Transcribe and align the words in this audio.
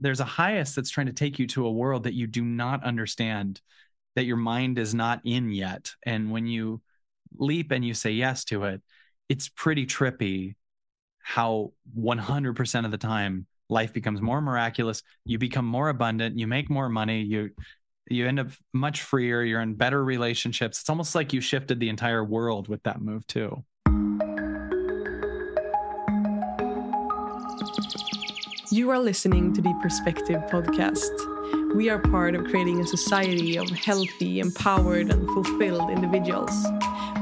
there's 0.00 0.20
a 0.20 0.24
highest 0.24 0.76
that's 0.76 0.90
trying 0.90 1.06
to 1.06 1.12
take 1.12 1.38
you 1.38 1.46
to 1.48 1.66
a 1.66 1.72
world 1.72 2.04
that 2.04 2.14
you 2.14 2.26
do 2.26 2.42
not 2.42 2.84
understand 2.84 3.60
that 4.14 4.24
your 4.24 4.36
mind 4.36 4.78
is 4.78 4.94
not 4.94 5.20
in 5.24 5.50
yet. 5.50 5.92
And 6.04 6.30
when 6.30 6.46
you 6.46 6.80
leap 7.38 7.70
and 7.70 7.84
you 7.84 7.94
say 7.94 8.10
yes 8.10 8.44
to 8.44 8.64
it 8.64 8.82
it's 9.28 9.48
pretty 9.48 9.86
trippy 9.86 10.54
how 11.18 11.72
100% 11.98 12.84
of 12.84 12.90
the 12.90 12.98
time 12.98 13.46
life 13.68 13.92
becomes 13.92 14.20
more 14.20 14.40
miraculous 14.40 15.02
you 15.24 15.38
become 15.38 15.64
more 15.64 15.88
abundant 15.88 16.38
you 16.38 16.46
make 16.46 16.70
more 16.70 16.88
money 16.88 17.22
you 17.22 17.50
you 18.08 18.26
end 18.28 18.38
up 18.38 18.48
much 18.72 19.02
freer 19.02 19.42
you're 19.42 19.60
in 19.60 19.74
better 19.74 20.04
relationships. 20.04 20.80
It's 20.80 20.90
almost 20.90 21.16
like 21.16 21.32
you 21.32 21.40
shifted 21.40 21.80
the 21.80 21.88
entire 21.88 22.22
world 22.22 22.68
with 22.68 22.82
that 22.84 23.00
move 23.00 23.26
too 23.26 23.64
You 28.76 28.90
are 28.90 28.98
listening 28.98 29.54
to 29.54 29.62
the 29.62 29.72
Perspective 29.80 30.36
podcast. 30.50 31.74
We 31.74 31.88
are 31.88 31.98
part 31.98 32.34
of 32.34 32.44
creating 32.44 32.82
a 32.82 32.86
society 32.86 33.56
of 33.56 33.70
healthy, 33.70 34.38
empowered, 34.38 35.10
and 35.10 35.26
fulfilled 35.28 35.88
individuals. 35.88 36.52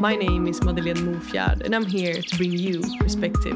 My 0.01 0.17
name 0.17 0.49
is 0.49 0.61
Madeleine 0.65 0.97
Mofjard, 0.97 1.65
and 1.65 1.73
I'm 1.73 1.87
here 1.87 2.21
to 2.21 2.37
bring 2.37 2.51
you 2.51 2.83
perspective. 2.99 3.55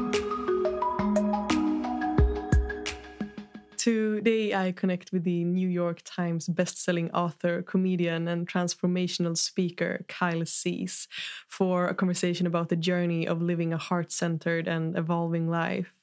Today, 3.75 4.55
I 4.55 4.71
connect 4.71 5.11
with 5.11 5.25
the 5.25 5.43
New 5.43 5.67
York 5.67 5.99
Times 6.05 6.47
bestselling 6.47 7.09
author, 7.13 7.61
comedian, 7.63 8.29
and 8.29 8.47
transformational 8.47 9.37
speaker, 9.37 10.05
Kyle 10.07 10.45
Cease, 10.45 11.09
for 11.49 11.87
a 11.87 11.93
conversation 11.93 12.47
about 12.47 12.69
the 12.69 12.77
journey 12.77 13.27
of 13.27 13.41
living 13.41 13.73
a 13.73 13.77
heart 13.77 14.13
centered 14.13 14.69
and 14.69 14.97
evolving 14.97 15.49
life. 15.49 15.98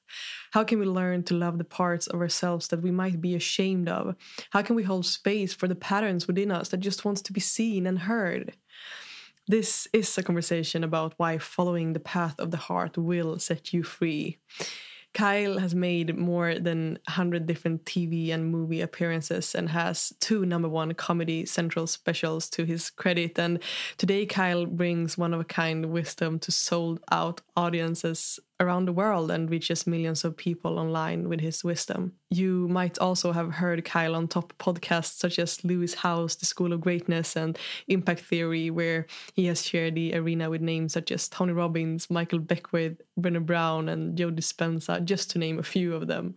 How 0.53 0.65
can 0.65 0.79
we 0.79 0.87
learn 0.87 1.23
to 1.25 1.35
love 1.35 1.59
the 1.59 1.65
parts 1.65 2.07
of 2.07 2.21
ourselves 2.21 2.69
that 2.69 2.83
we 2.83 2.91
might 2.91 3.21
be 3.21 3.35
ashamed 3.35 3.89
of? 3.89 4.17
How 4.51 4.63
can 4.63 4.77
we 4.77 4.83
hold 4.83 5.07
space 5.07 5.53
for 5.55 5.69
the 5.69 5.75
patterns 5.75 6.27
within 6.27 6.51
us 6.51 6.69
that 6.71 6.79
just 6.79 7.05
wants 7.05 7.23
to 7.23 7.33
be 7.33 7.41
seen 7.41 7.87
and 7.87 8.01
heard? 8.01 8.55
This 9.49 9.87
is 9.93 10.17
a 10.19 10.23
conversation 10.23 10.83
about 10.83 11.15
why 11.19 11.39
following 11.39 11.93
the 11.93 12.01
path 12.01 12.39
of 12.41 12.51
the 12.51 12.57
heart 12.57 12.99
will 12.99 13.39
set 13.39 13.73
you 13.73 13.85
free. 13.85 14.39
Kyle 15.17 15.59
has 15.59 15.75
made 15.75 16.15
more 16.15 16.59
than 16.59 16.99
100 17.07 17.47
different 17.47 17.87
TV 17.87 18.35
and 18.35 18.51
movie 18.51 18.83
appearances 18.83 19.55
and 19.55 19.71
has 19.71 20.13
two 20.21 20.45
number 20.45 20.69
one 20.69 20.93
Comedy 20.93 21.47
Central 21.47 21.87
specials 21.87 22.51
to 22.51 22.67
his 22.67 22.91
credit. 22.91 23.39
And 23.39 23.61
today, 23.97 24.27
Kyle 24.27 24.67
brings 24.67 25.17
one 25.17 25.33
of 25.33 25.41
a 25.41 25.45
kind 25.45 25.87
wisdom 25.87 26.39
to 26.41 26.53
sold 26.53 27.01
out 27.11 27.41
audiences 27.57 28.39
around 28.59 28.87
the 28.87 28.93
world 28.93 29.31
and 29.31 29.51
reaches 29.51 29.87
millions 29.87 30.25
of 30.25 30.37
people 30.37 30.79
online 30.79 31.29
with 31.29 31.41
his 31.41 31.63
wisdom. 31.63 32.13
You 32.31 32.69
might 32.69 32.99
also 32.99 33.33
have 33.33 33.53
heard 33.53 33.85
Kyle 33.85 34.15
on 34.15 34.29
top 34.29 34.53
podcasts 34.59 35.19
such 35.19 35.39
as 35.39 35.63
Lewis 35.65 35.95
Howes, 35.95 36.37
The 36.37 36.47
School 36.47 36.73
of 36.73 36.81
Greatness, 36.81 37.37
and 37.37 37.59
Impact 37.89 38.21
Theory, 38.21 38.71
where 38.71 39.07
he 39.35 39.47
has 39.47 39.65
shared 39.65 39.95
the 39.95 40.15
arena 40.15 40.49
with 40.49 40.63
names 40.63 40.95
such 40.95 41.13
as 41.13 41.29
Tony 41.29 41.53
Robbins, 41.53 42.09
Michael 42.11 42.39
Beckwith, 42.39 43.01
Brené 43.21 43.45
Brown, 43.45 43.89
and 43.89 44.17
Joe 44.17 44.31
Dispenza, 44.31 45.05
just 45.05 45.31
to 45.31 45.39
name 45.39 45.59
a 45.59 45.63
few 45.63 45.95
of 45.95 46.07
them. 46.07 46.35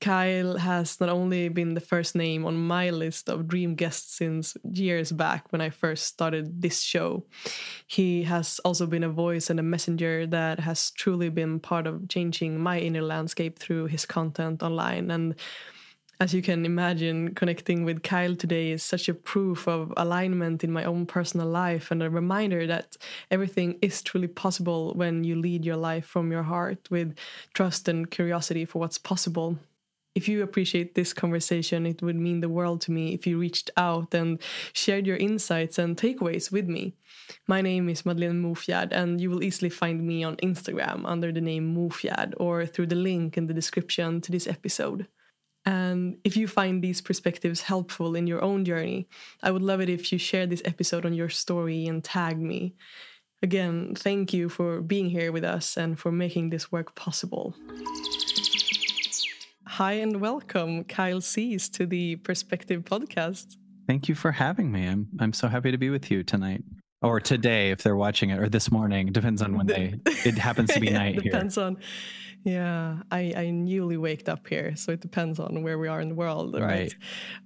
Kyle 0.00 0.56
has 0.56 0.98
not 0.98 1.10
only 1.10 1.48
been 1.50 1.74
the 1.74 1.80
first 1.80 2.14
name 2.14 2.46
on 2.46 2.56
my 2.56 2.88
list 2.90 3.28
of 3.28 3.46
dream 3.46 3.74
guests 3.74 4.16
since 4.16 4.56
years 4.64 5.12
back 5.12 5.52
when 5.52 5.60
I 5.60 5.68
first 5.68 6.06
started 6.06 6.62
this 6.62 6.80
show, 6.80 7.26
he 7.86 8.22
has 8.24 8.60
also 8.64 8.86
been 8.86 9.04
a 9.04 9.10
voice 9.10 9.50
and 9.50 9.60
a 9.60 9.64
messenger 9.64 10.26
that 10.28 10.60
has 10.60 10.90
truly 10.92 11.28
been 11.28 11.60
part 11.60 11.86
of 11.86 12.08
changing 12.08 12.58
my 12.58 12.78
inner 12.78 13.02
landscape 13.02 13.58
through 13.58 13.86
his 13.86 14.06
content 14.06 14.62
online. 14.62 15.10
And 15.10 15.34
as 16.18 16.34
you 16.34 16.42
can 16.42 16.66
imagine, 16.66 17.34
connecting 17.34 17.84
with 17.84 18.02
Kyle 18.02 18.36
today 18.36 18.72
is 18.72 18.82
such 18.82 19.08
a 19.08 19.14
proof 19.14 19.66
of 19.66 19.92
alignment 19.96 20.62
in 20.62 20.70
my 20.70 20.84
own 20.84 21.06
personal 21.06 21.46
life 21.46 21.90
and 21.90 22.02
a 22.02 22.10
reminder 22.10 22.66
that 22.66 22.96
everything 23.30 23.78
is 23.80 24.02
truly 24.02 24.28
possible 24.28 24.92
when 24.94 25.24
you 25.24 25.36
lead 25.36 25.64
your 25.64 25.76
life 25.76 26.04
from 26.04 26.30
your 26.30 26.42
heart 26.42 26.90
with 26.90 27.16
trust 27.54 27.88
and 27.88 28.10
curiosity 28.10 28.64
for 28.66 28.78
what's 28.80 28.98
possible 28.98 29.58
if 30.14 30.28
you 30.28 30.42
appreciate 30.42 30.94
this 30.94 31.12
conversation, 31.12 31.86
it 31.86 32.02
would 32.02 32.16
mean 32.16 32.40
the 32.40 32.48
world 32.48 32.80
to 32.82 32.92
me 32.92 33.14
if 33.14 33.26
you 33.26 33.38
reached 33.38 33.70
out 33.76 34.12
and 34.12 34.40
shared 34.72 35.06
your 35.06 35.16
insights 35.16 35.78
and 35.78 35.96
takeaways 35.96 36.50
with 36.50 36.68
me. 36.68 36.94
My 37.46 37.60
name 37.60 37.88
is 37.88 38.04
Madeleine 38.04 38.42
Mofjard, 38.42 38.92
and 38.92 39.20
you 39.20 39.30
will 39.30 39.42
easily 39.42 39.70
find 39.70 40.06
me 40.06 40.24
on 40.24 40.36
Instagram 40.36 41.02
under 41.04 41.30
the 41.30 41.40
name 41.40 41.74
Mofjard 41.76 42.34
or 42.38 42.66
through 42.66 42.88
the 42.88 42.96
link 42.96 43.36
in 43.36 43.46
the 43.46 43.54
description 43.54 44.20
to 44.22 44.32
this 44.32 44.48
episode. 44.48 45.06
And 45.64 46.16
if 46.24 46.36
you 46.36 46.48
find 46.48 46.82
these 46.82 47.00
perspectives 47.00 47.62
helpful 47.62 48.16
in 48.16 48.26
your 48.26 48.42
own 48.42 48.64
journey, 48.64 49.08
I 49.42 49.50
would 49.50 49.62
love 49.62 49.80
it 49.80 49.90
if 49.90 50.10
you 50.10 50.18
share 50.18 50.46
this 50.46 50.62
episode 50.64 51.06
on 51.06 51.12
your 51.12 51.28
story 51.28 51.86
and 51.86 52.02
tag 52.02 52.38
me. 52.38 52.74
Again, 53.42 53.94
thank 53.94 54.32
you 54.32 54.48
for 54.48 54.80
being 54.80 55.10
here 55.10 55.32
with 55.32 55.44
us 55.44 55.76
and 55.76 55.98
for 55.98 56.10
making 56.10 56.50
this 56.50 56.72
work 56.72 56.94
possible. 56.94 57.54
Hi 59.80 59.92
and 59.92 60.20
welcome, 60.20 60.84
Kyle 60.84 61.22
Cease, 61.22 61.70
to 61.70 61.86
the 61.86 62.16
Perspective 62.16 62.82
Podcast. 62.82 63.56
Thank 63.86 64.10
you 64.10 64.14
for 64.14 64.30
having 64.30 64.70
me. 64.70 64.86
I'm 64.86 65.08
I'm 65.18 65.32
so 65.32 65.48
happy 65.48 65.70
to 65.70 65.78
be 65.78 65.88
with 65.88 66.10
you 66.10 66.22
tonight. 66.22 66.62
Or 67.00 67.18
today, 67.18 67.70
if 67.70 67.82
they're 67.82 67.96
watching 67.96 68.28
it, 68.28 68.38
or 68.38 68.50
this 68.50 68.70
morning. 68.70 69.10
Depends 69.10 69.40
on 69.40 69.56
when 69.56 69.68
they 69.68 69.94
it 70.04 70.36
happens 70.36 70.74
to 70.74 70.80
be 70.80 70.90
night 71.02 71.22
depends 71.22 71.54
here. 71.54 71.64
on 71.64 71.78
yeah, 72.44 72.98
I, 73.10 73.32
I 73.34 73.50
newly 73.52 73.96
waked 73.96 74.28
up 74.28 74.46
here, 74.46 74.76
so 74.76 74.92
it 74.92 75.00
depends 75.00 75.40
on 75.40 75.62
where 75.62 75.78
we 75.78 75.88
are 75.88 76.02
in 76.02 76.10
the 76.10 76.14
world, 76.14 76.52
right? 76.60 76.62
right. 76.68 76.94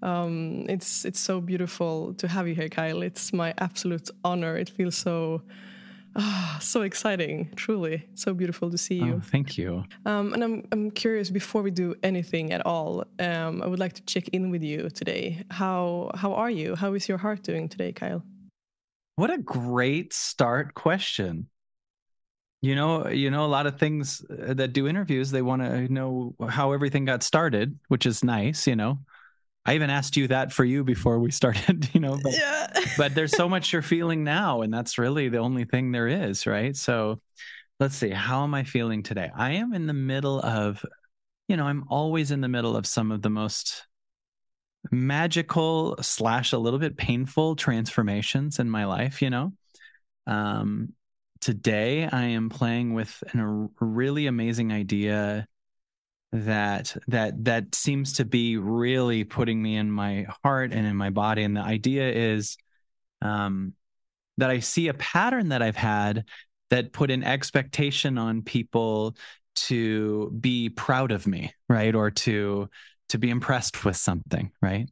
Um, 0.02 0.66
it's 0.68 1.04
it's 1.04 1.20
so 1.20 1.40
beautiful 1.40 2.14
to 2.14 2.26
have 2.26 2.48
you 2.48 2.56
here, 2.56 2.68
Kyle. 2.68 3.02
It's 3.02 3.32
my 3.32 3.54
absolute 3.58 4.10
honor. 4.24 4.56
It 4.56 4.70
feels 4.70 4.96
so 4.96 5.42
oh, 6.16 6.58
so 6.60 6.82
exciting! 6.82 7.50
Truly, 7.56 8.06
so 8.14 8.34
beautiful 8.34 8.70
to 8.70 8.78
see 8.78 8.96
you. 8.96 9.14
Oh, 9.14 9.20
thank 9.20 9.58
you. 9.58 9.84
Um, 10.06 10.32
and 10.32 10.44
I'm 10.44 10.68
I'm 10.72 10.90
curious. 10.90 11.30
Before 11.30 11.62
we 11.62 11.70
do 11.70 11.94
anything 12.02 12.52
at 12.52 12.64
all, 12.66 13.04
um, 13.18 13.62
I 13.62 13.66
would 13.66 13.78
like 13.78 13.94
to 13.94 14.02
check 14.02 14.28
in 14.28 14.50
with 14.50 14.62
you 14.62 14.90
today. 14.90 15.44
How 15.50 16.10
how 16.14 16.34
are 16.34 16.50
you? 16.50 16.74
How 16.74 16.94
is 16.94 17.08
your 17.08 17.18
heart 17.18 17.42
doing 17.42 17.68
today, 17.68 17.92
Kyle? 17.92 18.22
What 19.16 19.30
a 19.30 19.38
great 19.38 20.12
start 20.12 20.74
question. 20.74 21.48
You 22.62 22.74
know, 22.74 23.08
you 23.08 23.30
know, 23.30 23.44
a 23.44 23.46
lot 23.46 23.66
of 23.66 23.78
things 23.78 24.24
uh, 24.30 24.54
that 24.54 24.72
do 24.72 24.88
interviews, 24.88 25.30
they 25.30 25.42
want 25.42 25.62
to 25.62 25.92
know 25.92 26.34
how 26.48 26.72
everything 26.72 27.04
got 27.04 27.22
started, 27.22 27.78
which 27.88 28.06
is 28.06 28.24
nice. 28.24 28.66
You 28.66 28.76
know, 28.76 29.00
I 29.66 29.74
even 29.74 29.90
asked 29.90 30.16
you 30.16 30.28
that 30.28 30.52
for 30.52 30.64
you 30.64 30.84
before 30.84 31.18
we 31.18 31.30
started, 31.40 31.88
you 31.94 32.00
know, 32.00 32.18
but, 32.22 32.32
yeah. 32.32 32.66
but 32.98 33.14
there's 33.14 33.36
so 33.36 33.48
much 33.48 33.72
you're 33.72 33.82
feeling 33.82 34.24
now. 34.24 34.62
And 34.62 34.72
that's 34.72 34.98
really 34.98 35.28
the 35.28 35.38
only 35.38 35.64
thing 35.64 35.92
there 35.92 36.08
is, 36.08 36.46
right? 36.46 36.76
So 36.76 37.20
let's 37.80 37.96
see, 37.96 38.10
how 38.10 38.44
am 38.44 38.54
I 38.54 38.64
feeling 38.64 39.02
today? 39.02 39.30
I 39.34 39.52
am 39.52 39.74
in 39.74 39.86
the 39.86 39.94
middle 39.94 40.40
of, 40.40 40.84
you 41.48 41.56
know, 41.56 41.64
I'm 41.64 41.84
always 41.88 42.30
in 42.30 42.40
the 42.40 42.48
middle 42.48 42.76
of 42.76 42.86
some 42.86 43.10
of 43.10 43.22
the 43.22 43.30
most 43.30 43.86
magical 44.90 45.96
slash 46.02 46.52
a 46.52 46.58
little 46.58 46.78
bit 46.78 46.96
painful 46.96 47.56
transformations 47.56 48.58
in 48.58 48.68
my 48.68 48.84
life, 48.84 49.22
you 49.22 49.30
know. 49.30 49.52
Um, 50.26 50.92
today 51.40 52.06
I 52.06 52.24
am 52.28 52.48
playing 52.48 52.94
with 52.94 53.22
an, 53.32 53.40
a 53.80 53.84
really 53.84 54.26
amazing 54.26 54.72
idea 54.72 55.46
that 56.34 56.96
that 57.06 57.44
that 57.44 57.74
seems 57.76 58.14
to 58.14 58.24
be 58.24 58.56
really 58.56 59.22
putting 59.22 59.62
me 59.62 59.76
in 59.76 59.88
my 59.88 60.26
heart 60.42 60.72
and 60.72 60.84
in 60.84 60.96
my 60.96 61.10
body. 61.10 61.44
And 61.44 61.56
the 61.56 61.60
idea 61.60 62.10
is 62.10 62.56
um 63.22 63.72
that 64.36 64.50
i 64.50 64.58
see 64.58 64.88
a 64.88 64.94
pattern 64.94 65.50
that 65.50 65.62
i've 65.62 65.76
had 65.76 66.24
that 66.70 66.92
put 66.92 67.12
an 67.12 67.22
expectation 67.22 68.18
on 68.18 68.42
people 68.42 69.16
to 69.54 70.32
be 70.40 70.68
proud 70.68 71.12
of 71.12 71.26
me 71.26 71.54
right? 71.68 71.94
Or 71.94 72.10
to 72.10 72.68
to 73.10 73.18
be 73.18 73.30
impressed 73.30 73.84
with 73.84 73.96
something 73.96 74.50
right? 74.60 74.88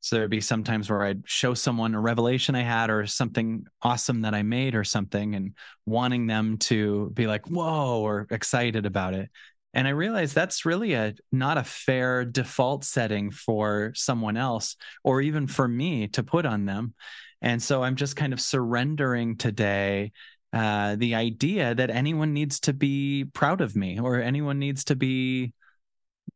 So 0.00 0.16
there'd 0.16 0.30
be 0.30 0.40
sometimes 0.40 0.90
where 0.90 1.04
I'd 1.04 1.22
show 1.28 1.54
someone 1.54 1.94
a 1.94 2.00
revelation 2.00 2.56
I 2.56 2.62
had 2.62 2.90
or 2.90 3.06
something 3.06 3.66
awesome 3.82 4.22
that 4.22 4.34
I 4.34 4.42
made 4.42 4.74
or 4.74 4.82
something 4.82 5.36
and 5.36 5.54
wanting 5.86 6.26
them 6.26 6.58
to 6.58 7.10
be 7.14 7.28
like, 7.28 7.46
whoa, 7.48 8.00
or 8.00 8.26
excited 8.28 8.84
about 8.84 9.14
it. 9.14 9.30
And 9.74 9.88
I 9.88 9.92
realized 9.92 10.34
that's 10.34 10.66
really 10.66 10.92
a 10.94 11.14
not 11.30 11.58
a 11.58 11.64
fair 11.64 12.24
default 12.24 12.84
setting 12.84 13.30
for 13.30 13.92
someone 13.94 14.36
else 14.36 14.76
or 15.02 15.20
even 15.20 15.46
for 15.46 15.66
me 15.66 16.08
to 16.08 16.22
put 16.22 16.44
on 16.44 16.66
them. 16.66 16.94
And 17.40 17.62
so 17.62 17.82
I'm 17.82 17.96
just 17.96 18.16
kind 18.16 18.32
of 18.32 18.40
surrendering 18.40 19.36
today 19.36 20.12
uh, 20.52 20.96
the 20.96 21.14
idea 21.14 21.74
that 21.74 21.90
anyone 21.90 22.34
needs 22.34 22.60
to 22.60 22.72
be 22.72 23.24
proud 23.32 23.60
of 23.62 23.74
me 23.74 23.98
or 23.98 24.20
anyone 24.20 24.58
needs 24.58 24.84
to 24.84 24.96
be 24.96 25.54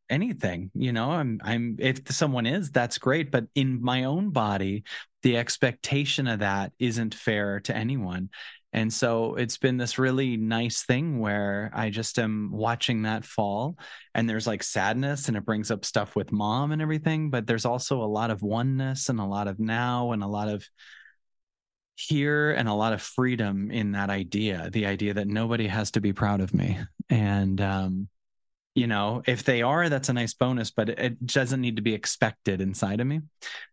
anything 0.09 0.71
you 0.75 0.93
know? 0.93 1.11
I'm 1.11 1.41
i'm 1.43 1.77
if 1.79 2.11
someone 2.13 2.47
is 2.47 2.71
that's 2.71 2.99
great. 2.99 3.31
But 3.31 3.47
in 3.55 3.83
my 3.83 4.05
own 4.05 4.31
body 4.31 4.85
the 5.23 5.37
expectation 5.37 6.27
of 6.29 6.39
that 6.39 6.73
isn't 6.79 7.15
fair 7.15 7.61
to 7.61 7.77
anyone 7.77 8.31
And 8.73 8.93
so 8.93 9.37
it's 9.37 9.57
been 9.57 9.79
this 9.79 9.99
really 9.99 10.37
nice 10.37 10.83
thing 10.83 11.19
where 11.19 11.71
I 11.75 11.89
just 11.91 12.19
am 12.19 12.51
watching 12.53 13.03
that 13.03 13.25
fall 13.25 13.79
and 14.15 14.29
there's 14.29 14.47
like 14.47 14.63
sadness 14.63 15.29
and 15.29 15.37
it 15.37 15.47
brings 15.47 15.71
up 15.71 15.85
stuff 15.85 16.15
with 16.15 16.33
mom 16.33 16.73
and 16.73 16.83
everything, 16.83 17.31
but 17.31 17.47
there's 17.47 17.65
also 17.65 18.03
a 18.03 18.05
lot 18.05 18.31
of 18.31 18.43
oneness 18.43 19.09
and 19.09 19.19
a 19.19 19.25
lot 19.25 19.49
of 19.49 19.59
now 19.59 20.13
and 20.13 20.23
a 20.23 20.27
lot 20.27 20.49
of 20.49 20.69
here 21.95 22.53
and 22.53 22.69
a 22.69 22.75
lot 22.75 22.93
of 22.93 23.01
freedom 23.01 23.71
in 23.71 23.93
that 23.93 24.11
idea, 24.11 24.69
the 24.71 24.85
idea 24.85 25.15
that 25.15 25.29
nobody 25.29 25.67
has 25.67 25.93
to 25.93 26.01
be 26.01 26.13
proud 26.13 26.41
of 26.41 26.53
me. 26.53 26.79
And 27.09 27.61
um 27.61 28.09
you 28.77 28.87
know 28.87 29.23
if 29.27 29.43
they 29.43 29.63
are 29.63 29.89
that's 29.89 30.11
a 30.11 30.13
nice 30.13 30.35
bonus 30.35 30.71
but 30.71 30.91
it 30.91 31.27
doesn't 31.27 31.63
need 31.63 31.77
to 31.77 31.83
be 31.83 31.95
expected 31.95 32.61
inside 32.61 33.01
of 33.01 33.07
me 33.07 33.21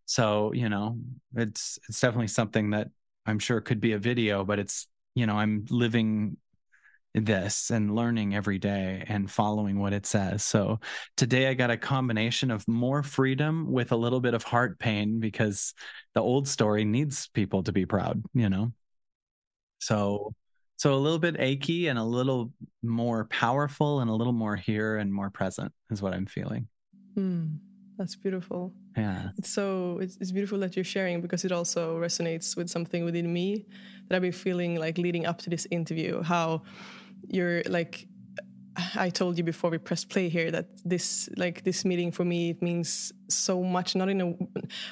so 0.05 0.51
you 0.53 0.69
know 0.69 0.97
it's 1.35 1.77
it's 1.89 1.99
definitely 1.99 2.27
something 2.27 2.71
that 2.71 2.87
i'm 3.25 3.39
sure 3.39 3.57
it 3.57 3.63
could 3.63 3.79
be 3.81 3.93
a 3.93 3.99
video 3.99 4.43
but 4.43 4.59
it's 4.59 4.87
you 5.15 5.25
know 5.25 5.35
i'm 5.35 5.65
living 5.69 6.37
this 7.13 7.69
and 7.69 7.95
learning 7.95 8.35
every 8.35 8.57
day 8.57 9.03
and 9.07 9.29
following 9.29 9.79
what 9.79 9.93
it 9.93 10.05
says. 10.05 10.43
So 10.43 10.79
today 11.15 11.47
i 11.47 11.53
got 11.53 11.69
a 11.69 11.77
combination 11.77 12.49
of 12.49 12.67
more 12.67 13.03
freedom 13.03 13.71
with 13.71 13.91
a 13.91 13.95
little 13.95 14.19
bit 14.19 14.33
of 14.33 14.43
heart 14.43 14.79
pain 14.79 15.19
because 15.19 15.73
the 16.15 16.21
old 16.21 16.47
story 16.47 16.85
needs 16.85 17.27
people 17.29 17.63
to 17.63 17.71
be 17.71 17.85
proud 17.85 18.23
you 18.33 18.49
know? 18.49 18.73
So 19.79 20.33
so 20.77 20.95
a 20.95 20.95
little 20.95 21.19
bit 21.19 21.35
achy 21.39 21.87
and 21.87 21.99
a 21.99 22.03
little 22.03 22.51
more 22.81 23.25
powerful 23.25 23.99
and 23.99 24.09
a 24.09 24.13
little 24.13 24.33
more 24.33 24.55
here 24.55 24.97
and 24.97 25.13
more 25.13 25.29
present 25.29 25.71
is 25.91 26.01
what 26.01 26.13
I'm 26.13 26.25
feeling. 26.25 26.67
Mm, 27.15 27.59
that's 27.97 28.15
beautiful. 28.15 28.73
Yeah. 28.97 29.29
It's 29.37 29.49
so 29.49 29.99
it's, 30.01 30.17
it's 30.19 30.31
beautiful 30.31 30.59
that 30.59 30.75
you're 30.75 30.85
sharing 30.85 31.21
because 31.21 31.45
it 31.45 31.51
also 31.51 31.97
resonates 31.97 32.55
with 32.55 32.69
something 32.69 33.05
within 33.05 33.31
me 33.31 33.65
that 34.07 34.15
I've 34.15 34.21
been 34.21 34.31
feeling 34.31 34.75
like 34.79 34.97
leading 34.97 35.25
up 35.25 35.39
to 35.39 35.49
this 35.49 35.67
interview. 35.71 36.21
How 36.21 36.63
you're 37.27 37.61
like 37.63 38.07
I 38.95 39.09
told 39.09 39.37
you 39.37 39.43
before 39.43 39.69
we 39.69 39.77
pressed 39.77 40.09
play 40.09 40.29
here 40.29 40.49
that 40.51 40.65
this 40.83 41.29
like 41.37 41.63
this 41.63 41.85
meeting 41.85 42.11
for 42.11 42.25
me 42.25 42.49
it 42.49 42.61
means 42.61 43.11
so 43.29 43.63
much. 43.63 43.95
Not 43.95 44.09
in 44.09 44.21
a 44.21 44.33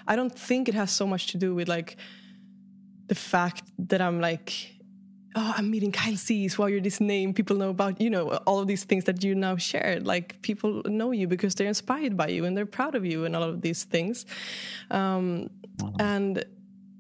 I 0.07 0.15
don't 0.15 0.38
think 0.38 0.69
it 0.69 0.75
has 0.75 0.92
so 0.92 1.07
much 1.07 1.27
to 1.27 1.38
do 1.38 1.56
with 1.56 1.68
like 1.68 1.98
the 3.07 3.15
fact 3.15 3.63
that 3.89 4.01
I'm 4.01 4.21
like 4.21 4.81
oh, 5.36 5.54
I'm 5.57 5.72
meeting 5.72 5.92
Kyle 5.92 6.16
Cease. 6.16 6.57
While 6.57 6.69
you're 6.69 6.81
this 6.81 7.00
name, 7.00 7.33
people 7.33 7.56
know 7.56 7.69
about, 7.69 8.01
you 8.01 8.10
know, 8.10 8.30
all 8.45 8.60
of 8.60 8.68
these 8.68 8.83
things 8.83 9.06
that 9.06 9.24
you 9.24 9.36
now 9.36 9.57
shared. 9.57 10.06
Like 10.06 10.42
people 10.42 10.81
know 10.86 11.12
you 11.12 11.28
because 11.28 11.56
they're 11.56 11.68
inspired 11.68 12.18
by 12.18 12.28
you 12.28 12.45
and 12.45 12.56
they're 12.56 12.66
proud 12.66 12.95
of 12.95 13.06
you 13.06 13.25
and 13.25 13.36
all 13.36 13.44
of 13.44 13.62
these 13.62 13.83
things. 13.83 14.25
Um, 14.89 15.50
wow. 15.80 15.94
And, 16.00 16.44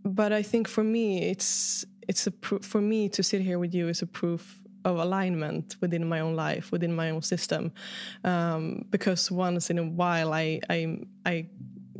but 0.03 0.31
I 0.33 0.41
think 0.41 0.67
for 0.67 0.83
me, 0.83 1.29
it's, 1.29 1.85
it's 2.07 2.27
a, 2.27 2.31
for 2.61 2.81
me 2.81 3.09
to 3.09 3.23
sit 3.23 3.41
here 3.41 3.59
with 3.59 3.73
you 3.73 3.87
is 3.87 4.01
a 4.01 4.07
proof 4.07 4.61
of 4.83 4.97
alignment 4.97 5.75
within 5.79 6.07
my 6.07 6.19
own 6.19 6.35
life, 6.35 6.71
within 6.71 6.95
my 6.95 7.11
own 7.11 7.21
system. 7.21 7.71
Um, 8.23 8.85
because 8.89 9.29
once 9.29 9.69
in 9.69 9.77
a 9.77 9.83
while, 9.83 10.33
I, 10.33 10.59
I, 10.69 10.99
I 11.25 11.47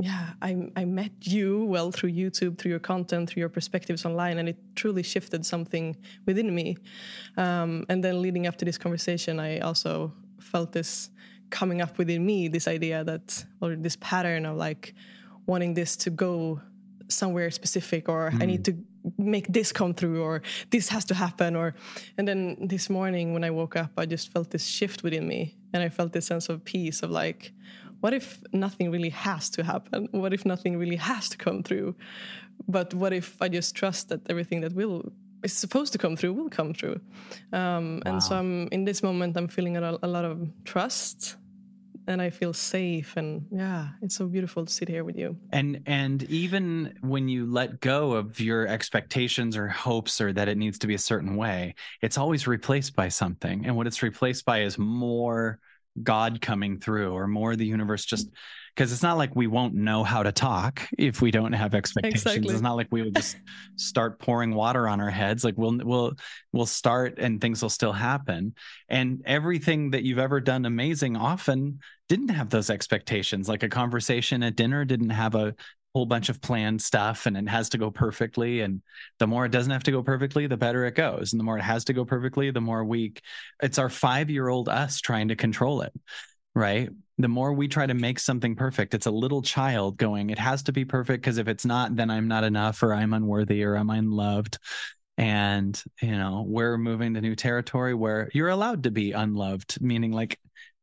yeah, 0.02 0.32
I, 0.42 0.72
I 0.76 0.86
met 0.86 1.12
you 1.22 1.66
well 1.66 1.92
through 1.92 2.12
YouTube, 2.12 2.58
through 2.58 2.72
your 2.72 2.80
content, 2.80 3.30
through 3.30 3.42
your 3.42 3.50
perspectives 3.50 4.04
online, 4.04 4.40
and 4.40 4.50
it 4.50 4.58
truly 4.76 5.04
shifted 5.04 5.46
something 5.46 5.96
within 6.26 6.56
me. 6.56 6.78
Um, 7.38 7.86
and 7.88 8.04
then 8.04 8.20
leading 8.20 8.48
up 8.48 8.56
to 8.58 8.66
this 8.66 8.80
conversation, 8.80 9.40
I 9.40 9.60
also 9.60 10.12
felt 10.40 10.72
this 10.72 11.12
coming 11.52 11.82
up 11.82 12.00
within 12.00 12.26
me 12.26 12.48
this 12.48 12.68
idea 12.68 13.04
that, 13.04 13.46
or 13.62 13.76
this 13.76 13.96
pattern 13.98 14.46
of 14.48 14.58
like 14.58 14.96
wanting 15.46 15.76
this 15.76 15.96
to 15.98 16.10
go 16.10 16.62
somewhere 17.08 17.52
specific, 17.52 18.10
or 18.10 18.32
mm. 18.32 18.42
I 18.42 18.46
need 18.48 18.64
mm. 18.64 18.66
to 18.66 19.14
make 19.18 19.54
this 19.54 19.72
come 19.72 19.94
through, 19.94 20.24
or 20.24 20.42
this 20.72 20.90
has 20.90 21.06
to 21.06 21.14
happen. 21.14 21.56
Or, 21.56 21.76
and 22.18 22.28
then 22.28 22.58
this 22.60 22.90
morning 22.90 23.34
when 23.34 23.44
I 23.44 23.52
woke 23.52 23.76
up, 23.76 23.92
I 23.98 24.08
just 24.08 24.32
felt 24.32 24.50
this 24.50 24.66
shift 24.66 25.04
within 25.04 25.28
me, 25.28 25.58
and 25.74 25.84
I 25.84 25.90
felt 25.90 26.14
this 26.14 26.26
sense 26.26 26.50
of 26.50 26.64
peace 26.64 27.04
of 27.04 27.12
like, 27.12 27.52
what 28.02 28.14
if 28.14 28.44
nothing 28.52 28.92
really 28.92 29.10
has 29.10 29.50
to 29.52 29.64
happen? 29.64 30.10
What 30.12 30.34
if 30.34 30.46
nothing 30.46 30.78
really 30.78 30.98
has 30.98 31.30
to 31.30 31.38
come 31.38 31.64
through? 31.64 31.96
But 32.68 32.94
what 32.94 33.14
if 33.14 33.42
I 33.42 33.48
just 33.48 33.76
trust 33.76 34.10
that 34.10 34.22
everything 34.30 34.62
that 34.62 34.74
will 34.74 35.12
is 35.44 35.54
supposed 35.54 35.94
to 35.94 35.98
come 35.98 36.16
through 36.16 36.34
will 36.34 36.50
come 36.50 36.74
through? 36.74 37.00
Um, 37.54 38.02
wow. 38.06 38.14
And 38.14 38.24
so 38.24 38.36
I'm 38.36 38.68
in 38.72 38.86
this 38.86 39.02
moment. 39.02 39.38
I'm 39.38 39.48
feeling 39.48 39.78
a, 39.78 39.98
a 40.04 40.08
lot 40.08 40.26
of 40.26 40.48
trust 40.66 41.38
and 42.08 42.22
I 42.22 42.32
feel 42.32 42.54
safe 42.54 43.16
and 43.16 43.46
yeah, 43.52 43.90
it's 44.02 44.16
so 44.16 44.26
beautiful 44.26 44.66
to 44.66 44.74
sit 44.74 44.90
here 44.90 45.04
with 45.04 45.18
you. 45.18 45.38
And 45.52 45.82
and 45.86 46.24
even 46.24 46.96
when 47.02 47.30
you 47.30 47.46
let 47.46 47.80
go 47.82 48.14
of 48.14 48.40
your 48.40 48.68
expectations 48.68 49.56
or 49.56 49.68
hopes 49.68 50.20
or 50.20 50.34
that 50.34 50.48
it 50.48 50.58
needs 50.58 50.80
to 50.80 50.88
be 50.88 50.96
a 50.96 51.00
certain 51.00 51.36
way, 51.36 51.76
it's 52.02 52.18
always 52.18 52.48
replaced 52.48 52.96
by 52.96 53.10
something. 53.10 53.66
And 53.66 53.76
what 53.76 53.88
it's 53.88 54.02
replaced 54.02 54.46
by 54.46 54.62
is 54.62 54.78
more 54.78 55.60
God 56.02 56.42
coming 56.42 56.80
through 56.80 57.14
or 57.14 57.28
more 57.28 57.56
the 57.56 57.66
universe 57.66 58.06
just 58.06 58.30
mm. 58.30 58.34
because 58.76 58.92
it's 58.92 59.04
not 59.04 59.18
like 59.18 59.36
we 59.36 59.48
won't 59.48 59.74
know 59.74 60.04
how 60.04 60.24
to 60.24 60.32
talk 60.32 60.88
if 60.98 61.22
we 61.22 61.32
don't 61.32 61.54
have 61.54 61.76
expectations. 61.76 62.26
Exactly. 62.26 62.54
It's 62.54 62.62
not 62.62 62.76
like 62.76 62.88
we 62.92 63.02
would 63.02 63.16
just 63.16 63.38
start 63.76 64.20
pouring 64.20 64.54
water 64.54 64.88
on 64.88 65.02
our 65.02 65.10
heads. 65.10 65.44
Like 65.44 65.58
we'll 65.58 65.80
we'll 65.84 66.14
we'll 66.54 66.66
start 66.66 67.16
and 67.18 67.42
things 67.42 67.62
will 67.62 67.70
still 67.70 67.94
happen. 67.94 68.54
And 68.90 69.22
everything 69.26 69.92
that 69.92 70.04
you've 70.04 70.20
ever 70.20 70.40
done 70.40 70.66
amazing 70.66 71.18
often 71.18 71.80
didn't 72.08 72.30
have 72.30 72.50
those 72.50 72.70
expectations. 72.70 73.48
Like 73.48 73.64
a 73.64 73.70
conversation 73.70 74.44
at 74.44 74.56
dinner 74.56 74.86
didn't 74.86 75.12
have 75.12 75.36
a 75.36 75.56
whole 75.94 76.06
bunch 76.06 76.30
of 76.30 76.42
planned 76.42 76.82
stuff 76.82 77.26
and 77.26 77.36
it 77.36 77.50
has 77.50 77.70
to 77.70 77.78
go 77.78 77.92
perfectly. 77.92 78.62
And 78.62 78.82
the 79.20 79.28
more 79.28 79.46
it 79.46 79.52
doesn't 79.52 79.72
have 79.72 79.84
to 79.84 79.92
go 79.92 80.02
perfectly 80.02 80.48
the 80.48 80.58
better 80.58 80.86
it 80.86 80.96
goes. 80.96 81.34
And 81.34 81.40
the 81.40 81.44
more 81.44 81.58
it 81.58 81.64
has 81.64 81.86
to 81.86 81.94
go 81.94 82.06
perfectly 82.06 82.52
the 82.52 82.62
more 82.62 82.84
weak 82.84 83.22
it's 83.62 83.78
our 83.78 83.90
5 83.90 84.30
year 84.30 84.48
old 84.48 84.70
us 84.70 85.00
trying 85.02 85.28
to 85.30 85.36
control 85.36 85.82
it 85.82 85.94
right? 86.54 86.90
The 87.18 87.28
more 87.30 87.54
we 87.54 87.68
try 87.68 87.86
to 87.86 87.94
make 87.94 88.20
something 88.20 88.56
perfect 88.56 88.94
it's 88.94 89.06
a 89.06 89.12
little 89.12 89.42
child 89.42 89.98
going 89.98 90.30
it 90.30 90.40
has 90.40 90.64
to 90.64 90.72
be 90.72 90.86
perfect 90.86 91.24
because 91.24 91.38
if 91.38 91.48
it's 91.48 91.66
not 91.66 91.96
then 91.96 92.10
i'm 92.10 92.28
not 92.28 92.44
enough 92.44 92.82
or 92.84 92.94
i'm 92.94 93.14
unworthy 93.14 93.64
or 93.64 93.76
i'm 93.76 93.90
unloved. 93.90 94.58
And 95.18 95.82
you 96.02 96.18
know 96.18 96.46
we're 96.48 96.78
moving 96.78 97.14
to 97.14 97.22
new 97.22 97.36
territory 97.36 97.94
where 97.94 98.30
you're 98.34 98.50
allowed 98.50 98.84
to 98.84 98.92
be 98.92 99.12
unloved 99.12 99.80
meaning 99.82 100.12
like 100.12 100.40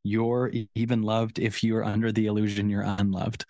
you're 0.09 0.51
even 0.75 1.03
loved 1.03 1.39
if 1.39 1.63
you're 1.63 1.85
under 1.85 2.11
the 2.13 2.27
illusion 2.27 2.71
you're 2.71 2.83
unloved. 2.83 3.45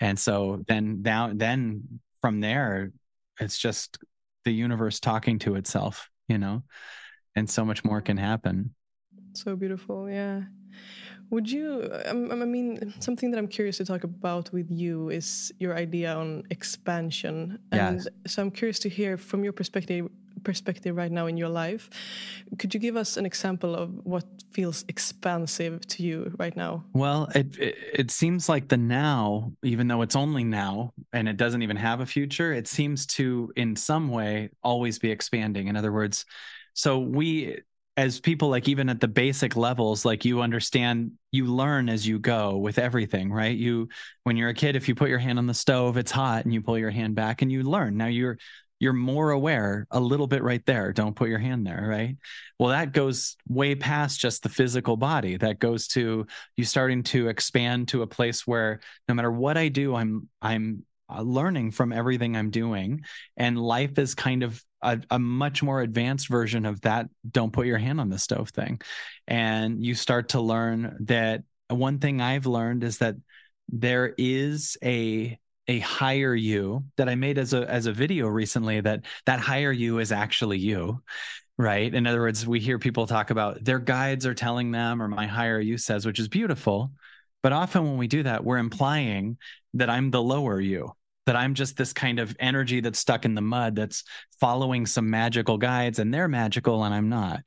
And 0.00 0.18
so 0.18 0.62
then 0.66 1.02
down 1.02 1.38
then 1.38 2.00
from 2.20 2.40
there 2.40 2.92
it's 3.40 3.58
just 3.58 3.98
the 4.44 4.52
universe 4.52 4.98
talking 5.00 5.38
to 5.38 5.54
itself 5.54 6.08
you 6.28 6.38
know 6.38 6.62
and 7.36 7.48
so 7.48 7.64
much 7.64 7.84
more 7.84 8.00
can 8.00 8.16
happen. 8.16 8.74
So 9.34 9.56
beautiful 9.56 10.10
yeah. 10.10 10.42
Would 11.30 11.50
you 11.50 11.90
um, 12.06 12.30
um, 12.30 12.40
i 12.40 12.46
mean 12.46 12.94
something 13.00 13.30
that 13.30 13.38
i'm 13.38 13.48
curious 13.48 13.76
to 13.76 13.84
talk 13.84 14.02
about 14.02 14.50
with 14.50 14.70
you 14.70 15.10
is 15.10 15.52
your 15.58 15.76
idea 15.76 16.14
on 16.14 16.44
expansion. 16.50 17.58
And 17.70 17.98
yes. 17.98 18.08
so 18.32 18.42
i'm 18.42 18.50
curious 18.50 18.78
to 18.80 18.88
hear 18.88 19.16
from 19.18 19.44
your 19.44 19.52
perspective 19.52 20.08
perspective 20.38 20.96
right 20.96 21.10
now 21.10 21.26
in 21.26 21.36
your 21.36 21.48
life. 21.48 21.90
Could 22.58 22.74
you 22.74 22.80
give 22.80 22.96
us 22.96 23.16
an 23.16 23.26
example 23.26 23.74
of 23.74 23.90
what 24.04 24.24
feels 24.52 24.84
expansive 24.88 25.86
to 25.88 26.02
you 26.02 26.34
right 26.38 26.56
now? 26.56 26.84
Well, 26.92 27.28
it, 27.34 27.58
it, 27.58 27.76
it 27.94 28.10
seems 28.10 28.48
like 28.48 28.68
the 28.68 28.76
now, 28.76 29.52
even 29.62 29.88
though 29.88 30.02
it's 30.02 30.16
only 30.16 30.44
now 30.44 30.92
and 31.12 31.28
it 31.28 31.36
doesn't 31.36 31.62
even 31.62 31.76
have 31.76 32.00
a 32.00 32.06
future, 32.06 32.52
it 32.52 32.68
seems 32.68 33.06
to 33.06 33.52
in 33.56 33.76
some 33.76 34.08
way 34.08 34.50
always 34.62 34.98
be 34.98 35.10
expanding. 35.10 35.68
In 35.68 35.76
other 35.76 35.92
words, 35.92 36.24
so 36.74 36.98
we 36.98 37.60
as 37.98 38.20
people 38.20 38.48
like 38.48 38.68
even 38.68 38.88
at 38.88 39.00
the 39.00 39.08
basic 39.08 39.56
levels 39.56 40.04
like 40.04 40.24
you 40.24 40.40
understand 40.40 41.10
you 41.32 41.46
learn 41.46 41.88
as 41.88 42.06
you 42.06 42.20
go 42.20 42.56
with 42.56 42.78
everything 42.78 43.32
right 43.32 43.56
you 43.56 43.88
when 44.22 44.36
you're 44.36 44.50
a 44.50 44.54
kid 44.54 44.76
if 44.76 44.88
you 44.88 44.94
put 44.94 45.08
your 45.08 45.18
hand 45.18 45.36
on 45.36 45.48
the 45.48 45.52
stove 45.52 45.96
it's 45.96 46.12
hot 46.12 46.44
and 46.44 46.54
you 46.54 46.62
pull 46.62 46.78
your 46.78 46.92
hand 46.92 47.16
back 47.16 47.42
and 47.42 47.50
you 47.50 47.64
learn 47.64 47.96
now 47.96 48.06
you're 48.06 48.38
you're 48.80 48.92
more 48.92 49.30
aware 49.30 49.86
a 49.90 50.00
little 50.00 50.26
bit 50.26 50.42
right 50.42 50.64
there. 50.64 50.92
Don't 50.92 51.16
put 51.16 51.28
your 51.28 51.38
hand 51.38 51.66
there, 51.66 51.84
right? 51.88 52.16
Well, 52.58 52.70
that 52.70 52.92
goes 52.92 53.36
way 53.48 53.74
past 53.74 54.20
just 54.20 54.42
the 54.42 54.48
physical 54.48 54.96
body. 54.96 55.36
That 55.36 55.58
goes 55.58 55.88
to 55.88 56.26
you 56.56 56.64
starting 56.64 57.02
to 57.04 57.28
expand 57.28 57.88
to 57.88 58.02
a 58.02 58.06
place 58.06 58.46
where 58.46 58.80
no 59.08 59.14
matter 59.14 59.30
what 59.30 59.56
I 59.56 59.68
do, 59.68 59.94
I'm 59.94 60.28
I'm 60.40 60.84
uh, 61.08 61.22
learning 61.22 61.72
from 61.72 61.92
everything 61.92 62.36
I'm 62.36 62.50
doing, 62.50 63.02
and 63.36 63.58
life 63.58 63.98
is 63.98 64.14
kind 64.14 64.42
of 64.42 64.62
a, 64.82 65.00
a, 65.10 65.18
much 65.18 65.62
more 65.62 65.80
advanced 65.80 66.28
version 66.28 66.66
of 66.66 66.80
that. 66.82 67.08
Don't 67.28 67.52
put 67.52 67.66
your 67.66 67.78
hand 67.78 68.00
on 68.00 68.10
the 68.10 68.18
stove 68.18 68.50
thing, 68.50 68.80
and 69.26 69.84
you 69.84 69.94
start 69.94 70.30
to 70.30 70.40
learn 70.40 70.98
that 71.06 71.42
one 71.68 71.98
thing 71.98 72.20
I've 72.20 72.46
learned 72.46 72.84
is 72.84 72.98
that 72.98 73.16
there 73.68 74.14
is 74.16 74.76
a 74.82 75.38
a 75.68 75.78
higher 75.80 76.34
you 76.34 76.84
that 76.96 77.08
I 77.08 77.14
made 77.14 77.38
as 77.38 77.52
a 77.52 77.68
as 77.70 77.86
a 77.86 77.92
video 77.92 78.26
recently 78.26 78.80
that 78.80 79.04
that 79.26 79.40
higher 79.40 79.72
you 79.72 79.98
is 79.98 80.12
actually 80.12 80.58
you 80.58 81.02
right 81.56 81.92
in 81.92 82.06
other 82.06 82.20
words 82.20 82.46
we 82.46 82.60
hear 82.60 82.78
people 82.78 83.06
talk 83.06 83.30
about 83.30 83.62
their 83.62 83.78
guides 83.78 84.26
are 84.26 84.34
telling 84.34 84.70
them 84.70 85.02
or 85.02 85.08
my 85.08 85.26
higher 85.26 85.60
you 85.60 85.76
says 85.76 86.06
which 86.06 86.18
is 86.18 86.28
beautiful 86.28 86.90
but 87.42 87.52
often 87.52 87.84
when 87.84 87.98
we 87.98 88.08
do 88.08 88.22
that 88.22 88.44
we're 88.44 88.58
implying 88.58 89.36
that 89.74 89.90
I'm 89.90 90.10
the 90.10 90.22
lower 90.22 90.60
you 90.60 90.92
that 91.28 91.36
I'm 91.36 91.52
just 91.52 91.76
this 91.76 91.92
kind 91.92 92.20
of 92.20 92.34
energy 92.40 92.80
that's 92.80 92.98
stuck 92.98 93.26
in 93.26 93.34
the 93.34 93.42
mud 93.42 93.76
that's 93.76 94.02
following 94.40 94.86
some 94.86 95.10
magical 95.10 95.58
guides 95.58 95.98
and 95.98 96.12
they're 96.12 96.26
magical 96.26 96.84
and 96.84 96.94
I'm 96.94 97.10
not. 97.10 97.40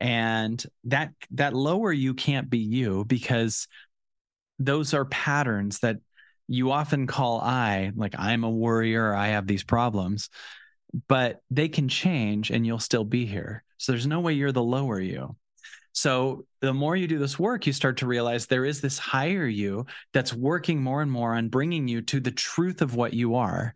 And 0.00 0.62
that 0.84 1.12
that 1.30 1.54
lower 1.54 1.90
you 1.90 2.12
can't 2.12 2.50
be 2.50 2.58
you 2.58 3.06
because 3.06 3.68
those 4.58 4.92
are 4.92 5.06
patterns 5.06 5.78
that 5.78 5.96
you 6.48 6.70
often 6.70 7.06
call 7.06 7.40
I, 7.40 7.92
like 7.94 8.14
I'm 8.18 8.44
a 8.44 8.50
worrier, 8.50 9.14
I 9.14 9.28
have 9.28 9.46
these 9.46 9.64
problems, 9.64 10.28
but 11.08 11.40
they 11.50 11.68
can 11.68 11.88
change 11.88 12.50
and 12.50 12.66
you'll 12.66 12.78
still 12.78 13.04
be 13.04 13.26
here. 13.26 13.64
So 13.78 13.92
there's 13.92 14.06
no 14.06 14.20
way 14.20 14.34
you're 14.34 14.52
the 14.52 14.62
lower 14.62 15.00
you. 15.00 15.36
So 15.92 16.46
the 16.60 16.72
more 16.72 16.96
you 16.96 17.06
do 17.06 17.18
this 17.18 17.38
work, 17.38 17.66
you 17.66 17.72
start 17.72 17.98
to 17.98 18.06
realize 18.06 18.46
there 18.46 18.64
is 18.64 18.80
this 18.80 18.98
higher 18.98 19.46
you 19.46 19.86
that's 20.12 20.32
working 20.32 20.82
more 20.82 21.02
and 21.02 21.10
more 21.10 21.34
on 21.34 21.48
bringing 21.48 21.86
you 21.86 22.00
to 22.02 22.20
the 22.20 22.30
truth 22.30 22.80
of 22.80 22.94
what 22.94 23.12
you 23.12 23.34
are. 23.34 23.74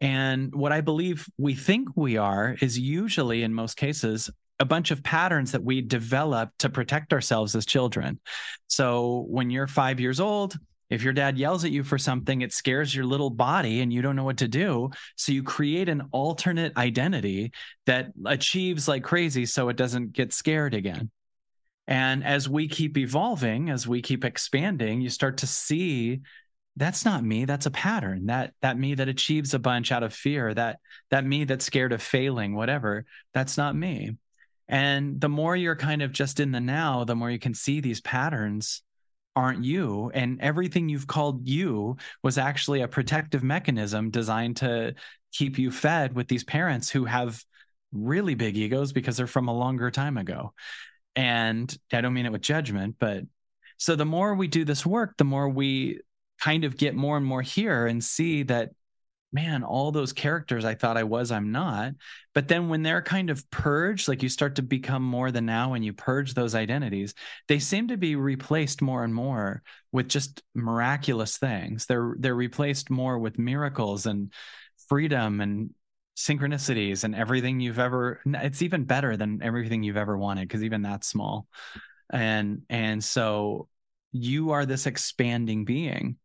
And 0.00 0.54
what 0.54 0.72
I 0.72 0.82
believe 0.82 1.26
we 1.38 1.54
think 1.54 1.88
we 1.96 2.18
are 2.18 2.56
is 2.60 2.78
usually, 2.78 3.42
in 3.42 3.54
most 3.54 3.78
cases, 3.78 4.30
a 4.58 4.66
bunch 4.66 4.90
of 4.90 5.02
patterns 5.02 5.52
that 5.52 5.64
we 5.64 5.80
develop 5.80 6.50
to 6.58 6.68
protect 6.68 7.12
ourselves 7.12 7.56
as 7.56 7.64
children. 7.64 8.20
So 8.68 9.24
when 9.28 9.50
you're 9.50 9.66
five 9.66 10.00
years 10.00 10.20
old, 10.20 10.56
if 10.88 11.02
your 11.02 11.12
dad 11.12 11.36
yells 11.36 11.64
at 11.64 11.72
you 11.72 11.82
for 11.82 11.98
something, 11.98 12.42
it 12.42 12.52
scares 12.52 12.94
your 12.94 13.04
little 13.04 13.30
body 13.30 13.80
and 13.80 13.92
you 13.92 14.02
don't 14.02 14.16
know 14.16 14.24
what 14.24 14.38
to 14.38 14.48
do. 14.48 14.90
So 15.16 15.32
you 15.32 15.42
create 15.42 15.88
an 15.88 16.08
alternate 16.12 16.76
identity 16.76 17.52
that 17.86 18.12
achieves 18.24 18.86
like 18.86 19.02
crazy 19.02 19.46
so 19.46 19.68
it 19.68 19.76
doesn't 19.76 20.12
get 20.12 20.32
scared 20.32 20.74
again. 20.74 21.10
And 21.88 22.24
as 22.24 22.48
we 22.48 22.68
keep 22.68 22.98
evolving, 22.98 23.70
as 23.70 23.86
we 23.86 24.02
keep 24.02 24.24
expanding, 24.24 25.00
you 25.00 25.10
start 25.10 25.38
to 25.38 25.46
see 25.46 26.20
that's 26.76 27.06
not 27.06 27.24
me 27.24 27.46
that's 27.46 27.66
a 27.66 27.70
pattern 27.70 28.26
that 28.26 28.52
that 28.60 28.78
me 28.78 28.94
that 28.94 29.08
achieves 29.08 29.54
a 29.54 29.58
bunch 29.58 29.90
out 29.90 30.02
of 30.02 30.12
fear 30.12 30.52
that 30.52 30.78
that 31.10 31.24
me 31.24 31.44
that's 31.44 31.64
scared 31.64 31.92
of 31.92 32.02
failing 32.02 32.54
whatever 32.54 33.06
that's 33.32 33.56
not 33.56 33.74
me 33.74 34.16
and 34.68 35.20
the 35.20 35.28
more 35.28 35.56
you're 35.56 35.76
kind 35.76 36.02
of 36.02 36.12
just 36.12 36.38
in 36.38 36.52
the 36.52 36.60
now 36.60 37.04
the 37.04 37.14
more 37.14 37.30
you 37.30 37.38
can 37.38 37.54
see 37.54 37.80
these 37.80 38.02
patterns 38.02 38.82
aren't 39.36 39.64
you 39.64 40.10
and 40.14 40.40
everything 40.40 40.88
you've 40.88 41.06
called 41.06 41.46
you 41.46 41.96
was 42.22 42.38
actually 42.38 42.80
a 42.80 42.88
protective 42.88 43.42
mechanism 43.42 44.10
designed 44.10 44.56
to 44.56 44.94
keep 45.32 45.58
you 45.58 45.70
fed 45.70 46.14
with 46.14 46.26
these 46.26 46.42
parents 46.42 46.88
who 46.88 47.04
have 47.04 47.44
really 47.92 48.34
big 48.34 48.56
egos 48.56 48.92
because 48.92 49.16
they're 49.16 49.26
from 49.26 49.48
a 49.48 49.56
longer 49.56 49.90
time 49.90 50.16
ago. 50.16 50.54
And 51.14 51.74
I 51.92 52.00
don't 52.00 52.14
mean 52.14 52.26
it 52.26 52.32
with 52.32 52.40
judgment, 52.40 52.96
but 52.98 53.24
so 53.76 53.94
the 53.94 54.06
more 54.06 54.34
we 54.34 54.48
do 54.48 54.64
this 54.64 54.86
work, 54.86 55.16
the 55.18 55.24
more 55.24 55.48
we 55.48 56.00
kind 56.40 56.64
of 56.64 56.76
get 56.76 56.94
more 56.94 57.16
and 57.16 57.26
more 57.26 57.42
here 57.42 57.86
and 57.86 58.02
see 58.02 58.42
that, 58.44 58.70
man, 59.36 59.62
all 59.62 59.92
those 59.92 60.14
characters 60.14 60.64
I 60.64 60.74
thought 60.74 60.96
I 60.96 61.02
was, 61.02 61.30
I'm 61.30 61.52
not. 61.52 61.92
But 62.32 62.48
then 62.48 62.70
when 62.70 62.82
they're 62.82 63.02
kind 63.02 63.28
of 63.28 63.48
purged, 63.50 64.08
like 64.08 64.22
you 64.22 64.30
start 64.30 64.56
to 64.56 64.62
become 64.62 65.02
more 65.02 65.30
than 65.30 65.44
now 65.44 65.74
and 65.74 65.84
you 65.84 65.92
purge 65.92 66.32
those 66.32 66.54
identities, 66.54 67.12
they 67.46 67.58
seem 67.58 67.88
to 67.88 67.98
be 67.98 68.16
replaced 68.16 68.80
more 68.80 69.04
and 69.04 69.14
more 69.14 69.62
with 69.92 70.08
just 70.08 70.42
miraculous 70.54 71.36
things. 71.36 71.84
They're 71.84 72.16
they're 72.18 72.34
replaced 72.34 72.88
more 72.88 73.18
with 73.18 73.38
miracles 73.38 74.06
and 74.06 74.32
freedom 74.88 75.42
and 75.42 75.74
synchronicities 76.16 77.04
and 77.04 77.14
everything 77.14 77.60
you've 77.60 77.78
ever 77.78 78.22
it's 78.24 78.62
even 78.62 78.84
better 78.84 79.18
than 79.18 79.42
everything 79.42 79.82
you've 79.82 79.98
ever 79.98 80.16
wanted 80.16 80.48
because 80.48 80.64
even 80.64 80.80
that's 80.80 81.06
small 81.06 81.46
and 82.10 82.62
and 82.70 83.04
so 83.04 83.68
you 84.12 84.52
are 84.52 84.64
this 84.64 84.86
expanding 84.86 85.66
being 85.66 86.16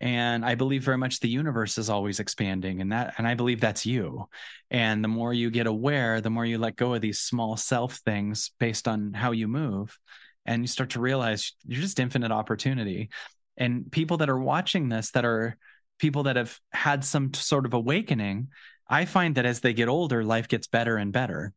and 0.00 0.44
i 0.44 0.54
believe 0.54 0.84
very 0.84 0.98
much 0.98 1.20
the 1.20 1.28
universe 1.28 1.78
is 1.78 1.90
always 1.90 2.20
expanding 2.20 2.80
and 2.80 2.92
that 2.92 3.14
and 3.18 3.26
i 3.26 3.34
believe 3.34 3.60
that's 3.60 3.84
you 3.84 4.28
and 4.70 5.02
the 5.02 5.08
more 5.08 5.32
you 5.32 5.50
get 5.50 5.66
aware 5.66 6.20
the 6.20 6.30
more 6.30 6.46
you 6.46 6.58
let 6.58 6.76
go 6.76 6.94
of 6.94 7.00
these 7.00 7.20
small 7.20 7.56
self 7.56 7.96
things 8.04 8.52
based 8.60 8.86
on 8.86 9.12
how 9.12 9.32
you 9.32 9.48
move 9.48 9.98
and 10.46 10.62
you 10.62 10.68
start 10.68 10.90
to 10.90 11.00
realize 11.00 11.52
you're 11.66 11.82
just 11.82 12.00
infinite 12.00 12.30
opportunity 12.30 13.08
and 13.56 13.90
people 13.90 14.18
that 14.18 14.30
are 14.30 14.38
watching 14.38 14.88
this 14.88 15.10
that 15.10 15.24
are 15.24 15.56
people 15.98 16.22
that 16.24 16.36
have 16.36 16.58
had 16.72 17.04
some 17.04 17.34
sort 17.34 17.66
of 17.66 17.74
awakening 17.74 18.48
I 18.88 19.04
find 19.04 19.34
that 19.34 19.46
as 19.46 19.60
they 19.60 19.74
get 19.74 19.88
older, 19.88 20.24
life 20.24 20.48
gets 20.48 20.66
better 20.66 20.96
and 20.96 21.12
better. 21.12 21.52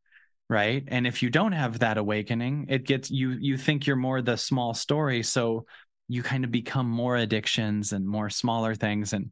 Right. 0.50 0.84
And 0.88 1.08
if 1.08 1.24
you 1.24 1.30
don't 1.30 1.54
have 1.54 1.80
that 1.80 1.98
awakening, 1.98 2.66
it 2.68 2.86
gets 2.86 3.10
you, 3.10 3.32
you 3.32 3.58
think 3.58 3.88
you're 3.88 3.96
more 3.96 4.22
the 4.22 4.36
small 4.36 4.74
story. 4.74 5.24
So 5.24 5.66
you 6.12 6.22
kind 6.22 6.44
of 6.44 6.52
become 6.52 6.90
more 6.90 7.16
addictions 7.16 7.94
and 7.94 8.06
more 8.06 8.30
smaller 8.30 8.76
things. 8.76 9.14
And, 9.14 9.32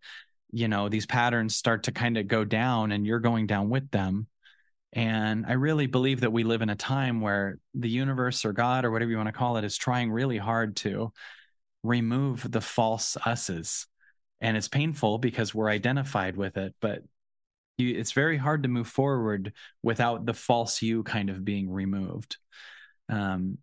you 0.51 0.69
know, 0.69 0.87
these 0.87 1.05
patterns 1.05 1.57
start 1.57 1.83
to 1.83 1.91
kind 1.91 2.17
of 2.17 2.29
go 2.29 2.45
down 2.45 2.93
and 2.93 3.05
you're 3.05 3.19
going 3.19 3.47
down 3.47 3.69
with 3.69 3.91
them. 3.91 4.27
And 4.93 5.45
I 5.45 5.53
really 5.53 5.87
believe 5.87 6.21
that 6.21 6.31
we 6.31 6.45
live 6.45 6.61
in 6.61 6.69
a 6.69 6.77
time 6.77 7.19
where 7.19 7.59
the 7.73 7.89
universe 7.89 8.45
or 8.45 8.53
God 8.53 8.85
or 8.85 8.91
whatever 8.91 9.11
you 9.11 9.17
want 9.17 9.27
to 9.27 9.33
call 9.33 9.57
it 9.57 9.65
is 9.65 9.77
trying 9.77 10.09
really 10.09 10.37
hard 10.37 10.77
to 10.77 11.11
remove 11.83 12.49
the 12.49 12.61
false 12.61 13.17
us's. 13.25 13.85
And 14.39 14.55
it's 14.55 14.69
painful 14.69 15.17
because 15.17 15.53
we're 15.53 15.69
identified 15.69 16.37
with 16.37 16.55
it, 16.55 16.73
but 16.79 17.03
you, 17.77 17.93
it's 17.93 18.13
very 18.13 18.37
hard 18.37 18.63
to 18.63 18.69
move 18.69 18.87
forward 18.87 19.51
without 19.83 20.25
the 20.25 20.33
false 20.33 20.81
you 20.81 21.03
kind 21.03 21.29
of 21.29 21.43
being 21.43 21.69
removed. 21.69 22.37
Um, 23.09 23.57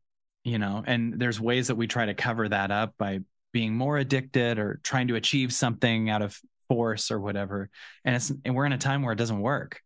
you 0.47 0.61
know, 0.61 0.85
and 0.87 1.15
there's 1.19 1.41
ways 1.41 1.67
that 1.67 1.75
we 1.75 1.89
try 1.89 2.07
to 2.07 2.15
cover 2.15 2.49
that 2.49 2.71
up 2.71 2.95
by 2.97 3.19
being 3.53 3.75
more 3.75 3.99
addicted 3.99 4.61
or 4.61 4.79
trying 4.85 5.09
to 5.09 5.17
achieve 5.17 5.53
something 5.53 6.09
out 6.09 6.23
of 6.23 6.39
force 6.69 7.11
or 7.11 7.19
whatever. 7.19 7.69
And 8.05 8.15
it's 8.15 8.31
and 8.45 8.55
we're 8.55 8.65
in 8.65 8.73
a 8.73 8.79
time 8.79 9.03
where 9.03 9.13
it 9.13 9.19
doesn't 9.19 9.41
work. 9.41 9.81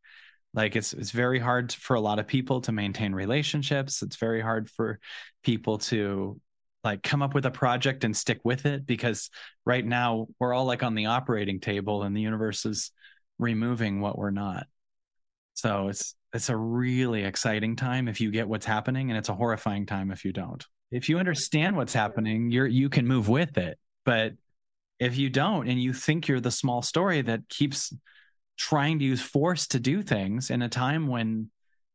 Like 0.52 0.76
it's 0.76 0.92
it's 0.92 1.12
very 1.12 1.38
hard 1.38 1.72
for 1.72 1.96
a 1.96 2.00
lot 2.00 2.18
of 2.18 2.26
people 2.26 2.60
to 2.62 2.72
maintain 2.72 3.14
relationships. 3.14 4.02
It's 4.02 4.16
very 4.16 4.42
hard 4.42 4.68
for 4.68 5.00
people 5.42 5.78
to 5.78 6.38
like 6.84 7.02
come 7.02 7.22
up 7.22 7.32
with 7.32 7.46
a 7.46 7.50
project 7.50 8.04
and 8.04 8.14
stick 8.14 8.40
with 8.44 8.66
it 8.66 8.84
because 8.84 9.30
right 9.64 9.84
now 9.84 10.26
we're 10.38 10.52
all 10.52 10.66
like 10.66 10.82
on 10.82 10.94
the 10.94 11.06
operating 11.06 11.60
table 11.60 12.02
and 12.02 12.14
the 12.14 12.20
universe 12.20 12.66
is 12.66 12.90
removing 13.38 14.02
what 14.02 14.18
we're 14.18 14.30
not. 14.30 14.66
So 15.54 15.88
it's 15.88 16.14
it's 16.32 16.48
a 16.48 16.56
really 16.56 17.24
exciting 17.24 17.76
time 17.76 18.08
if 18.08 18.20
you 18.20 18.30
get 18.30 18.48
what's 18.48 18.66
happening 18.66 19.10
and 19.10 19.18
it's 19.18 19.28
a 19.28 19.34
horrifying 19.34 19.86
time 19.86 20.10
if 20.10 20.24
you 20.24 20.32
don't. 20.32 20.64
If 20.90 21.08
you 21.08 21.18
understand 21.18 21.76
what's 21.76 21.92
happening, 21.92 22.50
you're 22.50 22.66
you 22.66 22.88
can 22.88 23.06
move 23.06 23.28
with 23.28 23.58
it. 23.58 23.78
But 24.04 24.34
if 24.98 25.16
you 25.16 25.30
don't 25.30 25.68
and 25.68 25.80
you 25.80 25.92
think 25.92 26.28
you're 26.28 26.40
the 26.40 26.50
small 26.50 26.82
story 26.82 27.22
that 27.22 27.48
keeps 27.48 27.92
trying 28.56 28.98
to 28.98 29.04
use 29.04 29.22
force 29.22 29.66
to 29.68 29.80
do 29.80 30.02
things 30.02 30.50
in 30.50 30.62
a 30.62 30.68
time 30.68 31.06
when 31.06 31.50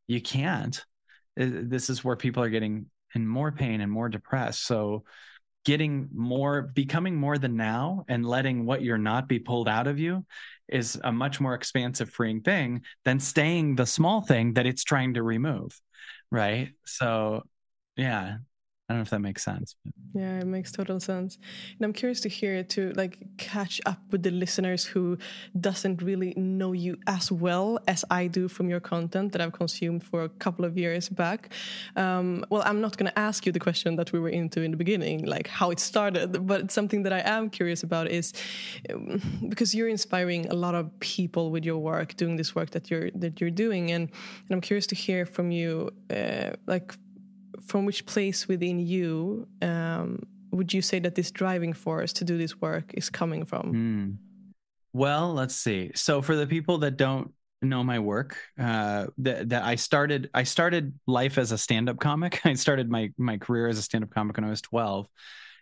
you 0.07 0.21
can't, 0.21 0.83
eh, 1.37 1.49
this 1.51 1.89
is 1.89 2.03
where 2.03 2.15
people 2.15 2.43
are 2.43 2.49
getting 2.49 2.87
in 3.13 3.27
more 3.27 3.51
pain 3.51 3.81
and 3.81 3.91
more 3.91 4.09
depressed. 4.09 4.65
So 4.65 5.03
getting 5.65 6.07
more 6.13 6.61
becoming 6.61 7.15
more 7.15 7.37
than 7.37 7.57
now 7.57 8.05
and 8.07 8.25
letting 8.25 8.65
what 8.65 8.81
you're 8.81 8.97
not 8.97 9.27
be 9.27 9.39
pulled 9.39 9.67
out 9.67 9.87
of 9.87 9.99
you 9.99 10.25
is 10.67 10.99
a 11.03 11.11
much 11.11 11.39
more 11.39 11.53
expansive 11.53 12.09
freeing 12.09 12.41
thing 12.41 12.81
than 13.03 13.19
staying 13.19 13.75
the 13.75 13.85
small 13.85 14.21
thing 14.21 14.53
that 14.53 14.65
it's 14.65 14.83
trying 14.83 15.15
to 15.15 15.23
remove 15.23 15.79
right? 16.31 16.69
So 16.85 17.43
yeah 17.95 18.37
I 18.87 18.93
don't 18.93 18.99
know 18.99 19.03
if 19.03 19.09
that 19.09 19.19
makes 19.19 19.43
sense. 19.43 19.75
Yeah, 20.13 20.39
it 20.39 20.45
makes 20.45 20.71
total 20.71 20.99
sense. 20.99 21.39
And 21.77 21.85
I'm 21.85 21.91
curious 21.91 22.21
to 22.21 22.29
hear 22.29 22.63
to 22.63 22.91
like 22.93 23.17
catch 23.37 23.81
up 23.87 23.99
with 24.11 24.21
the 24.21 24.29
listeners 24.29 24.85
who 24.85 25.17
doesn't 25.59 26.03
really 26.03 26.35
know 26.37 26.71
you 26.71 26.97
as 27.07 27.31
well 27.31 27.79
as 27.87 28.05
I 28.11 28.27
do 28.27 28.47
from 28.47 28.69
your 28.69 28.79
content 28.79 29.31
that 29.31 29.41
I've 29.41 29.53
consumed 29.53 30.03
for 30.03 30.23
a 30.23 30.29
couple 30.29 30.65
of 30.65 30.77
years 30.77 31.09
back. 31.09 31.51
Um, 31.95 32.45
well, 32.51 32.61
I'm 32.63 32.79
not 32.79 32.95
going 32.95 33.11
to 33.11 33.19
ask 33.19 33.47
you 33.47 33.51
the 33.51 33.59
question 33.59 33.95
that 33.95 34.11
we 34.11 34.19
were 34.19 34.29
into 34.29 34.61
in 34.61 34.69
the 34.69 34.77
beginning, 34.77 35.25
like 35.25 35.47
how 35.47 35.71
it 35.71 35.79
started, 35.79 36.45
but 36.45 36.71
something 36.71 37.01
that 37.03 37.13
I 37.13 37.21
am 37.25 37.49
curious 37.49 37.81
about 37.81 38.07
is 38.07 38.33
um, 38.93 39.19
because 39.49 39.73
you're 39.73 39.89
inspiring 39.89 40.47
a 40.49 40.53
lot 40.53 40.75
of 40.75 40.97
people 40.99 41.49
with 41.49 41.65
your 41.65 41.79
work, 41.79 42.15
doing 42.17 42.35
this 42.35 42.53
work 42.53 42.69
that 42.71 42.91
you're 42.91 43.09
that 43.15 43.41
you're 43.41 43.49
doing, 43.49 43.91
and, 43.91 44.03
and 44.09 44.51
I'm 44.51 44.61
curious 44.61 44.85
to 44.87 44.95
hear 44.95 45.25
from 45.25 45.49
you, 45.49 45.89
uh, 46.11 46.51
like 46.67 46.93
from 47.65 47.85
which 47.85 48.05
place 48.05 48.47
within 48.47 48.79
you 48.79 49.47
um, 49.61 50.25
would 50.51 50.73
you 50.73 50.81
say 50.81 50.99
that 50.99 51.15
this 51.15 51.31
driving 51.31 51.73
force 51.73 52.13
to 52.13 52.23
do 52.23 52.37
this 52.37 52.59
work 52.61 52.91
is 52.93 53.09
coming 53.09 53.45
from? 53.45 53.73
Mm. 53.73 54.17
Well, 54.93 55.33
let's 55.33 55.55
see. 55.55 55.91
So 55.95 56.21
for 56.21 56.35
the 56.35 56.47
people 56.47 56.79
that 56.79 56.95
don't 56.95 57.31
know 57.61 57.83
my 57.83 57.99
work, 57.99 58.37
uh, 58.59 59.07
that 59.17 59.49
that 59.49 59.63
I 59.63 59.75
started, 59.75 60.29
I 60.33 60.43
started 60.43 60.97
life 61.05 61.37
as 61.37 61.51
a 61.51 61.57
stand-up 61.57 61.99
comic. 61.99 62.41
I 62.45 62.53
started 62.53 62.89
my 62.89 63.11
my 63.17 63.37
career 63.37 63.67
as 63.67 63.77
a 63.77 63.81
stand-up 63.81 64.11
comic 64.11 64.37
when 64.37 64.45
I 64.45 64.49
was 64.49 64.61
12, 64.61 65.07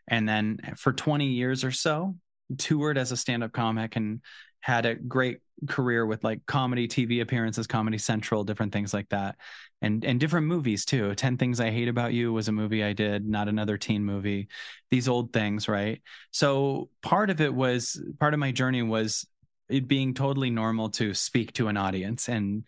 and 0.07 0.29
then 0.29 0.59
for 0.77 0.93
20 0.93 1.27
years 1.27 1.63
or 1.63 1.71
so, 1.71 2.15
toured 2.57 2.97
as 2.97 3.11
a 3.11 3.17
stand-up 3.17 3.53
comic 3.53 3.95
and 3.95 4.21
had 4.61 4.85
a 4.85 4.95
great 4.95 5.39
career 5.67 6.05
with 6.05 6.23
like 6.23 6.45
comedy 6.45 6.87
TV 6.87 7.21
appearances, 7.21 7.67
Comedy 7.67 7.97
Central, 7.97 8.43
different 8.43 8.71
things 8.71 8.93
like 8.93 9.09
that. 9.09 9.35
And 9.83 10.05
and 10.05 10.17
different 10.17 10.47
movies 10.47 10.85
too. 10.85 11.13
10 11.13 11.37
Things 11.37 11.59
I 11.59 11.69
Hate 11.69 11.89
About 11.89 12.13
You 12.13 12.31
was 12.31 12.47
a 12.47 12.53
movie 12.53 12.83
I 12.83 12.93
did, 12.93 13.27
not 13.27 13.49
another 13.49 13.77
teen 13.77 14.05
movie. 14.05 14.47
These 14.89 15.09
old 15.09 15.33
things, 15.33 15.67
right? 15.67 16.01
So 16.31 16.89
part 17.01 17.29
of 17.29 17.41
it 17.41 17.53
was 17.53 18.01
part 18.17 18.33
of 18.33 18.39
my 18.39 18.53
journey 18.53 18.81
was 18.81 19.27
it 19.67 19.89
being 19.89 20.13
totally 20.13 20.49
normal 20.49 20.89
to 20.91 21.13
speak 21.13 21.51
to 21.53 21.67
an 21.67 21.75
audience 21.75 22.29
and 22.29 22.63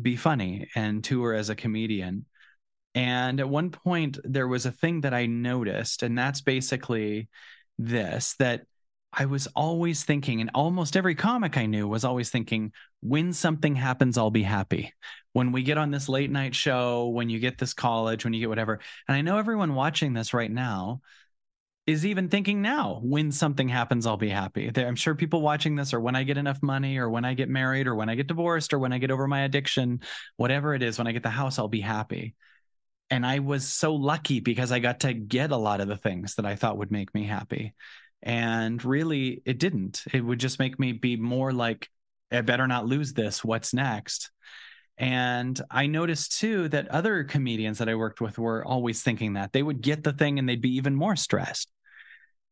be 0.00 0.16
funny 0.16 0.68
and 0.74 1.04
tour 1.04 1.34
as 1.34 1.50
a 1.50 1.54
comedian. 1.54 2.24
And 2.94 3.40
at 3.40 3.48
one 3.48 3.70
point, 3.70 4.18
there 4.24 4.48
was 4.48 4.64
a 4.64 4.72
thing 4.72 5.02
that 5.02 5.12
I 5.12 5.26
noticed, 5.26 6.02
and 6.02 6.16
that's 6.16 6.40
basically 6.40 7.28
this 7.78 8.36
that 8.38 8.62
I 9.12 9.26
was 9.26 9.48
always 9.48 10.04
thinking, 10.04 10.40
and 10.40 10.50
almost 10.54 10.96
every 10.96 11.14
comic 11.14 11.58
I 11.58 11.66
knew 11.66 11.86
was 11.86 12.04
always 12.04 12.30
thinking, 12.30 12.72
when 13.00 13.32
something 13.32 13.74
happens, 13.74 14.16
I'll 14.16 14.30
be 14.30 14.42
happy. 14.42 14.92
When 15.34 15.52
we 15.52 15.62
get 15.62 15.78
on 15.78 15.90
this 15.90 16.08
late 16.08 16.30
night 16.30 16.54
show, 16.54 17.08
when 17.08 17.28
you 17.28 17.38
get 17.38 17.58
this 17.58 17.74
college, 17.74 18.24
when 18.24 18.32
you 18.32 18.40
get 18.40 18.48
whatever. 18.48 18.80
And 19.06 19.16
I 19.16 19.20
know 19.20 19.36
everyone 19.36 19.74
watching 19.74 20.14
this 20.14 20.32
right 20.32 20.50
now 20.50 21.02
is 21.86 22.06
even 22.06 22.30
thinking 22.30 22.62
now, 22.62 23.00
when 23.02 23.30
something 23.30 23.68
happens, 23.68 24.06
I'll 24.06 24.16
be 24.16 24.30
happy. 24.30 24.70
I'm 24.74 24.96
sure 24.96 25.14
people 25.14 25.42
watching 25.42 25.76
this, 25.76 25.92
or 25.92 26.00
when 26.00 26.16
I 26.16 26.22
get 26.22 26.38
enough 26.38 26.62
money, 26.62 26.96
or 26.96 27.10
when 27.10 27.26
I 27.26 27.34
get 27.34 27.50
married, 27.50 27.86
or 27.86 27.94
when 27.94 28.08
I 28.08 28.14
get 28.14 28.26
divorced, 28.26 28.72
or 28.72 28.78
when 28.78 28.94
I 28.94 28.98
get 28.98 29.10
over 29.10 29.28
my 29.28 29.42
addiction, 29.42 30.00
whatever 30.38 30.72
it 30.74 30.82
is, 30.82 30.96
when 30.96 31.06
I 31.06 31.12
get 31.12 31.22
the 31.22 31.28
house, 31.28 31.58
I'll 31.58 31.68
be 31.68 31.82
happy. 31.82 32.36
And 33.10 33.26
I 33.26 33.40
was 33.40 33.68
so 33.68 33.94
lucky 33.94 34.40
because 34.40 34.72
I 34.72 34.78
got 34.78 35.00
to 35.00 35.12
get 35.12 35.50
a 35.50 35.58
lot 35.58 35.82
of 35.82 35.88
the 35.88 35.98
things 35.98 36.36
that 36.36 36.46
I 36.46 36.56
thought 36.56 36.78
would 36.78 36.90
make 36.90 37.12
me 37.12 37.24
happy. 37.24 37.74
And 38.22 38.82
really, 38.82 39.42
it 39.44 39.58
didn't. 39.58 40.04
It 40.10 40.22
would 40.22 40.40
just 40.40 40.58
make 40.58 40.78
me 40.78 40.92
be 40.92 41.16
more 41.16 41.52
like, 41.52 41.90
I 42.32 42.40
better 42.40 42.66
not 42.66 42.86
lose 42.86 43.12
this. 43.12 43.44
What's 43.44 43.74
next? 43.74 44.30
And 44.96 45.60
I 45.70 45.86
noticed 45.86 46.38
too 46.38 46.68
that 46.68 46.88
other 46.88 47.24
comedians 47.24 47.78
that 47.78 47.88
I 47.88 47.96
worked 47.96 48.20
with 48.20 48.38
were 48.38 48.64
always 48.64 49.02
thinking 49.02 49.32
that 49.34 49.52
they 49.52 49.62
would 49.62 49.80
get 49.80 50.04
the 50.04 50.12
thing 50.12 50.38
and 50.38 50.48
they'd 50.48 50.60
be 50.60 50.76
even 50.76 50.94
more 50.94 51.16
stressed. 51.16 51.68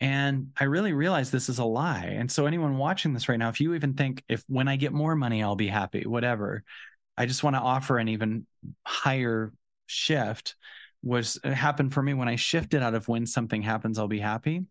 And 0.01 0.49
I 0.59 0.65
really 0.65 0.93
realized 0.93 1.31
this 1.31 1.49
is 1.49 1.61
a 1.61 1.65
lie. 1.65 2.17
And 2.19 2.31
so, 2.31 2.47
anyone 2.47 2.77
watching 2.77 3.15
this 3.15 3.29
right 3.29 3.39
now, 3.39 3.51
if 3.51 3.61
you 3.61 3.75
even 3.75 3.95
think, 3.95 4.25
if 4.29 4.43
when 4.49 4.67
I 4.67 4.75
get 4.75 4.93
more 4.93 5.15
money, 5.15 5.45
I'll 5.45 5.55
be 5.55 5.69
happy, 5.69 6.07
whatever, 6.07 6.65
I 7.17 7.27
just 7.27 7.45
want 7.45 7.55
to 7.55 7.61
offer 7.61 7.99
an 7.99 8.09
even 8.09 8.47
higher 8.85 9.53
shift 9.87 10.57
was 11.03 11.39
it 11.45 11.53
happened 11.53 11.93
for 11.93 12.03
me 12.03 12.15
when 12.15 12.29
I 12.29 12.37
shifted 12.37 12.83
out 12.83 12.95
of 12.95 13.09
when 13.09 13.27
something 13.27 13.63
happens, 13.63 13.99
I'll 13.99 14.09
be 14.09 14.21
happy 14.21 14.65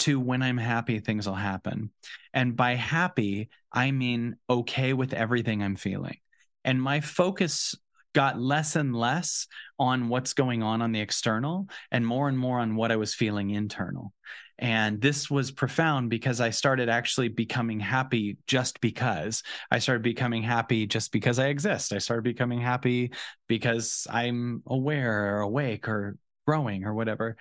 to 0.00 0.18
when 0.18 0.42
I'm 0.42 0.58
happy, 0.58 0.98
things 0.98 1.26
will 1.26 1.34
happen. 1.34 1.90
And 2.32 2.56
by 2.56 2.74
happy, 2.74 3.50
I 3.72 3.90
mean 3.90 4.36
okay 4.48 4.92
with 4.92 5.12
everything 5.12 5.62
I'm 5.62 5.76
feeling. 5.76 6.18
And 6.64 6.80
my 6.80 7.00
focus 7.00 7.74
got 8.14 8.40
less 8.40 8.76
and 8.76 8.94
less 8.94 9.46
on 9.78 10.08
what's 10.08 10.32
going 10.32 10.62
on 10.62 10.80
on 10.80 10.92
the 10.92 11.00
external 11.00 11.68
and 11.90 12.06
more 12.06 12.28
and 12.28 12.38
more 12.38 12.60
on 12.60 12.76
what 12.76 12.92
I 12.92 12.96
was 12.96 13.14
feeling 13.14 13.50
internal. 13.50 14.12
And 14.56 15.00
this 15.00 15.28
was 15.28 15.50
profound 15.50 16.10
because 16.10 16.40
I 16.40 16.50
started 16.50 16.88
actually 16.88 17.28
becoming 17.28 17.80
happy 17.80 18.36
just 18.46 18.80
because. 18.80 19.42
I 19.70 19.80
started 19.80 20.02
becoming 20.02 20.44
happy 20.44 20.86
just 20.86 21.10
because 21.10 21.40
I 21.40 21.48
exist. 21.48 21.92
I 21.92 21.98
started 21.98 22.22
becoming 22.22 22.60
happy 22.60 23.12
because 23.48 24.06
I'm 24.08 24.62
aware 24.66 25.36
or 25.36 25.40
awake 25.40 25.88
or 25.88 26.16
growing 26.46 26.84
or 26.84 26.94
whatever. 26.94 27.36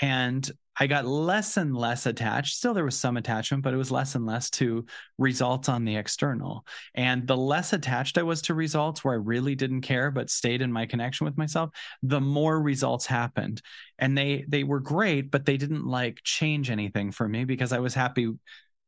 And 0.00 0.48
I 0.82 0.88
got 0.88 1.06
less 1.06 1.58
and 1.58 1.76
less 1.76 2.06
attached. 2.06 2.56
Still, 2.56 2.74
there 2.74 2.84
was 2.84 2.98
some 2.98 3.16
attachment, 3.16 3.62
but 3.62 3.72
it 3.72 3.76
was 3.76 3.92
less 3.92 4.16
and 4.16 4.26
less 4.26 4.50
to 4.50 4.84
results 5.16 5.68
on 5.68 5.84
the 5.84 5.94
external. 5.94 6.66
And 6.96 7.24
the 7.24 7.36
less 7.36 7.72
attached 7.72 8.18
I 8.18 8.24
was 8.24 8.42
to 8.42 8.54
results 8.54 9.04
where 9.04 9.14
I 9.14 9.18
really 9.18 9.54
didn't 9.54 9.82
care, 9.82 10.10
but 10.10 10.28
stayed 10.28 10.60
in 10.60 10.72
my 10.72 10.86
connection 10.86 11.24
with 11.24 11.38
myself, 11.38 11.70
the 12.02 12.20
more 12.20 12.60
results 12.60 13.06
happened. 13.06 13.62
And 14.00 14.18
they 14.18 14.44
they 14.48 14.64
were 14.64 14.80
great, 14.80 15.30
but 15.30 15.46
they 15.46 15.56
didn't 15.56 15.86
like 15.86 16.18
change 16.24 16.68
anything 16.68 17.12
for 17.12 17.28
me 17.28 17.44
because 17.44 17.72
I 17.72 17.78
was 17.78 17.94
happy 17.94 18.32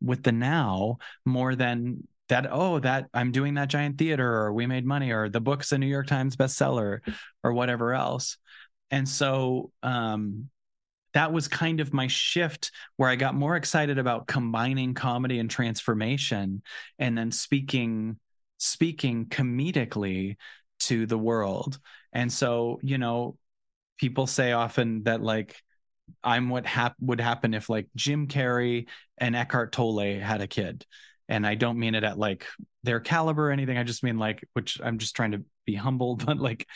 with 0.01 0.25
the 0.25 0.33
now 0.33 0.99
more 1.25 1.55
than 1.55 2.09
that 2.29 2.49
oh 2.51 2.81
that 2.81 3.07
i'm 3.15 3.31
doing 3.31 3.55
that 3.55 3.69
giant 3.69 3.99
theater 3.99 4.27
or 4.27 4.53
we 4.53 4.67
made 4.67 4.85
money 4.85 5.13
or 5.13 5.29
the 5.29 5.41
book's 5.41 5.71
a 5.73 5.79
new 5.79 5.87
york 5.87 6.07
times 6.07 6.37
bestseller 6.37 7.01
or 7.45 7.53
whatever 7.53 7.93
else 7.93 8.39
and 8.91 9.09
so 9.09 9.71
um 9.83 10.49
that 11.15 11.33
was 11.33 11.49
kind 11.49 11.81
of 11.81 11.95
my 11.95 12.09
shift 12.09 12.73
where 12.97 13.09
I 13.09 13.17
got 13.17 13.35
more 13.35 13.57
excited 13.57 13.99
about 13.99 14.27
combining 14.27 14.95
comedy 14.95 15.39
and 15.39 15.49
transformation 15.49 16.63
and 16.99 17.17
then 17.17 17.31
speaking 17.31 18.19
speaking 18.59 19.27
comedically 19.27 20.37
to 20.81 21.07
the 21.07 21.19
world. 21.19 21.79
And 22.13 22.33
so, 22.33 22.81
you 22.83 22.99
know, 22.99 23.37
people 23.99 24.27
say 24.27 24.53
often 24.53 25.05
that 25.05 25.23
like 25.23 25.57
I'm 26.23 26.49
what 26.49 26.67
hap- 26.67 26.97
would 27.01 27.21
happen 27.21 27.55
if 27.55 27.69
like 27.69 27.89
Jim 27.95 28.27
Carrey 28.27 28.89
and 29.19 29.37
Eckhart 29.37 29.73
Tolle 29.73 30.21
had 30.21 30.41
a 30.41 30.47
kid. 30.47 30.85
And 31.29 31.47
I 31.47 31.55
don't 31.55 31.79
mean 31.79 31.95
it 31.95 32.05
at 32.05 32.19
like 32.19 32.47
their 32.83 33.01
caliber 33.01 33.49
or 33.49 33.53
anything. 33.53 33.79
I 33.79 33.83
just 33.83 34.03
mean 34.03 34.19
like, 34.19 34.47
which 34.53 34.79
I'm 34.83 34.99
just 34.99 35.17
trying 35.17 35.33
to 35.33 35.43
be 35.65 35.75
humble, 35.75 36.17
but 36.25 36.39
like, 36.39 36.67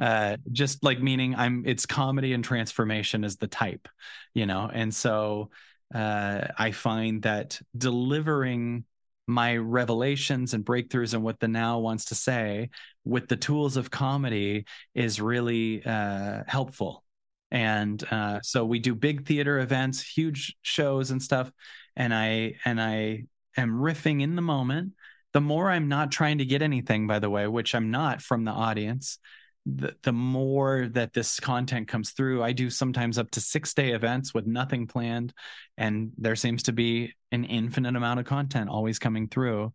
uh, 0.00 0.36
just 0.50 0.82
like 0.82 1.00
meaning 1.00 1.34
I'm, 1.34 1.64
it's 1.66 1.86
comedy 1.86 2.32
and 2.32 2.42
transformation 2.42 3.24
is 3.24 3.36
the 3.36 3.46
type, 3.46 3.88
you 4.34 4.46
know? 4.46 4.70
And 4.72 4.94
so, 4.94 5.50
uh, 5.94 6.48
I 6.58 6.72
find 6.72 7.22
that 7.22 7.60
delivering 7.76 8.84
my 9.26 9.56
revelations 9.56 10.54
and 10.54 10.64
breakthroughs 10.64 11.14
and 11.14 11.22
what 11.22 11.38
the 11.38 11.48
now 11.48 11.78
wants 11.78 12.06
to 12.06 12.14
say 12.14 12.70
with 13.04 13.28
the 13.28 13.36
tools 13.36 13.76
of 13.76 13.90
comedy 13.90 14.64
is 14.94 15.20
really, 15.20 15.84
uh, 15.84 16.44
helpful. 16.46 17.04
And, 17.50 18.02
uh, 18.10 18.40
so 18.42 18.64
we 18.64 18.78
do 18.78 18.94
big 18.94 19.26
theater 19.26 19.58
events, 19.58 20.02
huge 20.02 20.56
shows 20.62 21.10
and 21.10 21.22
stuff. 21.22 21.50
And 21.96 22.14
I, 22.14 22.54
and 22.64 22.80
I 22.80 23.24
am 23.60 23.72
riffing 23.72 24.22
in 24.22 24.36
the 24.36 24.42
moment 24.42 24.94
the 25.34 25.40
more 25.40 25.70
I'm 25.70 25.88
not 25.88 26.10
trying 26.10 26.38
to 26.38 26.44
get 26.44 26.62
anything, 26.62 27.06
by 27.06 27.18
the 27.18 27.30
way, 27.30 27.46
which 27.46 27.74
I'm 27.74 27.90
not 27.90 28.22
from 28.22 28.44
the 28.44 28.50
audience, 28.50 29.18
the, 29.66 29.94
the 30.02 30.12
more 30.12 30.88
that 30.92 31.12
this 31.12 31.38
content 31.38 31.88
comes 31.88 32.12
through. 32.12 32.42
I 32.42 32.52
do 32.52 32.70
sometimes 32.70 33.18
up 33.18 33.30
to 33.32 33.40
six 33.40 33.74
day 33.74 33.92
events 33.92 34.32
with 34.32 34.46
nothing 34.46 34.86
planned, 34.86 35.34
and 35.76 36.12
there 36.16 36.36
seems 36.36 36.64
to 36.64 36.72
be 36.72 37.14
an 37.30 37.44
infinite 37.44 37.94
amount 37.94 38.20
of 38.20 38.26
content 38.26 38.70
always 38.70 38.98
coming 38.98 39.28
through. 39.28 39.72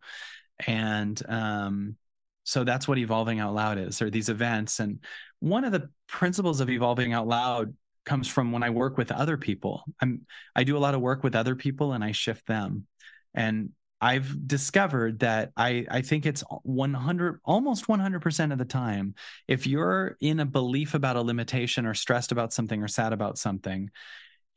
And 0.66 1.22
um, 1.30 1.98
so 2.44 2.64
that's 2.64 2.88
what 2.88 2.98
evolving 2.98 3.40
out 3.40 3.54
loud 3.54 3.78
is, 3.78 4.02
or 4.02 4.10
these 4.10 4.30
events. 4.30 4.80
And 4.80 5.04
one 5.40 5.66
of 5.66 5.72
the 5.72 5.90
principles 6.08 6.62
of 6.62 6.70
evolving 6.70 7.14
out 7.14 7.28
loud 7.28 7.76
comes 8.06 8.28
from 8.28 8.52
when 8.52 8.64
I 8.64 8.70
work 8.70 8.98
with 8.98 9.12
other 9.12 9.38
people. 9.38 9.84
I'm 10.02 10.26
I 10.56 10.64
do 10.64 10.76
a 10.76 10.80
lot 10.80 10.96
of 10.96 11.02
work 11.02 11.24
with 11.24 11.36
other 11.36 11.56
people 11.56 11.94
and 11.94 12.04
I 12.04 12.12
shift 12.12 12.48
them. 12.48 12.88
And 13.34 13.70
I've 14.02 14.48
discovered 14.48 15.20
that 15.20 15.52
I, 15.56 15.86
I 15.90 16.02
think 16.02 16.26
it's 16.26 16.44
100, 16.64 17.40
almost 17.46 17.88
100% 17.88 18.52
of 18.52 18.58
the 18.58 18.66
time, 18.66 19.16
if 19.48 19.66
you're 19.66 20.18
in 20.20 20.42
a 20.42 20.46
belief 20.46 20.94
about 20.94 21.16
a 21.16 21.22
limitation 21.22 21.86
or 21.86 21.94
stressed 21.94 22.34
about 22.34 22.52
something 22.52 22.84
or 22.84 22.90
sad 22.90 23.14
about 23.14 23.38
something, 23.38 23.90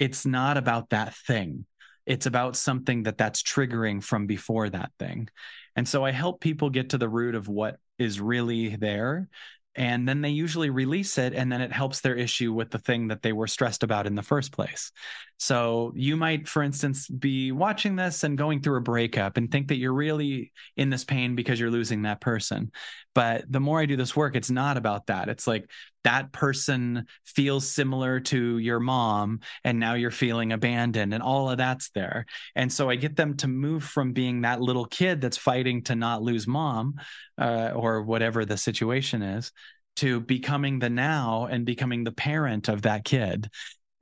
it's 0.00 0.26
not 0.26 0.56
about 0.56 0.90
that 0.90 1.14
thing. 1.14 1.64
It's 2.06 2.26
about 2.26 2.56
something 2.56 3.04
that 3.04 3.18
that's 3.18 3.42
triggering 3.42 4.02
from 4.02 4.26
before 4.26 4.68
that 4.68 4.90
thing. 4.98 5.28
And 5.76 5.86
so 5.86 6.04
I 6.04 6.10
help 6.10 6.40
people 6.40 6.70
get 6.70 6.90
to 6.90 6.98
the 6.98 7.08
root 7.08 7.36
of 7.36 7.48
what 7.48 7.78
is 7.98 8.20
really 8.20 8.74
there 8.74 9.28
and 9.76 10.08
then 10.08 10.22
they 10.22 10.30
usually 10.30 10.70
release 10.70 11.18
it 11.18 11.34
and 11.34 11.52
then 11.52 11.60
it 11.60 11.70
helps 11.70 12.00
their 12.00 12.14
issue 12.14 12.52
with 12.52 12.70
the 12.70 12.78
thing 12.78 13.08
that 13.08 13.22
they 13.22 13.32
were 13.32 13.46
stressed 13.46 13.82
about 13.82 14.06
in 14.06 14.14
the 14.14 14.22
first 14.22 14.50
place. 14.50 14.90
So 15.38 15.92
you 15.94 16.16
might 16.16 16.48
for 16.48 16.62
instance 16.62 17.06
be 17.08 17.52
watching 17.52 17.94
this 17.94 18.24
and 18.24 18.38
going 18.38 18.62
through 18.62 18.78
a 18.78 18.82
breakup 18.82 19.36
and 19.36 19.52
think 19.52 19.68
that 19.68 19.76
you're 19.76 19.92
really 19.92 20.52
in 20.78 20.88
this 20.88 21.04
pain 21.04 21.36
because 21.36 21.60
you're 21.60 21.70
losing 21.70 22.02
that 22.02 22.22
person. 22.22 22.72
But 23.14 23.50
the 23.50 23.60
more 23.60 23.80
i 23.80 23.86
do 23.86 23.96
this 23.96 24.16
work 24.16 24.34
it's 24.34 24.50
not 24.50 24.78
about 24.78 25.06
that. 25.06 25.28
It's 25.28 25.46
like 25.46 25.70
that 26.06 26.32
person 26.32 27.04
feels 27.24 27.68
similar 27.68 28.20
to 28.20 28.58
your 28.58 28.78
mom 28.78 29.40
and 29.64 29.80
now 29.80 29.94
you're 29.94 30.12
feeling 30.12 30.52
abandoned 30.52 31.12
and 31.12 31.20
all 31.20 31.50
of 31.50 31.58
that's 31.58 31.90
there. 31.90 32.26
And 32.54 32.72
so 32.72 32.88
i 32.88 32.94
get 32.94 33.16
them 33.16 33.36
to 33.38 33.48
move 33.48 33.82
from 33.82 34.12
being 34.12 34.42
that 34.42 34.60
little 34.60 34.84
kid 34.84 35.20
that's 35.20 35.36
fighting 35.36 35.82
to 35.82 35.96
not 35.96 36.22
lose 36.22 36.46
mom 36.46 36.94
uh, 37.38 37.72
or 37.74 38.02
whatever 38.02 38.44
the 38.44 38.56
situation 38.56 39.22
is 39.22 39.50
to 39.96 40.20
becoming 40.20 40.78
the 40.78 40.90
now 40.90 41.48
and 41.50 41.66
becoming 41.66 42.04
the 42.04 42.12
parent 42.12 42.68
of 42.68 42.82
that 42.82 43.04
kid 43.04 43.50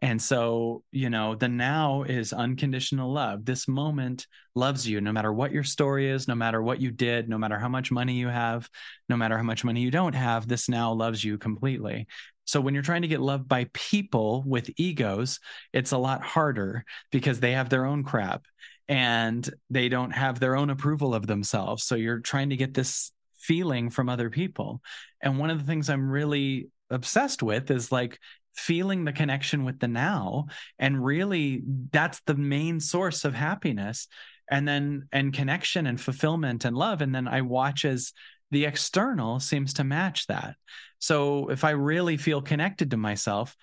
and 0.04 0.20
so, 0.20 0.82
you 0.92 1.08
know, 1.08 1.34
the 1.34 1.48
now 1.48 2.02
is 2.02 2.34
unconditional 2.34 3.10
love. 3.10 3.46
This 3.46 3.66
moment 3.66 4.26
loves 4.54 4.86
you 4.86 5.00
no 5.00 5.12
matter 5.12 5.32
what 5.32 5.50
your 5.50 5.64
story 5.64 6.10
is, 6.10 6.28
no 6.28 6.34
matter 6.34 6.62
what 6.62 6.78
you 6.78 6.90
did, 6.90 7.26
no 7.26 7.38
matter 7.38 7.58
how 7.58 7.70
much 7.70 7.90
money 7.90 8.12
you 8.12 8.28
have, 8.28 8.68
no 9.08 9.16
matter 9.16 9.38
how 9.38 9.42
much 9.42 9.64
money 9.64 9.80
you 9.80 9.90
don't 9.90 10.14
have, 10.14 10.46
this 10.46 10.68
now 10.68 10.92
loves 10.92 11.24
you 11.24 11.38
completely. 11.38 12.06
So 12.44 12.60
when 12.60 12.74
you're 12.74 12.82
trying 12.82 13.00
to 13.00 13.08
get 13.08 13.22
loved 13.22 13.48
by 13.48 13.68
people 13.72 14.44
with 14.46 14.70
egos, 14.76 15.40
it's 15.72 15.92
a 15.92 15.98
lot 15.98 16.20
harder 16.20 16.84
because 17.10 17.40
they 17.40 17.52
have 17.52 17.70
their 17.70 17.86
own 17.86 18.04
crap 18.04 18.44
and 18.86 19.48
they 19.70 19.88
don't 19.88 20.10
have 20.10 20.38
their 20.38 20.54
own 20.54 20.68
approval 20.68 21.14
of 21.14 21.26
themselves. 21.26 21.82
So 21.82 21.94
you're 21.94 22.20
trying 22.20 22.50
to 22.50 22.58
get 22.58 22.74
this 22.74 23.10
feeling 23.38 23.88
from 23.88 24.10
other 24.10 24.28
people. 24.28 24.82
And 25.22 25.38
one 25.38 25.48
of 25.48 25.58
the 25.58 25.64
things 25.64 25.88
I'm 25.88 26.10
really 26.10 26.68
obsessed 26.90 27.42
with 27.42 27.70
is 27.70 27.90
like 27.90 28.20
feeling 28.54 29.04
the 29.04 29.12
connection 29.12 29.64
with 29.64 29.78
the 29.80 29.88
now 29.88 30.46
and 30.78 31.04
really 31.04 31.62
that's 31.90 32.20
the 32.26 32.34
main 32.34 32.80
source 32.80 33.24
of 33.24 33.34
happiness 33.34 34.08
and 34.50 34.68
then 34.68 35.08
and 35.12 35.32
connection 35.32 35.86
and 35.86 36.00
fulfillment 36.00 36.64
and 36.64 36.76
love 36.76 37.02
and 37.02 37.14
then 37.14 37.26
i 37.26 37.40
watch 37.40 37.84
as 37.84 38.12
the 38.54 38.64
external 38.66 39.40
seems 39.40 39.74
to 39.74 39.84
match 39.84 40.28
that. 40.28 40.54
So 41.00 41.50
if 41.50 41.64
i 41.64 41.70
really 41.70 42.16
feel 42.16 42.40
connected 42.40 42.92
to 42.92 42.96
myself 42.96 43.56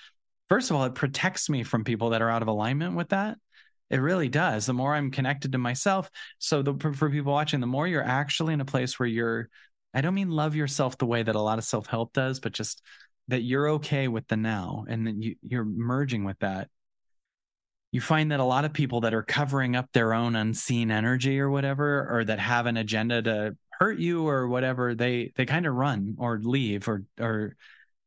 first 0.49 0.69
of 0.69 0.75
all 0.75 0.83
it 0.83 0.95
protects 0.95 1.49
me 1.49 1.63
from 1.63 1.85
people 1.85 2.09
that 2.09 2.21
are 2.21 2.29
out 2.29 2.41
of 2.41 2.47
alignment 2.49 2.95
with 2.95 3.09
that. 3.09 3.37
It 3.89 3.97
really 3.97 4.29
does. 4.29 4.65
The 4.65 4.73
more 4.73 4.93
i'm 4.93 5.09
connected 5.09 5.53
to 5.53 5.57
myself 5.57 6.09
so 6.39 6.61
the, 6.61 6.73
for 6.93 7.09
people 7.09 7.31
watching 7.31 7.61
the 7.61 7.67
more 7.67 7.87
you're 7.87 8.03
actually 8.03 8.53
in 8.53 8.61
a 8.61 8.65
place 8.65 8.99
where 8.99 9.07
you're 9.07 9.49
i 9.93 10.01
don't 10.01 10.13
mean 10.13 10.29
love 10.29 10.55
yourself 10.55 10.97
the 10.97 11.05
way 11.05 11.23
that 11.23 11.35
a 11.35 11.41
lot 11.41 11.57
of 11.57 11.63
self-help 11.63 12.11
does 12.13 12.41
but 12.41 12.51
just 12.51 12.81
that 13.31 13.41
you're 13.41 13.69
okay 13.69 14.07
with 14.07 14.27
the 14.27 14.37
now 14.37 14.85
and 14.87 15.07
then 15.07 15.21
you, 15.21 15.35
you're 15.41 15.65
merging 15.65 16.23
with 16.23 16.37
that 16.39 16.69
you 17.91 17.99
find 17.99 18.31
that 18.31 18.39
a 18.39 18.45
lot 18.45 18.63
of 18.65 18.73
people 18.73 19.01
that 19.01 19.13
are 19.13 19.23
covering 19.23 19.75
up 19.75 19.89
their 19.91 20.13
own 20.13 20.35
unseen 20.35 20.91
energy 20.91 21.39
or 21.39 21.49
whatever 21.49 22.07
or 22.09 22.23
that 22.23 22.39
have 22.39 22.65
an 22.65 22.77
agenda 22.77 23.21
to 23.21 23.57
hurt 23.71 23.99
you 23.99 24.27
or 24.27 24.47
whatever 24.47 24.95
they 24.95 25.31
they 25.35 25.45
kind 25.45 25.65
of 25.65 25.73
run 25.73 26.15
or 26.19 26.39
leave 26.39 26.87
or 26.87 27.03
or 27.19 27.55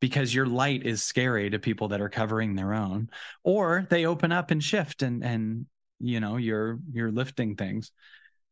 because 0.01 0.35
your 0.35 0.47
light 0.47 0.85
is 0.87 1.03
scary 1.03 1.51
to 1.51 1.59
people 1.59 1.89
that 1.89 2.01
are 2.01 2.09
covering 2.09 2.55
their 2.55 2.75
own 2.75 3.09
or 3.43 3.87
they 3.91 4.07
open 4.07 4.33
up 4.33 4.51
and 4.51 4.63
shift 4.63 5.03
and 5.03 5.25
and 5.25 5.67
you 6.01 6.21
know 6.21 6.37
you're 6.37 6.79
you're 6.93 7.13
lifting 7.13 7.57
things. 7.57 7.91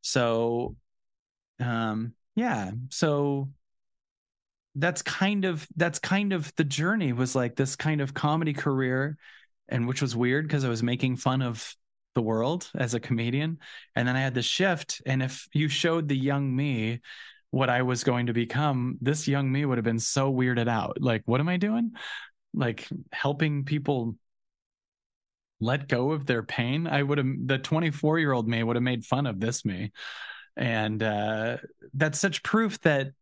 So 0.03 0.77
um 1.61 2.15
yeah 2.35 2.73
so 2.89 3.49
that's 4.75 5.03
kind 5.03 5.45
of 5.45 5.67
that's 5.77 5.99
kind 5.99 6.33
of 6.33 6.53
the 6.57 6.65
journey 6.65 7.13
was 7.13 7.35
like 7.35 7.57
this 7.57 7.77
kind 7.77 8.01
of 8.01 8.15
comedy 8.15 8.53
career 8.53 9.17
and 9.69 9.87
which 9.87 10.01
was 10.01 10.17
weird 10.17 10.47
because 10.47 10.65
I 10.65 10.69
was 10.69 10.83
making 10.83 11.17
fun 11.17 11.43
of 11.43 11.75
the 12.15 12.23
world 12.23 12.71
as 12.75 12.95
a 12.95 13.01
comedian 13.01 13.59
and 13.97 14.07
then 14.07 14.17
I 14.17 14.21
had 14.21 14.35
the 14.35 14.43
shift 14.43 15.03
and 15.07 15.23
if 15.23 15.47
you 15.53 15.69
showed 15.69 16.09
the 16.09 16.17
young 16.17 16.55
me 16.55 17.01
what 17.51 17.69
I 17.69 17.83
was 17.83 18.03
going 18.03 18.27
to 18.27 18.33
become 18.33 18.99
this 19.01 19.29
young 19.29 19.51
me 19.51 19.65
would 19.65 19.79
have 19.79 19.85
been 19.85 19.99
so 19.99 20.33
weirded 20.33 20.69
out 20.69 20.99
like 21.01 21.23
what 21.27 21.41
am 21.41 21.49
I 21.49 21.59
doing? 21.59 21.93
Like 22.55 22.89
helping 23.13 23.65
people 23.65 24.17
let 25.61 25.89
go 25.89 26.13
of 26.13 26.27
their 26.27 26.43
pain. 26.43 26.87
I 26.87 27.03
would 27.03 27.19
have 27.19 27.27
the 27.47 27.59
24 27.59 28.19
year 28.19 28.33
old 28.33 28.49
me 28.49 28.63
would 28.63 28.77
have 28.77 28.83
made 28.83 29.05
fun 29.05 29.27
of 29.27 29.39
this 29.39 29.65
me 29.65 29.93
and 30.57 31.03
uh, 31.03 31.59
that's 31.95 32.19
such 32.19 32.43
proof 32.43 32.81
that 32.81 33.13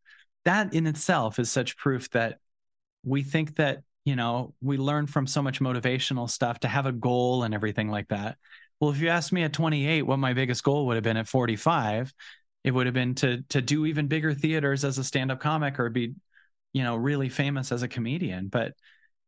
that 0.44 0.74
in 0.74 0.87
itself 0.87 1.38
is 1.38 1.50
such 1.50 1.76
proof 1.76 2.11
that 2.11 2.38
we 3.05 3.22
think 3.22 3.57
that 3.57 3.83
you 4.05 4.16
know 4.16 4.55
we 4.61 4.76
learn 4.76 5.07
from 5.07 5.26
so 5.26 5.42
much 5.42 5.61
motivational 5.61 6.29
stuff 6.29 6.61
to 6.61 6.68
have 6.68 6.87
a 6.87 6.92
goal 6.92 7.42
and 7.42 7.55
everything 7.55 7.88
like 7.88 8.09
that. 8.09 8.38
Well 8.81 8.90
if 8.90 8.98
you 8.98 9.09
asked 9.09 9.33
me 9.33 9.42
at 9.42 9.53
28 9.53 10.03
what 10.03 10.18
my 10.18 10.33
biggest 10.33 10.62
goal 10.64 10.87
would 10.87 10.96
have 10.96 11.05
been 11.05 11.16
at 11.16 11.29
45 11.29 12.12
it 12.64 12.72
would 12.72 12.87
have 12.87 12.94
been 12.94 13.14
to 13.16 13.42
to 13.50 13.62
do 13.62 13.87
even 13.87 14.07
bigger 14.07 14.35
theaters 14.35 14.85
as 14.85 14.98
a 14.98 15.05
stand-up 15.05 15.40
comic 15.40 15.79
or 15.79 15.90
be 15.90 16.14
you 16.72 16.83
know 16.83 16.96
really 16.96 17.29
famous 17.29 17.72
as 17.72 17.83
a 17.83 17.88
comedian. 17.88 18.48
But 18.48 18.72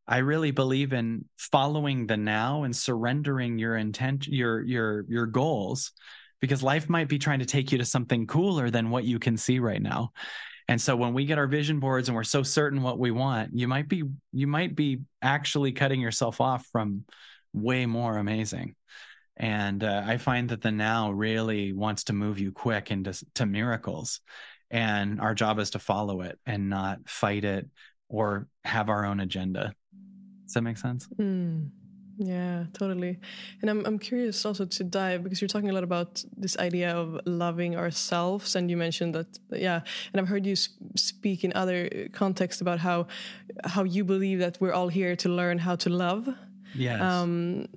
i 0.05 0.17
really 0.17 0.51
believe 0.51 0.91
in 0.91 1.25
following 1.37 2.07
the 2.07 2.17
now 2.17 2.63
and 2.63 2.75
surrendering 2.75 3.57
your 3.57 3.77
intent 3.77 4.27
your 4.27 4.61
your 4.61 5.05
your 5.07 5.25
goals 5.25 5.93
because 6.41 6.61
life 6.61 6.89
might 6.89 7.07
be 7.07 7.17
trying 7.17 7.39
to 7.39 7.45
take 7.45 7.71
you 7.71 7.77
to 7.77 7.85
something 7.85 8.27
cooler 8.27 8.69
than 8.69 8.89
what 8.89 9.05
you 9.05 9.17
can 9.17 9.37
see 9.37 9.59
right 9.59 9.81
now 9.81 10.11
and 10.67 10.81
so 10.81 10.95
when 10.95 11.13
we 11.13 11.25
get 11.25 11.37
our 11.37 11.47
vision 11.47 11.79
boards 11.79 12.07
and 12.07 12.15
we're 12.15 12.23
so 12.23 12.43
certain 12.43 12.81
what 12.81 12.99
we 12.99 13.11
want, 13.11 13.51
you 13.53 13.67
might 13.67 13.87
be 13.87 14.03
you 14.31 14.47
might 14.47 14.75
be 14.75 15.01
actually 15.21 15.71
cutting 15.71 15.99
yourself 15.99 16.39
off 16.39 16.65
from 16.71 17.05
way 17.53 17.85
more 17.85 18.17
amazing. 18.17 18.75
And 19.35 19.83
uh, 19.83 20.03
I 20.05 20.17
find 20.17 20.49
that 20.49 20.61
the 20.61 20.71
now 20.71 21.11
really 21.11 21.73
wants 21.73 22.05
to 22.05 22.13
move 22.13 22.39
you 22.39 22.51
quick 22.51 22.91
into 22.91 23.13
to 23.35 23.45
miracles. 23.45 24.21
And 24.69 25.19
our 25.19 25.35
job 25.35 25.59
is 25.59 25.71
to 25.71 25.79
follow 25.79 26.21
it 26.21 26.39
and 26.45 26.69
not 26.69 27.07
fight 27.07 27.43
it 27.43 27.67
or 28.09 28.47
have 28.63 28.89
our 28.89 29.05
own 29.05 29.19
agenda. 29.19 29.73
Does 30.45 30.53
that 30.53 30.61
make 30.61 30.77
sense? 30.77 31.07
Mm. 31.19 31.69
Yeah, 32.17 32.65
totally. 32.73 33.17
And 33.61 33.69
I'm 33.69 33.85
I'm 33.85 33.97
curious 33.97 34.45
also 34.45 34.65
to 34.65 34.83
dive 34.83 35.23
because 35.23 35.41
you're 35.41 35.47
talking 35.47 35.69
a 35.69 35.73
lot 35.73 35.83
about 35.83 36.23
this 36.37 36.57
idea 36.57 36.95
of 36.95 37.19
loving 37.25 37.75
ourselves, 37.75 38.55
and 38.55 38.69
you 38.69 38.77
mentioned 38.77 39.15
that 39.15 39.39
yeah, 39.51 39.81
and 40.11 40.21
I've 40.21 40.27
heard 40.27 40.45
you 40.45 40.55
speak 40.95 41.43
in 41.43 41.51
other 41.53 42.09
contexts 42.13 42.61
about 42.61 42.79
how 42.79 43.07
how 43.65 43.83
you 43.83 44.03
believe 44.03 44.39
that 44.39 44.57
we're 44.61 44.73
all 44.73 44.89
here 44.89 45.15
to 45.15 45.29
learn 45.29 45.57
how 45.57 45.75
to 45.77 45.89
love. 45.89 46.29
Yes. 46.75 47.01
Um, 47.01 47.67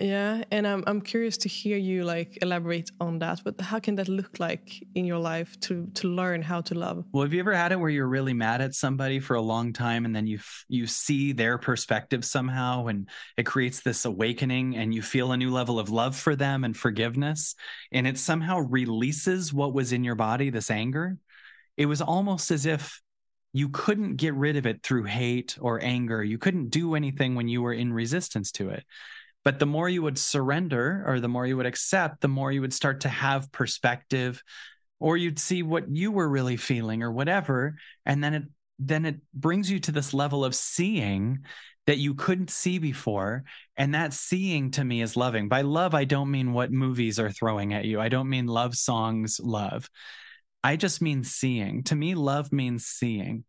yeah 0.00 0.42
and 0.50 0.66
i'm 0.66 0.82
i'm 0.86 1.00
curious 1.00 1.36
to 1.36 1.48
hear 1.48 1.76
you 1.76 2.04
like 2.04 2.38
elaborate 2.42 2.90
on 3.00 3.18
that. 3.18 3.40
But 3.44 3.60
how 3.60 3.78
can 3.78 3.94
that 3.96 4.08
look 4.08 4.38
like 4.38 4.84
in 4.94 5.04
your 5.04 5.18
life 5.18 5.58
to 5.60 5.86
to 5.94 6.08
learn 6.08 6.42
how 6.42 6.60
to 6.62 6.74
love? 6.74 7.04
Well 7.12 7.22
have 7.22 7.32
you 7.32 7.40
ever 7.40 7.54
had 7.54 7.72
it 7.72 7.80
where 7.80 7.90
you're 7.90 8.08
really 8.08 8.34
mad 8.34 8.60
at 8.60 8.74
somebody 8.74 9.20
for 9.20 9.36
a 9.36 9.40
long 9.40 9.72
time 9.72 10.04
and 10.04 10.14
then 10.14 10.26
you 10.26 10.38
you 10.68 10.86
see 10.86 11.32
their 11.32 11.58
perspective 11.58 12.24
somehow 12.24 12.86
and 12.86 13.08
it 13.36 13.44
creates 13.46 13.80
this 13.80 14.04
awakening 14.04 14.76
and 14.76 14.94
you 14.94 15.02
feel 15.02 15.32
a 15.32 15.36
new 15.36 15.50
level 15.50 15.78
of 15.78 15.90
love 15.90 16.16
for 16.16 16.36
them 16.36 16.64
and 16.64 16.76
forgiveness 16.76 17.54
and 17.92 18.06
it 18.06 18.18
somehow 18.18 18.58
releases 18.58 19.52
what 19.52 19.72
was 19.72 19.92
in 19.92 20.04
your 20.04 20.16
body 20.16 20.50
this 20.50 20.70
anger? 20.70 21.16
It 21.76 21.86
was 21.86 22.00
almost 22.00 22.50
as 22.50 22.66
if 22.66 23.00
you 23.52 23.68
couldn't 23.68 24.16
get 24.16 24.34
rid 24.34 24.56
of 24.56 24.66
it 24.66 24.82
through 24.82 25.04
hate 25.04 25.56
or 25.60 25.82
anger. 25.82 26.22
You 26.22 26.36
couldn't 26.36 26.68
do 26.68 26.94
anything 26.94 27.34
when 27.34 27.48
you 27.48 27.62
were 27.62 27.72
in 27.72 27.92
resistance 27.92 28.50
to 28.52 28.70
it 28.70 28.84
but 29.46 29.60
the 29.60 29.64
more 29.64 29.88
you 29.88 30.02
would 30.02 30.18
surrender 30.18 31.04
or 31.06 31.20
the 31.20 31.28
more 31.28 31.46
you 31.46 31.56
would 31.56 31.66
accept, 31.66 32.20
the 32.20 32.26
more 32.26 32.50
you 32.50 32.60
would 32.62 32.74
start 32.74 33.02
to 33.02 33.08
have 33.08 33.52
perspective 33.52 34.42
or 34.98 35.16
you'd 35.16 35.38
see 35.38 35.62
what 35.62 35.88
you 35.88 36.10
were 36.10 36.28
really 36.28 36.56
feeling 36.56 37.04
or 37.04 37.12
whatever. 37.12 37.76
And 38.04 38.24
then 38.24 38.34
it 38.34 38.42
then 38.80 39.06
it 39.06 39.20
brings 39.32 39.70
you 39.70 39.78
to 39.78 39.92
this 39.92 40.12
level 40.12 40.44
of 40.44 40.56
seeing 40.56 41.44
that 41.86 41.98
you 41.98 42.14
couldn't 42.14 42.50
see 42.50 42.80
before. 42.80 43.44
And 43.76 43.94
that 43.94 44.12
seeing 44.12 44.72
to 44.72 44.84
me 44.84 45.00
is 45.00 45.16
loving. 45.16 45.48
By 45.48 45.60
love, 45.60 45.94
I 45.94 46.02
don't 46.02 46.32
mean 46.32 46.52
what 46.52 46.72
movies 46.72 47.20
are 47.20 47.30
throwing 47.30 47.72
at 47.72 47.84
you. 47.84 48.00
I 48.00 48.08
don't 48.08 48.28
mean 48.28 48.48
love 48.48 48.74
songs, 48.74 49.38
love. 49.40 49.88
I 50.64 50.74
just 50.74 51.00
mean 51.00 51.22
seeing. 51.22 51.84
To 51.84 51.94
me, 51.94 52.16
love 52.16 52.52
means 52.52 52.84
seeing 52.84 53.44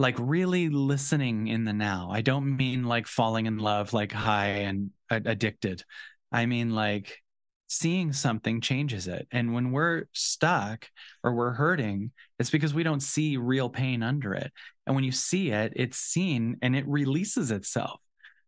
like 0.00 0.16
really 0.18 0.70
listening 0.70 1.48
in 1.48 1.66
the 1.66 1.74
now. 1.74 2.08
I 2.10 2.22
don't 2.22 2.56
mean 2.56 2.84
like 2.84 3.06
falling 3.06 3.44
in 3.44 3.58
love, 3.58 3.92
like 3.92 4.12
high 4.12 4.62
and 4.62 4.92
addicted. 5.10 5.84
I 6.32 6.46
mean 6.46 6.74
like 6.74 7.18
seeing 7.66 8.14
something 8.14 8.62
changes 8.62 9.08
it. 9.08 9.28
And 9.30 9.52
when 9.52 9.72
we're 9.72 10.06
stuck 10.14 10.88
or 11.22 11.34
we're 11.34 11.52
hurting, 11.52 12.12
it's 12.38 12.48
because 12.48 12.72
we 12.72 12.82
don't 12.82 13.02
see 13.02 13.36
real 13.36 13.68
pain 13.68 14.02
under 14.02 14.32
it. 14.32 14.50
And 14.86 14.94
when 14.94 15.04
you 15.04 15.12
see 15.12 15.50
it, 15.50 15.74
it's 15.76 15.98
seen 15.98 16.56
and 16.62 16.74
it 16.74 16.88
releases 16.88 17.50
itself. 17.50 18.00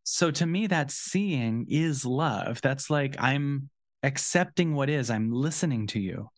So 0.04 0.30
to 0.30 0.46
me, 0.46 0.68
that 0.68 0.90
seeing 0.90 1.66
is 1.68 2.06
love. 2.06 2.62
That's 2.62 2.88
like 2.88 3.14
I'm 3.18 3.68
accepting 4.02 4.74
what 4.74 4.88
is, 4.88 5.10
I'm 5.10 5.30
listening 5.30 5.86
to 5.88 6.00
you. 6.00 6.30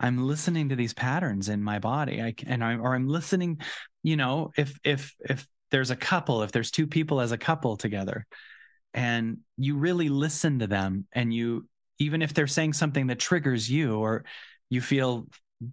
I'm 0.00 0.26
listening 0.26 0.70
to 0.70 0.76
these 0.76 0.94
patterns 0.94 1.48
in 1.48 1.62
my 1.62 1.78
body. 1.78 2.22
I 2.22 2.34
and 2.46 2.64
I 2.64 2.76
or 2.76 2.94
I'm 2.94 3.06
listening, 3.06 3.60
you 4.02 4.16
know, 4.16 4.50
if 4.56 4.78
if 4.82 5.14
if 5.20 5.46
there's 5.70 5.90
a 5.90 5.96
couple, 5.96 6.42
if 6.42 6.52
there's 6.52 6.70
two 6.70 6.86
people 6.86 7.20
as 7.20 7.32
a 7.32 7.38
couple 7.38 7.76
together, 7.76 8.26
and 8.94 9.38
you 9.56 9.76
really 9.76 10.08
listen 10.08 10.60
to 10.60 10.66
them, 10.66 11.06
and 11.12 11.32
you 11.32 11.68
even 11.98 12.22
if 12.22 12.32
they're 12.32 12.46
saying 12.46 12.72
something 12.72 13.08
that 13.08 13.18
triggers 13.18 13.70
you 13.70 13.98
or 13.98 14.24
you 14.70 14.80
feel 14.80 15.26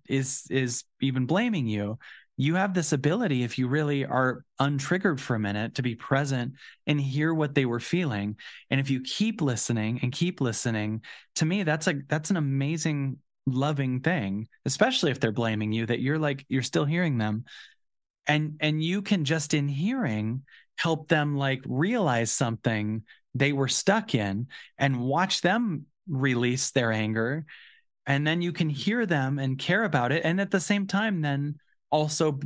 is 0.09 0.43
is 0.49 0.83
even 0.99 1.25
blaming 1.25 1.65
you, 1.65 1.97
you 2.35 2.55
have 2.55 2.73
this 2.73 2.91
ability 2.91 3.43
if 3.43 3.57
you 3.57 3.67
really 3.67 4.05
are 4.05 4.43
untriggered 4.61 5.19
for 5.19 5.35
a 5.35 5.39
minute 5.39 5.75
to 5.75 5.81
be 5.81 5.95
present 5.95 6.53
and 6.85 7.01
hear 7.01 7.33
what 7.33 7.55
they 7.55 7.65
were 7.65 7.79
feeling 7.79 8.35
and 8.69 8.79
if 8.79 8.89
you 8.89 9.01
keep 9.01 9.41
listening 9.41 9.99
and 10.03 10.11
keep 10.11 10.39
listening 10.39 11.01
to 11.35 11.45
me 11.45 11.63
that's 11.63 11.87
a 11.87 11.95
that's 12.07 12.29
an 12.29 12.37
amazing 12.37 13.17
loving 13.47 14.01
thing 14.01 14.45
especially 14.67 15.09
if 15.09 15.19
they're 15.21 15.31
blaming 15.31 15.71
you 15.71 15.85
that 15.85 16.01
you're 16.01 16.19
like 16.19 16.45
you're 16.49 16.61
still 16.61 16.85
hearing 16.85 17.17
them. 17.17 17.45
And 18.27 18.57
and 18.59 18.83
you 18.83 19.01
can 19.01 19.23
just 19.23 19.53
in 19.53 19.69
hearing 19.69 20.43
help 20.77 21.07
them 21.07 21.37
like 21.37 21.61
realize 21.65 22.29
something 22.29 23.03
they 23.33 23.53
were 23.53 23.69
stuck 23.69 24.13
in 24.13 24.47
and 24.77 24.99
watch 24.99 25.41
them 25.41 25.85
release 26.07 26.71
their 26.71 26.91
anger. 26.91 27.45
And 28.05 28.27
then 28.27 28.41
you 28.41 28.51
can 28.51 28.69
hear 28.69 29.05
them 29.05 29.39
and 29.39 29.57
care 29.57 29.83
about 29.85 30.11
it. 30.11 30.23
And 30.25 30.41
at 30.41 30.51
the 30.51 30.59
same 30.59 30.85
time 30.85 31.21
then 31.21 31.55
also 31.89 32.39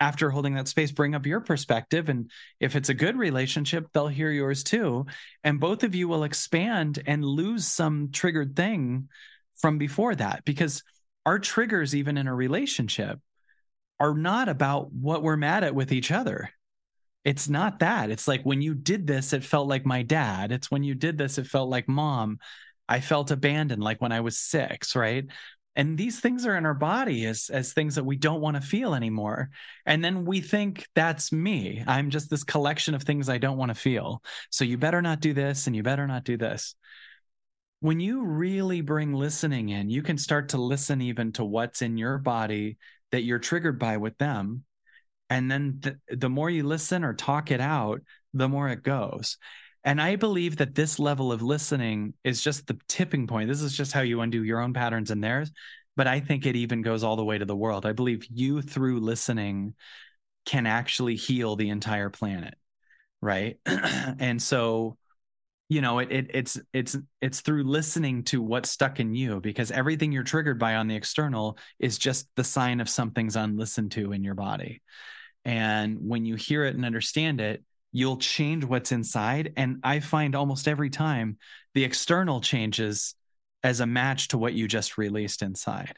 after 0.00 0.28
holding 0.28 0.54
that 0.56 0.68
space 0.68 0.92
bring 0.92 1.14
up 1.14 1.24
your 1.24 1.40
perspective. 1.40 2.10
And 2.10 2.30
if 2.60 2.76
it's 2.76 2.90
a 2.90 2.94
good 2.94 3.16
relationship 3.16 3.86
they'll 3.94 4.08
hear 4.08 4.30
yours 4.30 4.62
too. 4.62 5.06
And 5.42 5.58
both 5.58 5.82
of 5.82 5.94
you 5.94 6.08
will 6.08 6.24
expand 6.24 7.02
and 7.06 7.24
lose 7.24 7.66
some 7.66 8.10
triggered 8.12 8.54
thing 8.54 9.08
from 9.56 9.78
before 9.78 10.14
that 10.14 10.44
because 10.44 10.82
our 11.26 11.38
triggers, 11.38 11.94
even 11.94 12.18
in 12.18 12.26
a 12.26 12.34
relationship, 12.34 13.20
are 14.00 14.14
not 14.14 14.48
about 14.48 14.92
what 14.92 15.22
we're 15.22 15.36
mad 15.36 15.64
at 15.64 15.74
with 15.74 15.92
each 15.92 16.10
other. 16.10 16.50
it's 17.24 17.48
not 17.48 17.78
that. 17.78 18.10
It's 18.10 18.28
like 18.28 18.42
when 18.44 18.60
you 18.60 18.74
did 18.74 19.06
this, 19.06 19.32
it 19.32 19.44
felt 19.44 19.66
like 19.66 19.86
my 19.86 20.02
dad. 20.02 20.52
It's 20.52 20.70
when 20.70 20.82
you 20.82 20.94
did 20.94 21.16
this, 21.16 21.38
it 21.38 21.46
felt 21.46 21.70
like 21.70 21.88
mom. 21.88 22.38
I 22.88 23.00
felt 23.00 23.30
abandoned, 23.30 23.82
like 23.82 24.02
when 24.02 24.12
I 24.12 24.20
was 24.20 24.36
six, 24.38 24.94
right? 24.94 25.24
And 25.76 25.96
these 25.98 26.20
things 26.20 26.46
are 26.46 26.56
in 26.56 26.66
our 26.66 26.74
body 26.74 27.24
as 27.26 27.50
as 27.52 27.72
things 27.72 27.94
that 27.96 28.04
we 28.04 28.16
don't 28.16 28.42
want 28.42 28.56
to 28.56 28.62
feel 28.62 28.94
anymore. 28.94 29.50
And 29.86 30.04
then 30.04 30.24
we 30.24 30.40
think 30.40 30.86
that's 30.94 31.32
me. 31.32 31.82
I'm 31.86 32.10
just 32.10 32.30
this 32.30 32.44
collection 32.44 32.94
of 32.94 33.02
things 33.02 33.28
I 33.28 33.38
don't 33.38 33.56
want 33.56 33.70
to 33.70 33.74
feel. 33.74 34.22
So 34.50 34.64
you 34.64 34.78
better 34.78 35.02
not 35.02 35.20
do 35.20 35.32
this 35.32 35.66
and 35.66 35.74
you 35.74 35.82
better 35.82 36.06
not 36.06 36.24
do 36.24 36.36
this. 36.36 36.76
When 37.84 38.00
you 38.00 38.24
really 38.24 38.80
bring 38.80 39.12
listening 39.12 39.68
in, 39.68 39.90
you 39.90 40.00
can 40.00 40.16
start 40.16 40.48
to 40.48 40.56
listen 40.56 41.02
even 41.02 41.32
to 41.32 41.44
what's 41.44 41.82
in 41.82 41.98
your 41.98 42.16
body 42.16 42.78
that 43.12 43.24
you're 43.24 43.38
triggered 43.38 43.78
by 43.78 43.98
with 43.98 44.16
them. 44.16 44.64
And 45.28 45.50
then 45.50 45.80
the, 45.82 45.98
the 46.08 46.30
more 46.30 46.48
you 46.48 46.62
listen 46.62 47.04
or 47.04 47.12
talk 47.12 47.50
it 47.50 47.60
out 47.60 48.00
the 48.32 48.48
more 48.48 48.70
it 48.70 48.84
goes. 48.84 49.36
And 49.84 50.00
i 50.00 50.16
believe 50.16 50.56
that 50.56 50.74
this 50.74 50.98
level 50.98 51.30
of 51.30 51.42
listening 51.42 52.14
is 52.24 52.40
just 52.40 52.66
the 52.66 52.78
tipping 52.88 53.26
point. 53.26 53.50
This 53.50 53.60
is 53.60 53.76
just 53.76 53.92
how 53.92 54.00
you 54.00 54.22
undo 54.22 54.42
your 54.42 54.60
own 54.60 54.72
patterns 54.72 55.10
and 55.10 55.22
theirs. 55.22 55.52
But 55.94 56.06
i 56.06 56.20
think 56.20 56.46
it 56.46 56.56
even 56.56 56.80
goes 56.80 57.04
all 57.04 57.16
the 57.16 57.24
way 57.26 57.36
to 57.36 57.44
the 57.44 57.54
world. 57.54 57.84
I 57.84 57.92
believe 57.92 58.24
you 58.30 58.62
through 58.62 59.00
listening 59.00 59.74
can 60.46 60.64
actually 60.64 61.16
heal 61.16 61.54
the 61.54 61.68
entire 61.68 62.08
planet 62.08 62.54
right? 63.20 63.58
And 63.66 64.40
so 64.40 64.96
you 65.68 65.80
know 65.80 65.98
it, 65.98 66.12
it 66.12 66.30
it's 66.34 66.60
it's 66.72 66.96
it's 67.20 67.40
through 67.40 67.64
listening 67.64 68.22
to 68.24 68.42
what's 68.42 68.70
stuck 68.70 69.00
in 69.00 69.14
you 69.14 69.40
because 69.40 69.70
everything 69.70 70.12
you're 70.12 70.22
triggered 70.22 70.58
by 70.58 70.74
on 70.74 70.88
the 70.88 70.96
external 70.96 71.58
is 71.78 71.98
just 71.98 72.28
the 72.36 72.44
sign 72.44 72.80
of 72.80 72.88
something's 72.88 73.36
unlistened 73.36 73.92
to 73.92 74.12
in 74.12 74.22
your 74.22 74.34
body 74.34 74.82
and 75.44 75.98
when 76.00 76.24
you 76.24 76.36
hear 76.36 76.64
it 76.64 76.74
and 76.74 76.84
understand 76.84 77.40
it, 77.40 77.62
you'll 77.92 78.16
change 78.16 78.64
what's 78.64 78.92
inside. 78.92 79.52
And 79.56 79.78
I 79.84 80.00
find 80.00 80.34
almost 80.34 80.66
every 80.66 80.90
time 80.90 81.38
the 81.74 81.84
external 81.84 82.40
changes 82.40 83.14
as 83.62 83.80
a 83.80 83.86
match 83.86 84.28
to 84.28 84.38
what 84.38 84.54
you 84.54 84.66
just 84.66 84.98
released 84.98 85.42
inside. 85.42 85.94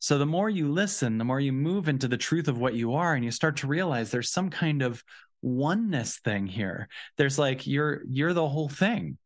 So 0.00 0.18
the 0.18 0.26
more 0.26 0.50
you 0.50 0.70
listen, 0.70 1.18
the 1.18 1.24
more 1.24 1.40
you 1.40 1.52
move 1.52 1.88
into 1.88 2.08
the 2.08 2.16
truth 2.16 2.48
of 2.48 2.58
what 2.58 2.74
you 2.74 2.94
are, 2.94 3.14
and 3.14 3.24
you 3.24 3.30
start 3.30 3.58
to 3.58 3.66
realize 3.66 4.10
there's 4.10 4.30
some 4.30 4.50
kind 4.50 4.82
of 4.82 5.02
oneness 5.44 6.18
thing 6.18 6.46
here. 6.46 6.88
There's 7.18 7.38
like 7.38 7.66
you're 7.66 8.02
you're 8.08 8.32
the 8.32 8.48
whole 8.48 8.68
thing. 8.68 9.18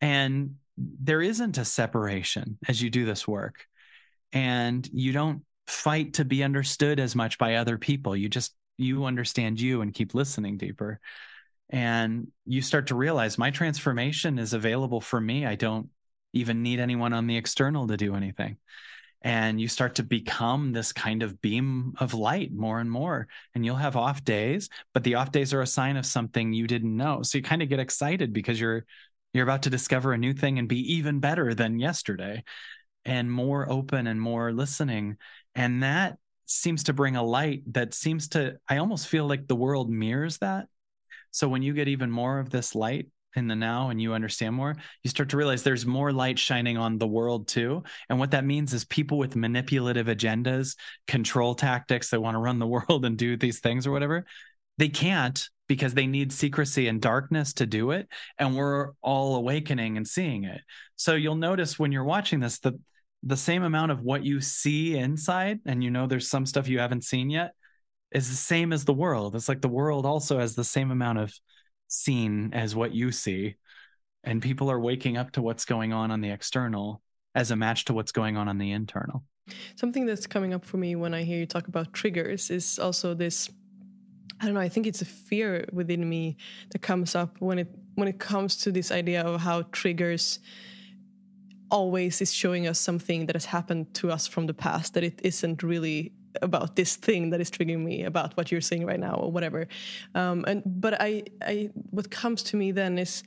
And 0.00 0.56
there 0.76 1.20
isn't 1.20 1.58
a 1.58 1.64
separation 1.64 2.58
as 2.68 2.80
you 2.80 2.90
do 2.90 3.04
this 3.04 3.26
work. 3.26 3.66
And 4.32 4.88
you 4.92 5.12
don't 5.12 5.42
fight 5.66 6.14
to 6.14 6.24
be 6.24 6.42
understood 6.42 6.98
as 6.98 7.14
much 7.14 7.38
by 7.38 7.56
other 7.56 7.76
people. 7.76 8.16
You 8.16 8.28
just 8.28 8.54
you 8.78 9.04
understand 9.04 9.60
you 9.60 9.82
and 9.82 9.92
keep 9.92 10.14
listening 10.14 10.56
deeper. 10.56 11.00
And 11.70 12.28
you 12.46 12.62
start 12.62 12.88
to 12.88 12.94
realize 12.94 13.38
my 13.38 13.50
transformation 13.50 14.38
is 14.38 14.52
available 14.52 15.00
for 15.00 15.20
me. 15.20 15.46
I 15.46 15.56
don't 15.56 15.88
even 16.32 16.62
need 16.62 16.80
anyone 16.80 17.12
on 17.12 17.26
the 17.26 17.36
external 17.36 17.86
to 17.88 17.96
do 17.96 18.14
anything. 18.14 18.58
And 19.22 19.60
you 19.60 19.68
start 19.68 19.96
to 19.96 20.02
become 20.02 20.72
this 20.72 20.92
kind 20.92 21.22
of 21.22 21.40
beam 21.40 21.94
of 21.98 22.12
light 22.12 22.52
more 22.52 22.80
and 22.80 22.90
more. 22.90 23.28
And 23.54 23.64
you'll 23.64 23.76
have 23.76 23.96
off 23.96 24.24
days, 24.24 24.68
but 24.94 25.04
the 25.04 25.14
off 25.14 25.30
days 25.30 25.54
are 25.54 25.62
a 25.62 25.66
sign 25.66 25.96
of 25.96 26.06
something 26.06 26.52
you 26.52 26.66
didn't 26.66 26.96
know. 26.96 27.22
So 27.22 27.38
you 27.38 27.44
kind 27.44 27.62
of 27.62 27.68
get 27.68 27.80
excited 27.80 28.32
because 28.32 28.60
you're 28.60 28.84
you're 29.32 29.44
about 29.44 29.62
to 29.62 29.70
discover 29.70 30.12
a 30.12 30.18
new 30.18 30.34
thing 30.34 30.58
and 30.58 30.68
be 30.68 30.94
even 30.94 31.20
better 31.20 31.54
than 31.54 31.78
yesterday 31.78 32.44
and 33.04 33.32
more 33.32 33.70
open 33.70 34.06
and 34.06 34.20
more 34.20 34.52
listening 34.52 35.16
and 35.54 35.82
that 35.82 36.18
seems 36.46 36.84
to 36.84 36.92
bring 36.92 37.16
a 37.16 37.22
light 37.22 37.62
that 37.72 37.94
seems 37.94 38.28
to, 38.28 38.58
I 38.68 38.78
almost 38.78 39.08
feel 39.08 39.26
like 39.26 39.46
the 39.46 39.56
world 39.56 39.90
mirrors 39.90 40.38
that. 40.38 40.68
So 41.30 41.48
when 41.48 41.62
you 41.62 41.72
get 41.72 41.88
even 41.88 42.10
more 42.10 42.38
of 42.38 42.50
this 42.50 42.74
light 42.74 43.08
in 43.36 43.48
the 43.48 43.56
now 43.56 43.90
and 43.90 44.00
you 44.00 44.14
understand 44.14 44.54
more, 44.54 44.74
you 45.02 45.10
start 45.10 45.28
to 45.30 45.36
realize 45.36 45.62
there's 45.62 45.86
more 45.86 46.12
light 46.12 46.38
shining 46.38 46.76
on 46.76 46.98
the 46.98 47.06
world 47.06 47.48
too. 47.48 47.82
And 48.08 48.18
what 48.18 48.32
that 48.32 48.44
means 48.44 48.72
is 48.74 48.84
people 48.84 49.18
with 49.18 49.36
manipulative 49.36 50.06
agendas, 50.06 50.76
control 51.06 51.54
tactics, 51.54 52.10
they 52.10 52.18
want 52.18 52.34
to 52.34 52.40
run 52.40 52.58
the 52.58 52.66
world 52.88 53.04
and 53.04 53.16
do 53.16 53.36
these 53.36 53.60
things 53.60 53.86
or 53.86 53.92
whatever, 53.92 54.26
they 54.78 54.88
can't 54.88 55.48
because 55.68 55.94
they 55.94 56.06
need 56.06 56.32
secrecy 56.32 56.88
and 56.88 57.00
darkness 57.00 57.54
to 57.54 57.66
do 57.66 57.92
it. 57.92 58.08
And 58.38 58.56
we're 58.56 58.90
all 59.00 59.36
awakening 59.36 59.96
and 59.96 60.06
seeing 60.06 60.44
it. 60.44 60.60
So 60.96 61.14
you'll 61.14 61.34
notice 61.36 61.78
when 61.78 61.92
you're 61.92 62.04
watching 62.04 62.40
this, 62.40 62.58
the 62.58 62.78
the 63.22 63.36
same 63.36 63.62
amount 63.62 63.92
of 63.92 64.00
what 64.00 64.24
you 64.24 64.40
see 64.40 64.96
inside 64.96 65.60
and 65.64 65.82
you 65.82 65.90
know 65.90 66.06
there's 66.06 66.28
some 66.28 66.44
stuff 66.44 66.68
you 66.68 66.78
haven't 66.80 67.04
seen 67.04 67.30
yet 67.30 67.52
is 68.10 68.28
the 68.28 68.36
same 68.36 68.72
as 68.72 68.84
the 68.84 68.92
world 68.92 69.36
it's 69.36 69.48
like 69.48 69.60
the 69.60 69.68
world 69.68 70.04
also 70.04 70.38
has 70.38 70.54
the 70.54 70.64
same 70.64 70.90
amount 70.90 71.18
of 71.18 71.32
seen 71.92 72.52
as 72.52 72.74
what 72.74 72.94
you 72.94 73.12
see 73.12 73.56
and 74.24 74.40
people 74.40 74.70
are 74.70 74.80
waking 74.80 75.16
up 75.16 75.32
to 75.32 75.42
what's 75.42 75.64
going 75.64 75.92
on 75.92 76.10
on 76.10 76.20
the 76.20 76.30
external 76.30 77.02
as 77.34 77.50
a 77.50 77.56
match 77.56 77.84
to 77.86 77.94
what's 77.94 78.12
going 78.12 78.36
on 78.36 78.48
on 78.48 78.58
the 78.58 78.70
internal. 78.70 79.24
Something 79.74 80.06
that's 80.06 80.26
coming 80.26 80.54
up 80.54 80.64
for 80.64 80.76
me 80.76 80.94
when 80.94 81.14
i 81.14 81.24
hear 81.24 81.38
you 81.38 81.46
talk 81.46 81.66
about 81.66 81.92
triggers 81.92 82.50
is 82.50 82.78
also 82.78 83.12
this 83.12 83.50
i 84.40 84.44
don't 84.44 84.54
know 84.54 84.60
i 84.60 84.68
think 84.68 84.86
it's 84.86 85.02
a 85.02 85.04
fear 85.04 85.66
within 85.72 86.08
me 86.08 86.36
that 86.70 86.80
comes 86.80 87.16
up 87.16 87.40
when 87.40 87.58
it 87.58 87.68
when 87.96 88.06
it 88.06 88.20
comes 88.20 88.56
to 88.56 88.70
this 88.70 88.92
idea 88.92 89.22
of 89.22 89.40
how 89.40 89.62
triggers 89.72 90.38
always 91.72 92.20
is 92.20 92.32
showing 92.32 92.68
us 92.68 92.78
something 92.78 93.26
that 93.26 93.34
has 93.34 93.46
happened 93.46 93.92
to 93.94 94.12
us 94.12 94.28
from 94.28 94.46
the 94.46 94.54
past 94.54 94.94
that 94.94 95.02
it 95.02 95.20
isn't 95.24 95.62
really 95.62 96.12
about 96.40 96.76
this 96.76 96.96
thing 96.96 97.30
that 97.30 97.40
is 97.40 97.50
triggering 97.50 97.84
me 97.84 98.04
about 98.04 98.36
what 98.36 98.50
you're 98.50 98.60
saying 98.60 98.86
right 98.86 99.00
now 99.00 99.14
or 99.14 99.30
whatever 99.30 99.68
um, 100.14 100.44
and 100.46 100.62
but 100.64 101.00
I, 101.00 101.24
I 101.42 101.70
what 101.90 102.10
comes 102.10 102.42
to 102.44 102.56
me 102.56 102.72
then 102.72 102.98
is 102.98 103.22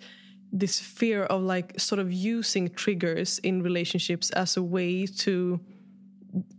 this 0.52 0.80
fear 0.80 1.24
of 1.24 1.42
like 1.42 1.80
sort 1.80 2.00
of 2.00 2.12
using 2.12 2.70
triggers 2.70 3.40
in 3.40 3.62
relationships 3.62 4.30
as 4.32 4.58
a 4.58 4.64
way 4.64 5.06
to 5.06 5.60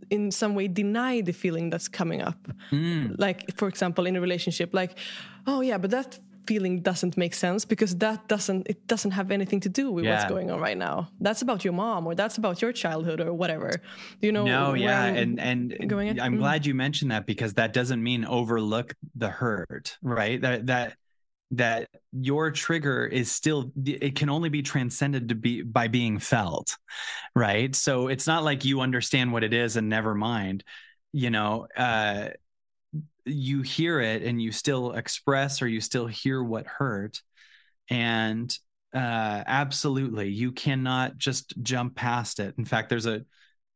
in 0.09 0.31
some 0.31 0.55
way 0.55 0.67
deny 0.67 1.21
the 1.21 1.33
feeling 1.33 1.69
that's 1.69 1.87
coming 1.87 2.21
up 2.21 2.47
mm. 2.71 3.13
like 3.17 3.55
for 3.57 3.67
example 3.67 4.05
in 4.05 4.15
a 4.15 4.21
relationship 4.21 4.73
like 4.73 4.97
oh 5.45 5.61
yeah 5.61 5.77
but 5.77 5.91
that 5.91 6.17
feeling 6.47 6.81
doesn't 6.81 7.17
make 7.17 7.33
sense 7.33 7.65
because 7.65 7.95
that 7.97 8.27
doesn't 8.27 8.67
it 8.67 8.87
doesn't 8.87 9.11
have 9.11 9.31
anything 9.31 9.59
to 9.59 9.69
do 9.69 9.91
with 9.91 10.05
yeah. 10.05 10.11
what's 10.11 10.29
going 10.29 10.49
on 10.49 10.59
right 10.59 10.77
now. 10.77 11.09
That's 11.19 11.41
about 11.41 11.63
your 11.63 11.73
mom 11.73 12.07
or 12.07 12.15
that's 12.15 12.37
about 12.37 12.61
your 12.61 12.71
childhood 12.71 13.19
or 13.19 13.33
whatever. 13.33 13.71
You 14.21 14.31
know 14.31 14.45
no 14.45 14.73
yeah 14.73 15.05
and 15.05 15.39
and 15.39 15.89
going 15.89 16.19
i'm 16.19 16.35
mm. 16.35 16.39
glad 16.39 16.65
you 16.65 16.73
mentioned 16.73 17.11
that 17.11 17.25
because 17.25 17.53
that 17.55 17.73
doesn't 17.73 18.01
mean 18.01 18.25
overlook 18.25 18.95
the 19.15 19.29
hurt 19.29 19.97
right? 20.01 20.41
That 20.41 20.67
that 20.67 20.95
that 21.51 21.89
your 22.11 22.51
trigger 22.51 23.05
is 23.05 23.31
still 23.31 23.71
it 23.85 24.15
can 24.15 24.29
only 24.29 24.49
be 24.49 24.61
transcended 24.61 25.29
to 25.29 25.35
be 25.35 25.61
by 25.61 25.87
being 25.87 26.19
felt 26.19 26.77
right? 27.35 27.75
So 27.75 28.07
it's 28.07 28.27
not 28.27 28.43
like 28.43 28.65
you 28.65 28.81
understand 28.81 29.31
what 29.31 29.43
it 29.43 29.53
is 29.53 29.75
and 29.75 29.89
never 29.89 30.15
mind 30.15 30.63
you 31.13 31.29
know 31.29 31.67
uh 31.75 32.29
you 33.27 33.61
hear 33.61 33.99
it 33.99 34.23
and 34.23 34.41
you 34.41 34.51
still 34.51 34.93
express 34.93 35.61
or 35.61 35.67
you 35.67 35.81
still 35.81 36.07
hear 36.07 36.43
what 36.43 36.65
hurt 36.65 37.21
and 37.89 38.57
uh, 38.93 39.43
absolutely 39.45 40.29
you 40.29 40.51
cannot 40.51 41.17
just 41.17 41.53
jump 41.61 41.95
past 41.95 42.39
it 42.39 42.55
in 42.57 42.65
fact 42.65 42.89
there's 42.89 43.05
a 43.05 43.23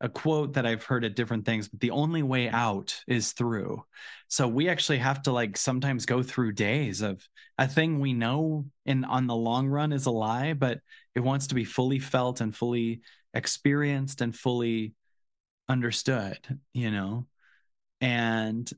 a 0.01 0.09
quote 0.09 0.53
that 0.53 0.65
I've 0.65 0.83
heard 0.83 1.05
at 1.05 1.15
different 1.15 1.45
things, 1.45 1.67
but 1.67 1.79
the 1.79 1.91
only 1.91 2.23
way 2.23 2.49
out 2.49 2.99
is 3.07 3.33
through. 3.33 3.85
So 4.27 4.47
we 4.47 4.67
actually 4.67 4.97
have 4.97 5.21
to 5.23 5.31
like 5.31 5.55
sometimes 5.55 6.07
go 6.07 6.23
through 6.23 6.53
days 6.53 7.01
of 7.01 7.23
a 7.59 7.67
thing 7.67 7.99
we 7.99 8.13
know 8.13 8.65
in 8.85 9.05
on 9.05 9.27
the 9.27 9.35
long 9.35 9.67
run 9.67 9.93
is 9.93 10.07
a 10.07 10.11
lie, 10.11 10.53
but 10.53 10.79
it 11.13 11.19
wants 11.19 11.47
to 11.47 11.55
be 11.55 11.65
fully 11.65 11.99
felt 11.99 12.41
and 12.41 12.55
fully 12.55 13.01
experienced 13.35 14.21
and 14.21 14.35
fully 14.35 14.95
understood, 15.69 16.39
you 16.73 16.89
know? 16.89 17.27
And 18.01 18.69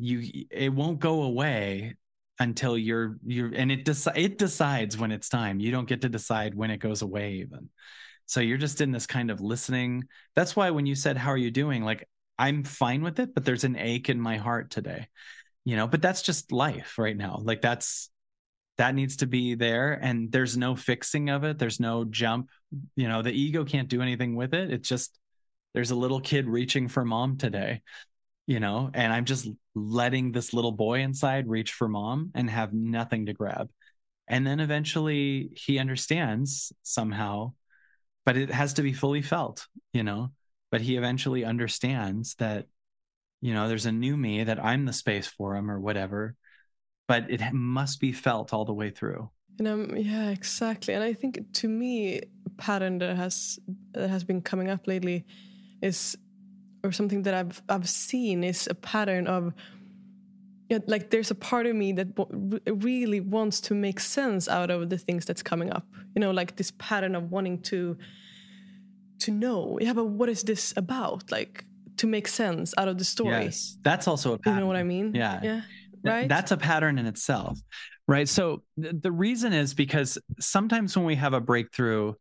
you 0.00 0.46
it 0.50 0.72
won't 0.72 0.98
go 0.98 1.22
away 1.22 1.96
until 2.38 2.76
you're 2.76 3.18
you're 3.24 3.52
and 3.54 3.70
it 3.70 3.84
deci- 3.84 4.16
it 4.16 4.38
decides 4.38 4.96
when 4.98 5.12
it's 5.12 5.28
time. 5.28 5.60
You 5.60 5.70
don't 5.70 5.88
get 5.88 6.02
to 6.02 6.08
decide 6.08 6.54
when 6.54 6.70
it 6.70 6.78
goes 6.78 7.02
away 7.02 7.34
even. 7.34 7.68
So 8.26 8.40
you're 8.40 8.58
just 8.58 8.80
in 8.80 8.92
this 8.92 9.06
kind 9.06 9.30
of 9.30 9.40
listening. 9.40 10.04
That's 10.36 10.54
why 10.54 10.70
when 10.70 10.86
you 10.86 10.94
said 10.94 11.16
how 11.16 11.30
are 11.30 11.36
you 11.36 11.50
doing? 11.50 11.84
like 11.84 12.08
i'm 12.38 12.64
fine 12.64 13.02
with 13.02 13.20
it 13.20 13.34
but 13.34 13.44
there's 13.44 13.64
an 13.64 13.76
ache 13.76 14.08
in 14.08 14.18
my 14.18 14.38
heart 14.38 14.70
today 14.70 15.06
you 15.64 15.76
know 15.76 15.86
but 15.86 16.02
that's 16.02 16.22
just 16.22 16.52
life 16.52 16.98
right 16.98 17.16
now. 17.16 17.40
Like 17.42 17.60
that's 17.60 18.10
that 18.78 18.94
needs 18.94 19.16
to 19.16 19.26
be 19.26 19.54
there 19.54 19.92
and 19.92 20.32
there's 20.32 20.56
no 20.56 20.74
fixing 20.74 21.28
of 21.28 21.44
it. 21.44 21.58
There's 21.58 21.80
no 21.80 22.04
jump. 22.04 22.48
You 22.96 23.08
know 23.08 23.22
the 23.22 23.32
ego 23.32 23.64
can't 23.64 23.88
do 23.88 24.02
anything 24.02 24.36
with 24.36 24.54
it. 24.54 24.72
It's 24.72 24.88
just 24.88 25.18
there's 25.74 25.90
a 25.90 25.96
little 25.96 26.20
kid 26.20 26.48
reaching 26.48 26.88
for 26.88 27.04
mom 27.04 27.36
today 27.36 27.82
you 28.46 28.60
know, 28.60 28.90
and 28.94 29.12
I'm 29.12 29.24
just 29.24 29.48
letting 29.74 30.32
this 30.32 30.52
little 30.52 30.72
boy 30.72 31.00
inside 31.00 31.48
reach 31.48 31.72
for 31.72 31.88
mom 31.88 32.32
and 32.34 32.50
have 32.50 32.72
nothing 32.72 33.26
to 33.26 33.32
grab. 33.32 33.70
And 34.26 34.46
then 34.46 34.60
eventually 34.60 35.50
he 35.54 35.78
understands 35.78 36.72
somehow, 36.82 37.52
but 38.24 38.36
it 38.36 38.50
has 38.50 38.74
to 38.74 38.82
be 38.82 38.92
fully 38.92 39.22
felt, 39.22 39.66
you 39.92 40.02
know. 40.02 40.32
But 40.70 40.80
he 40.80 40.96
eventually 40.96 41.44
understands 41.44 42.34
that, 42.36 42.66
you 43.40 43.54
know, 43.54 43.68
there's 43.68 43.86
a 43.86 43.92
new 43.92 44.16
me 44.16 44.44
that 44.44 44.64
I'm 44.64 44.84
the 44.84 44.92
space 44.92 45.26
for 45.26 45.56
him 45.56 45.70
or 45.70 45.80
whatever. 45.80 46.36
but 47.10 47.28
it 47.28 47.42
must 47.52 47.98
be 47.98 48.12
felt 48.12 48.52
all 48.54 48.64
the 48.64 48.72
way 48.72 48.88
through. 48.88 49.28
And 49.58 49.66
um, 49.66 49.96
yeah, 49.96 50.30
exactly. 50.30 50.94
And 50.94 51.02
I 51.02 51.12
think 51.12 51.40
to 51.54 51.68
me, 51.68 52.20
pattern 52.56 52.98
that 52.98 53.16
has 53.16 53.58
that 53.90 54.08
has 54.08 54.22
been 54.22 54.40
coming 54.40 54.70
up 54.70 54.86
lately 54.86 55.26
is, 55.82 56.16
or 56.82 56.92
something 56.92 57.22
that 57.22 57.34
I've 57.34 57.62
I've 57.68 57.88
seen 57.88 58.44
is 58.44 58.66
a 58.70 58.74
pattern 58.74 59.26
of. 59.26 59.52
Like 60.86 61.10
there's 61.10 61.32
a 61.32 61.34
part 61.34 61.66
of 61.66 61.74
me 61.74 61.90
that 61.94 62.06
really 62.64 63.18
wants 63.18 63.60
to 63.62 63.74
make 63.74 63.98
sense 63.98 64.46
out 64.48 64.70
of 64.70 64.88
the 64.88 64.98
things 64.98 65.24
that's 65.24 65.42
coming 65.42 65.72
up. 65.72 65.84
You 66.14 66.20
know, 66.20 66.30
like 66.30 66.54
this 66.54 66.70
pattern 66.78 67.16
of 67.16 67.32
wanting 67.32 67.62
to 67.62 67.98
to 69.18 69.32
know. 69.32 69.78
Yeah, 69.80 69.94
but 69.94 70.04
what 70.04 70.28
is 70.28 70.44
this 70.44 70.72
about? 70.76 71.32
Like 71.32 71.64
to 71.96 72.06
make 72.06 72.28
sense 72.28 72.72
out 72.78 72.86
of 72.86 72.98
the 72.98 73.04
story. 73.04 73.46
Yes, 73.46 73.76
that's 73.82 74.06
also 74.06 74.34
a 74.34 74.38
pattern. 74.38 74.58
You 74.58 74.60
know 74.60 74.66
what 74.68 74.76
I 74.76 74.84
mean? 74.84 75.12
Yeah, 75.12 75.40
yeah, 75.42 75.60
right. 76.04 76.28
That's 76.28 76.52
a 76.52 76.56
pattern 76.56 76.98
in 76.98 77.06
itself, 77.06 77.58
right? 78.06 78.28
So 78.28 78.62
th- 78.80 78.94
the 79.02 79.10
reason 79.10 79.52
is 79.52 79.74
because 79.74 80.18
sometimes 80.38 80.96
when 80.96 81.04
we 81.04 81.16
have 81.16 81.34
a 81.34 81.40
breakthrough, 81.40 82.14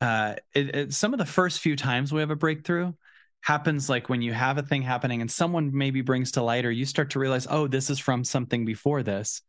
uh, 0.00 0.36
it, 0.54 0.76
it, 0.76 0.92
some 0.94 1.12
of 1.12 1.18
the 1.18 1.26
first 1.26 1.58
few 1.58 1.74
times 1.74 2.12
we 2.12 2.20
have 2.20 2.30
a 2.30 2.36
breakthrough 2.36 2.92
happens 3.42 3.88
like 3.88 4.08
when 4.08 4.22
you 4.22 4.32
have 4.32 4.58
a 4.58 4.62
thing 4.62 4.82
happening 4.82 5.20
and 5.20 5.30
someone 5.30 5.70
maybe 5.72 6.02
brings 6.02 6.32
to 6.32 6.42
light, 6.42 6.64
or 6.64 6.70
you 6.70 6.84
start 6.84 7.10
to 7.10 7.18
realize, 7.18 7.46
oh, 7.48 7.66
this 7.66 7.90
is 7.90 7.98
from 7.98 8.24
something 8.24 8.64
before 8.64 9.02
this. 9.02 9.42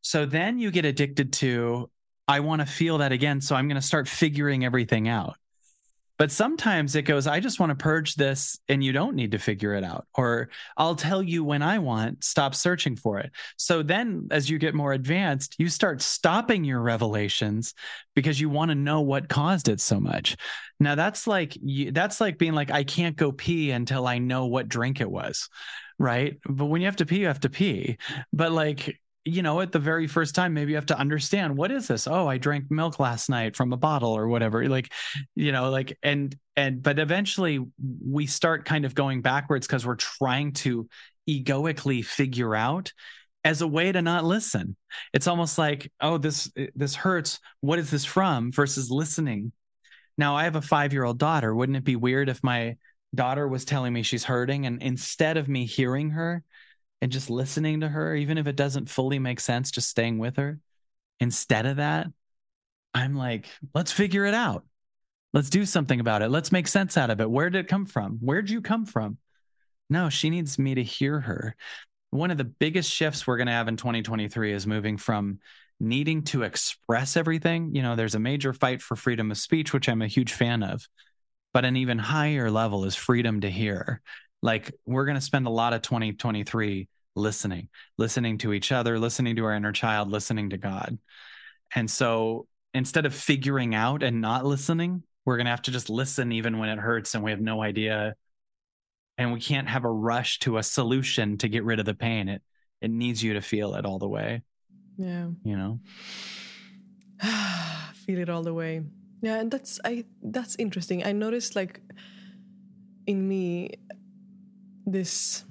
So 0.00 0.26
then 0.26 0.58
you 0.58 0.70
get 0.70 0.84
addicted 0.84 1.32
to, 1.34 1.90
I 2.26 2.40
want 2.40 2.60
to 2.60 2.66
feel 2.66 2.98
that 2.98 3.12
again. 3.12 3.40
So 3.40 3.56
I'm 3.56 3.68
going 3.68 3.80
to 3.80 3.86
start 3.86 4.08
figuring 4.08 4.64
everything 4.64 5.08
out. 5.08 5.36
But 6.18 6.32
sometimes 6.32 6.96
it 6.96 7.02
goes, 7.02 7.28
I 7.28 7.38
just 7.38 7.60
want 7.60 7.70
to 7.70 7.76
purge 7.76 8.16
this 8.16 8.58
and 8.68 8.82
you 8.82 8.92
don't 8.92 9.14
need 9.14 9.30
to 9.30 9.38
figure 9.38 9.74
it 9.74 9.84
out. 9.84 10.06
Or 10.14 10.50
I'll 10.76 10.96
tell 10.96 11.22
you 11.22 11.44
when 11.44 11.62
I 11.62 11.78
want, 11.78 12.24
stop 12.24 12.56
searching 12.56 12.96
for 12.96 13.20
it. 13.20 13.30
So 13.56 13.84
then 13.84 14.26
as 14.32 14.50
you 14.50 14.58
get 14.58 14.74
more 14.74 14.92
advanced, 14.92 15.54
you 15.58 15.68
start 15.68 16.02
stopping 16.02 16.64
your 16.64 16.80
revelations 16.80 17.72
because 18.16 18.40
you 18.40 18.48
want 18.48 18.70
to 18.70 18.74
know 18.74 19.00
what 19.00 19.28
caused 19.28 19.68
it 19.68 19.80
so 19.80 20.00
much. 20.00 20.36
Now 20.80 20.96
that's 20.96 21.28
like, 21.28 21.56
that's 21.92 22.20
like 22.20 22.36
being 22.36 22.54
like, 22.54 22.72
I 22.72 22.82
can't 22.82 23.16
go 23.16 23.30
pee 23.30 23.70
until 23.70 24.06
I 24.06 24.18
know 24.18 24.46
what 24.46 24.68
drink 24.68 25.00
it 25.00 25.10
was. 25.10 25.48
Right. 26.00 26.38
But 26.48 26.66
when 26.66 26.80
you 26.80 26.86
have 26.86 26.96
to 26.96 27.06
pee, 27.06 27.20
you 27.20 27.26
have 27.26 27.40
to 27.40 27.50
pee. 27.50 27.98
But 28.32 28.52
like, 28.52 29.00
you 29.28 29.42
know, 29.42 29.60
at 29.60 29.72
the 29.72 29.78
very 29.78 30.06
first 30.06 30.34
time, 30.34 30.54
maybe 30.54 30.70
you 30.70 30.76
have 30.76 30.86
to 30.86 30.98
understand 30.98 31.56
what 31.56 31.70
is 31.70 31.88
this? 31.88 32.06
Oh, 32.06 32.26
I 32.26 32.38
drank 32.38 32.70
milk 32.70 32.98
last 32.98 33.28
night 33.28 33.56
from 33.56 33.72
a 33.72 33.76
bottle 33.76 34.16
or 34.16 34.28
whatever. 34.28 34.66
Like, 34.68 34.92
you 35.34 35.52
know, 35.52 35.70
like, 35.70 35.98
and, 36.02 36.34
and, 36.56 36.82
but 36.82 36.98
eventually 36.98 37.64
we 38.04 38.26
start 38.26 38.64
kind 38.64 38.84
of 38.84 38.94
going 38.94 39.22
backwards 39.22 39.66
because 39.66 39.86
we're 39.86 39.96
trying 39.96 40.52
to 40.52 40.88
egoically 41.26 42.02
figure 42.02 42.54
out 42.54 42.92
as 43.44 43.60
a 43.60 43.66
way 43.66 43.92
to 43.92 44.02
not 44.02 44.24
listen. 44.24 44.76
It's 45.12 45.26
almost 45.26 45.58
like, 45.58 45.92
oh, 46.00 46.18
this, 46.18 46.50
this 46.74 46.94
hurts. 46.94 47.38
What 47.60 47.78
is 47.78 47.90
this 47.90 48.04
from 48.04 48.50
versus 48.50 48.90
listening? 48.90 49.52
Now, 50.16 50.36
I 50.36 50.44
have 50.44 50.56
a 50.56 50.62
five 50.62 50.92
year 50.92 51.04
old 51.04 51.18
daughter. 51.18 51.54
Wouldn't 51.54 51.76
it 51.76 51.84
be 51.84 51.96
weird 51.96 52.28
if 52.28 52.42
my 52.42 52.76
daughter 53.14 53.46
was 53.46 53.64
telling 53.64 53.92
me 53.92 54.02
she's 54.02 54.24
hurting 54.24 54.66
and 54.66 54.82
instead 54.82 55.36
of 55.36 55.48
me 55.48 55.64
hearing 55.66 56.10
her, 56.10 56.42
and 57.00 57.12
just 57.12 57.30
listening 57.30 57.80
to 57.80 57.88
her, 57.88 58.14
even 58.14 58.38
if 58.38 58.46
it 58.46 58.56
doesn't 58.56 58.90
fully 58.90 59.18
make 59.18 59.40
sense, 59.40 59.70
just 59.70 59.88
staying 59.88 60.18
with 60.18 60.36
her. 60.36 60.58
Instead 61.20 61.66
of 61.66 61.76
that, 61.76 62.08
I'm 62.94 63.14
like, 63.14 63.46
let's 63.74 63.92
figure 63.92 64.24
it 64.24 64.34
out. 64.34 64.64
Let's 65.32 65.50
do 65.50 65.64
something 65.64 66.00
about 66.00 66.22
it. 66.22 66.30
Let's 66.30 66.52
make 66.52 66.66
sense 66.66 66.96
out 66.96 67.10
of 67.10 67.20
it. 67.20 67.30
Where 67.30 67.50
did 67.50 67.60
it 67.60 67.68
come 67.68 67.86
from? 67.86 68.18
Where'd 68.20 68.50
you 68.50 68.62
come 68.62 68.86
from? 68.86 69.18
No, 69.90 70.08
she 70.08 70.30
needs 70.30 70.58
me 70.58 70.74
to 70.74 70.82
hear 70.82 71.20
her. 71.20 71.54
One 72.10 72.30
of 72.30 72.38
the 72.38 72.44
biggest 72.44 72.90
shifts 72.90 73.26
we're 73.26 73.36
going 73.36 73.46
to 73.46 73.52
have 73.52 73.68
in 73.68 73.76
2023 73.76 74.52
is 74.52 74.66
moving 74.66 74.96
from 74.96 75.38
needing 75.80 76.22
to 76.24 76.42
express 76.42 77.16
everything. 77.16 77.74
You 77.74 77.82
know, 77.82 77.94
there's 77.94 78.14
a 78.14 78.20
major 78.20 78.52
fight 78.52 78.82
for 78.82 78.96
freedom 78.96 79.30
of 79.30 79.38
speech, 79.38 79.72
which 79.72 79.88
I'm 79.88 80.02
a 80.02 80.06
huge 80.06 80.32
fan 80.32 80.62
of, 80.62 80.86
but 81.52 81.64
an 81.64 81.76
even 81.76 81.98
higher 81.98 82.50
level 82.50 82.84
is 82.84 82.94
freedom 82.94 83.42
to 83.42 83.50
hear 83.50 84.00
like 84.42 84.72
we're 84.86 85.04
going 85.04 85.16
to 85.16 85.20
spend 85.20 85.46
a 85.46 85.50
lot 85.50 85.72
of 85.72 85.82
2023 85.82 86.88
listening 87.16 87.68
listening 87.96 88.38
to 88.38 88.52
each 88.52 88.70
other 88.70 88.98
listening 88.98 89.34
to 89.34 89.44
our 89.44 89.54
inner 89.54 89.72
child 89.72 90.10
listening 90.10 90.50
to 90.50 90.56
god. 90.56 90.98
And 91.74 91.90
so 91.90 92.46
instead 92.74 93.06
of 93.06 93.14
figuring 93.14 93.74
out 93.74 94.02
and 94.02 94.20
not 94.20 94.44
listening 94.44 95.02
we're 95.28 95.36
going 95.36 95.44
to 95.44 95.50
have 95.50 95.60
to 95.60 95.70
just 95.70 95.90
listen 95.90 96.32
even 96.32 96.56
when 96.56 96.70
it 96.70 96.78
hurts 96.78 97.14
and 97.14 97.22
we 97.22 97.32
have 97.32 97.40
no 97.40 97.62
idea. 97.62 98.14
And 99.18 99.30
we 99.30 99.40
can't 99.40 99.68
have 99.68 99.84
a 99.84 99.90
rush 99.90 100.38
to 100.38 100.56
a 100.56 100.62
solution 100.62 101.36
to 101.38 101.48
get 101.50 101.64
rid 101.64 101.80
of 101.80 101.84
the 101.84 101.92
pain. 101.92 102.30
It 102.30 102.40
it 102.80 102.90
needs 102.90 103.22
you 103.22 103.34
to 103.34 103.42
feel 103.42 103.74
it 103.74 103.84
all 103.84 103.98
the 103.98 104.08
way. 104.08 104.40
Yeah. 104.96 105.28
You 105.44 105.56
know? 105.58 105.80
Feel 108.06 108.20
it 108.20 108.30
all 108.30 108.42
the 108.42 108.54
way. 108.54 108.84
Yeah 109.20 109.40
and 109.40 109.50
that's 109.50 109.78
i 109.84 110.06
that's 110.22 110.56
interesting. 110.58 111.04
I 111.04 111.12
noticed 111.12 111.54
like 111.54 111.82
in 113.06 113.28
me 113.28 113.74
this 114.92 115.44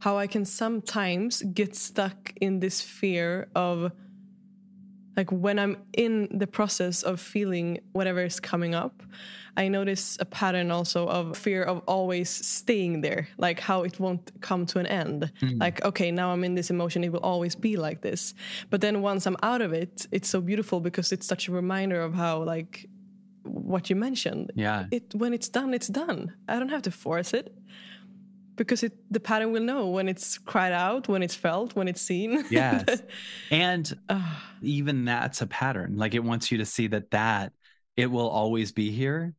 how 0.00 0.16
I 0.16 0.26
can 0.26 0.44
sometimes 0.44 1.42
get 1.42 1.74
stuck 1.74 2.32
in 2.40 2.60
this 2.60 2.80
fear 2.80 3.48
of 3.54 3.92
like 5.16 5.32
when 5.32 5.58
I'm 5.58 5.78
in 5.94 6.28
the 6.30 6.46
process 6.46 7.02
of 7.02 7.20
feeling 7.20 7.80
whatever 7.92 8.22
is 8.22 8.38
coming 8.38 8.72
up, 8.72 9.02
I 9.56 9.66
notice 9.66 10.16
a 10.20 10.24
pattern 10.24 10.70
also 10.70 11.08
of 11.08 11.36
fear 11.36 11.64
of 11.64 11.82
always 11.88 12.30
staying 12.30 13.00
there, 13.00 13.26
like 13.36 13.58
how 13.58 13.82
it 13.82 13.98
won't 13.98 14.30
come 14.40 14.64
to 14.66 14.78
an 14.78 14.86
end. 14.86 15.32
Mm. 15.42 15.58
Like, 15.58 15.84
okay, 15.84 16.12
now 16.12 16.30
I'm 16.30 16.44
in 16.44 16.54
this 16.54 16.70
emotion, 16.70 17.02
it 17.02 17.10
will 17.10 17.26
always 17.34 17.56
be 17.56 17.76
like 17.76 18.00
this. 18.00 18.32
But 18.70 18.80
then 18.80 19.02
once 19.02 19.26
I'm 19.26 19.36
out 19.42 19.60
of 19.60 19.72
it, 19.72 20.06
it's 20.12 20.28
so 20.28 20.40
beautiful 20.40 20.78
because 20.78 21.10
it's 21.10 21.26
such 21.26 21.48
a 21.48 21.52
reminder 21.52 22.00
of 22.00 22.14
how, 22.14 22.44
like, 22.44 22.88
what 23.42 23.90
you 23.90 23.96
mentioned. 23.96 24.52
Yeah. 24.54 24.86
It 24.92 25.12
when 25.16 25.34
it's 25.34 25.48
done, 25.48 25.74
it's 25.74 25.88
done. 25.88 26.34
I 26.48 26.60
don't 26.60 26.68
have 26.68 26.82
to 26.82 26.92
force 26.92 27.34
it 27.34 27.52
because 28.58 28.82
it 28.82 28.92
the 29.10 29.20
pattern 29.20 29.52
will 29.52 29.62
know 29.62 29.88
when 29.88 30.08
it's 30.08 30.36
cried 30.36 30.72
out 30.72 31.08
when 31.08 31.22
it's 31.22 31.34
felt 31.34 31.74
when 31.74 31.88
it's 31.88 32.02
seen. 32.02 32.44
Yes. 32.50 33.02
And 33.50 33.98
uh, 34.08 34.34
even 34.60 35.06
that's 35.06 35.40
a 35.40 35.46
pattern. 35.46 35.96
Like 35.96 36.14
it 36.14 36.22
wants 36.22 36.52
you 36.52 36.58
to 36.58 36.66
see 36.66 36.88
that 36.88 37.10
that 37.12 37.52
it 37.96 38.10
will 38.10 38.28
always 38.28 38.72
be 38.72 38.90
here 38.90 39.34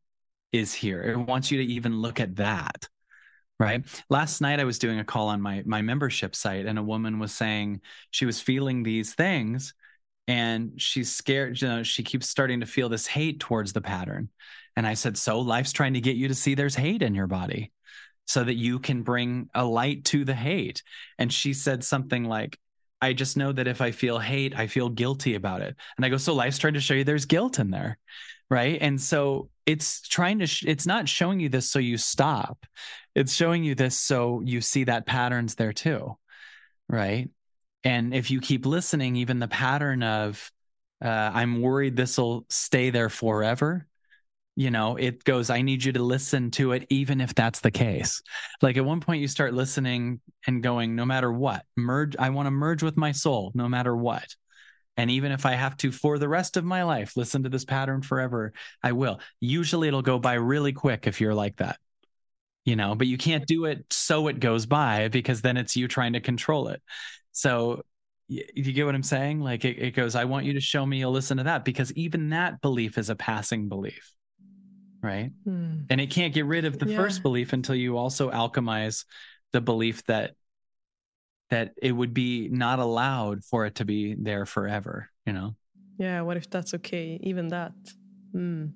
is 0.51 0.73
here. 0.73 1.03
It 1.03 1.17
wants 1.17 1.51
you 1.51 1.59
to 1.59 1.63
even 1.63 2.01
look 2.01 2.19
at 2.19 2.37
that 2.37 2.87
right? 3.59 3.83
Last 4.09 4.39
night 4.41 4.59
i 4.59 4.63
was 4.63 4.79
doing 4.79 4.99
a 4.99 5.03
call 5.03 5.27
on 5.27 5.41
my 5.41 5.63
my 5.65 5.81
membership 5.81 6.35
site 6.35 6.65
and 6.65 6.79
a 6.79 6.83
woman 6.83 7.19
was 7.19 7.33
saying 7.33 7.81
she 8.09 8.25
was 8.25 8.39
feeling 8.39 8.83
these 8.83 9.13
things 9.13 9.73
and 10.27 10.73
she's 10.77 11.13
scared 11.13 11.61
you 11.61 11.67
know 11.67 11.83
she 11.83 12.03
keeps 12.03 12.29
starting 12.29 12.61
to 12.61 12.65
feel 12.65 12.87
this 12.87 13.05
hate 13.05 13.39
towards 13.39 13.73
the 13.73 13.81
pattern. 13.81 14.29
And 14.75 14.87
i 14.87 14.93
said 14.93 15.17
so 15.17 15.39
life's 15.39 15.73
trying 15.73 15.95
to 15.95 16.01
get 16.01 16.15
you 16.15 16.29
to 16.29 16.35
see 16.35 16.55
there's 16.55 16.75
hate 16.75 17.01
in 17.01 17.13
your 17.13 17.27
body 17.27 17.71
so 18.29 18.43
that 18.43 18.53
you 18.53 18.77
can 18.77 19.01
bring 19.01 19.49
a 19.55 19.65
light 19.65 20.05
to 20.05 20.23
the 20.23 20.35
hate. 20.35 20.83
And 21.17 21.33
she 21.33 21.51
said 21.51 21.83
something 21.83 22.25
like, 22.25 22.59
I 23.01 23.13
just 23.13 23.37
know 23.37 23.51
that 23.51 23.67
if 23.67 23.81
I 23.81 23.89
feel 23.89 24.19
hate, 24.19 24.55
I 24.55 24.67
feel 24.67 24.87
guilty 24.87 25.33
about 25.33 25.63
it. 25.63 25.75
And 25.97 26.05
I 26.05 26.09
go, 26.09 26.17
so 26.17 26.35
life's 26.35 26.59
trying 26.59 26.75
to 26.75 26.79
show 26.79 26.93
you 26.93 27.03
there's 27.03 27.25
guilt 27.25 27.57
in 27.57 27.71
there. 27.71 27.97
Right. 28.47 28.77
And 28.79 29.01
so 29.01 29.49
it's 29.65 30.07
trying 30.07 30.39
to, 30.39 30.45
sh- 30.45 30.65
it's 30.67 30.85
not 30.85 31.09
showing 31.09 31.39
you 31.39 31.49
this 31.49 31.71
so 31.71 31.79
you 31.79 31.97
stop. 31.97 32.67
It's 33.15 33.33
showing 33.33 33.63
you 33.63 33.73
this 33.73 33.97
so 33.97 34.41
you 34.41 34.61
see 34.61 34.83
that 34.83 35.07
patterns 35.07 35.55
there 35.55 35.73
too. 35.73 36.15
Right. 36.87 37.29
And 37.83 38.13
if 38.13 38.29
you 38.29 38.41
keep 38.41 38.67
listening, 38.67 39.15
even 39.15 39.39
the 39.39 39.47
pattern 39.47 40.03
of, 40.03 40.51
uh, 41.03 41.31
I'm 41.33 41.63
worried 41.63 41.95
this 41.95 42.19
will 42.19 42.45
stay 42.49 42.91
there 42.91 43.09
forever 43.09 43.87
you 44.59 44.69
know 44.69 44.97
it 44.97 45.23
goes 45.23 45.49
i 45.49 45.61
need 45.61 45.81
you 45.81 45.93
to 45.93 46.03
listen 46.03 46.51
to 46.51 46.73
it 46.73 46.85
even 46.89 47.21
if 47.21 47.33
that's 47.33 47.61
the 47.61 47.71
case. 47.71 48.21
Like 48.61 48.75
at 48.75 48.83
one 48.83 48.99
point 48.99 49.21
you 49.21 49.29
start 49.29 49.53
listening 49.53 50.19
and 50.45 50.61
going 50.61 50.97
no 50.97 51.05
matter 51.05 51.31
what 51.31 51.63
merge 51.77 52.17
i 52.19 52.29
want 52.29 52.47
to 52.47 52.51
merge 52.51 52.83
with 52.83 52.97
my 52.97 53.13
soul 53.13 53.53
no 53.55 53.69
matter 53.69 53.95
what. 53.95 54.27
And 54.97 55.09
even 55.11 55.31
if 55.31 55.45
i 55.45 55.53
have 55.53 55.77
to 55.77 55.93
for 55.93 56.19
the 56.19 56.27
rest 56.27 56.57
of 56.57 56.65
my 56.65 56.83
life 56.83 57.15
listen 57.15 57.43
to 57.43 57.49
this 57.49 57.63
pattern 57.63 58.01
forever 58.01 58.51
i 58.83 58.91
will. 58.91 59.21
Usually 59.39 59.87
it'll 59.87 60.01
go 60.01 60.19
by 60.19 60.33
really 60.33 60.73
quick 60.73 61.07
if 61.07 61.21
you're 61.21 61.33
like 61.33 61.55
that 61.57 61.77
you 62.65 62.75
know 62.75 62.95
but 62.95 63.07
you 63.07 63.17
can't 63.17 63.47
do 63.47 63.63
it 63.63 63.85
so 63.89 64.27
it 64.27 64.41
goes 64.41 64.65
by 64.65 65.07
because 65.07 65.41
then 65.41 65.55
it's 65.55 65.77
you 65.77 65.87
trying 65.87 66.13
to 66.13 66.19
control 66.19 66.67
it. 66.67 66.81
So 67.31 67.83
you 68.27 68.73
get 68.73 68.85
what 68.85 68.93
i'm 68.93 69.03
saying? 69.03 69.39
Like 69.39 69.63
it, 69.63 69.79
it 69.79 69.91
goes 69.91 70.15
i 70.15 70.25
want 70.25 70.45
you 70.45 70.53
to 70.55 70.61
show 70.61 70.85
me 70.85 70.99
you'll 70.99 71.13
listen 71.13 71.37
to 71.37 71.43
that 71.43 71.63
because 71.63 71.93
even 71.93 72.31
that 72.31 72.59
belief 72.59 72.97
is 72.97 73.09
a 73.09 73.15
passing 73.15 73.69
belief 73.69 74.18
right? 75.01 75.31
Hmm. 75.43 75.81
And 75.89 76.01
it 76.01 76.09
can't 76.11 76.33
get 76.33 76.45
rid 76.45 76.65
of 76.65 76.79
the 76.79 76.87
yeah. 76.87 76.97
first 76.97 77.23
belief 77.23 77.53
until 77.53 77.75
you 77.75 77.97
also 77.97 78.29
alchemize 78.31 79.05
the 79.51 79.61
belief 79.61 80.03
that 80.05 80.35
that 81.49 81.73
it 81.81 81.91
would 81.91 82.13
be 82.13 82.47
not 82.49 82.79
allowed 82.79 83.43
for 83.43 83.65
it 83.65 83.75
to 83.75 83.85
be 83.85 84.13
there 84.13 84.45
forever, 84.45 85.09
you 85.25 85.33
know? 85.33 85.55
Yeah, 85.97 86.21
what 86.21 86.37
if 86.37 86.49
that's 86.49 86.73
okay? 86.75 87.19
Even 87.23 87.47
that. 87.49 87.73
Hmm. 88.31 88.67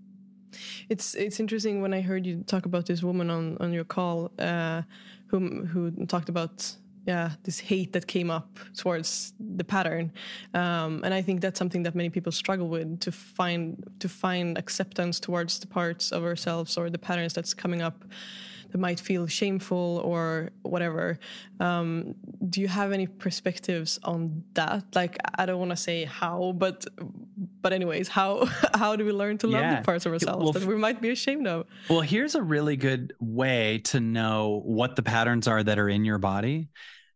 It's 0.89 1.15
it's 1.15 1.39
interesting 1.39 1.81
when 1.81 1.93
I 1.93 2.01
heard 2.01 2.25
you 2.25 2.43
talk 2.43 2.65
about 2.65 2.85
this 2.85 3.01
woman 3.01 3.29
on 3.29 3.57
on 3.59 3.73
your 3.73 3.83
call 3.83 4.31
uh, 4.37 4.83
who 5.27 5.65
who 5.65 6.05
talked 6.05 6.29
about 6.29 6.75
yeah 7.05 7.31
this 7.43 7.59
hate 7.59 7.93
that 7.93 8.07
came 8.07 8.29
up 8.29 8.59
towards 8.77 9.33
the 9.39 9.63
pattern. 9.63 10.11
Um, 10.53 11.01
and 11.03 11.13
i 11.13 11.21
think 11.21 11.41
that's 11.41 11.59
something 11.59 11.83
that 11.83 11.95
many 11.95 12.09
people 12.09 12.31
struggle 12.31 12.67
with 12.67 12.99
to 13.01 13.11
find 13.11 13.83
to 13.99 14.09
find 14.09 14.57
acceptance 14.57 15.19
towards 15.19 15.59
the 15.59 15.67
parts 15.67 16.11
of 16.11 16.23
ourselves 16.23 16.77
or 16.77 16.89
the 16.89 16.97
patterns 16.97 17.33
that's 17.33 17.53
coming 17.53 17.81
up 17.81 18.03
that 18.73 18.79
might 18.79 18.99
feel 18.99 19.27
shameful 19.27 20.01
or 20.03 20.49
whatever. 20.63 21.19
Um, 21.59 22.15
do 22.49 22.59
you 22.59 22.67
have 22.67 22.91
any 22.91 23.05
perspectives 23.05 23.99
on 24.03 24.43
that? 24.55 24.83
Like, 24.95 25.17
I 25.35 25.45
don't 25.45 25.59
want 25.59 25.69
to 25.69 25.77
say 25.77 26.05
how, 26.05 26.53
but 26.57 26.85
but 27.61 27.71
anyways, 27.71 28.07
how 28.07 28.45
how 28.73 28.95
do 28.95 29.05
we 29.05 29.11
learn 29.11 29.37
to 29.39 29.47
love 29.47 29.61
yeah. 29.61 29.75
the 29.75 29.85
parts 29.85 30.07
of 30.07 30.11
ourselves 30.11 30.43
well, 30.43 30.53
that 30.53 30.65
we 30.65 30.75
might 30.75 31.01
be 31.01 31.11
ashamed 31.11 31.45
of? 31.45 31.67
Well, 31.87 32.01
here's 32.01 32.33
a 32.33 32.41
really 32.41 32.75
good 32.75 33.13
way 33.19 33.77
to 33.85 33.99
know 33.99 34.61
what 34.65 34.95
the 34.95 35.03
patterns 35.03 35.47
are 35.47 35.61
that 35.61 35.77
are 35.77 35.87
in 35.87 36.03
your 36.03 36.17
body 36.17 36.69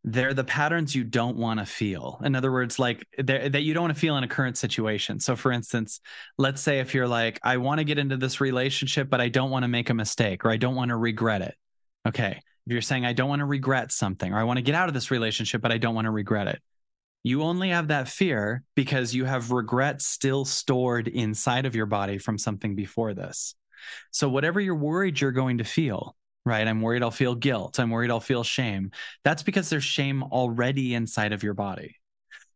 they're 0.09 0.33
the 0.33 0.45
patterns 0.45 0.95
you 0.95 1.03
don't 1.03 1.35
want 1.35 1.59
to 1.59 1.65
feel. 1.65 2.21
In 2.23 2.33
other 2.33 2.49
words, 2.49 2.79
like 2.79 3.05
that 3.17 3.61
you 3.61 3.73
don't 3.73 3.83
want 3.83 3.93
to 3.93 3.99
feel 3.99 4.15
in 4.15 4.23
a 4.23 4.27
current 4.27 4.57
situation. 4.57 5.19
So, 5.19 5.35
for 5.35 5.51
instance, 5.51 5.99
let's 6.37 6.61
say 6.61 6.79
if 6.79 6.93
you're 6.93 7.09
like, 7.09 7.41
I 7.43 7.57
want 7.57 7.79
to 7.79 7.83
get 7.83 7.97
into 7.97 8.15
this 8.15 8.39
relationship, 8.39 9.09
but 9.09 9.19
I 9.19 9.27
don't 9.27 9.49
want 9.49 9.63
to 9.63 9.67
make 9.67 9.89
a 9.89 9.93
mistake 9.93 10.45
or 10.45 10.49
I 10.49 10.55
don't 10.55 10.75
want 10.75 10.89
to 10.89 10.95
regret 10.95 11.41
it. 11.41 11.55
Okay. 12.07 12.39
If 12.65 12.71
you're 12.71 12.81
saying, 12.81 13.05
I 13.05 13.11
don't 13.11 13.27
want 13.27 13.41
to 13.41 13.45
regret 13.45 13.91
something 13.91 14.31
or 14.31 14.39
I 14.39 14.45
want 14.45 14.57
to 14.57 14.63
get 14.63 14.75
out 14.75 14.87
of 14.87 14.93
this 14.93 15.11
relationship, 15.11 15.61
but 15.61 15.73
I 15.73 15.77
don't 15.77 15.95
want 15.95 16.05
to 16.05 16.11
regret 16.11 16.47
it. 16.47 16.61
You 17.23 17.43
only 17.43 17.69
have 17.69 17.89
that 17.89 18.07
fear 18.07 18.63
because 18.75 19.13
you 19.13 19.25
have 19.25 19.51
regret 19.51 20.01
still 20.01 20.45
stored 20.45 21.09
inside 21.09 21.65
of 21.65 21.75
your 21.75 21.85
body 21.85 22.17
from 22.17 22.37
something 22.37 22.75
before 22.75 23.13
this. 23.13 23.55
So, 24.11 24.29
whatever 24.29 24.61
you're 24.61 24.75
worried 24.75 25.19
you're 25.19 25.33
going 25.33 25.57
to 25.57 25.65
feel, 25.65 26.15
right? 26.47 26.67
I'm 26.67 26.81
worried 26.81 27.03
I'll 27.03 27.11
feel 27.11 27.35
guilt. 27.35 27.79
I'm 27.79 27.89
worried 27.89 28.11
I'll 28.11 28.19
feel 28.19 28.43
shame. 28.43 28.91
That's 29.23 29.43
because 29.43 29.69
there's 29.69 29.83
shame 29.83 30.23
already 30.23 30.95
inside 30.95 31.33
of 31.33 31.43
your 31.43 31.53
body. 31.53 31.97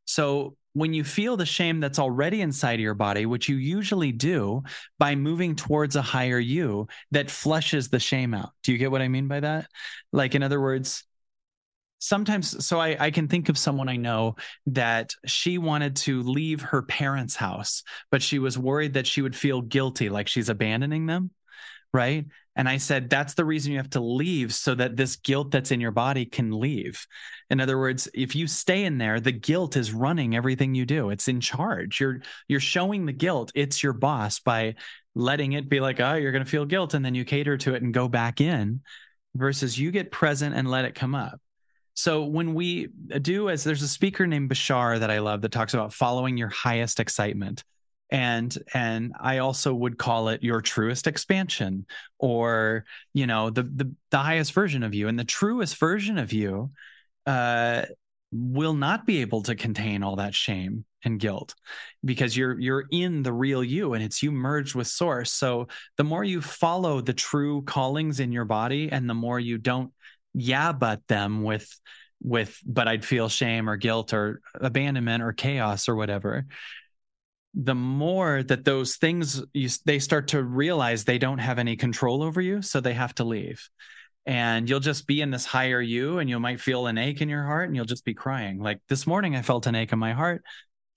So 0.05 0.55
when 0.73 0.93
you 0.93 1.03
feel 1.03 1.35
the 1.35 1.45
shame 1.45 1.79
that's 1.79 1.99
already 1.99 2.41
inside 2.41 2.75
of 2.75 2.79
your 2.79 2.93
body, 2.93 3.25
which 3.25 3.49
you 3.49 3.57
usually 3.57 4.11
do 4.11 4.63
by 4.97 5.15
moving 5.15 5.55
towards 5.55 5.95
a 5.95 6.01
higher 6.01 6.39
you 6.39 6.87
that 7.11 7.29
flushes 7.29 7.89
the 7.89 7.99
shame 7.99 8.33
out. 8.33 8.51
Do 8.63 8.71
you 8.71 8.77
get 8.77 8.91
what 8.91 9.01
I 9.01 9.07
mean 9.09 9.27
by 9.27 9.41
that? 9.41 9.67
Like, 10.13 10.33
in 10.33 10.43
other 10.43 10.61
words, 10.61 11.03
sometimes, 11.99 12.65
so 12.65 12.79
I, 12.79 12.95
I 12.99 13.11
can 13.11 13.27
think 13.27 13.49
of 13.49 13.57
someone 13.57 13.89
I 13.89 13.97
know 13.97 14.37
that 14.67 15.13
she 15.25 15.57
wanted 15.57 15.97
to 15.97 16.23
leave 16.23 16.61
her 16.61 16.81
parents' 16.81 17.35
house, 17.35 17.83
but 18.09 18.21
she 18.21 18.39
was 18.39 18.57
worried 18.57 18.93
that 18.93 19.07
she 19.07 19.21
would 19.21 19.35
feel 19.35 19.61
guilty, 19.61 20.09
like 20.09 20.27
she's 20.27 20.49
abandoning 20.49 21.05
them 21.05 21.31
right? 21.93 22.25
And 22.55 22.67
I 22.67 22.77
said, 22.77 23.09
that's 23.09 23.33
the 23.33 23.45
reason 23.45 23.71
you 23.71 23.77
have 23.77 23.91
to 23.91 24.01
leave 24.01 24.53
so 24.53 24.75
that 24.75 24.97
this 24.97 25.15
guilt 25.15 25.51
that's 25.51 25.71
in 25.71 25.79
your 25.79 25.91
body 25.91 26.25
can 26.25 26.51
leave. 26.51 27.07
In 27.49 27.61
other 27.61 27.77
words, 27.77 28.09
if 28.13 28.35
you 28.35 28.45
stay 28.47 28.83
in 28.83 28.97
there, 28.97 29.19
the 29.19 29.31
guilt 29.31 29.77
is 29.77 29.93
running 29.93 30.35
everything 30.35 30.75
you 30.75 30.85
do. 30.85 31.11
It's 31.11 31.29
in 31.29 31.39
charge. 31.39 32.01
You're 32.01 32.21
you're 32.47 32.59
showing 32.59 33.05
the 33.05 33.13
guilt. 33.13 33.51
It's 33.55 33.81
your 33.81 33.93
boss 33.93 34.39
by 34.39 34.75
letting 35.15 35.53
it 35.53 35.69
be 35.69 35.79
like, 35.79 35.99
oh, 35.99 36.15
you're 36.15 36.31
going 36.31 36.43
to 36.43 36.49
feel 36.49 36.65
guilt. 36.65 36.93
And 36.93 37.05
then 37.05 37.15
you 37.15 37.25
cater 37.25 37.57
to 37.57 37.73
it 37.73 37.83
and 37.83 37.93
go 37.93 38.07
back 38.07 38.41
in 38.41 38.81
versus 39.35 39.77
you 39.77 39.91
get 39.91 40.11
present 40.11 40.55
and 40.55 40.69
let 40.69 40.85
it 40.85 40.95
come 40.95 41.15
up. 41.15 41.39
So 41.93 42.25
when 42.25 42.53
we 42.53 42.87
do, 43.21 43.49
as 43.49 43.63
there's 43.63 43.81
a 43.81 43.87
speaker 43.87 44.25
named 44.27 44.49
Bashar 44.49 44.99
that 44.99 45.11
I 45.11 45.19
love 45.19 45.41
that 45.41 45.51
talks 45.51 45.73
about 45.73 45.93
following 45.93 46.37
your 46.37 46.49
highest 46.49 46.99
excitement 46.99 47.63
and 48.11 48.57
and 48.73 49.13
i 49.19 49.37
also 49.37 49.73
would 49.73 49.97
call 49.97 50.27
it 50.29 50.43
your 50.43 50.61
truest 50.61 51.07
expansion 51.07 51.85
or 52.19 52.85
you 53.13 53.25
know 53.25 53.49
the 53.49 53.63
the, 53.63 53.93
the 54.11 54.17
highest 54.17 54.53
version 54.53 54.83
of 54.83 54.93
you. 54.93 55.07
And 55.07 55.19
the 55.19 55.23
truest 55.23 55.77
version 55.77 56.17
of 56.17 56.31
you 56.31 56.71
uh 57.25 57.83
will 58.31 58.73
not 58.73 59.05
be 59.05 59.19
able 59.19 59.41
to 59.43 59.55
contain 59.55 60.03
all 60.03 60.15
that 60.15 60.33
shame 60.33 60.85
and 61.03 61.19
guilt 61.19 61.53
because 62.05 62.37
you're 62.37 62.57
you're 62.59 62.85
in 62.91 63.23
the 63.23 63.33
real 63.33 63.63
you 63.63 63.93
and 63.93 64.03
it's 64.03 64.23
you 64.23 64.31
merged 64.31 64.75
with 64.75 64.87
source. 64.87 65.31
So 65.31 65.67
the 65.97 66.03
more 66.03 66.23
you 66.23 66.41
follow 66.41 67.01
the 67.01 67.13
true 67.13 67.63
callings 67.63 68.19
in 68.19 68.31
your 68.31 68.45
body 68.45 68.89
and 68.91 69.09
the 69.09 69.13
more 69.13 69.39
you 69.39 69.57
don't 69.57 69.91
yeah 70.33 70.71
but 70.71 71.05
them 71.07 71.43
with 71.43 71.67
with 72.23 72.57
but 72.65 72.87
i'd 72.87 73.03
feel 73.03 73.27
shame 73.27 73.67
or 73.67 73.75
guilt 73.75 74.13
or 74.13 74.39
abandonment 74.53 75.23
or 75.23 75.33
chaos 75.33 75.89
or 75.89 75.95
whatever 75.95 76.45
the 77.53 77.75
more 77.75 78.43
that 78.43 78.63
those 78.63 78.95
things 78.95 79.43
you, 79.53 79.69
they 79.85 79.99
start 79.99 80.29
to 80.29 80.41
realize 80.41 81.03
they 81.03 81.17
don't 81.17 81.39
have 81.39 81.59
any 81.59 81.75
control 81.75 82.23
over 82.23 82.39
you 82.39 82.61
so 82.61 82.79
they 82.79 82.93
have 82.93 83.13
to 83.15 83.23
leave. 83.23 83.69
And 84.25 84.69
you'll 84.69 84.79
just 84.79 85.07
be 85.07 85.21
in 85.21 85.31
this 85.31 85.45
higher 85.45 85.81
you 85.81 86.19
and 86.19 86.29
you 86.29 86.39
might 86.39 86.61
feel 86.61 86.87
an 86.87 86.97
ache 86.97 87.21
in 87.21 87.29
your 87.29 87.43
heart 87.43 87.67
and 87.67 87.75
you'll 87.75 87.85
just 87.85 88.05
be 88.05 88.13
crying. 88.13 88.59
Like 88.59 88.79
this 88.87 89.05
morning 89.05 89.35
i 89.35 89.41
felt 89.41 89.67
an 89.67 89.75
ache 89.75 89.91
in 89.91 89.99
my 89.99 90.13
heart 90.13 90.43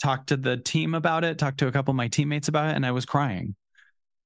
talked 0.02 0.28
to 0.28 0.36
the 0.36 0.57
team 0.57 0.94
about 0.94 1.24
it 1.24 1.38
talked 1.38 1.59
to 1.59 1.66
a 1.66 1.72
couple 1.72 1.92
of 1.92 1.96
my 1.96 2.09
teammates 2.09 2.48
about 2.48 2.68
it 2.68 2.76
and 2.76 2.84
i 2.84 2.90
was 2.90 3.07
crying 3.07 3.55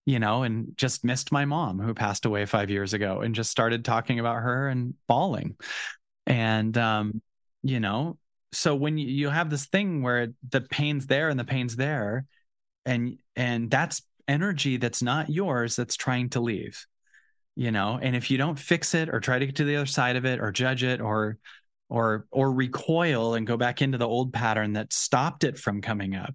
you 0.08 0.18
know 0.18 0.42
and 0.42 0.72
just 0.74 1.04
missed 1.04 1.30
my 1.32 1.44
mom 1.44 1.78
who 1.78 1.92
passed 1.92 2.24
away 2.24 2.46
five 2.46 2.70
years 2.70 2.94
ago 2.94 3.20
and 3.20 3.34
just 3.34 3.50
started 3.50 3.84
talking 3.84 4.18
about 4.18 4.36
her 4.36 4.66
and 4.68 4.94
bawling. 5.06 5.54
And 6.26 6.76
um 6.78 7.20
you 7.62 7.78
know 7.78 8.16
so 8.52 8.74
when 8.74 8.98
you, 8.98 9.28
have 9.28 9.50
this 9.50 9.66
thing 9.66 10.02
where 10.02 10.28
the 10.48 10.60
pain's 10.60 11.06
there 11.06 11.28
and 11.28 11.38
the 11.38 11.44
pain's 11.44 11.76
there 11.76 12.24
and 12.86 13.18
and 13.36 13.70
that's 13.70 14.02
energy 14.26 14.76
that's 14.76 15.02
not 15.02 15.28
yours 15.28 15.76
that's 15.76 15.96
trying 15.96 16.30
to 16.30 16.40
leave 16.40 16.86
you 17.58 17.72
know? 17.72 17.98
And 18.00 18.14
if 18.14 18.30
you 18.30 18.38
don't 18.38 18.56
fix 18.56 18.94
it 18.94 19.08
or 19.08 19.18
try 19.18 19.40
to 19.40 19.44
get 19.44 19.56
to 19.56 19.64
the 19.64 19.74
other 19.74 19.86
side 19.86 20.14
of 20.14 20.24
it 20.24 20.38
or 20.38 20.52
judge 20.52 20.84
it 20.84 21.00
or 21.00 21.38
or 21.88 22.24
or 22.30 22.52
recoil 22.52 23.34
and 23.34 23.48
go 23.48 23.56
back 23.56 23.82
into 23.82 23.98
the 23.98 24.06
old 24.06 24.32
pattern 24.32 24.74
that 24.74 24.92
stopped 24.92 25.42
it 25.42 25.58
from 25.58 25.82
coming 25.82 26.14
up 26.14 26.34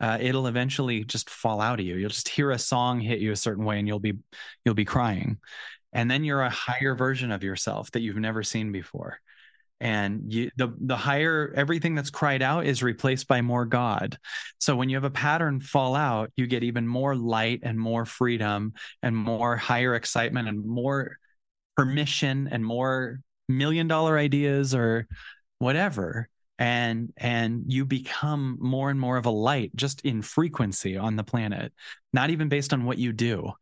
uh, 0.00 0.18
it'll 0.20 0.46
eventually 0.46 1.04
just 1.04 1.28
fall 1.28 1.60
out 1.60 1.80
of 1.80 1.86
you. 1.86 1.96
You'll 1.96 2.10
just 2.10 2.28
hear 2.28 2.50
a 2.50 2.58
song 2.58 3.00
hit 3.00 3.18
you 3.18 3.32
a 3.32 3.36
certain 3.36 3.64
way 3.64 3.78
and 3.78 3.88
you'll 3.88 3.98
be 3.98 4.18
you'll 4.64 4.74
be 4.74 4.84
crying. 4.84 5.38
And 5.94 6.10
then 6.10 6.22
you're 6.22 6.42
a 6.42 6.50
higher 6.50 6.94
version 6.94 7.32
of 7.32 7.42
yourself 7.42 7.90
that 7.92 8.00
you've 8.00 8.16
never 8.16 8.42
seen 8.42 8.70
before 8.70 9.20
and 9.80 10.32
you, 10.32 10.50
the 10.56 10.74
the 10.80 10.96
higher 10.96 11.52
everything 11.54 11.94
that's 11.94 12.10
cried 12.10 12.42
out 12.42 12.66
is 12.66 12.82
replaced 12.82 13.28
by 13.28 13.42
more 13.42 13.64
god. 13.64 14.18
So 14.58 14.76
when 14.76 14.88
you 14.88 14.96
have 14.96 15.04
a 15.04 15.10
pattern 15.10 15.60
fall 15.60 15.94
out 15.94 16.32
you 16.36 16.46
get 16.46 16.64
even 16.64 16.86
more 16.86 17.14
light 17.14 17.60
and 17.62 17.78
more 17.78 18.04
freedom 18.04 18.72
and 19.02 19.16
more 19.16 19.56
higher 19.56 19.94
excitement 19.94 20.48
and 20.48 20.64
more 20.64 21.16
permission 21.76 22.48
and 22.50 22.64
more 22.64 23.20
million 23.48 23.88
dollar 23.88 24.18
ideas 24.18 24.74
or 24.74 25.06
whatever. 25.58 26.28
And 26.60 27.12
and 27.16 27.64
you 27.68 27.84
become 27.84 28.58
more 28.60 28.90
and 28.90 28.98
more 28.98 29.16
of 29.16 29.26
a 29.26 29.30
light 29.30 29.70
just 29.76 30.00
in 30.00 30.22
frequency 30.22 30.96
on 30.96 31.14
the 31.14 31.22
planet 31.22 31.72
not 32.12 32.30
even 32.30 32.48
based 32.48 32.72
on 32.72 32.84
what 32.84 32.98
you 32.98 33.12
do 33.12 33.52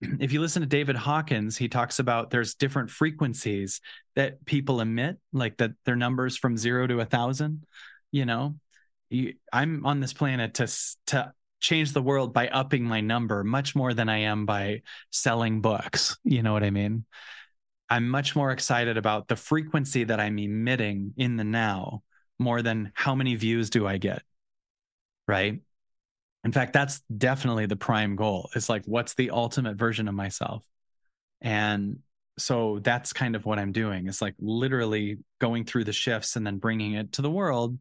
if 0.00 0.32
you 0.32 0.40
listen 0.40 0.62
to 0.62 0.68
David 0.68 0.96
Hawkins, 0.96 1.56
he 1.56 1.68
talks 1.68 1.98
about 1.98 2.30
there's 2.30 2.54
different 2.54 2.90
frequencies 2.90 3.80
that 4.16 4.44
people 4.44 4.80
emit, 4.80 5.18
like 5.32 5.58
that 5.58 5.72
their 5.84 5.96
numbers 5.96 6.36
from 6.36 6.56
zero 6.56 6.86
to 6.86 7.00
a 7.00 7.04
thousand. 7.04 7.64
You 8.10 8.24
know, 8.24 8.56
you, 9.10 9.34
I'm 9.52 9.84
on 9.84 10.00
this 10.00 10.12
planet 10.12 10.54
to 10.54 10.68
to 11.08 11.32
change 11.60 11.92
the 11.92 12.02
world 12.02 12.32
by 12.32 12.48
upping 12.48 12.84
my 12.84 13.02
number 13.02 13.44
much 13.44 13.76
more 13.76 13.92
than 13.92 14.08
I 14.08 14.18
am 14.18 14.46
by 14.46 14.82
selling 15.10 15.60
books. 15.60 16.16
You 16.24 16.42
know 16.42 16.54
what 16.54 16.64
I 16.64 16.70
mean? 16.70 17.04
I'm 17.90 18.08
much 18.08 18.34
more 18.34 18.52
excited 18.52 18.96
about 18.96 19.28
the 19.28 19.36
frequency 19.36 20.04
that 20.04 20.20
I'm 20.20 20.38
emitting 20.38 21.12
in 21.16 21.36
the 21.36 21.44
now 21.44 22.02
more 22.38 22.62
than 22.62 22.92
how 22.94 23.14
many 23.14 23.34
views 23.34 23.68
do 23.68 23.86
I 23.86 23.98
get. 23.98 24.22
Right 25.28 25.60
in 26.44 26.52
fact 26.52 26.72
that's 26.72 27.00
definitely 27.16 27.66
the 27.66 27.76
prime 27.76 28.16
goal 28.16 28.50
it's 28.54 28.68
like 28.68 28.82
what's 28.86 29.14
the 29.14 29.30
ultimate 29.30 29.76
version 29.76 30.08
of 30.08 30.14
myself? 30.14 30.64
And 31.40 31.98
so 32.38 32.78
that's 32.82 33.12
kind 33.12 33.36
of 33.36 33.44
what 33.44 33.58
i'm 33.58 33.72
doing 33.72 34.06
it's 34.06 34.22
like 34.22 34.34
literally 34.40 35.18
going 35.40 35.64
through 35.64 35.84
the 35.84 35.92
shifts 35.92 36.36
and 36.36 36.46
then 36.46 36.56
bringing 36.58 36.94
it 36.94 37.12
to 37.12 37.22
the 37.22 37.30
world. 37.30 37.78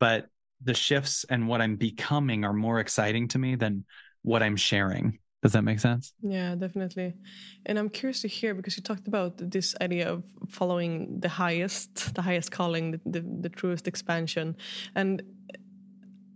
But 0.00 0.26
the 0.64 0.74
shifts 0.74 1.24
and 1.28 1.46
what 1.48 1.60
i'm 1.60 1.76
becoming 1.76 2.44
are 2.44 2.52
more 2.52 2.80
exciting 2.80 3.28
to 3.28 3.38
me 3.38 3.54
than 3.54 3.84
what 4.22 4.42
i'm 4.42 4.56
sharing. 4.56 5.18
Does 5.42 5.52
that 5.52 5.62
make 5.62 5.78
sense? 5.78 6.12
Yeah 6.20 6.56
definitely. 6.56 7.14
And 7.66 7.78
i'm 7.78 7.88
curious 7.88 8.22
to 8.22 8.28
hear 8.28 8.54
because 8.54 8.76
you 8.76 8.82
talked 8.82 9.06
about 9.06 9.34
this 9.38 9.74
idea 9.80 10.08
of 10.08 10.24
following 10.48 11.20
the 11.20 11.28
highest 11.28 12.14
the 12.14 12.22
highest 12.22 12.50
calling 12.50 12.92
the, 12.92 13.00
the, 13.06 13.24
the 13.42 13.48
truest 13.48 13.86
expansion. 13.86 14.56
And 14.96 15.22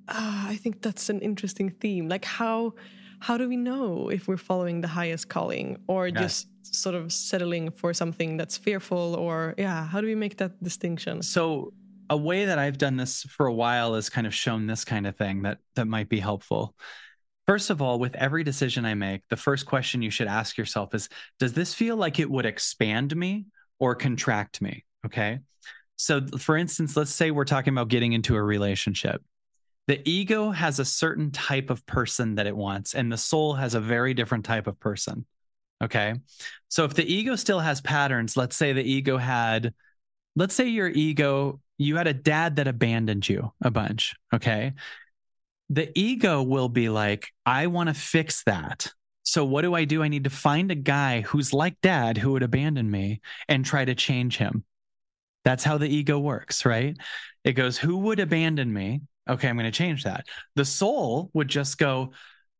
uh, 0.08 0.46
I 0.48 0.56
think 0.56 0.82
that's 0.82 1.08
an 1.08 1.20
interesting 1.20 1.70
theme. 1.70 2.08
Like 2.08 2.24
how 2.24 2.74
how 3.20 3.38
do 3.38 3.48
we 3.48 3.56
know 3.56 4.08
if 4.08 4.26
we're 4.26 4.36
following 4.36 4.80
the 4.80 4.88
highest 4.88 5.28
calling 5.28 5.78
or 5.86 6.08
yeah. 6.08 6.22
just 6.22 6.48
sort 6.62 6.96
of 6.96 7.12
settling 7.12 7.70
for 7.70 7.94
something 7.94 8.36
that's 8.36 8.56
fearful 8.56 9.14
or 9.14 9.54
yeah, 9.56 9.86
how 9.86 10.00
do 10.00 10.08
we 10.08 10.16
make 10.16 10.38
that 10.38 10.60
distinction? 10.62 11.22
So 11.22 11.72
a 12.10 12.16
way 12.16 12.46
that 12.46 12.58
I've 12.58 12.78
done 12.78 12.96
this 12.96 13.22
for 13.22 13.46
a 13.46 13.54
while 13.54 13.94
is 13.94 14.10
kind 14.10 14.26
of 14.26 14.34
shown 14.34 14.66
this 14.66 14.84
kind 14.84 15.06
of 15.06 15.16
thing 15.16 15.42
that 15.42 15.58
that 15.76 15.86
might 15.86 16.08
be 16.08 16.18
helpful. 16.18 16.74
First 17.46 17.70
of 17.70 17.80
all, 17.80 17.98
with 17.98 18.14
every 18.16 18.44
decision 18.44 18.84
I 18.84 18.94
make, 18.94 19.22
the 19.28 19.36
first 19.36 19.66
question 19.66 20.02
you 20.02 20.10
should 20.10 20.28
ask 20.28 20.58
yourself 20.58 20.94
is 20.94 21.08
Does 21.38 21.52
this 21.52 21.74
feel 21.74 21.96
like 21.96 22.18
it 22.18 22.30
would 22.30 22.46
expand 22.46 23.14
me 23.14 23.46
or 23.78 23.94
contract 23.94 24.60
me? 24.60 24.84
Okay. 25.06 25.38
So, 25.96 26.26
for 26.38 26.56
instance, 26.56 26.96
let's 26.96 27.12
say 27.12 27.30
we're 27.30 27.44
talking 27.44 27.72
about 27.72 27.88
getting 27.88 28.12
into 28.12 28.34
a 28.34 28.42
relationship. 28.42 29.22
The 29.88 30.08
ego 30.08 30.50
has 30.50 30.78
a 30.78 30.84
certain 30.84 31.30
type 31.30 31.70
of 31.70 31.84
person 31.86 32.36
that 32.36 32.46
it 32.46 32.56
wants, 32.56 32.94
and 32.94 33.10
the 33.10 33.16
soul 33.16 33.54
has 33.54 33.74
a 33.74 33.80
very 33.80 34.14
different 34.14 34.44
type 34.44 34.66
of 34.66 34.78
person. 34.78 35.26
Okay. 35.82 36.14
So, 36.68 36.84
if 36.84 36.94
the 36.94 37.12
ego 37.12 37.34
still 37.34 37.58
has 37.60 37.80
patterns, 37.80 38.36
let's 38.36 38.56
say 38.56 38.72
the 38.72 38.82
ego 38.82 39.16
had, 39.18 39.74
let's 40.36 40.54
say 40.54 40.68
your 40.68 40.88
ego, 40.88 41.60
you 41.78 41.96
had 41.96 42.06
a 42.06 42.14
dad 42.14 42.56
that 42.56 42.68
abandoned 42.68 43.28
you 43.28 43.52
a 43.60 43.70
bunch. 43.70 44.14
Okay. 44.32 44.74
The 45.70 45.90
ego 45.98 46.42
will 46.42 46.68
be 46.68 46.88
like, 46.88 47.28
I 47.44 47.66
want 47.66 47.88
to 47.88 47.94
fix 47.94 48.44
that. 48.44 48.92
So, 49.24 49.44
what 49.44 49.62
do 49.62 49.74
I 49.74 49.84
do? 49.84 50.02
I 50.02 50.08
need 50.08 50.24
to 50.24 50.30
find 50.30 50.70
a 50.70 50.76
guy 50.76 51.22
who's 51.22 51.52
like 51.52 51.80
dad 51.80 52.18
who 52.18 52.32
would 52.32 52.42
abandon 52.42 52.90
me 52.90 53.20
and 53.48 53.64
try 53.64 53.84
to 53.84 53.94
change 53.94 54.36
him. 54.36 54.64
That's 55.44 55.64
how 55.64 55.78
the 55.78 55.88
ego 55.88 56.18
works, 56.18 56.64
right? 56.64 56.96
It 57.44 57.52
goes, 57.52 57.78
Who 57.78 57.98
would 57.98 58.20
abandon 58.20 58.72
me? 58.72 59.02
Okay, 59.28 59.48
I'm 59.48 59.56
going 59.56 59.70
to 59.70 59.76
change 59.76 60.04
that. 60.04 60.26
The 60.56 60.64
soul 60.64 61.30
would 61.32 61.48
just 61.48 61.78
go, 61.78 62.12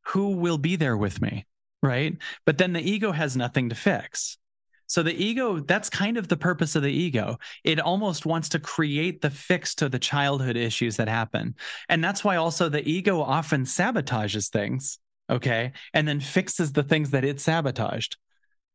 Who 0.09 0.37
will 0.37 0.59
be 0.59 0.77
there 0.77 0.97
with 0.97 1.21
me? 1.21 1.47
Right. 1.83 2.17
But 2.47 2.59
then 2.59 2.73
the 2.73 2.81
ego 2.81 3.11
has 3.11 3.37
nothing 3.37 3.71
to 3.71 3.75
fix. 3.75 4.39
So 4.87 5.03
the 5.03 5.15
ego, 5.15 5.59
that's 5.59 5.89
kind 5.89 6.19
of 6.19 6.29
the 6.29 6.37
purpose 6.37 6.77
of 6.77 6.83
the 6.83 6.93
ego. 6.93 7.39
It 7.65 7.81
almost 7.81 8.27
wants 8.27 8.51
to 8.51 8.59
create 8.59 9.23
the 9.23 9.31
fix 9.31 9.75
to 9.77 9.89
the 9.89 9.99
childhood 9.99 10.57
issues 10.57 10.99
that 10.99 11.09
happen. 11.09 11.55
And 11.89 12.05
that's 12.05 12.23
why 12.23 12.37
also 12.37 12.69
the 12.69 12.87
ego 12.87 13.21
often 13.21 13.65
sabotages 13.65 14.51
things. 14.51 14.99
Okay. 15.31 15.73
And 15.95 16.07
then 16.07 16.21
fixes 16.21 16.73
the 16.73 16.83
things 16.83 17.11
that 17.11 17.25
it 17.25 17.41
sabotaged 17.41 18.17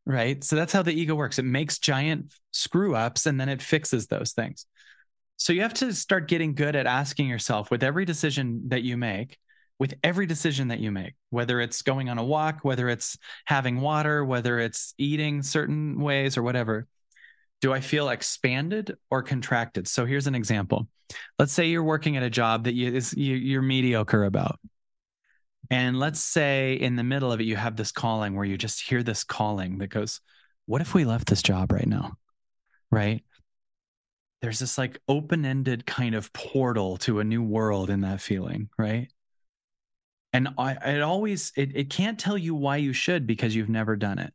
right? 0.08 0.42
So 0.42 0.56
that's 0.56 0.72
how 0.72 0.82
the 0.82 0.94
ego 0.94 1.16
works. 1.16 1.38
It 1.38 1.44
makes 1.44 1.78
giant 1.78 2.34
screw 2.52 2.96
ups 2.96 3.26
and 3.26 3.40
then 3.40 3.50
it 3.50 3.62
fixes 3.62 4.08
those 4.08 4.32
things. 4.32 4.66
So 5.38 5.54
you 5.54 5.62
have 5.62 5.74
to 5.76 5.94
start 5.94 6.28
getting 6.28 6.56
good 6.56 6.76
at 6.76 6.88
asking 6.88 7.28
yourself 7.28 7.70
with 7.72 7.84
every 7.84 8.06
decision 8.06 8.70
that 8.70 8.82
you 8.84 8.98
make, 8.98 9.38
with 9.80 9.94
every 10.04 10.26
decision 10.26 10.70
that 10.70 10.80
you 10.80 10.92
make, 10.92 11.14
whether 11.30 11.62
it's 11.62 11.84
going 11.84 12.10
on 12.10 12.18
a 12.18 12.24
walk, 12.24 12.60
whether 12.64 12.90
it's 12.90 13.18
having 13.46 13.80
water, 13.80 14.26
whether 14.26 14.60
it's 14.60 14.96
eating 14.98 15.44
certain 15.44 16.02
ways 16.02 16.38
or 16.38 16.44
whatever, 16.44 16.88
do 17.62 17.72
I 17.72 17.82
feel 17.82 18.10
expanded 18.10 18.98
or 19.10 19.22
contracted? 19.22 19.88
So 19.88 20.06
here's 20.06 20.28
an 20.28 20.36
example. 20.36 20.88
Let's 21.38 21.54
say 21.54 21.68
you're 21.68 21.84
working 21.84 22.18
at 22.18 22.24
a 22.24 22.30
job 22.30 22.66
that 22.66 22.74
you, 22.74 22.94
is, 22.94 23.14
you, 23.14 23.36
you're 23.36 23.62
mediocre 23.62 24.26
about. 24.26 24.60
And 25.70 26.00
let's 26.00 26.20
say 26.20 26.74
in 26.74 26.96
the 26.96 27.04
middle 27.04 27.32
of 27.32 27.40
it, 27.40 27.46
you 27.46 27.56
have 27.56 27.76
this 27.76 27.92
calling 27.92 28.36
where 28.36 28.46
you 28.46 28.58
just 28.58 28.82
hear 28.82 29.04
this 29.04 29.24
calling 29.24 29.80
that 29.80 29.88
goes, 29.88 30.22
What 30.66 30.82
if 30.82 30.94
we 30.94 31.06
left 31.06 31.28
this 31.28 31.42
job 31.42 31.72
right 31.72 31.88
now? 31.88 32.14
Right? 32.90 33.24
There's 34.42 34.60
this 34.60 34.78
like 34.78 35.00
open 35.08 35.46
ended 35.46 35.86
kind 35.86 36.16
of 36.16 36.32
portal 36.34 36.98
to 36.98 37.20
a 37.20 37.24
new 37.24 37.42
world 37.42 37.90
in 37.90 38.02
that 38.02 38.22
feeling, 38.22 38.70
right? 38.78 39.12
And 40.34 40.50
I, 40.58 40.74
it 40.74 41.02
always, 41.02 41.52
it, 41.56 41.76
it 41.76 41.90
can't 41.90 42.20
tell 42.20 42.38
you 42.38 42.54
why 42.54 42.78
you 42.78 42.94
should 42.94 43.26
because 43.26 43.56
you've 43.56 43.70
never 43.70 43.96
done 43.96 44.20
it. 44.20 44.34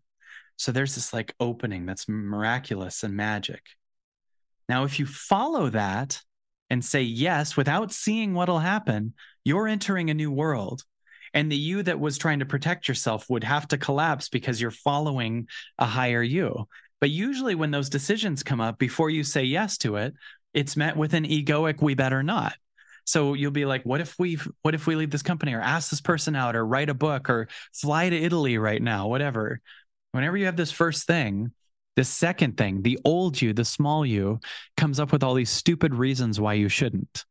So 0.56 0.72
there's 0.72 0.94
this 0.94 1.12
like 1.12 1.34
opening 1.38 1.86
that's 1.86 2.08
miraculous 2.08 3.02
and 3.02 3.14
magic. 3.14 3.62
Now, 4.68 4.84
if 4.84 4.98
you 4.98 5.06
follow 5.06 5.70
that 5.70 6.20
and 6.70 6.84
say 6.84 7.02
yes 7.02 7.56
without 7.56 7.92
seeing 7.92 8.34
what'll 8.34 8.58
happen, 8.58 9.14
you're 9.44 9.68
entering 9.68 10.10
a 10.10 10.14
new 10.14 10.30
world 10.30 10.82
and 11.34 11.50
the 11.50 11.56
you 11.56 11.82
that 11.82 12.00
was 12.00 12.18
trying 12.18 12.40
to 12.40 12.46
protect 12.46 12.88
yourself 12.88 13.28
would 13.30 13.44
have 13.44 13.66
to 13.68 13.78
collapse 13.78 14.28
because 14.28 14.60
you're 14.60 14.70
following 14.70 15.48
a 15.78 15.86
higher 15.86 16.22
you 16.22 16.68
but 17.02 17.10
usually 17.10 17.54
when 17.54 17.70
those 17.70 17.90
decisions 17.90 18.42
come 18.42 18.62
up 18.62 18.78
before 18.78 19.10
you 19.10 19.22
say 19.22 19.42
yes 19.42 19.76
to 19.76 19.96
it 19.96 20.14
it's 20.54 20.76
met 20.76 20.96
with 20.96 21.12
an 21.12 21.24
egoic 21.24 21.82
we 21.82 21.94
better 21.94 22.22
not 22.22 22.54
so 23.04 23.34
you'll 23.34 23.50
be 23.50 23.66
like 23.66 23.82
what 23.82 24.00
if 24.00 24.18
we 24.18 24.38
what 24.62 24.74
if 24.74 24.86
we 24.86 24.96
leave 24.96 25.10
this 25.10 25.22
company 25.22 25.52
or 25.52 25.60
ask 25.60 25.90
this 25.90 26.00
person 26.00 26.34
out 26.34 26.56
or 26.56 26.64
write 26.64 26.88
a 26.88 26.94
book 26.94 27.28
or 27.28 27.48
fly 27.74 28.08
to 28.08 28.16
italy 28.16 28.56
right 28.56 28.80
now 28.80 29.08
whatever 29.08 29.60
whenever 30.12 30.38
you 30.38 30.46
have 30.46 30.56
this 30.56 30.72
first 30.72 31.06
thing 31.06 31.52
the 31.96 32.04
second 32.04 32.56
thing 32.56 32.80
the 32.80 32.98
old 33.04 33.42
you 33.42 33.52
the 33.52 33.64
small 33.64 34.06
you 34.06 34.40
comes 34.78 34.98
up 34.98 35.12
with 35.12 35.22
all 35.22 35.34
these 35.34 35.50
stupid 35.50 35.94
reasons 35.94 36.40
why 36.40 36.54
you 36.54 36.70
shouldn't 36.70 37.26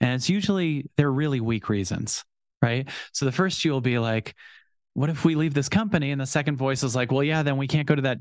and 0.00 0.14
it's 0.14 0.28
usually 0.28 0.90
they're 0.96 1.10
really 1.10 1.40
weak 1.40 1.70
reasons 1.70 2.24
right? 2.62 2.88
So 3.12 3.26
the 3.26 3.32
first 3.32 3.64
you 3.64 3.72
will 3.72 3.82
be 3.82 3.98
like, 3.98 4.34
what 4.94 5.10
if 5.10 5.24
we 5.24 5.34
leave 5.34 5.52
this 5.52 5.68
company? 5.68 6.12
And 6.12 6.20
the 6.20 6.26
second 6.26 6.56
voice 6.56 6.82
is 6.82 6.94
like, 6.94 7.10
well, 7.10 7.24
yeah, 7.24 7.42
then 7.42 7.56
we 7.56 7.66
can't 7.66 7.88
go 7.88 7.94
to 7.94 8.02
that 8.02 8.18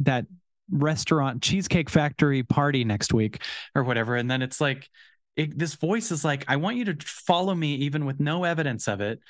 that 0.00 0.26
restaurant 0.70 1.42
cheesecake 1.42 1.88
factory 1.88 2.42
party 2.42 2.84
next 2.84 3.12
week 3.12 3.42
or 3.74 3.84
whatever. 3.84 4.16
And 4.16 4.30
then 4.30 4.42
it's 4.42 4.60
like 4.60 4.88
it, 5.36 5.58
this 5.58 5.74
voice 5.74 6.10
is 6.10 6.24
like, 6.24 6.44
I 6.48 6.56
want 6.56 6.76
you 6.76 6.84
to 6.86 6.96
follow 7.06 7.54
me 7.54 7.76
even 7.76 8.04
with 8.04 8.20
no 8.20 8.44
evidence 8.44 8.88
of 8.88 9.00
it, 9.00 9.20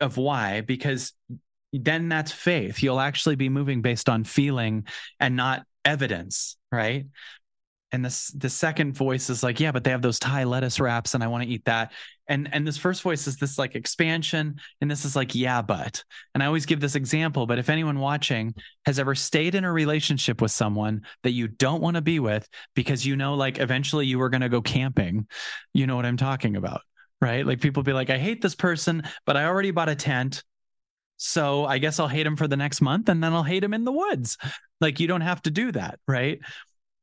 of 0.00 0.16
why, 0.16 0.60
because 0.60 1.12
then 1.72 2.08
that's 2.08 2.32
faith. 2.32 2.82
You'll 2.82 3.00
actually 3.00 3.36
be 3.36 3.48
moving 3.48 3.80
based 3.80 4.08
on 4.08 4.24
feeling 4.24 4.86
and 5.20 5.36
not 5.36 5.64
evidence, 5.84 6.56
right? 6.70 7.06
and 7.92 8.04
this 8.04 8.28
the 8.28 8.48
second 8.48 8.94
voice 8.96 9.30
is 9.30 9.42
like 9.42 9.60
yeah 9.60 9.70
but 9.70 9.84
they 9.84 9.90
have 9.90 10.02
those 10.02 10.18
thai 10.18 10.44
lettuce 10.44 10.80
wraps 10.80 11.14
and 11.14 11.22
i 11.22 11.26
want 11.26 11.44
to 11.44 11.48
eat 11.48 11.64
that 11.66 11.92
and 12.32 12.48
and 12.52 12.66
this 12.66 12.78
first 12.78 13.02
voice 13.02 13.26
is 13.26 13.36
this 13.36 13.58
like 13.58 13.74
expansion 13.74 14.56
and 14.80 14.90
this 14.90 15.04
is 15.04 15.14
like 15.14 15.34
yeah 15.34 15.60
but 15.60 16.02
and 16.34 16.42
i 16.42 16.46
always 16.46 16.64
give 16.64 16.80
this 16.80 16.94
example 16.94 17.46
but 17.46 17.58
if 17.58 17.68
anyone 17.68 17.98
watching 17.98 18.54
has 18.86 18.98
ever 18.98 19.14
stayed 19.14 19.54
in 19.54 19.64
a 19.64 19.72
relationship 19.72 20.40
with 20.40 20.50
someone 20.50 21.02
that 21.24 21.32
you 21.32 21.46
don't 21.46 21.82
want 21.82 21.96
to 21.96 22.00
be 22.00 22.18
with 22.18 22.48
because 22.74 23.04
you 23.04 23.16
know 23.16 23.34
like 23.34 23.58
eventually 23.58 24.06
you 24.06 24.18
were 24.18 24.30
going 24.30 24.40
to 24.40 24.48
go 24.48 24.62
camping 24.62 25.26
you 25.74 25.86
know 25.86 25.94
what 25.94 26.06
i'm 26.06 26.16
talking 26.16 26.56
about 26.56 26.80
right? 27.20 27.46
Like 27.46 27.60
people 27.60 27.84
be 27.84 27.92
like 27.92 28.10
i 28.10 28.18
hate 28.18 28.42
this 28.42 28.56
person 28.56 29.02
but 29.26 29.36
i 29.36 29.44
already 29.44 29.70
bought 29.70 29.88
a 29.88 29.94
tent 29.94 30.42
so 31.18 31.64
i 31.66 31.78
guess 31.78 32.00
i'll 32.00 32.08
hate 32.08 32.26
him 32.26 32.34
for 32.34 32.48
the 32.48 32.56
next 32.56 32.80
month 32.80 33.08
and 33.08 33.22
then 33.22 33.32
i'll 33.32 33.44
hate 33.44 33.62
him 33.62 33.74
in 33.74 33.84
the 33.84 33.92
woods. 33.92 34.38
Like 34.80 34.98
you 34.98 35.06
don't 35.06 35.20
have 35.20 35.42
to 35.42 35.50
do 35.50 35.70
that 35.72 36.00
right? 36.08 36.40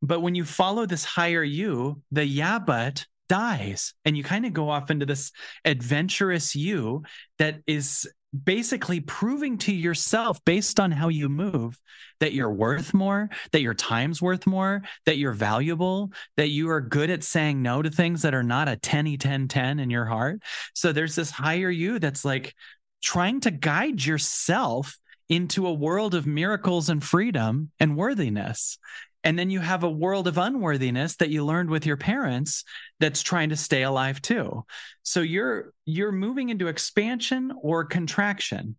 But 0.02 0.22
when 0.22 0.34
you 0.34 0.44
follow 0.44 0.86
this 0.86 1.06
higher 1.06 1.44
you, 1.44 2.02
the 2.12 2.26
yeah, 2.26 2.58
but 2.58 3.06
dies. 3.30 3.94
And 4.04 4.18
you 4.18 4.24
kind 4.24 4.46
of 4.46 4.54
go 4.54 4.70
off 4.70 4.92
into 4.92 5.06
this 5.06 5.32
adventurous 5.64 6.56
you 6.56 7.04
that 7.38 7.62
is 7.66 8.10
basically 8.44 9.00
proving 9.00 9.58
to 9.58 9.74
yourself 9.74 10.44
based 10.46 10.80
on 10.80 10.92
how 10.92 11.08
you 11.08 11.30
move 11.30 11.80
that 12.20 12.34
you're 12.34 12.52
worth 12.52 12.94
more, 12.94 13.30
that 13.52 13.62
your 13.62 13.74
time's 13.74 14.22
worth 14.22 14.46
more, 14.46 14.82
that 15.06 15.18
you're 15.18 15.34
valuable, 15.34 16.12
that 16.38 16.50
you 16.50 16.70
are 16.70 16.82
good 16.82 17.10
at 17.10 17.24
saying 17.24 17.62
no 17.62 17.82
to 17.82 17.90
things 17.90 18.22
that 18.22 18.34
are 18.34 18.44
not 18.44 18.68
a 18.68 18.76
10 18.76 19.18
10 19.18 19.48
10 19.48 19.80
in 19.80 19.90
your 19.90 20.06
heart. 20.06 20.42
So 20.74 20.92
there's 20.92 21.16
this 21.16 21.32
higher 21.32 21.70
you 21.70 22.00
that's 22.00 22.26
like 22.26 22.54
trying 23.02 23.40
to 23.42 23.52
guide 23.52 24.06
yourself 24.06 24.98
into 25.30 25.68
a 25.68 25.74
world 25.74 26.16
of 26.16 26.26
miracles 26.26 26.90
and 26.90 27.04
freedom 27.04 27.72
and 27.80 27.96
worthiness. 27.96 28.78
And 29.24 29.38
then 29.38 29.49
you 29.49 29.59
have 29.59 29.84
a 29.84 29.89
world 29.89 30.28
of 30.28 30.38
unworthiness 30.38 31.17
that 31.17 31.30
you 31.30 31.43
learned 31.45 31.70
with 31.70 31.86
your 31.86 31.97
parents 31.97 32.63
that's 32.99 33.22
trying 33.22 33.49
to 33.49 33.57
stay 33.57 33.84
alive 33.84 34.22
too. 34.22 34.65
So 35.03 35.22
you're 35.22 35.74
you're 35.86 36.11
moving 36.11 36.49
into 36.49 36.67
expansion 36.67 37.51
or 37.61 37.84
contraction. 37.86 38.78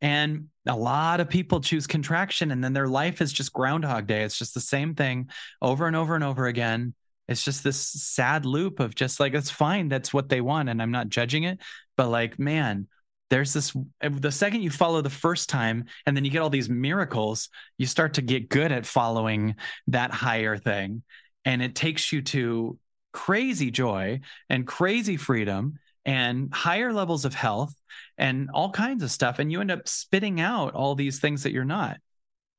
And 0.00 0.48
a 0.66 0.76
lot 0.76 1.20
of 1.20 1.30
people 1.30 1.60
choose 1.60 1.86
contraction 1.86 2.50
and 2.50 2.62
then 2.62 2.72
their 2.72 2.88
life 2.88 3.22
is 3.22 3.32
just 3.32 3.52
groundhog 3.52 4.06
day. 4.06 4.22
It's 4.22 4.38
just 4.38 4.54
the 4.54 4.60
same 4.60 4.94
thing 4.94 5.30
over 5.62 5.86
and 5.86 5.96
over 5.96 6.14
and 6.14 6.24
over 6.24 6.46
again. 6.46 6.94
It's 7.28 7.44
just 7.44 7.64
this 7.64 7.78
sad 7.78 8.44
loop 8.44 8.78
of 8.80 8.94
just 8.94 9.18
like 9.20 9.34
it's 9.34 9.50
fine 9.50 9.88
that's 9.88 10.12
what 10.12 10.28
they 10.28 10.40
want 10.40 10.68
and 10.68 10.82
I'm 10.82 10.92
not 10.92 11.08
judging 11.08 11.44
it, 11.44 11.58
but 11.96 12.08
like 12.08 12.38
man, 12.38 12.88
there's 13.30 13.52
this 13.52 13.76
the 14.00 14.30
second 14.30 14.62
you 14.62 14.70
follow 14.70 15.02
the 15.02 15.10
first 15.10 15.48
time 15.48 15.84
and 16.06 16.16
then 16.16 16.24
you 16.24 16.30
get 16.30 16.42
all 16.42 16.50
these 16.50 16.68
miracles 16.68 17.48
you 17.78 17.86
start 17.86 18.14
to 18.14 18.22
get 18.22 18.48
good 18.48 18.72
at 18.72 18.86
following 18.86 19.56
that 19.88 20.12
higher 20.12 20.56
thing. 20.56 21.02
And 21.44 21.62
it 21.62 21.74
takes 21.74 22.12
you 22.12 22.22
to 22.22 22.78
crazy 23.12 23.70
joy 23.70 24.20
and 24.50 24.66
crazy 24.66 25.16
freedom 25.16 25.78
and 26.04 26.52
higher 26.52 26.92
levels 26.92 27.24
of 27.24 27.34
health 27.34 27.74
and 28.18 28.50
all 28.52 28.70
kinds 28.70 29.02
of 29.02 29.10
stuff. 29.10 29.38
And 29.38 29.50
you 29.50 29.60
end 29.60 29.70
up 29.70 29.88
spitting 29.88 30.40
out 30.40 30.74
all 30.74 30.94
these 30.94 31.20
things 31.20 31.42
that 31.42 31.52
you're 31.52 31.64
not 31.64 31.98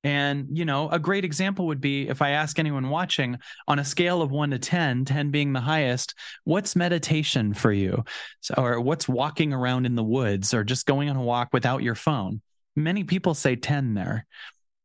and, 0.08 0.58
you 0.58 0.64
know, 0.64 0.88
a 0.89 0.99
great 0.99 1.26
example 1.26 1.68
would 1.68 1.82
be 1.82 2.08
if 2.08 2.22
I 2.22 2.30
ask 2.30 2.58
anyone 2.58 2.88
watching 2.88 3.39
on 3.68 3.78
a 3.78 3.84
scale 3.84 4.22
of 4.22 4.32
one 4.32 4.51
to 4.51 4.58
10, 4.58 5.03
10 5.03 5.32
being 5.32 5.51
the 5.51 5.60
highest, 5.60 6.16
what's 6.45 6.78
meditation 6.78 7.53
for 7.53 7.74
you? 7.74 8.05
So, 8.39 8.53
or 8.58 8.80
what's 8.80 9.10
walking 9.10 9.51
around 9.51 9.86
in 9.86 9.95
the 9.95 10.03
woods 10.05 10.53
or 10.53 10.64
just 10.64 10.86
going 10.86 11.10
on 11.10 11.18
a 11.18 11.22
walk 11.22 11.49
without 11.51 11.84
your 11.84 11.93
phone? 11.93 12.41
Many 12.74 13.03
people 13.03 13.34
say 13.34 13.58
10 13.58 13.95
there. 13.95 14.26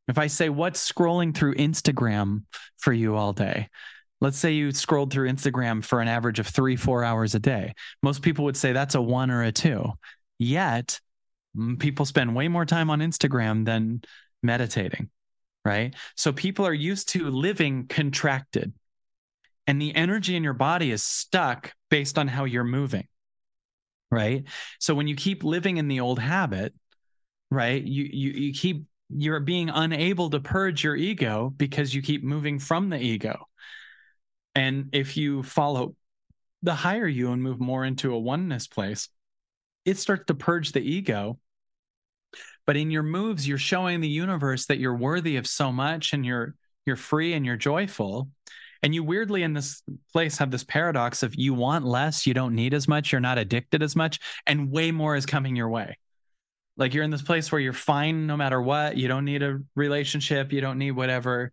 If 0.09 0.19
I 0.19 0.27
say, 0.27 0.49
what's 0.49 0.91
scrolling 0.93 1.33
through 1.33 1.55
Instagram 1.55 2.43
for 2.79 2.93
you 2.93 3.15
all 3.15 3.33
day? 3.33 3.69
Let's 4.21 4.39
say 4.39 4.55
you 4.55 4.73
scrolled 4.73 5.13
through 5.13 5.31
Instagram 5.31 5.85
for 5.85 6.01
an 6.01 6.09
average 6.09 6.41
of 6.41 6.49
three, 6.49 6.75
four 6.75 7.05
hours 7.05 7.37
a 7.37 7.39
day. 7.39 7.75
Most 8.03 8.23
people 8.23 8.47
would 8.47 8.57
say 8.57 8.73
that's 8.73 8.97
a 8.97 9.01
one 9.01 9.31
or 9.31 9.45
a 9.45 9.53
two. 9.53 9.85
Yet, 10.41 10.99
people 11.79 12.07
spend 12.07 12.35
way 12.35 12.49
more 12.49 12.65
time 12.65 12.91
on 12.91 12.99
Instagram 12.99 13.65
than 13.65 14.03
meditating, 14.43 15.11
right? 15.65 15.95
So 16.17 16.33
people 16.33 16.67
are 16.67 16.75
used 16.75 17.11
to 17.11 17.31
living 17.31 17.87
contracted. 17.89 18.73
and 19.67 19.81
the 19.81 19.95
energy 19.95 20.37
in 20.37 20.43
your 20.43 20.55
body 20.55 20.91
is 20.91 21.03
stuck 21.03 21.73
based 21.91 22.19
on 22.19 22.29
how 22.29 22.45
you're 22.45 22.65
moving. 22.65 23.07
Right. 24.11 24.45
So 24.79 24.95
when 24.95 25.07
you 25.07 25.17
keep 25.17 25.43
living 25.43 25.79
in 25.79 25.89
the 25.89 26.01
old 26.01 26.19
habit, 26.19 26.75
right, 27.51 27.83
you 27.83 28.05
you 28.05 28.31
you 28.33 28.53
keep 28.53 28.85
you're 29.09 29.41
being 29.41 29.71
unable 29.71 30.31
to 30.31 30.41
purge 30.41 30.85
your 30.85 30.97
ego 30.97 31.53
because 31.57 31.95
you 31.95 32.03
keep 32.03 32.23
moving 32.25 32.59
from 32.59 32.91
the 32.91 32.99
ego. 32.99 33.47
And 34.55 34.91
if 34.93 35.17
you 35.17 35.43
follow 35.43 35.97
the 36.63 36.75
higher 36.75 37.07
you 37.09 37.33
and 37.33 37.43
move 37.43 37.61
more 37.61 37.85
into 37.85 38.15
a 38.15 38.19
oneness 38.19 38.67
place, 38.67 39.09
it 39.85 39.99
starts 39.99 40.27
to 40.27 40.35
purge 40.35 40.73
the 40.73 40.81
ego. 40.81 41.39
But 42.67 42.77
in 42.77 42.91
your 42.91 43.03
moves, 43.03 43.47
you're 43.47 43.59
showing 43.59 44.01
the 44.01 44.09
universe 44.09 44.67
that 44.67 44.79
you're 44.79 44.97
worthy 44.97 45.37
of 45.37 45.47
so 45.47 45.73
much 45.73 46.13
and 46.13 46.25
you're 46.25 46.55
you're 46.87 46.97
free 46.97 47.35
and 47.35 47.47
you're 47.47 47.57
joyful. 47.57 48.29
And 48.83 48.95
you 48.95 49.05
weirdly 49.05 49.45
in 49.45 49.53
this 49.53 49.83
place 50.13 50.39
have 50.39 50.51
this 50.51 50.65
paradox 50.65 51.23
of 51.23 51.37
you 51.37 51.55
want 51.55 51.85
less, 51.85 52.27
you 52.27 52.35
don't 52.35 52.57
need 52.57 52.75
as 52.75 52.89
much, 52.89 53.13
you're 53.13 53.21
not 53.21 53.39
addicted 53.39 53.83
as 53.83 53.95
much, 53.95 54.19
and 54.47 54.73
way 54.73 54.91
more 54.91 55.15
is 55.15 55.25
coming 55.25 55.55
your 55.55 55.69
way. 55.69 55.97
Like 56.77 56.95
you're 56.95 57.05
in 57.05 57.11
this 57.11 57.23
place 57.23 57.53
where 57.53 57.61
you're 57.61 57.73
fine 57.73 58.27
no 58.27 58.37
matter 58.37 58.61
what. 58.61 58.97
You 58.97 59.07
don't 59.07 59.25
need 59.25 59.43
a 59.43 59.61
relationship, 59.77 60.53
you 60.53 60.61
don't 60.61 60.79
need 60.79 60.93
whatever, 60.93 61.53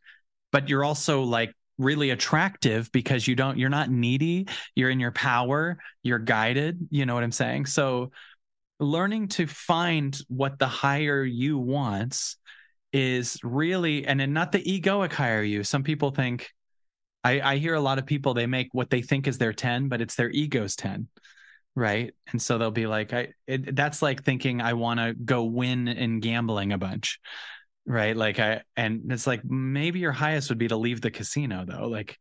but 0.51 0.69
you're 0.69 0.83
also 0.83 1.21
like 1.21 1.53
really 1.77 2.09
attractive 2.09 2.91
because 2.91 3.27
you 3.27 3.35
don't 3.35 3.57
you're 3.57 3.69
not 3.69 3.89
needy, 3.89 4.47
you're 4.75 4.89
in 4.89 4.99
your 4.99 5.11
power, 5.11 5.77
you're 6.03 6.19
guided, 6.19 6.87
you 6.89 7.05
know 7.05 7.13
what 7.13 7.23
I'm 7.23 7.31
saying? 7.31 7.67
So 7.67 8.11
learning 8.79 9.27
to 9.29 9.47
find 9.47 10.17
what 10.27 10.59
the 10.59 10.67
higher 10.67 11.23
you 11.23 11.57
wants 11.57 12.37
is 12.91 13.37
really 13.43 14.05
and 14.05 14.19
then 14.19 14.33
not 14.33 14.51
the 14.51 14.63
egoic 14.63 15.11
higher 15.11 15.43
you. 15.43 15.63
Some 15.63 15.83
people 15.83 16.11
think 16.11 16.49
I, 17.23 17.41
I 17.41 17.57
hear 17.57 17.75
a 17.75 17.81
lot 17.81 17.99
of 17.99 18.05
people 18.05 18.33
they 18.33 18.47
make 18.47 18.69
what 18.71 18.89
they 18.89 19.01
think 19.01 19.27
is 19.27 19.37
their 19.37 19.53
10, 19.53 19.89
but 19.89 20.01
it's 20.01 20.15
their 20.15 20.29
ego's 20.29 20.75
10 20.75 21.07
right? 21.75 22.13
And 22.31 22.41
so 22.41 22.57
they'll 22.57 22.71
be 22.71 22.87
like 22.87 23.13
i 23.13 23.29
it, 23.47 23.75
that's 23.75 24.01
like 24.01 24.23
thinking 24.23 24.59
i 24.59 24.73
want 24.73 24.99
to 24.99 25.13
go 25.13 25.43
win 25.43 25.87
in 25.87 26.19
gambling 26.19 26.73
a 26.73 26.77
bunch 26.77 27.19
right? 27.85 28.15
Like 28.15 28.39
i 28.39 28.61
and 28.77 29.11
it's 29.11 29.27
like 29.27 29.43
maybe 29.43 29.99
your 29.99 30.11
highest 30.11 30.49
would 30.49 30.59
be 30.59 30.67
to 30.67 30.77
leave 30.77 31.01
the 31.01 31.11
casino 31.11 31.65
though. 31.65 31.87
Like 31.87 32.17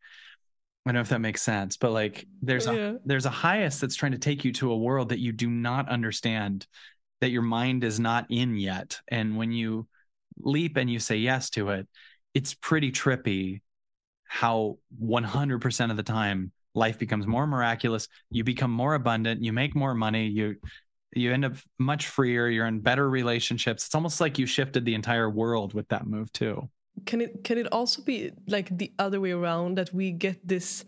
i 0.88 0.92
don't 0.92 0.94
know 0.96 1.00
if 1.00 1.08
that 1.08 1.20
makes 1.20 1.42
sense 1.42 1.76
but 1.76 1.92
like 1.92 2.26
there's 2.42 2.66
yeah. 2.66 2.72
a 2.72 2.94
there's 3.04 3.26
a 3.26 3.30
highest 3.30 3.80
that's 3.80 3.96
trying 3.96 4.12
to 4.12 4.18
take 4.18 4.44
you 4.44 4.52
to 4.52 4.72
a 4.72 4.76
world 4.76 5.10
that 5.10 5.18
you 5.18 5.32
do 5.32 5.48
not 5.48 5.88
understand 5.88 6.66
that 7.20 7.30
your 7.30 7.42
mind 7.42 7.84
is 7.84 7.98
not 7.98 8.26
in 8.30 8.56
yet. 8.56 9.00
And 9.08 9.36
when 9.36 9.52
you 9.52 9.88
leap 10.40 10.76
and 10.76 10.88
you 10.88 11.00
say 11.00 11.16
yes 11.16 11.50
to 11.50 11.70
it 11.70 11.88
it's 12.32 12.54
pretty 12.54 12.92
trippy 12.92 13.60
how 14.22 14.78
100% 15.02 15.90
of 15.90 15.96
the 15.96 16.02
time 16.02 16.52
life 16.74 16.96
becomes 16.96 17.26
more 17.26 17.44
miraculous 17.44 18.06
you 18.30 18.44
become 18.44 18.70
more 18.70 18.94
abundant 18.94 19.42
you 19.42 19.52
make 19.52 19.74
more 19.74 19.94
money 19.94 20.28
you 20.28 20.54
you 21.12 21.32
end 21.32 21.44
up 21.44 21.54
much 21.78 22.06
freer 22.06 22.48
you're 22.48 22.66
in 22.66 22.80
better 22.80 23.08
relationships. 23.08 23.86
It's 23.86 23.94
almost 23.94 24.20
like 24.20 24.38
you 24.38 24.46
shifted 24.46 24.84
the 24.84 24.94
entire 24.94 25.28
world 25.28 25.74
with 25.74 25.88
that 25.88 26.06
move 26.06 26.32
too 26.32 26.68
can 27.06 27.20
it 27.20 27.44
can 27.44 27.58
it 27.58 27.66
also 27.72 28.02
be 28.02 28.32
like 28.46 28.76
the 28.76 28.92
other 28.98 29.20
way 29.20 29.32
around 29.32 29.78
that 29.78 29.92
we 29.92 30.10
get 30.10 30.46
this 30.46 30.84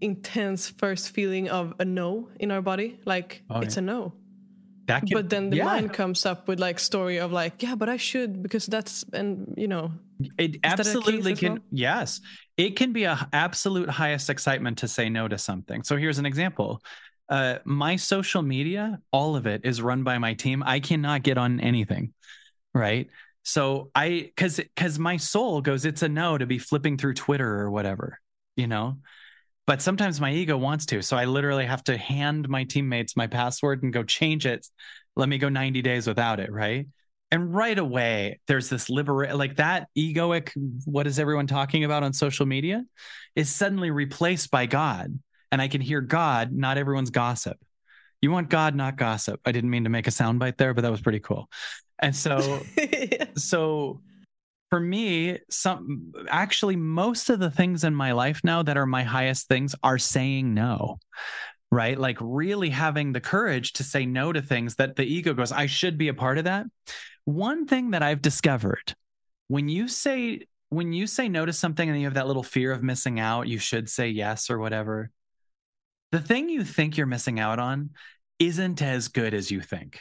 intense 0.00 0.68
first 0.68 1.10
feeling 1.10 1.48
of 1.48 1.74
a 1.78 1.84
no 1.84 2.28
in 2.38 2.50
our 2.50 2.62
body? 2.62 2.98
Like 3.04 3.42
oh, 3.50 3.60
it's 3.60 3.76
yeah. 3.76 3.82
a 3.82 3.86
no. 3.86 4.12
Can, 4.86 5.02
but 5.12 5.28
then 5.28 5.50
the 5.50 5.58
yeah. 5.58 5.64
mind 5.64 5.92
comes 5.92 6.24
up 6.24 6.48
with 6.48 6.58
like 6.58 6.78
story 6.78 7.18
of 7.18 7.30
like 7.30 7.62
yeah 7.62 7.74
but 7.74 7.90
i 7.90 7.98
should 7.98 8.42
because 8.42 8.64
that's 8.64 9.04
and 9.12 9.52
you 9.54 9.68
know 9.68 9.92
it 10.38 10.56
absolutely 10.64 11.34
can 11.36 11.52
well? 11.52 11.62
yes. 11.70 12.20
It 12.56 12.76
can 12.76 12.92
be 12.92 13.04
a 13.04 13.28
absolute 13.32 13.88
highest 13.88 14.30
excitement 14.30 14.78
to 14.78 14.88
say 14.88 15.08
no 15.08 15.28
to 15.28 15.38
something. 15.38 15.84
So 15.84 15.96
here's 15.96 16.18
an 16.18 16.26
example. 16.26 16.82
Uh, 17.28 17.58
my 17.64 17.96
social 17.96 18.42
media 18.42 19.00
all 19.12 19.36
of 19.36 19.46
it 19.46 19.60
is 19.64 19.80
run 19.80 20.02
by 20.02 20.18
my 20.18 20.34
team. 20.34 20.62
I 20.66 20.80
cannot 20.80 21.22
get 21.22 21.38
on 21.38 21.60
anything 21.60 22.14
right 22.74 23.08
so 23.48 23.90
i 23.94 24.30
because 24.34 24.56
because 24.56 24.98
my 24.98 25.16
soul 25.16 25.60
goes 25.60 25.84
it's 25.84 26.02
a 26.02 26.08
no 26.08 26.36
to 26.36 26.46
be 26.46 26.58
flipping 26.58 26.96
through 26.96 27.14
twitter 27.14 27.60
or 27.60 27.70
whatever 27.70 28.20
you 28.56 28.66
know 28.66 28.96
but 29.68 29.82
sometimes 29.82 30.18
my 30.18 30.32
ego 30.32 30.56
wants 30.56 30.86
to. 30.86 31.02
So 31.02 31.14
I 31.14 31.26
literally 31.26 31.66
have 31.66 31.84
to 31.84 31.98
hand 31.98 32.48
my 32.48 32.64
teammates 32.64 33.18
my 33.18 33.26
password 33.26 33.82
and 33.82 33.92
go 33.92 34.02
change 34.02 34.46
it. 34.46 34.66
Let 35.14 35.28
me 35.28 35.36
go 35.36 35.50
90 35.50 35.82
days 35.82 36.06
without 36.06 36.40
it. 36.40 36.50
Right. 36.50 36.86
And 37.30 37.54
right 37.54 37.78
away, 37.78 38.40
there's 38.46 38.70
this 38.70 38.88
liberate, 38.88 39.36
like 39.36 39.56
that 39.56 39.88
egoic, 39.94 40.52
what 40.86 41.06
is 41.06 41.18
everyone 41.18 41.46
talking 41.46 41.84
about 41.84 42.02
on 42.02 42.14
social 42.14 42.46
media 42.46 42.82
is 43.36 43.50
suddenly 43.50 43.90
replaced 43.90 44.50
by 44.50 44.64
God. 44.64 45.18
And 45.52 45.60
I 45.60 45.68
can 45.68 45.82
hear 45.82 46.00
God, 46.00 46.50
not 46.50 46.78
everyone's 46.78 47.10
gossip. 47.10 47.58
You 48.22 48.30
want 48.30 48.48
God, 48.48 48.74
not 48.74 48.96
gossip. 48.96 49.38
I 49.44 49.52
didn't 49.52 49.68
mean 49.68 49.84
to 49.84 49.90
make 49.90 50.06
a 50.06 50.10
soundbite 50.10 50.56
there, 50.56 50.72
but 50.72 50.80
that 50.80 50.90
was 50.90 51.02
pretty 51.02 51.20
cool. 51.20 51.50
And 52.00 52.14
so, 52.14 52.60
so 53.36 54.00
for 54.70 54.80
me, 54.80 55.38
some 55.50 56.12
actually 56.28 56.76
most 56.76 57.30
of 57.30 57.40
the 57.40 57.50
things 57.50 57.84
in 57.84 57.94
my 57.94 58.12
life 58.12 58.40
now 58.44 58.62
that 58.62 58.76
are 58.76 58.86
my 58.86 59.02
highest 59.02 59.48
things 59.48 59.74
are 59.82 59.98
saying 59.98 60.54
no. 60.54 60.98
Right? 61.70 61.98
Like 61.98 62.16
really 62.20 62.70
having 62.70 63.12
the 63.12 63.20
courage 63.20 63.74
to 63.74 63.84
say 63.84 64.06
no 64.06 64.32
to 64.32 64.40
things 64.40 64.76
that 64.76 64.96
the 64.96 65.04
ego 65.04 65.34
goes, 65.34 65.52
I 65.52 65.66
should 65.66 65.98
be 65.98 66.08
a 66.08 66.14
part 66.14 66.38
of 66.38 66.44
that. 66.44 66.64
One 67.26 67.66
thing 67.66 67.90
that 67.90 68.02
I've 68.02 68.22
discovered 68.22 68.94
when 69.48 69.68
you 69.68 69.88
say 69.88 70.46
when 70.70 70.92
you 70.92 71.06
say 71.06 71.28
no 71.28 71.46
to 71.46 71.52
something 71.52 71.88
and 71.88 71.98
you 71.98 72.04
have 72.04 72.14
that 72.14 72.26
little 72.26 72.42
fear 72.42 72.72
of 72.72 72.82
missing 72.82 73.18
out, 73.18 73.48
you 73.48 73.58
should 73.58 73.88
say 73.88 74.08
yes 74.08 74.50
or 74.50 74.58
whatever. 74.58 75.10
The 76.12 76.20
thing 76.20 76.48
you 76.48 76.62
think 76.62 76.96
you're 76.96 77.06
missing 77.06 77.40
out 77.40 77.58
on 77.58 77.90
isn't 78.38 78.82
as 78.82 79.08
good 79.08 79.34
as 79.34 79.50
you 79.50 79.60
think. 79.60 80.00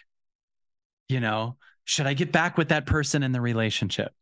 You 1.10 1.22
know, 1.22 1.58
should 1.88 2.06
I 2.06 2.14
get 2.14 2.32
back 2.32 2.58
with 2.58 2.70
that 2.70 2.86
person 2.86 3.24
in 3.24 3.32
the 3.32 3.42
relationship? 3.42 4.14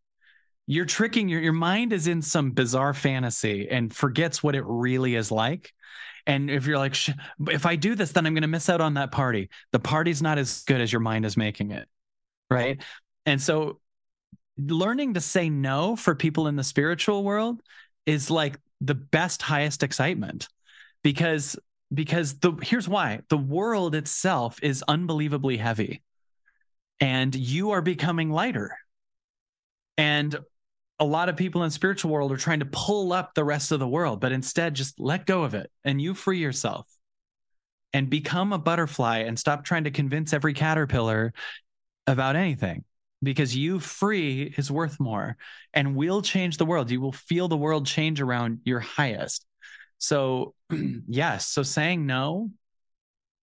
you're 0.68 0.86
tricking 0.86 1.30
your 1.30 1.41
your 1.41 1.53
mind 1.53 1.93
is 1.93 2.07
in 2.07 2.22
some 2.22 2.51
bizarre 2.51 2.93
fantasy 2.93 3.70
and 3.70 3.95
forgets 3.95 4.41
what 4.41 4.55
it 4.55 4.63
really 4.66 5.16
is 5.16 5.32
like. 5.32 5.74
And 6.28 6.49
if 6.49 6.66
you're 6.66 6.80
like 6.80 6.97
if 7.49 7.68
i 7.68 7.76
do 7.76 7.93
this 7.93 8.11
then 8.11 8.26
i'm 8.26 8.34
going 8.34 8.41
to 8.41 8.47
miss 8.47 8.70
out 8.70 8.82
on 8.82 8.95
that 8.95 9.11
party. 9.11 9.49
The 9.72 9.80
party's 9.80 10.22
not 10.22 10.38
as 10.38 10.63
good 10.63 10.82
as 10.82 10.91
your 10.91 11.01
mind 11.01 11.26
is 11.26 11.38
making 11.38 11.72
it 11.72 11.88
right? 12.49 12.82
And 13.26 13.41
so 13.41 13.80
learning 14.57 15.16
to 15.16 15.22
say 15.22 15.49
no 15.49 15.95
for 15.95 16.16
people 16.16 16.47
in 16.47 16.55
the 16.55 16.63
spiritual 16.63 17.24
world 17.24 17.61
is 18.05 18.32
like 18.32 18.57
the 18.82 18.95
best 18.95 19.41
highest 19.41 19.84
excitement 19.84 20.47
because 21.03 21.57
because 21.93 22.39
the 22.39 22.53
here's 22.63 22.89
why. 22.89 23.22
The 23.30 23.38
world 23.38 23.93
itself 23.93 24.57
is 24.63 24.84
unbelievably 24.88 25.57
heavy 25.57 26.01
and 26.99 27.33
you 27.35 27.71
are 27.71 27.81
becoming 27.81 28.29
lighter 28.29 28.77
and 29.97 30.37
a 30.99 31.05
lot 31.05 31.29
of 31.29 31.35
people 31.35 31.63
in 31.63 31.71
spiritual 31.71 32.11
world 32.11 32.31
are 32.31 32.37
trying 32.37 32.59
to 32.59 32.65
pull 32.65 33.11
up 33.11 33.33
the 33.33 33.43
rest 33.43 33.71
of 33.71 33.79
the 33.79 33.87
world, 33.87 34.21
but 34.21 34.31
instead 34.31 34.73
just 34.73 34.99
let 34.99 35.25
go 35.25 35.43
of 35.43 35.53
it 35.53 35.69
and 35.83 36.01
you 36.01 36.13
free 36.13 36.39
yourself 36.39 36.87
and 37.93 38.09
become 38.09 38.53
a 38.53 38.59
butterfly 38.59 39.19
and 39.19 39.37
stop 39.37 39.65
trying 39.65 39.85
to 39.85 39.91
convince 39.91 40.33
every 40.33 40.53
caterpillar 40.53 41.33
about 42.07 42.35
anything 42.35 42.83
because 43.23 43.55
you 43.55 43.79
free 43.79 44.53
is 44.57 44.71
worth 44.71 44.99
more 44.99 45.37
and 45.73 45.95
will 45.95 46.21
change 46.21 46.57
the 46.57 46.65
world. 46.65 46.91
You 46.91 47.01
will 47.01 47.13
feel 47.13 47.47
the 47.47 47.57
world 47.57 47.85
change 47.85 48.21
around 48.21 48.59
your 48.63 48.79
highest. 48.79 49.45
So, 49.97 50.53
yes. 51.07 51.47
So 51.47 51.63
saying 51.63 52.05
no 52.05 52.51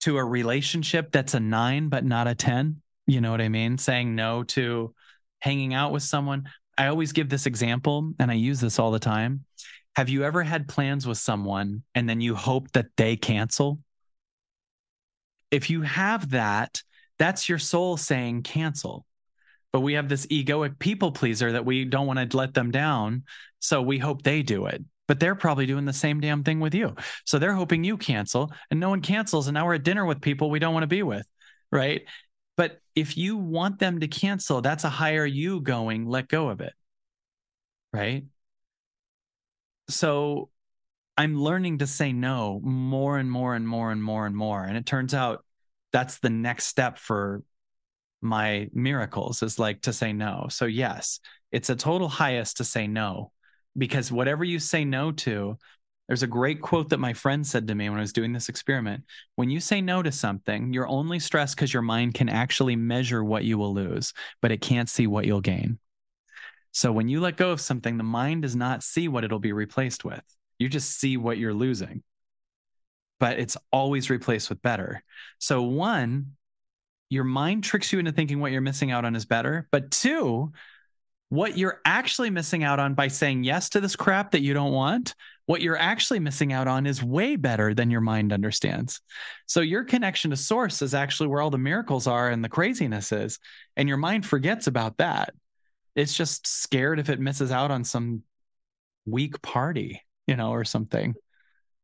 to 0.03 0.19
a 0.19 0.25
relationship 0.25 1.13
that's 1.13 1.35
a 1.35 1.41
nine, 1.41 1.89
but 1.89 2.05
not 2.05 2.29
a 2.29 2.35
10, 2.35 2.82
you 3.07 3.21
know 3.21 3.31
what 3.31 3.41
I 3.41 3.49
mean? 3.49 3.79
Saying 3.79 4.15
no 4.15 4.45
to 4.45 4.95
hanging 5.41 5.75
out 5.75 5.93
with 5.93 6.03
someone. 6.03 6.49
I 6.79 6.87
always 6.87 7.13
give 7.13 7.29
this 7.29 7.47
example 7.47 8.13
and 8.19 8.31
I 8.31 8.35
use 8.35 8.61
this 8.61 8.79
all 8.79 8.91
the 8.91 8.99
time. 8.99 9.45
Have 9.97 10.09
you 10.09 10.25
ever 10.25 10.43
had 10.43 10.69
plans 10.69 11.07
with 11.07 11.19
someone 11.19 11.83
and 11.95 12.09
then 12.09 12.21
you 12.21 12.35
hope 12.35 12.71
that 12.73 12.87
they 12.97 13.17
cancel? 13.17 13.81
If 15.51 15.69
you 15.69 15.83
have 15.83 16.31
that, 16.31 16.83
that's 17.19 17.49
your 17.49 17.59
soul 17.59 17.97
saying 17.97 18.43
cancel. 18.43 19.05
But 19.73 19.81
we 19.81 19.95
have 19.95 20.09
this 20.09 20.27
egoic 20.27 20.79
people 20.79 21.13
pleaser 21.13 21.53
that 21.53 21.65
we 21.65 21.85
don't 21.85 22.07
want 22.07 22.31
to 22.31 22.37
let 22.37 22.55
them 22.55 22.71
down. 22.71 23.25
So 23.59 23.83
we 23.83 23.99
hope 23.99 24.23
they 24.23 24.43
do 24.43 24.67
it. 24.67 24.83
But 25.09 25.21
they're 25.21 25.35
probably 25.35 25.67
doing 25.67 25.85
the 25.85 25.93
same 25.93 26.21
damn 26.21 26.43
thing 26.45 26.61
with 26.61 26.75
you. 26.75 26.95
So 27.25 27.39
they're 27.39 27.55
hoping 27.55 27.85
you 27.85 27.97
cancel 27.97 28.53
and 28.71 28.81
no 28.81 28.89
one 28.89 29.03
cancels. 29.03 29.47
And 29.47 29.55
now 29.55 29.67
we're 29.67 29.75
at 29.75 29.83
dinner 29.83 30.07
with 30.07 30.21
people 30.21 30.51
we 30.51 30.59
don't 30.59 30.73
want 30.73 30.85
to 30.85 30.89
be 30.89 31.03
with. 31.03 31.27
Right. 31.71 32.03
But 32.57 32.81
if 32.95 33.17
you 33.17 33.37
want 33.37 33.79
them 33.79 34.01
to 34.01 34.09
cancel, 34.09 34.61
that's 34.61 34.85
a 34.85 34.91
higher 34.91 35.25
you 35.25 35.61
going, 35.61 36.07
let 36.07 36.29
go 36.29 36.49
of 36.49 36.61
it. 36.61 36.75
Right. 37.93 38.25
So 39.89 40.51
I'm 41.17 41.39
learning 41.39 41.79
to 41.79 41.87
say 41.87 42.13
no 42.13 42.61
more 42.63 43.19
and 43.19 43.31
more 43.31 43.55
and 43.55 43.67
more 43.67 43.93
and 43.93 44.03
more 44.03 44.27
and 44.27 44.37
more. 44.37 44.65
And 44.65 44.77
it 44.77 44.87
turns 44.87 45.15
out 45.15 45.45
that's 45.93 46.19
the 46.19 46.31
next 46.31 46.67
step 46.67 46.99
for 46.99 47.43
my 48.23 48.69
miracles 48.73 49.43
is 49.43 49.59
like 49.59 49.83
to 49.83 49.93
say 49.93 50.13
no. 50.13 50.47
So, 50.49 50.65
yes, 50.65 51.21
it's 51.51 51.71
a 51.71 51.77
total 51.77 52.09
highest 52.09 52.59
to 52.59 52.65
say 52.65 52.87
no 52.87 53.33
because 53.77 54.13
whatever 54.13 54.45
you 54.45 54.59
say 54.59 54.85
no 54.85 55.13
to, 55.13 55.59
There's 56.13 56.23
a 56.23 56.27
great 56.27 56.61
quote 56.61 56.91
that 56.91 57.01
my 57.01 57.15
friend 57.15 57.47
said 57.47 57.67
to 57.69 57.75
me 57.75 57.89
when 57.89 57.97
I 57.97 58.03
was 58.03 58.13
doing 58.13 58.35
this 58.35 58.51
experiment. 58.51 59.05
When 59.37 59.49
you 59.49 59.61
say 59.61 59.81
no 59.81 60.03
to 60.03 60.13
something, 60.13 60.75
you're 60.75 60.87
only 60.87 61.19
stressed 61.19 61.57
because 61.57 61.73
your 61.73 61.81
mind 61.81 62.13
can 62.13 62.29
actually 62.29 62.77
measure 62.77 63.25
what 63.25 63.45
you 63.45 63.57
will 63.57 63.73
lose, 63.73 64.13
but 64.43 64.53
it 64.53 64.61
can't 64.61 64.91
see 64.91 65.07
what 65.07 65.25
you'll 65.25 65.41
gain. 65.41 65.79
So 66.71 66.93
when 66.93 67.09
you 67.09 67.23
let 67.23 67.39
go 67.39 67.51
of 67.51 67.63
something, 67.63 67.97
the 67.97 68.05
mind 68.05 68.43
does 68.43 68.55
not 68.55 68.83
see 68.83 69.09
what 69.09 69.25
it'll 69.25 69.39
be 69.39 69.55
replaced 69.55 70.05
with. 70.05 70.23
You 70.59 70.69
just 70.69 71.01
see 71.01 71.17
what 71.17 71.39
you're 71.39 71.55
losing. 71.55 72.03
But 73.19 73.39
it's 73.39 73.57
always 73.73 74.11
replaced 74.11 74.51
with 74.51 74.61
better. 74.61 75.03
So, 75.39 75.63
one, 75.63 76.33
your 77.09 77.25
mind 77.25 77.65
tricks 77.65 77.91
you 77.91 77.99
into 77.99 78.13
thinking 78.13 78.39
what 78.39 78.53
you're 78.53 78.61
missing 78.61 78.91
out 78.91 79.07
on 79.07 79.17
is 79.17 79.25
better. 79.25 79.67
But 79.73 79.91
two, 79.91 80.53
what 81.31 81.57
you're 81.57 81.81
actually 81.87 82.29
missing 82.29 82.63
out 82.65 82.79
on 82.79 82.93
by 82.93 83.09
saying 83.09 83.45
yes 83.45 83.71
to 83.71 83.81
this 83.81 83.97
crap 83.97 84.33
that 84.33 84.43
you 84.43 84.53
don't 84.53 84.73
want, 84.73 85.15
what 85.47 85.61
you're 85.61 85.77
actually 85.77 86.21
missing 86.21 86.53
out 86.53 86.69
on 86.69 86.87
is 86.87 87.03
way 87.03 87.37
better 87.37 87.75
than 87.75 87.91
your 87.91 88.01
mind 88.01 88.33
understands. 88.33 89.01
So 89.47 89.61
your 89.61 89.85
connection 89.85 90.31
to 90.31 90.37
source 90.37 90.83
is 90.83 90.95
actually 90.95 91.29
where 91.29 91.41
all 91.41 91.51
the 91.51 91.59
miracles 91.59 92.07
are 92.07 92.31
and 92.31 92.45
the 92.45 92.49
craziness 92.49 93.13
is. 93.13 93.39
And 93.77 93.89
your 93.89 93.99
mind 93.99 94.25
forgets 94.25 94.67
about 94.67 94.99
that. 94.99 95.35
It's 95.97 96.17
just 96.17 96.47
scared 96.47 96.99
if 97.01 97.11
it 97.11 97.21
misses 97.21 97.51
out 97.51 97.71
on 97.71 97.85
some 97.85 98.23
weak 99.05 99.43
party, 99.43 100.03
you 100.27 100.37
know, 100.37 100.53
or 100.53 100.65
something. 100.65 101.15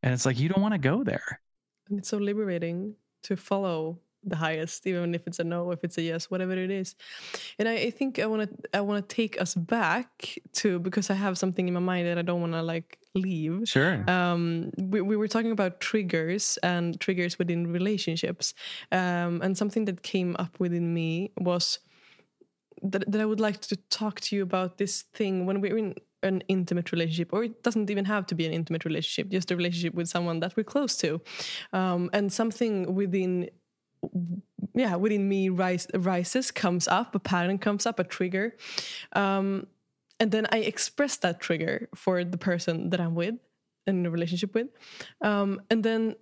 And 0.02 0.14
it's 0.14 0.24
like, 0.24 0.38
you 0.38 0.48
don't 0.48 0.62
want 0.62 0.74
to 0.74 0.78
go 0.78 1.02
there. 1.02 1.40
And 1.90 1.98
it's 1.98 2.08
so 2.08 2.18
liberating 2.18 2.94
to 3.24 3.36
follow 3.36 3.98
the 4.24 4.36
highest 4.36 4.86
even 4.86 5.14
if 5.14 5.26
it's 5.26 5.38
a 5.38 5.44
no 5.44 5.70
if 5.70 5.84
it's 5.84 5.98
a 5.98 6.02
yes 6.02 6.30
whatever 6.30 6.52
it 6.52 6.70
is. 6.70 6.94
And 7.58 7.68
i, 7.68 7.74
I 7.74 7.90
think 7.90 8.18
i 8.18 8.26
want 8.26 8.42
to 8.50 8.76
i 8.76 8.80
want 8.80 9.08
to 9.08 9.14
take 9.14 9.40
us 9.40 9.54
back 9.54 10.38
to 10.54 10.78
because 10.78 11.10
i 11.10 11.14
have 11.14 11.38
something 11.38 11.68
in 11.68 11.74
my 11.74 11.80
mind 11.80 12.06
that 12.06 12.18
i 12.18 12.22
don't 12.22 12.40
want 12.40 12.52
to 12.52 12.62
like 12.62 12.98
leave. 13.14 13.68
Sure. 13.68 14.04
Um 14.08 14.70
we, 14.76 15.00
we 15.00 15.16
were 15.16 15.28
talking 15.28 15.50
about 15.50 15.80
triggers 15.80 16.58
and 16.62 17.00
triggers 17.00 17.38
within 17.38 17.72
relationships. 17.72 18.54
Um 18.92 19.40
and 19.42 19.56
something 19.56 19.84
that 19.86 20.02
came 20.02 20.36
up 20.38 20.60
within 20.60 20.92
me 20.94 21.32
was 21.38 21.78
that, 22.82 23.10
that 23.10 23.20
i 23.20 23.24
would 23.24 23.40
like 23.40 23.60
to 23.60 23.76
talk 23.90 24.20
to 24.20 24.36
you 24.36 24.42
about 24.42 24.78
this 24.78 25.02
thing 25.14 25.46
when 25.46 25.60
we're 25.60 25.76
in 25.76 25.94
an 26.22 26.42
intimate 26.48 26.92
relationship, 26.92 27.32
or 27.32 27.44
it 27.44 27.62
doesn't 27.62 27.90
even 27.90 28.04
have 28.04 28.26
to 28.26 28.34
be 28.34 28.46
an 28.46 28.52
intimate 28.52 28.84
relationship, 28.84 29.30
just 29.30 29.50
a 29.50 29.56
relationship 29.56 29.94
with 29.94 30.08
someone 30.08 30.40
that 30.40 30.56
we're 30.56 30.64
close 30.64 30.96
to. 30.96 31.20
Um, 31.72 32.10
and 32.12 32.32
something 32.32 32.94
within 32.94 33.50
yeah 34.74 34.96
within 34.96 35.28
me 35.28 35.48
rise, 35.48 35.86
rises 35.94 36.50
comes 36.50 36.88
up 36.88 37.14
a 37.14 37.18
pattern 37.18 37.58
comes 37.58 37.86
up 37.86 37.98
a 37.98 38.04
trigger. 38.04 38.54
Um, 39.12 39.66
and 40.20 40.32
then 40.32 40.46
i 40.50 40.58
express 40.58 41.16
that 41.18 41.38
trigger 41.38 41.88
for 41.94 42.24
the 42.24 42.38
person 42.38 42.90
that 42.90 43.00
i'm 43.00 43.14
with 43.14 43.36
in 43.88 44.06
a 44.06 44.10
relationship 44.10 44.54
with. 44.54 44.68
Um, 45.20 45.62
and 45.70 45.82
then 45.82 46.14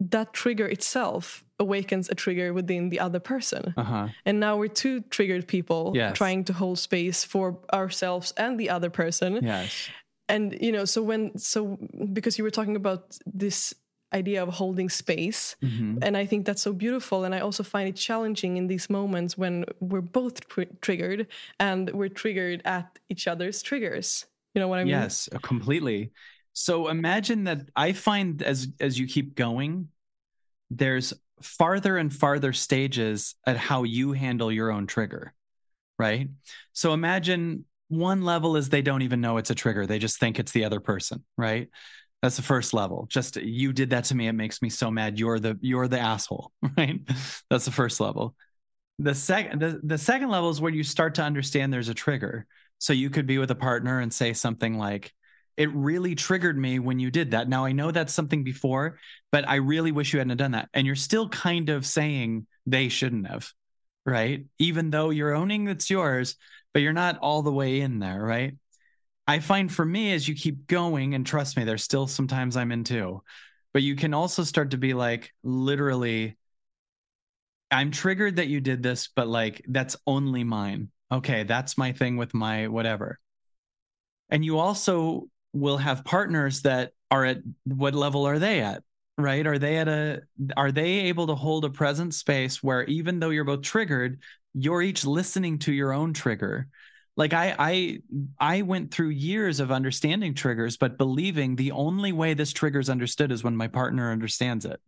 that 0.00 0.32
trigger 0.32 0.66
itself 0.66 1.44
awakens 1.60 2.08
a 2.08 2.14
trigger 2.14 2.52
within 2.52 2.88
the 2.88 2.98
other 2.98 3.20
person. 3.20 3.72
Uh-huh. 3.76 4.08
and 4.26 4.40
now 4.40 4.56
we're 4.56 4.66
two 4.66 5.02
triggered 5.02 5.46
people 5.46 5.92
yes. 5.94 6.16
trying 6.16 6.42
to 6.44 6.52
hold 6.52 6.78
space 6.78 7.22
for 7.22 7.58
ourselves 7.72 8.32
and 8.36 8.58
the 8.58 8.70
other 8.70 8.90
person. 8.90 9.38
Yes. 9.42 9.88
And 10.28 10.56
you 10.60 10.72
know 10.72 10.86
so 10.86 11.02
when 11.02 11.36
so 11.38 11.78
because 12.12 12.38
you 12.38 12.44
were 12.44 12.50
talking 12.50 12.74
about 12.74 13.18
this 13.26 13.74
idea 14.12 14.42
of 14.42 14.48
holding 14.48 14.88
space. 14.88 15.56
Mm-hmm. 15.62 15.98
And 16.02 16.16
I 16.16 16.26
think 16.26 16.46
that's 16.46 16.62
so 16.62 16.72
beautiful. 16.72 17.24
And 17.24 17.34
I 17.34 17.40
also 17.40 17.62
find 17.62 17.88
it 17.88 17.96
challenging 17.96 18.56
in 18.56 18.66
these 18.66 18.90
moments 18.90 19.38
when 19.38 19.64
we're 19.80 20.00
both 20.00 20.48
tr- 20.48 20.62
triggered 20.80 21.26
and 21.58 21.90
we're 21.90 22.08
triggered 22.08 22.62
at 22.64 22.98
each 23.08 23.26
other's 23.26 23.62
triggers. 23.62 24.26
You 24.54 24.60
know 24.60 24.68
what 24.68 24.78
I 24.78 24.84
mean? 24.84 24.90
Yes, 24.90 25.28
uh, 25.34 25.38
completely. 25.38 26.12
So 26.52 26.88
imagine 26.88 27.44
that 27.44 27.68
I 27.74 27.92
find 27.92 28.42
as 28.42 28.68
as 28.80 28.98
you 28.98 29.06
keep 29.06 29.34
going, 29.34 29.88
there's 30.70 31.14
farther 31.40 31.96
and 31.96 32.12
farther 32.12 32.52
stages 32.52 33.34
at 33.46 33.56
how 33.56 33.84
you 33.84 34.12
handle 34.12 34.52
your 34.52 34.70
own 34.70 34.86
trigger. 34.86 35.32
Right. 35.98 36.28
So 36.72 36.92
imagine 36.92 37.64
one 37.88 38.22
level 38.22 38.56
is 38.56 38.68
they 38.68 38.82
don't 38.82 39.02
even 39.02 39.20
know 39.20 39.36
it's 39.36 39.50
a 39.50 39.54
trigger. 39.54 39.86
They 39.86 39.98
just 39.98 40.18
think 40.18 40.38
it's 40.38 40.52
the 40.52 40.64
other 40.64 40.80
person. 40.80 41.24
Right. 41.36 41.68
That's 42.22 42.36
the 42.36 42.42
first 42.42 42.72
level. 42.72 43.06
Just 43.08 43.36
you 43.36 43.72
did 43.72 43.90
that 43.90 44.04
to 44.04 44.14
me. 44.14 44.28
It 44.28 44.32
makes 44.32 44.62
me 44.62 44.70
so 44.70 44.90
mad. 44.90 45.18
You're 45.18 45.40
the 45.40 45.58
you're 45.60 45.88
the 45.88 45.98
asshole, 45.98 46.52
right? 46.76 47.00
That's 47.50 47.64
the 47.64 47.72
first 47.72 48.00
level. 48.00 48.36
The 48.98 49.14
second 49.14 49.60
the, 49.60 49.80
the 49.82 49.98
second 49.98 50.30
level 50.30 50.50
is 50.50 50.60
where 50.60 50.72
you 50.72 50.84
start 50.84 51.16
to 51.16 51.22
understand 51.22 51.72
there's 51.72 51.88
a 51.88 51.94
trigger. 51.94 52.46
So 52.78 52.92
you 52.92 53.10
could 53.10 53.26
be 53.26 53.38
with 53.38 53.50
a 53.50 53.56
partner 53.56 54.00
and 54.00 54.12
say 54.12 54.32
something 54.32 54.76
like, 54.76 55.12
it 55.56 55.72
really 55.72 56.14
triggered 56.14 56.58
me 56.58 56.78
when 56.78 56.98
you 56.98 57.10
did 57.10 57.32
that. 57.32 57.48
Now 57.48 57.64
I 57.64 57.72
know 57.72 57.90
that's 57.90 58.12
something 58.12 58.42
before, 58.42 58.98
but 59.30 59.48
I 59.48 59.56
really 59.56 59.92
wish 59.92 60.12
you 60.12 60.18
hadn't 60.18 60.36
done 60.36 60.52
that. 60.52 60.68
And 60.74 60.86
you're 60.86 60.96
still 60.96 61.28
kind 61.28 61.68
of 61.68 61.86
saying 61.86 62.46
they 62.66 62.88
shouldn't 62.88 63.28
have, 63.28 63.48
right? 64.06 64.46
Even 64.58 64.90
though 64.90 65.10
you're 65.10 65.34
owning 65.34 65.68
it's 65.68 65.90
yours, 65.90 66.36
but 66.72 66.82
you're 66.82 66.92
not 66.92 67.18
all 67.18 67.42
the 67.42 67.52
way 67.52 67.80
in 67.80 67.98
there, 67.98 68.20
right? 68.20 68.56
I 69.32 69.40
find 69.40 69.72
for 69.72 69.82
me 69.82 70.12
as 70.12 70.28
you 70.28 70.34
keep 70.34 70.66
going, 70.66 71.14
and 71.14 71.24
trust 71.24 71.56
me, 71.56 71.64
there's 71.64 71.82
still 71.82 72.06
sometimes 72.06 72.54
I'm 72.54 72.70
in 72.70 72.84
too, 72.84 73.22
but 73.72 73.80
you 73.80 73.96
can 73.96 74.12
also 74.12 74.44
start 74.44 74.72
to 74.72 74.76
be 74.76 74.92
like, 74.92 75.32
literally, 75.42 76.36
I'm 77.70 77.92
triggered 77.92 78.36
that 78.36 78.48
you 78.48 78.60
did 78.60 78.82
this, 78.82 79.08
but 79.16 79.28
like, 79.28 79.64
that's 79.66 79.96
only 80.06 80.44
mine. 80.44 80.90
Okay, 81.10 81.44
that's 81.44 81.78
my 81.78 81.92
thing 81.92 82.18
with 82.18 82.34
my 82.34 82.68
whatever. 82.68 83.18
And 84.28 84.44
you 84.44 84.58
also 84.58 85.30
will 85.54 85.78
have 85.78 86.04
partners 86.04 86.60
that 86.62 86.92
are 87.10 87.24
at 87.24 87.38
what 87.64 87.94
level 87.94 88.26
are 88.26 88.38
they 88.38 88.60
at? 88.60 88.82
Right? 89.16 89.46
Are 89.46 89.58
they 89.58 89.78
at 89.78 89.88
a, 89.88 90.20
are 90.58 90.72
they 90.72 91.08
able 91.08 91.28
to 91.28 91.34
hold 91.34 91.64
a 91.64 91.70
present 91.70 92.12
space 92.12 92.62
where 92.62 92.84
even 92.84 93.18
though 93.18 93.30
you're 93.30 93.44
both 93.44 93.62
triggered, 93.62 94.20
you're 94.52 94.82
each 94.82 95.06
listening 95.06 95.58
to 95.60 95.72
your 95.72 95.94
own 95.94 96.12
trigger 96.12 96.68
like 97.16 97.32
I 97.32 97.54
I 97.58 97.98
I 98.38 98.62
went 98.62 98.92
through 98.92 99.10
years 99.10 99.60
of 99.60 99.70
understanding 99.70 100.34
triggers 100.34 100.76
but 100.76 100.98
believing 100.98 101.56
the 101.56 101.72
only 101.72 102.12
way 102.12 102.34
this 102.34 102.52
trigger 102.52 102.80
is 102.80 102.90
understood 102.90 103.32
is 103.32 103.44
when 103.44 103.56
my 103.56 103.68
partner 103.68 104.10
understands 104.10 104.64
it. 104.64 104.80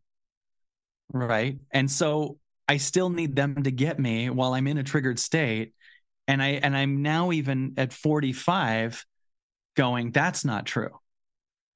Right? 1.12 1.58
And 1.70 1.90
so 1.90 2.38
I 2.66 2.78
still 2.78 3.10
need 3.10 3.36
them 3.36 3.62
to 3.62 3.70
get 3.70 3.98
me 3.98 4.30
while 4.30 4.54
I'm 4.54 4.66
in 4.66 4.78
a 4.78 4.82
triggered 4.82 5.18
state 5.18 5.74
and 6.26 6.42
I 6.42 6.48
and 6.62 6.76
I'm 6.76 7.02
now 7.02 7.32
even 7.32 7.74
at 7.76 7.92
45 7.92 9.04
going 9.76 10.10
that's 10.10 10.44
not 10.44 10.66
true. 10.66 10.98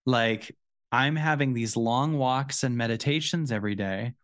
Like 0.07 0.57
I'm 0.91 1.17
having 1.17 1.53
these 1.53 1.77
long 1.77 2.17
walks 2.17 2.63
and 2.63 2.77
meditations 2.77 3.53
every 3.53 3.75
day. 3.75 4.15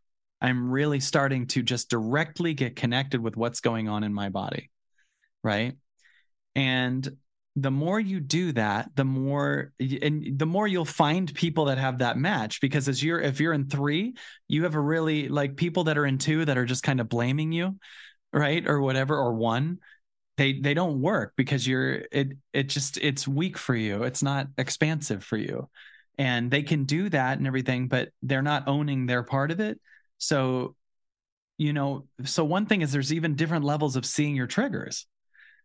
I'm 0.41 0.71
really 0.71 1.01
starting 1.01 1.47
to 1.49 1.63
just 1.63 1.91
directly 1.91 2.55
get 2.55 2.77
connected 2.77 3.21
with 3.21 3.37
what's 3.37 3.61
going 3.61 3.89
on 3.89 4.05
in 4.05 4.15
my 4.15 4.31
body. 4.31 4.71
Right? 5.43 5.77
And 6.55 7.17
the 7.57 7.71
more 7.71 8.01
you 8.01 8.19
do 8.19 8.53
that, 8.53 8.91
the 8.97 9.05
more 9.05 9.73
and 9.81 10.39
the 10.39 10.47
more 10.47 10.67
you'll 10.67 10.85
find 10.85 11.33
people 11.35 11.67
that 11.67 11.79
have 11.79 11.99
that 11.99 12.19
match 12.19 12.61
because 12.61 12.89
as 12.89 13.03
you're 13.03 13.21
if 13.21 13.39
you're 13.41 13.53
in 13.53 13.69
3, 13.69 14.15
you 14.49 14.65
have 14.65 14.75
a 14.75 14.81
really 14.81 15.29
like 15.29 15.57
people 15.57 15.85
that 15.85 15.97
are 15.97 16.07
in 16.07 16.19
2 16.19 16.47
that 16.47 16.59
are 16.59 16.65
just 16.65 16.83
kind 16.83 17.01
of 17.01 17.09
blaming 17.09 17.53
you, 17.53 17.79
right? 18.33 18.67
Or 18.67 18.81
whatever 18.81 19.17
or 19.17 19.35
1, 19.35 19.79
they 20.37 20.59
they 20.61 20.75
don't 20.75 21.01
work 21.01 21.35
because 21.37 21.67
you're 21.67 22.03
it 22.11 22.33
it 22.53 22.65
just 22.65 22.99
it's 22.99 23.29
weak 23.29 23.57
for 23.57 23.75
you. 23.77 24.03
It's 24.03 24.23
not 24.23 24.49
expansive 24.59 25.23
for 25.23 25.37
you. 25.37 25.69
And 26.19 26.51
they 26.51 26.63
can 26.63 26.85
do 26.85 27.09
that 27.11 27.39
and 27.39 27.47
everything, 27.47 27.89
but 27.89 28.11
they're 28.23 28.43
not 28.43 28.67
owning 28.67 29.07
their 29.07 29.23
part 29.23 29.53
of 29.53 29.61
it. 29.61 29.81
So 30.19 30.75
you 31.57 31.73
know, 31.73 32.09
so 32.25 32.45
one 32.45 32.67
thing 32.67 32.83
is 32.83 32.91
there's 32.91 33.13
even 33.13 33.37
different 33.37 33.65
levels 33.65 33.95
of 33.95 34.05
seeing 34.05 34.35
your 34.35 34.49
triggers 34.49 35.07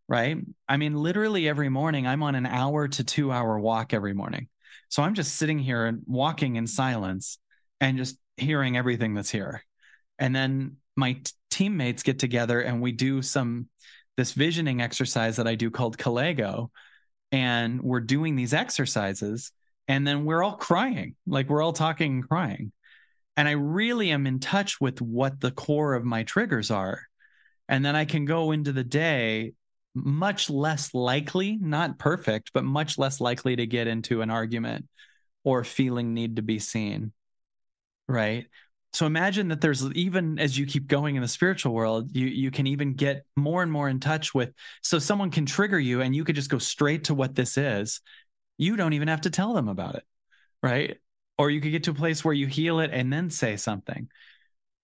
right? 0.09 0.37
I 0.67 0.77
mean, 0.77 0.95
literally 0.95 1.47
every 1.47 1.69
morning, 1.69 2.07
I'm 2.07 2.23
on 2.23 2.33
an 2.33 2.47
hour 2.47 2.87
to 2.87 3.03
two 3.03 3.31
hour 3.31 3.59
walk 3.59 3.93
every 3.93 4.13
morning. 4.13 4.49
So 4.89 5.03
I'm 5.03 5.13
just 5.13 5.35
sitting 5.35 5.59
here 5.59 5.85
and 5.85 6.01
walking 6.07 6.55
in 6.55 6.65
silence 6.65 7.37
and 7.79 7.95
just 7.95 8.17
hearing 8.35 8.75
everything 8.75 9.13
that's 9.13 9.29
here. 9.29 9.63
And 10.17 10.35
then 10.35 10.77
my 10.95 11.13
t- 11.13 11.31
teammates 11.51 12.01
get 12.01 12.17
together 12.17 12.59
and 12.59 12.81
we 12.81 12.91
do 12.91 13.21
some 13.21 13.67
this 14.17 14.33
visioning 14.33 14.81
exercise 14.81 15.37
that 15.37 15.47
I 15.47 15.55
do 15.55 15.69
called 15.69 15.97
Kalego. 15.97 16.71
And 17.31 17.79
we're 17.81 18.01
doing 18.01 18.35
these 18.35 18.53
exercises 18.53 19.51
and 19.87 20.05
then 20.05 20.25
we're 20.25 20.43
all 20.43 20.57
crying, 20.57 21.15
like 21.27 21.49
we're 21.49 21.61
all 21.61 21.71
talking 21.71 22.13
and 22.13 22.27
crying. 22.27 22.71
And 23.37 23.47
I 23.47 23.51
really 23.51 24.09
am 24.09 24.25
in 24.25 24.39
touch 24.39 24.81
with 24.81 25.01
what 25.01 25.39
the 25.39 25.51
core 25.51 25.93
of 25.93 26.03
my 26.03 26.23
triggers 26.23 26.71
are. 26.71 27.03
And 27.67 27.85
then 27.85 27.95
I 27.95 28.05
can 28.05 28.25
go 28.25 28.51
into 28.51 28.73
the 28.73 28.83
day 28.83 29.53
much 29.95 30.49
less 30.49 30.93
likely, 30.93 31.57
not 31.61 31.99
perfect, 31.99 32.51
but 32.53 32.63
much 32.63 32.97
less 32.97 33.19
likely 33.21 33.55
to 33.55 33.65
get 33.67 33.87
into 33.87 34.21
an 34.21 34.29
argument 34.29 34.87
or 35.43 35.63
feeling 35.63 36.13
need 36.13 36.35
to 36.37 36.41
be 36.41 36.59
seen. 36.59 37.11
Right. 38.07 38.47
So 38.93 39.05
imagine 39.05 39.49
that 39.49 39.61
there's 39.61 39.83
even 39.91 40.39
as 40.39 40.57
you 40.57 40.65
keep 40.65 40.87
going 40.87 41.15
in 41.15 41.21
the 41.21 41.27
spiritual 41.27 41.73
world, 41.73 42.15
you 42.15 42.25
you 42.25 42.49
can 42.49 42.65
even 42.67 42.93
get 42.95 43.23
more 43.35 43.61
and 43.61 43.71
more 43.71 43.87
in 43.87 43.99
touch 43.99 44.33
with 44.33 44.51
so 44.81 44.97
someone 44.97 45.29
can 45.29 45.45
trigger 45.45 45.79
you 45.79 46.01
and 46.01 46.15
you 46.15 46.23
could 46.23 46.35
just 46.35 46.49
go 46.49 46.57
straight 46.57 47.05
to 47.05 47.13
what 47.13 47.35
this 47.35 47.57
is. 47.57 48.01
You 48.57 48.75
don't 48.75 48.93
even 48.93 49.07
have 49.07 49.21
to 49.21 49.29
tell 49.29 49.53
them 49.53 49.67
about 49.67 49.95
it. 49.95 50.03
right? 50.63 50.97
Or 51.37 51.49
you 51.49 51.61
could 51.61 51.71
get 51.71 51.85
to 51.85 51.91
a 51.91 51.95
place 51.95 52.25
where 52.25 52.33
you 52.33 52.47
heal 52.47 52.79
it 52.79 52.91
and 52.93 53.11
then 53.13 53.29
say 53.29 53.57
something. 53.57 54.09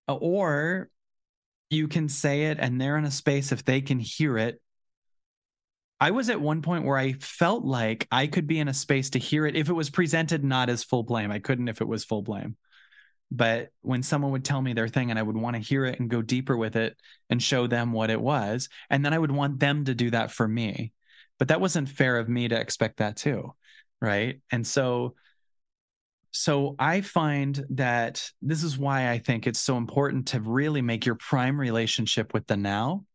Or 0.08 0.90
you 1.70 1.88
can 1.88 2.10
say 2.10 2.46
it 2.46 2.60
and 2.60 2.80
they're 2.80 2.98
in 2.98 3.06
a 3.06 3.12
space 3.12 3.52
if 3.52 3.66
they 3.66 3.82
can 3.82 4.00
hear 4.00 4.38
it. 4.38 4.62
I 6.06 6.12
was 6.12 6.30
at 6.30 6.40
one 6.40 6.62
point 6.62 6.86
where 6.86 7.00
I 7.00 7.14
felt 7.14 7.66
like 7.66 8.08
I 8.12 8.28
could 8.28 8.46
be 8.46 8.60
in 8.60 8.68
a 8.68 8.76
space 8.76 9.10
to 9.10 9.20
hear 9.20 9.48
it 9.48 9.56
if 9.56 9.70
it 9.70 9.74
was 9.74 9.90
presented 9.90 10.44
not 10.44 10.70
as 10.70 10.84
full 10.84 11.02
blame. 11.02 11.32
I 11.32 11.40
couldn't 11.40 11.68
if 11.68 11.82
it 11.82 11.88
was 11.88 12.06
full 12.06 12.22
blame. 12.22 12.58
But 13.32 13.70
when 13.82 14.04
someone 14.04 14.32
would 14.32 14.46
tell 14.46 14.62
me 14.62 14.74
their 14.74 14.88
thing 14.88 15.10
and 15.10 15.18
I 15.18 15.24
would 15.24 15.36
want 15.36 15.56
to 15.56 15.64
hear 15.64 15.84
it 15.84 16.00
and 16.00 16.08
go 16.08 16.22
deeper 16.22 16.56
with 16.56 16.76
it 16.76 16.96
and 17.32 17.42
show 17.42 17.66
them 17.66 17.92
what 17.92 18.12
it 18.12 18.22
was, 18.22 18.70
and 18.92 19.04
then 19.04 19.14
I 19.14 19.18
would 19.18 19.32
want 19.32 19.60
them 19.60 19.84
to 19.86 19.96
do 19.96 20.12
that 20.12 20.30
for 20.30 20.48
me. 20.48 20.94
But 21.40 21.48
that 21.48 21.60
wasn't 21.60 21.90
fair 21.90 22.20
of 22.20 22.30
me 22.30 22.50
to 22.50 22.60
expect 22.60 22.98
that 22.98 23.16
too. 23.16 23.56
Right. 24.00 24.42
And 24.52 24.66
so 24.68 25.16
so 26.30 26.76
I 26.78 27.02
find 27.02 27.66
that 27.72 28.30
this 28.44 28.64
is 28.64 28.78
why 28.78 29.10
I 29.10 29.18
think 29.18 29.48
it's 29.48 29.60
so 29.60 29.76
important 29.78 30.28
to 30.28 30.40
really 30.40 30.84
make 30.84 31.08
your 31.08 31.16
prime 31.16 31.60
relationship 31.60 32.32
with 32.32 32.46
the 32.46 32.58
now 32.58 33.06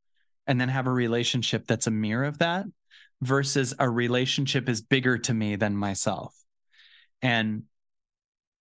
and 0.49 0.61
then 0.61 0.70
have 0.70 0.88
a 0.88 0.93
relationship 0.93 1.68
that's 1.68 1.86
a 1.86 1.93
mirror 1.93 2.24
of 2.24 2.38
that 2.38 2.66
versus 3.23 3.75
a 3.79 3.89
relationship 3.89 4.68
is 4.68 4.81
bigger 4.81 5.18
to 5.18 5.35
me 5.35 5.57
than 5.57 5.77
myself. 5.77 6.35
And 7.23 7.64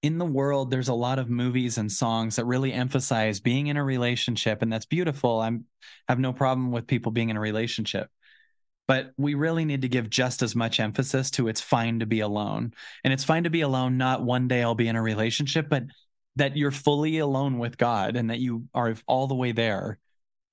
in 0.01 0.18
the 0.18 0.26
world 0.26 0.72
there's 0.72 0.88
a 0.88 0.93
lot 0.93 1.20
of 1.20 1.30
movies 1.30 1.78
and 1.78 1.91
songs 1.91 2.38
that 2.38 2.45
really 2.45 2.72
emphasize 2.72 3.41
being 3.41 3.68
in 3.68 3.78
a 3.78 3.84
relationship 3.84 4.62
and 4.62 4.72
that's 4.72 4.86
beautiful. 4.86 5.41
I'm 5.41 5.66
have 6.07 6.20
no 6.20 6.34
problem 6.34 6.72
with 6.72 6.88
people 6.88 7.12
being 7.12 7.30
in 7.30 7.38
a 7.38 7.41
relationship 7.41 8.10
but 8.89 9.12
we 9.18 9.36
really 9.36 9.66
need 9.66 9.84
to 9.84 9.88
give 9.88 10.10
just 10.10 10.41
as 10.41 10.55
much 10.55 10.80
emphasis 10.80 11.30
to 11.30 11.47
it's 11.47 11.62
fine 11.62 11.99
to 11.99 12.07
be 12.07 12.22
alone. 12.22 12.74
And 13.03 13.14
it's 13.14 13.24
fine 13.24 13.43
to 13.43 13.51
be 13.51 13.62
alone, 13.62 13.99
not 13.99 14.24
one 14.24 14.47
day 14.47 14.64
I'll 14.64 14.74
be 14.74 14.88
in 14.88 14.95
a 14.95 15.01
relationship, 15.01 15.70
but 15.70 15.84
that 16.38 16.57
you're 16.57 16.72
fully 16.72 17.20
alone 17.20 17.60
with 17.60 17.78
God 17.78 18.16
and 18.16 18.32
that 18.32 18.39
you 18.39 18.68
are 18.74 18.95
all 19.05 19.28
the 19.28 19.36
way 19.36 19.51
there 19.51 19.99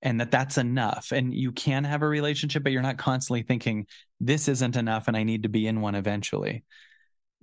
and 0.02 0.20
that 0.20 0.30
that's 0.30 0.58
enough. 0.58 1.12
And 1.12 1.34
you 1.34 1.52
can 1.52 1.84
have 1.84 2.02
a 2.02 2.08
relationship, 2.08 2.62
but 2.62 2.72
you're 2.72 2.82
not 2.82 2.98
constantly 2.98 3.42
thinking, 3.42 3.86
this 4.20 4.48
isn't 4.48 4.76
enough 4.76 5.08
and 5.08 5.16
I 5.16 5.22
need 5.22 5.44
to 5.44 5.48
be 5.48 5.66
in 5.66 5.80
one 5.80 5.94
eventually. 5.94 6.64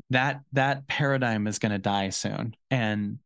That 0.10 0.42
that 0.54 0.88
paradigm 0.88 1.48
is 1.48 1.60
going 1.60 1.72
to 1.72 1.80
die 1.80 2.10
soon. 2.10 2.56
And 2.70 3.20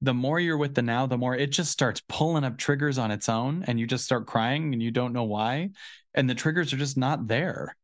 the 0.00 0.14
more 0.14 0.40
you're 0.40 0.58
with 0.58 0.74
the 0.74 0.82
now, 0.82 1.06
the 1.06 1.16
more 1.16 1.36
it 1.36 1.52
just 1.52 1.70
starts 1.70 2.02
pulling 2.08 2.44
up 2.44 2.58
triggers 2.58 2.98
on 2.98 3.12
its 3.12 3.28
own 3.28 3.64
and 3.66 3.78
you 3.78 3.86
just 3.86 4.04
start 4.04 4.26
crying 4.26 4.72
and 4.72 4.82
you 4.82 4.90
don't 4.90 5.12
know 5.12 5.24
why. 5.24 5.70
And 6.14 6.28
the 6.28 6.34
triggers 6.34 6.72
are 6.72 6.78
just 6.78 6.96
not 6.96 7.28
there. 7.28 7.76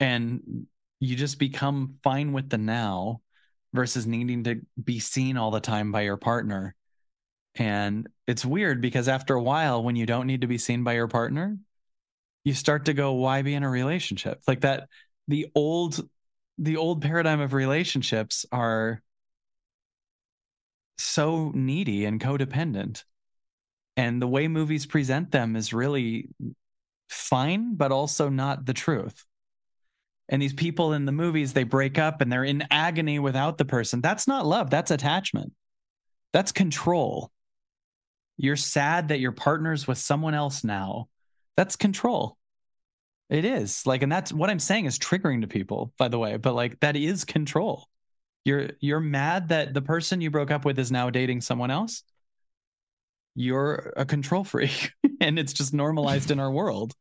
And 0.00 0.66
you 1.00 1.14
just 1.16 1.38
become 1.38 1.96
fine 2.02 2.32
with 2.32 2.50
the 2.50 2.58
now 2.58 3.20
versus 3.72 4.06
needing 4.06 4.44
to 4.44 4.60
be 4.82 4.98
seen 4.98 5.36
all 5.36 5.50
the 5.50 5.60
time 5.60 5.92
by 5.92 6.02
your 6.02 6.16
partner. 6.16 6.74
And 7.58 8.08
it's 8.26 8.44
weird 8.44 8.80
because 8.80 9.08
after 9.08 9.34
a 9.34 9.42
while, 9.42 9.82
when 9.82 9.96
you 9.96 10.06
don't 10.06 10.28
need 10.28 10.42
to 10.42 10.46
be 10.46 10.58
seen 10.58 10.84
by 10.84 10.92
your 10.92 11.08
partner, 11.08 11.58
you 12.44 12.54
start 12.54 12.84
to 12.84 12.94
go, 12.94 13.12
why 13.14 13.42
be 13.42 13.54
in 13.54 13.64
a 13.64 13.68
relationship? 13.68 14.40
Like 14.46 14.60
that, 14.60 14.88
the 15.26 15.48
old, 15.56 16.00
the 16.56 16.76
old 16.76 17.02
paradigm 17.02 17.40
of 17.40 17.52
relationships 17.52 18.46
are 18.52 19.02
so 20.98 21.50
needy 21.52 22.04
and 22.04 22.20
codependent. 22.20 23.02
And 23.96 24.22
the 24.22 24.28
way 24.28 24.46
movies 24.46 24.86
present 24.86 25.32
them 25.32 25.56
is 25.56 25.72
really 25.72 26.28
fine, 27.08 27.74
but 27.74 27.90
also 27.90 28.28
not 28.28 28.66
the 28.66 28.74
truth. 28.74 29.24
And 30.28 30.40
these 30.40 30.52
people 30.52 30.92
in 30.92 31.06
the 31.06 31.12
movies, 31.12 31.54
they 31.54 31.64
break 31.64 31.98
up 31.98 32.20
and 32.20 32.30
they're 32.30 32.44
in 32.44 32.64
agony 32.70 33.18
without 33.18 33.58
the 33.58 33.64
person. 33.64 34.00
That's 34.00 34.28
not 34.28 34.46
love, 34.46 34.70
that's 34.70 34.92
attachment. 34.92 35.52
That's 36.32 36.52
control. 36.52 37.32
You're 38.38 38.56
sad 38.56 39.08
that 39.08 39.20
your 39.20 39.32
partner's 39.32 39.86
with 39.86 39.98
someone 39.98 40.34
else 40.34 40.64
now. 40.64 41.08
That's 41.56 41.76
control. 41.76 42.38
It 43.28 43.44
is. 43.44 43.84
Like, 43.84 44.02
and 44.02 44.10
that's 44.10 44.32
what 44.32 44.48
I'm 44.48 44.60
saying 44.60 44.86
is 44.86 44.98
triggering 44.98 45.42
to 45.42 45.48
people, 45.48 45.92
by 45.98 46.08
the 46.08 46.18
way, 46.18 46.36
but 46.36 46.54
like 46.54 46.80
that 46.80 46.96
is 46.96 47.24
control. 47.24 47.86
You're 48.44 48.70
you're 48.80 49.00
mad 49.00 49.48
that 49.48 49.74
the 49.74 49.82
person 49.82 50.20
you 50.20 50.30
broke 50.30 50.50
up 50.50 50.64
with 50.64 50.78
is 50.78 50.90
now 50.90 51.10
dating 51.10 51.42
someone 51.42 51.70
else. 51.70 52.02
You're 53.34 53.92
a 53.96 54.06
control 54.06 54.44
freak, 54.44 54.92
and 55.20 55.38
it's 55.38 55.52
just 55.52 55.74
normalized 55.74 56.30
in 56.30 56.40
our 56.40 56.50
world. 56.50 56.94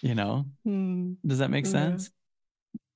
You 0.00 0.14
know, 0.14 0.46
mm. 0.66 1.16
does 1.26 1.38
that 1.40 1.50
make 1.50 1.66
sense? 1.66 2.10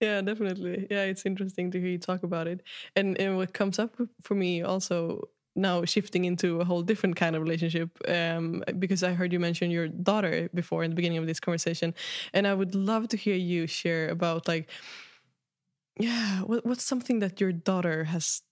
Yeah. 0.01 0.14
yeah, 0.14 0.20
definitely. 0.22 0.86
Yeah, 0.90 1.05
it's 1.05 1.26
interesting 1.26 1.70
to 1.72 1.80
hear 1.80 1.90
you 1.90 1.98
talk 1.98 2.22
about 2.22 2.46
it, 2.46 2.62
and 2.96 3.20
and 3.20 3.36
what 3.36 3.53
comes 3.53 3.78
up 3.78 3.96
for 4.22 4.34
me 4.34 4.62
also 4.62 5.28
now 5.57 5.84
shifting 5.84 6.24
into 6.24 6.61
a 6.61 6.64
whole 6.64 6.82
different 6.82 7.16
kind 7.16 7.34
of 7.34 7.42
relationship 7.42 7.90
um, 8.09 8.62
because 8.78 9.03
I 9.03 9.12
heard 9.12 9.32
you 9.32 9.40
mention 9.40 9.70
your 9.70 9.88
daughter 9.88 10.48
before 10.55 10.84
in 10.84 10.90
the 10.90 10.96
beginning 10.96 11.18
of 11.18 11.26
this 11.26 11.40
conversation, 11.40 11.94
and 12.32 12.46
I 12.46 12.55
would 12.55 12.74
love 12.74 13.09
to 13.09 13.16
hear 13.16 13.36
you 13.36 13.66
share 13.66 14.09
about 14.09 14.48
like 14.48 14.68
yeah 15.98 16.40
what, 16.42 16.64
what's 16.64 16.84
something 16.84 17.18
that 17.18 17.40
your 17.40 17.53
daughter 17.53 18.05
has 18.05 18.42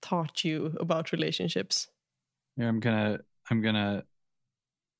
taught 0.00 0.44
you 0.44 0.76
about 0.80 1.12
relationships? 1.12 1.88
Yeah 2.56 2.68
i'm 2.68 2.80
gonna 2.80 3.18
i'm 3.50 3.60
gonna 3.60 4.04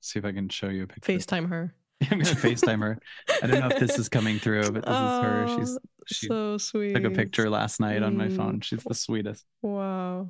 see 0.00 0.18
if 0.18 0.24
i 0.24 0.32
can 0.32 0.48
show 0.48 0.68
you 0.68 0.84
a 0.84 0.86
picture. 0.86 1.12
Facetime 1.12 1.48
her. 1.48 1.74
I'm 2.11 2.18
gonna 2.18 2.34
facetime 2.34 2.80
her. 2.80 2.98
I 3.42 3.46
don't 3.46 3.61
know 3.61 3.68
if 3.68 3.78
this 3.78 3.98
is 3.98 4.09
coming 4.09 4.38
through 4.38 4.72
but 4.72 4.84
this 4.84 4.94
oh, 4.94 5.18
is 5.18 5.24
her. 5.24 5.48
She's 5.59 5.78
she 6.07 6.26
so 6.26 6.59
sweet 6.59 6.94
took 6.94 7.05
a 7.05 7.11
picture 7.11 7.48
last 7.48 7.80
night 7.80 8.02
mm. 8.02 8.07
on 8.07 8.16
my 8.16 8.28
phone. 8.28 8.61
She's 8.61 8.82
the 8.82 8.94
sweetest. 8.94 9.44
Wow 9.62 10.28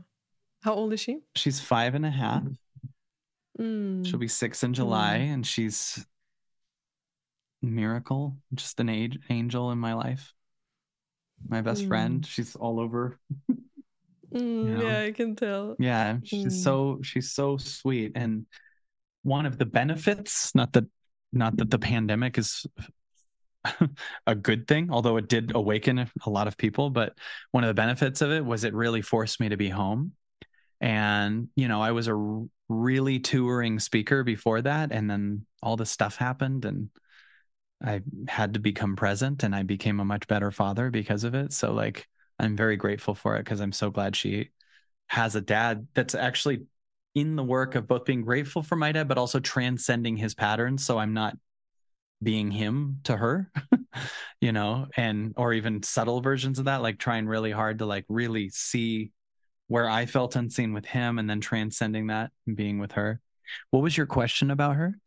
how 0.65 0.75
old 0.75 0.93
is 0.93 1.01
she 1.01 1.19
she's 1.35 1.61
five 1.61 1.95
and 1.95 2.07
a 2.07 2.11
half 2.11 2.43
mm. 3.59 4.07
she'll 4.07 4.19
be 4.19 4.29
six 4.29 4.62
in 4.62 4.75
july 4.75 5.19
mm. 5.21 5.35
and 5.35 5.47
she's 5.47 6.05
miracle 7.62 8.37
just 8.55 8.81
an 8.81 8.89
age 8.89 9.19
angel 9.31 9.71
in 9.71 9.79
my 9.79 9.95
life 9.95 10.35
my 11.49 11.61
best 11.61 11.85
mm. 11.85 11.89
friend. 11.89 12.27
She's 12.27 12.57
all 12.57 12.81
over. 12.81 13.19
Mm, 13.51 13.59
you 14.33 14.65
know? 14.65 14.89
Yeah, 14.89 15.01
I 15.01 15.12
can 15.12 15.37
tell. 15.37 15.77
Yeah, 15.79 16.19
she's 16.25 16.47
mm. 16.47 16.53
so 16.53 17.01
she's 17.03 17.33
so 17.33 17.57
sweet, 17.57 18.12
and 18.15 18.47
one 19.23 19.47
of 19.47 19.59
the 19.59 19.67
benefits, 19.67 20.55
not 20.55 20.73
that 20.75 20.85
not 21.33 21.57
that 21.57 21.71
the 21.71 21.79
pandemic 21.79 22.39
is 22.39 22.67
a 24.27 24.35
good 24.35 24.67
thing, 24.67 24.91
although 24.91 25.17
it 25.17 25.29
did 25.29 25.53
awaken 25.55 26.11
a 26.25 26.31
lot 26.31 26.49
of 26.49 26.57
people. 26.57 26.91
But 26.91 27.15
one 27.51 27.65
of 27.65 27.69
the 27.69 27.75
benefits 27.75 28.21
of 28.21 28.31
it 28.31 28.45
was 28.45 28.65
it 28.65 28.75
really 28.75 29.03
forced 29.03 29.41
me 29.41 29.49
to 29.49 29.57
be 29.57 29.69
home. 29.69 30.12
And, 30.85 31.49
you 31.57 31.66
know, 31.66 31.80
I 31.80 31.93
was 31.93 32.09
a 32.09 32.45
really 32.68 33.18
touring 33.18 33.80
speaker 33.80 34.22
before 34.22 34.61
that. 34.61 34.93
And 34.93 35.11
then 35.11 35.47
all 35.62 35.78
this 35.78 35.91
stuff 35.91 36.16
happened. 36.16 36.66
And 36.66 36.91
I 37.82 38.03
had 38.28 38.53
to 38.53 38.61
become 38.61 38.95
present 38.95 39.45
and 39.45 39.55
I 39.55 39.62
became 39.62 39.99
a 39.99 40.05
much 40.05 40.26
better 40.26 40.51
father 40.51 40.91
because 40.91 41.24
of 41.24 41.35
it. 41.35 41.55
So 41.55 41.72
like 41.72 42.07
I'm 42.39 42.55
very 42.55 42.76
grateful 42.76 43.14
for 43.14 43.37
it 43.37 43.45
because 43.45 43.61
I'm 43.61 43.72
so 43.72 43.91
glad 43.91 44.14
she 44.14 44.51
has 45.07 45.35
a 45.35 45.41
dad 45.41 45.89
that's 45.95 46.14
actually 46.14 46.66
in 47.14 47.35
the 47.35 47.43
work 47.43 47.76
of 47.76 47.89
both 47.89 48.05
being 48.05 48.20
grateful 48.20 48.62
for 48.62 48.76
my 48.76 48.93
dad 48.93 49.09
but 49.09 49.16
also 49.16 49.41
transcending 49.41 50.16
his 50.16 50.35
patterns 50.35 50.85
so 50.85 50.99
I'm 50.99 51.14
not 51.14 51.37
being 52.22 52.51
him 52.51 53.01
to 53.05 53.16
her, 53.16 53.51
you 54.41 54.53
know, 54.53 54.87
and 54.97 55.35
or 55.37 55.53
even 55.53 55.82
subtle 55.82 56.20
versions 56.20 56.59
of 56.59 56.64
that 56.64 56.82
like 56.82 56.99
trying 56.99 57.26
really 57.26 57.53
hard 57.53 57.78
to 57.78 57.87
like 57.87 58.05
really 58.09 58.49
see 58.49 59.12
where 59.69 59.89
I 59.89 60.07
felt 60.07 60.37
unseen 60.37 60.73
with 60.73 60.87
him 60.87 61.19
and 61.19 61.29
then 61.29 61.41
transcending 61.41 62.09
that 62.09 62.31
and 62.47 62.57
being 62.57 62.79
with 62.79 62.93
her. 62.93 63.21
What 63.71 63.83
was 63.83 63.97
your 63.97 64.07
question 64.07 64.51
about 64.51 64.77
her? 64.77 64.99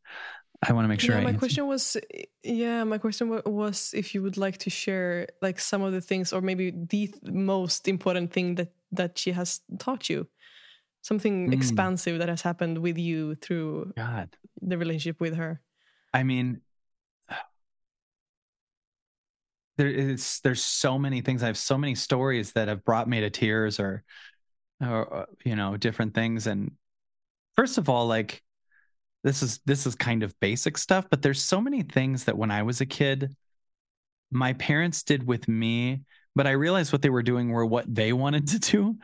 I 0.68 0.74
want 0.74 0.86
to 0.86 0.90
make 0.90 1.00
sure. 1.00 1.16
Yeah, 1.16 1.22
I 1.22 1.24
my 1.24 1.30
answer. 1.30 1.40
question 1.40 1.68
was, 1.68 1.98
yeah, 2.44 2.84
my 2.84 2.98
question 2.98 3.42
was 3.46 3.94
if 3.96 4.16
you 4.16 4.24
would 4.24 4.38
like 4.38 4.58
to 4.60 4.70
share 4.70 5.28
like 5.42 5.60
some 5.60 5.84
of 5.84 5.94
the 5.94 6.02
things, 6.02 6.34
or 6.34 6.42
maybe 6.42 6.72
the 6.72 7.14
most 7.24 7.88
important 7.88 8.34
thing 8.34 8.56
that 8.56 8.74
that 8.92 9.18
she 9.18 9.32
has 9.34 9.62
taught 9.78 10.10
you, 10.10 10.28
something 11.02 11.52
mm. 11.52 11.54
expansive 11.54 12.20
that 12.20 12.30
has 12.30 12.42
happened 12.42 12.80
with 12.80 12.98
you 12.98 13.36
through 13.36 13.94
God 13.96 14.36
the 14.62 14.78
relationship 14.78 15.20
with 15.20 15.36
her. 15.36 15.62
I 16.14 16.24
mean, 16.24 16.62
there 19.78 19.90
is 19.90 20.40
there's 20.44 20.64
so 20.64 20.98
many 20.98 21.22
things. 21.22 21.44
I 21.44 21.48
have 21.48 21.58
so 21.58 21.78
many 21.78 21.94
stories 21.94 22.54
that 22.54 22.68
have 22.68 22.84
brought 22.84 23.08
me 23.08 23.22
to 23.22 23.30
tears, 23.30 23.80
or, 23.80 24.04
or 24.82 25.22
uh, 25.22 25.26
you 25.46 25.56
know, 25.56 25.78
different 25.78 26.14
things. 26.14 26.48
And 26.48 26.72
first 27.56 27.78
of 27.78 27.90
all, 27.90 28.08
like 28.08 28.44
this 29.24 29.42
is 29.44 29.60
this 29.66 29.86
is 29.86 29.96
kind 29.96 30.24
of 30.24 30.40
basic 30.40 30.78
stuff, 30.78 31.06
but 31.10 31.22
there's 31.22 31.44
so 31.44 31.62
many 31.62 31.84
things 31.84 32.26
that 32.26 32.38
when 32.38 32.52
I 32.52 32.64
was 32.64 32.82
a 32.82 32.86
kid, 32.86 33.36
my 34.32 34.54
parents 34.54 35.04
did 35.04 35.26
with 35.26 35.48
me, 35.48 36.02
but 36.36 36.48
I 36.48 36.52
realized 36.52 36.92
what 36.92 37.02
they 37.02 37.10
were 37.10 37.24
doing 37.24 37.50
were 37.50 37.66
what 37.66 37.94
they 37.94 38.14
wanted 38.14 38.48
to 38.50 38.60
do 38.60 38.96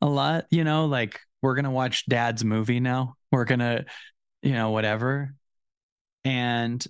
a 0.00 0.06
lot, 0.06 0.46
you 0.50 0.64
know, 0.64 0.86
like 0.86 1.20
we're 1.40 1.54
going 1.54 1.64
to 1.64 1.70
watch 1.70 2.06
dad's 2.06 2.44
movie 2.44 2.80
now. 2.80 3.14
We're 3.30 3.44
going 3.44 3.60
to, 3.60 3.84
you 4.42 4.52
know, 4.52 4.70
whatever. 4.70 5.34
And 6.24 6.84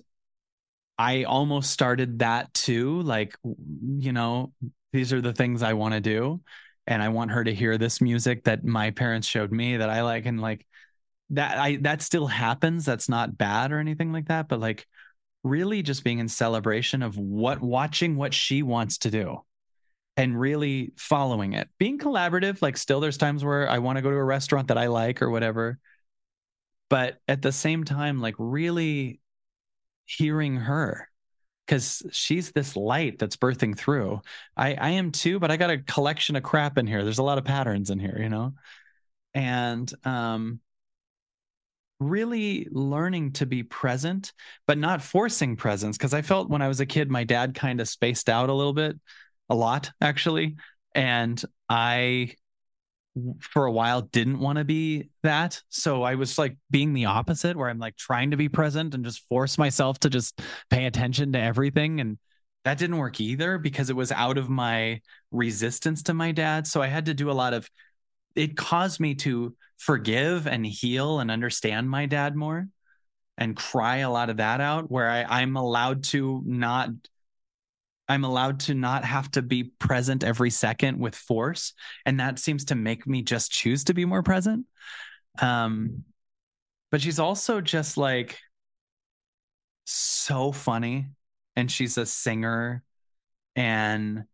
I 0.97 1.23
almost 1.23 1.71
started 1.71 2.19
that 2.19 2.53
too, 2.53 3.01
like, 3.01 3.35
you 3.43 4.13
know, 4.13 4.53
these 4.93 5.11
are 5.11 5.21
the 5.21 5.33
things 5.33 5.61
I 5.61 5.73
want 5.73 5.93
to 5.93 6.01
do. 6.01 6.41
And 6.87 7.01
I 7.01 7.09
want 7.09 7.31
her 7.31 7.43
to 7.43 7.53
hear 7.53 7.77
this 7.77 8.01
music 8.01 8.43
that 8.45 8.63
my 8.63 8.91
parents 8.91 9.27
showed 9.27 9.51
me 9.51 9.77
that 9.77 9.89
I 9.89 10.03
like 10.03 10.25
and 10.25 10.39
like 10.39 10.65
that 11.31 11.57
I 11.57 11.77
that 11.77 12.01
still 12.01 12.27
happens 12.27 12.85
that's 12.85 13.09
not 13.09 13.37
bad 13.37 13.71
or 13.71 13.79
anything 13.79 14.11
like 14.11 14.27
that 14.27 14.47
but 14.47 14.59
like 14.59 14.85
really 15.43 15.81
just 15.81 16.03
being 16.03 16.19
in 16.19 16.27
celebration 16.27 17.01
of 17.01 17.17
what 17.17 17.61
watching 17.61 18.15
what 18.15 18.33
she 18.33 18.63
wants 18.63 18.99
to 18.99 19.11
do 19.11 19.41
and 20.17 20.39
really 20.39 20.93
following 20.97 21.53
it. 21.53 21.67
Being 21.77 21.99
collaborative 21.99 22.61
like 22.61 22.77
still 22.77 22.99
there's 22.99 23.17
times 23.17 23.43
where 23.43 23.69
I 23.69 23.79
want 23.79 23.97
to 23.97 24.01
go 24.01 24.11
to 24.11 24.17
a 24.17 24.23
restaurant 24.23 24.69
that 24.69 24.77
I 24.77 24.87
like 24.87 25.21
or 25.21 25.29
whatever 25.29 25.79
but 26.89 27.17
at 27.27 27.41
the 27.41 27.51
same 27.51 27.83
time 27.83 28.21
like 28.21 28.35
really 28.37 29.19
hearing 30.05 30.57
her 30.57 31.09
because 31.65 32.03
she's 32.11 32.51
this 32.51 32.75
light 32.75 33.17
that's 33.17 33.37
birthing 33.37 33.77
through. 33.77 34.21
I, 34.55 34.75
I 34.75 34.89
am 34.91 35.11
too, 35.11 35.39
but 35.39 35.51
I 35.51 35.57
got 35.57 35.71
a 35.71 35.79
collection 35.79 36.35
of 36.35 36.43
crap 36.43 36.77
in 36.77 36.87
here. 36.87 37.03
There's 37.03 37.17
a 37.17 37.23
lot 37.23 37.37
of 37.37 37.45
patterns 37.45 37.89
in 37.89 37.99
here, 37.99 38.17
you 38.19 38.29
know? 38.29 38.53
And 39.33 39.91
um, 40.05 40.59
really 41.99 42.67
learning 42.71 43.33
to 43.33 43.45
be 43.45 43.63
present, 43.63 44.33
but 44.67 44.77
not 44.77 45.01
forcing 45.01 45.55
presence. 45.55 45.97
Because 45.97 46.13
I 46.13 46.21
felt 46.21 46.49
when 46.49 46.61
I 46.61 46.67
was 46.67 46.79
a 46.79 46.85
kid, 46.85 47.09
my 47.09 47.23
dad 47.23 47.55
kind 47.55 47.81
of 47.81 47.89
spaced 47.89 48.29
out 48.29 48.49
a 48.49 48.53
little 48.53 48.73
bit, 48.73 48.99
a 49.49 49.55
lot 49.55 49.91
actually. 50.01 50.57
And 50.93 51.41
I 51.67 52.35
for 53.39 53.65
a 53.65 53.71
while 53.71 54.01
didn't 54.01 54.39
want 54.39 54.57
to 54.57 54.65
be 54.65 55.09
that. 55.23 55.61
So 55.69 56.03
I 56.03 56.15
was 56.15 56.37
like 56.37 56.57
being 56.69 56.93
the 56.93 57.05
opposite 57.05 57.55
where 57.55 57.69
I'm 57.69 57.79
like 57.79 57.95
trying 57.95 58.31
to 58.31 58.37
be 58.37 58.49
present 58.49 58.93
and 58.93 59.05
just 59.05 59.27
force 59.27 59.57
myself 59.57 59.99
to 59.99 60.09
just 60.09 60.41
pay 60.69 60.85
attention 60.85 61.31
to 61.33 61.39
everything 61.39 62.01
and 62.01 62.17
that 62.65 62.79
didn't 62.79 62.97
work 62.97 63.21
either 63.21 63.59
because 63.59 63.89
it 63.89 63.95
was 63.95 64.11
out 64.11 64.37
of 64.37 64.49
my 64.49 64.99
resistance 65.31 66.03
to 66.03 66.13
my 66.13 66.31
dad. 66.31 66.65
So 66.65 66.81
I 66.81 66.87
had 66.87 67.05
to 67.05 67.13
do 67.13 67.29
a 67.29 67.33
lot 67.33 67.53
of 67.53 67.69
it 68.35 68.57
caused 68.57 68.99
me 68.99 69.15
to 69.15 69.55
forgive 69.77 70.47
and 70.47 70.65
heal 70.65 71.19
and 71.19 71.31
understand 71.31 71.89
my 71.89 72.05
dad 72.05 72.35
more 72.35 72.67
and 73.37 73.55
cry 73.55 73.97
a 73.97 74.09
lot 74.09 74.29
of 74.29 74.37
that 74.37 74.61
out 74.61 74.89
where 74.89 75.09
I, 75.09 75.23
I'm 75.23 75.55
allowed 75.55 76.03
to 76.05 76.41
not 76.45 76.89
I'm 78.07 78.23
allowed 78.23 78.59
to 78.61 78.75
not 78.75 79.03
have 79.03 79.31
to 79.31 79.41
be 79.41 79.63
present 79.63 80.23
every 80.23 80.51
second 80.51 80.99
with 80.99 81.15
force. 81.15 81.73
And 82.05 82.19
that 82.19 82.39
seems 82.39 82.65
to 82.65 82.75
make 82.75 83.07
me 83.07 83.21
just 83.21 83.51
choose 83.51 83.85
to 83.85 83.93
be 83.93 84.05
more 84.05 84.23
present. 84.23 84.65
Um, 85.41 86.03
but 86.91 87.01
she's 87.01 87.19
also 87.19 87.61
just 87.61 87.97
like 87.97 88.37
so 89.85 90.51
funny. 90.51 91.07
And 91.55 91.71
she's 91.71 91.97
a 91.97 92.05
singer. 92.05 92.83
And 93.55 94.25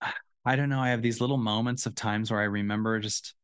I 0.44 0.56
don't 0.56 0.68
know. 0.68 0.80
I 0.80 0.90
have 0.90 1.02
these 1.02 1.20
little 1.20 1.36
moments 1.38 1.86
of 1.86 1.94
times 1.94 2.30
where 2.30 2.40
I 2.40 2.44
remember 2.44 2.98
just 2.98 3.34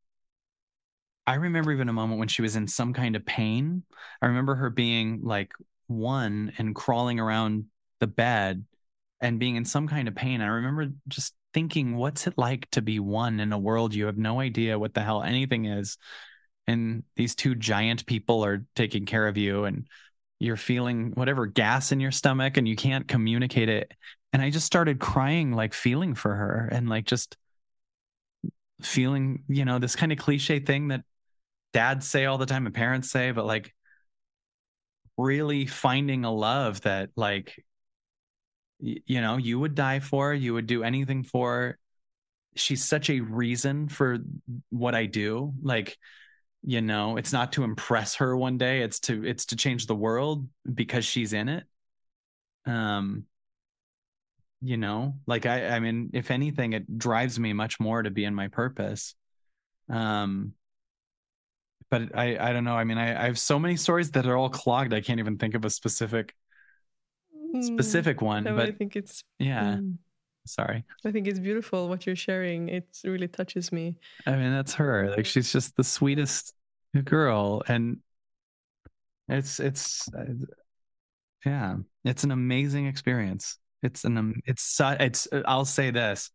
I 1.27 1.35
remember 1.35 1.71
even 1.71 1.89
a 1.89 1.93
moment 1.93 2.19
when 2.19 2.29
she 2.29 2.43
was 2.43 2.57
in 2.57 2.67
some 2.67 2.93
kind 2.93 3.15
of 3.15 3.25
pain. 3.25 3.85
I 4.21 4.27
remember 4.27 4.57
her 4.57 4.69
being 4.69 5.21
like 5.23 5.53
one 5.91 6.53
and 6.57 6.75
crawling 6.75 7.21
around 7.21 7.67
the 7.99 8.07
bed 8.07 8.65
and 9.21 9.39
being 9.39 9.57
in 9.57 9.65
some 9.65 9.89
kind 9.89 10.09
of 10.09 10.15
pain. 10.15 10.41
I 10.41 10.47
remember 10.47 10.89
just 11.09 11.35
thinking, 11.53 11.97
what's 11.97 12.27
it 12.27 12.35
like 12.39 12.71
to 12.71 12.83
be 12.83 13.01
one 13.01 13.41
in 13.41 13.53
a 13.53 13.59
world 13.59 13.95
you 13.95 14.07
have 14.07 14.17
no 14.17 14.41
idea 14.41 14.79
what 14.79 14.95
the 14.95 15.03
hell 15.03 15.23
anything 15.23 15.67
is? 15.67 15.99
And 16.67 17.03
these 17.17 17.35
two 17.35 17.55
giant 17.55 18.07
people 18.07 18.45
are 18.45 18.65
taking 18.77 19.05
care 19.05 19.27
of 19.27 19.37
you, 19.37 19.65
and 19.65 19.89
you're 20.39 20.57
feeling 20.57 21.11
whatever 21.15 21.47
gas 21.47 21.91
in 21.91 22.01
your 22.01 22.13
stomach, 22.13 22.57
and 22.57 22.69
you 22.69 22.77
can't 22.77 23.09
communicate 23.09 23.69
it. 23.69 23.93
And 24.33 24.41
I 24.41 24.51
just 24.51 24.67
started 24.67 25.01
crying, 25.01 25.53
like 25.53 25.75
feeling 25.75 26.15
for 26.15 26.35
her, 26.35 26.69
and 26.71 26.89
like 26.89 27.07
just 27.07 27.37
feeling, 28.81 29.43
you 29.49 29.65
know, 29.65 29.79
this 29.79 29.97
kind 29.97 30.13
of 30.13 30.19
cliche 30.19 30.61
thing 30.61 30.89
that 30.89 31.03
dads 31.73 32.07
say 32.07 32.27
all 32.27 32.39
the 32.39 32.47
time 32.47 32.67
and 32.67 32.75
parents 32.75 33.11
say, 33.11 33.33
but 33.33 33.47
like 33.47 33.75
really 35.21 35.67
finding 35.67 36.25
a 36.25 36.33
love 36.33 36.81
that 36.83 37.11
like 37.17 37.65
you 38.79 39.21
know 39.21 39.37
you 39.37 39.59
would 39.59 39.75
die 39.75 40.01
for 40.01 40.33
you 40.33 40.55
would 40.55 40.67
do 40.67 40.83
anything 40.83 41.23
for. 41.23 41.79
She's 42.57 42.85
such 42.85 43.11
a 43.11 43.21
reason 43.21 43.89
for 43.89 44.19
what 44.71 44.95
i 44.95 45.07
do. 45.07 45.53
Like 45.63 45.97
you 46.63 46.81
know 46.81 47.17
it's 47.17 47.33
not 47.33 47.53
to 47.53 47.65
impress 47.65 48.17
her 48.17 48.37
one 48.37 48.59
day 48.59 48.83
it's 48.83 49.01
to 49.01 49.25
it's 49.25 49.47
to 49.47 49.57
change 49.57 49.87
the 49.87 49.95
world 49.95 50.49
because 50.73 51.05
she's 51.05 51.33
in 51.33 51.49
it. 51.49 51.65
Um 52.67 53.25
you 54.63 54.77
know 54.77 55.15
like 55.27 55.47
i 55.47 55.69
i 55.69 55.81
mean 55.81 56.11
if 56.13 56.31
anything 56.31 56.75
it 56.75 56.99
drives 56.99 57.39
me 57.39 57.55
much 57.55 57.81
more 57.81 58.03
to 58.03 58.11
be 58.11 58.25
in 58.25 58.35
my 58.35 58.49
purpose. 58.49 59.15
Um 59.89 60.55
but 61.91 62.17
I 62.17 62.39
I 62.39 62.53
don't 62.53 62.65
know. 62.65 62.77
I 62.77 62.85
mean, 62.85 62.99
I, 62.99 63.23
I 63.23 63.27
have 63.27 63.39
so 63.39 63.59
many 63.59 63.77
stories 63.77 64.11
that 64.13 64.27
are 64.27 64.37
all 64.37 64.49
clogged. 64.49 64.95
I 64.95 65.01
can't 65.01 65.21
even 65.21 65.37
think 65.37 65.55
of 65.55 65.65
a 65.65 65.71
specific 65.71 66.35
mm, 67.55 67.65
specific 67.65 68.23
one. 68.23 68.45
No, 68.45 68.57
but 68.57 68.69
I 68.69 68.73
think 68.73 68.97
it's 68.97 69.25
yeah. 69.39 69.77
Mm, 69.77 69.97
sorry. 70.47 70.85
I 71.05 71.11
think 71.11 71.27
it's 71.27 71.39
beautiful 71.39 71.89
what 71.89 72.07
you're 72.07 72.17
sharing. 72.17 72.69
It 72.69 72.87
really 73.05 73.29
touches 73.29 73.73
me. 73.73 73.97
I 74.27 74.37
mean, 74.37 74.53
that's 74.53 74.75
her. 74.75 75.11
Like 75.17 75.27
she's 75.27 75.53
just 75.53 75.77
the 75.77 75.85
sweetest 75.85 76.55
girl, 77.05 77.63
and 77.67 77.99
it's 79.29 79.61
it's 79.61 80.09
uh, 80.15 80.25
yeah, 81.45 81.77
it's 82.05 82.25
an 82.25 82.31
amazing 82.31 82.87
experience. 82.87 83.59
It's 83.83 84.05
an 84.05 84.43
it's 84.45 84.81
it's. 84.81 85.29
I'll 85.47 85.65
say 85.65 85.91
this. 85.91 86.31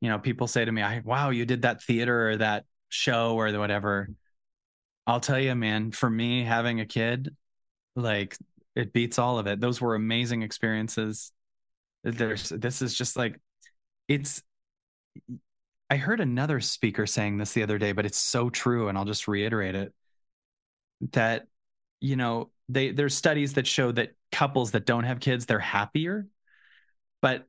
You 0.00 0.10
know, 0.10 0.18
people 0.18 0.46
say 0.46 0.64
to 0.64 0.72
me, 0.72 0.82
"I 0.82 1.00
wow, 1.04 1.30
you 1.30 1.44
did 1.44 1.62
that 1.62 1.82
theater 1.82 2.30
or 2.30 2.36
that 2.38 2.64
show 2.88 3.34
or 3.34 3.50
whatever." 3.52 4.08
I'll 5.06 5.20
tell 5.20 5.38
you, 5.38 5.54
man, 5.54 5.92
for 5.92 6.10
me, 6.10 6.42
having 6.44 6.80
a 6.80 6.86
kid, 6.86 7.34
like 7.94 8.36
it 8.74 8.92
beats 8.92 9.18
all 9.18 9.38
of 9.38 9.46
it. 9.46 9.60
Those 9.60 9.80
were 9.80 9.94
amazing 9.94 10.42
experiences. 10.42 11.32
There's 12.04 12.48
this 12.50 12.82
is 12.82 12.94
just 12.94 13.16
like 13.16 13.40
it's 14.08 14.42
I 15.88 15.96
heard 15.96 16.20
another 16.20 16.60
speaker 16.60 17.06
saying 17.06 17.38
this 17.38 17.52
the 17.52 17.62
other 17.62 17.78
day, 17.78 17.92
but 17.92 18.06
it's 18.06 18.18
so 18.18 18.50
true, 18.50 18.88
and 18.88 18.98
I'll 18.98 19.04
just 19.04 19.28
reiterate 19.28 19.74
it. 19.74 19.94
That, 21.12 21.46
you 22.00 22.16
know, 22.16 22.50
they 22.68 22.90
there's 22.90 23.14
studies 23.14 23.54
that 23.54 23.66
show 23.66 23.92
that 23.92 24.12
couples 24.32 24.72
that 24.72 24.86
don't 24.86 25.04
have 25.04 25.20
kids, 25.20 25.46
they're 25.46 25.58
happier, 25.58 26.26
but 27.22 27.46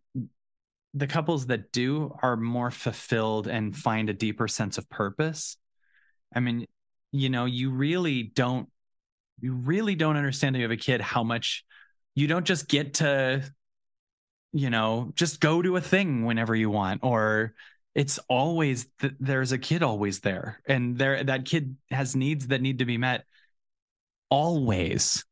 the 0.93 1.07
couples 1.07 1.47
that 1.47 1.71
do 1.71 2.15
are 2.21 2.35
more 2.37 2.71
fulfilled 2.71 3.47
and 3.47 3.75
find 3.75 4.09
a 4.09 4.13
deeper 4.13 4.47
sense 4.47 4.77
of 4.77 4.89
purpose. 4.89 5.57
I 6.33 6.39
mean, 6.39 6.67
you 7.11 7.29
know, 7.29 7.45
you 7.45 7.71
really 7.71 8.23
don't 8.23 8.69
you 9.39 9.53
really 9.53 9.95
don't 9.95 10.17
understand 10.17 10.55
if 10.55 10.59
you 10.59 10.63
have 10.63 10.71
a 10.71 10.77
kid 10.77 11.01
how 11.01 11.23
much 11.23 11.63
you 12.15 12.27
don't 12.27 12.45
just 12.45 12.67
get 12.67 12.95
to 12.95 13.43
you 14.53 14.69
know 14.69 15.11
just 15.15 15.39
go 15.39 15.61
to 15.61 15.75
a 15.75 15.81
thing 15.81 16.25
whenever 16.25 16.55
you 16.55 16.69
want 16.69 17.01
or 17.03 17.53
it's 17.93 18.19
always 18.29 18.87
th- 18.99 19.13
there's 19.19 19.51
a 19.51 19.57
kid 19.57 19.83
always 19.83 20.19
there 20.21 20.59
and 20.67 20.97
there 20.97 21.23
that 21.23 21.45
kid 21.45 21.75
has 21.91 22.15
needs 22.15 22.47
that 22.47 22.61
need 22.61 22.79
to 22.79 22.85
be 22.85 22.97
met 22.97 23.25
always 24.29 25.25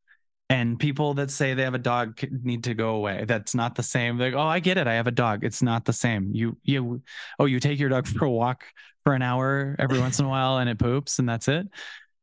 and 0.49 0.79
people 0.79 1.15
that 1.15 1.31
say 1.31 1.53
they 1.53 1.63
have 1.63 1.73
a 1.73 1.79
dog 1.79 2.19
need 2.43 2.65
to 2.65 2.73
go 2.73 2.95
away. 2.95 3.25
That's 3.27 3.55
not 3.55 3.75
the 3.75 3.83
same. 3.83 4.19
Like 4.19 4.33
oh 4.33 4.39
i 4.39 4.59
get 4.59 4.77
it. 4.77 4.87
I 4.87 4.93
have 4.95 5.07
a 5.07 5.11
dog. 5.11 5.43
It's 5.43 5.61
not 5.61 5.85
the 5.85 5.93
same. 5.93 6.31
You 6.33 6.57
you 6.63 7.01
oh 7.39 7.45
you 7.45 7.59
take 7.59 7.79
your 7.79 7.89
dog 7.89 8.07
for 8.07 8.25
a 8.25 8.31
walk 8.31 8.63
for 9.03 9.13
an 9.13 9.21
hour 9.21 9.75
every 9.79 9.99
once 9.99 10.19
in 10.19 10.25
a 10.25 10.29
while 10.29 10.57
and 10.57 10.69
it 10.69 10.79
poops 10.79 11.19
and 11.19 11.27
that's 11.27 11.47
it? 11.47 11.67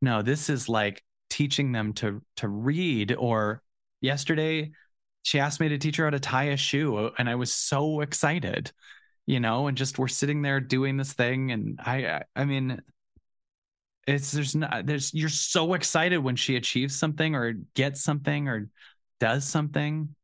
No 0.00 0.22
this 0.22 0.48
is 0.48 0.68
like 0.68 1.02
teaching 1.32 1.72
them 1.72 1.94
to 1.94 2.22
to 2.36 2.46
read 2.46 3.14
or 3.18 3.62
yesterday 4.02 4.70
she 5.22 5.38
asked 5.38 5.60
me 5.60 5.68
to 5.70 5.78
teach 5.78 5.96
her 5.96 6.04
how 6.04 6.10
to 6.10 6.20
tie 6.20 6.44
a 6.44 6.56
shoe 6.58 6.94
uh, 6.96 7.10
and 7.18 7.26
i 7.26 7.34
was 7.34 7.54
so 7.54 8.02
excited 8.02 8.70
you 9.24 9.40
know 9.40 9.66
and 9.66 9.78
just 9.78 9.98
we're 9.98 10.08
sitting 10.08 10.42
there 10.42 10.60
doing 10.60 10.98
this 10.98 11.14
thing 11.14 11.50
and 11.50 11.80
i 11.80 12.20
i 12.36 12.44
mean 12.44 12.82
it's 14.06 14.32
there's 14.32 14.54
not 14.54 14.86
there's 14.86 15.14
you're 15.14 15.28
so 15.28 15.74
excited 15.74 16.18
when 16.18 16.36
she 16.36 16.56
achieves 16.56 16.96
something 16.96 17.34
or 17.34 17.54
gets 17.74 18.02
something 18.02 18.48
or 18.48 18.68
does 19.20 19.44
something. 19.44 20.14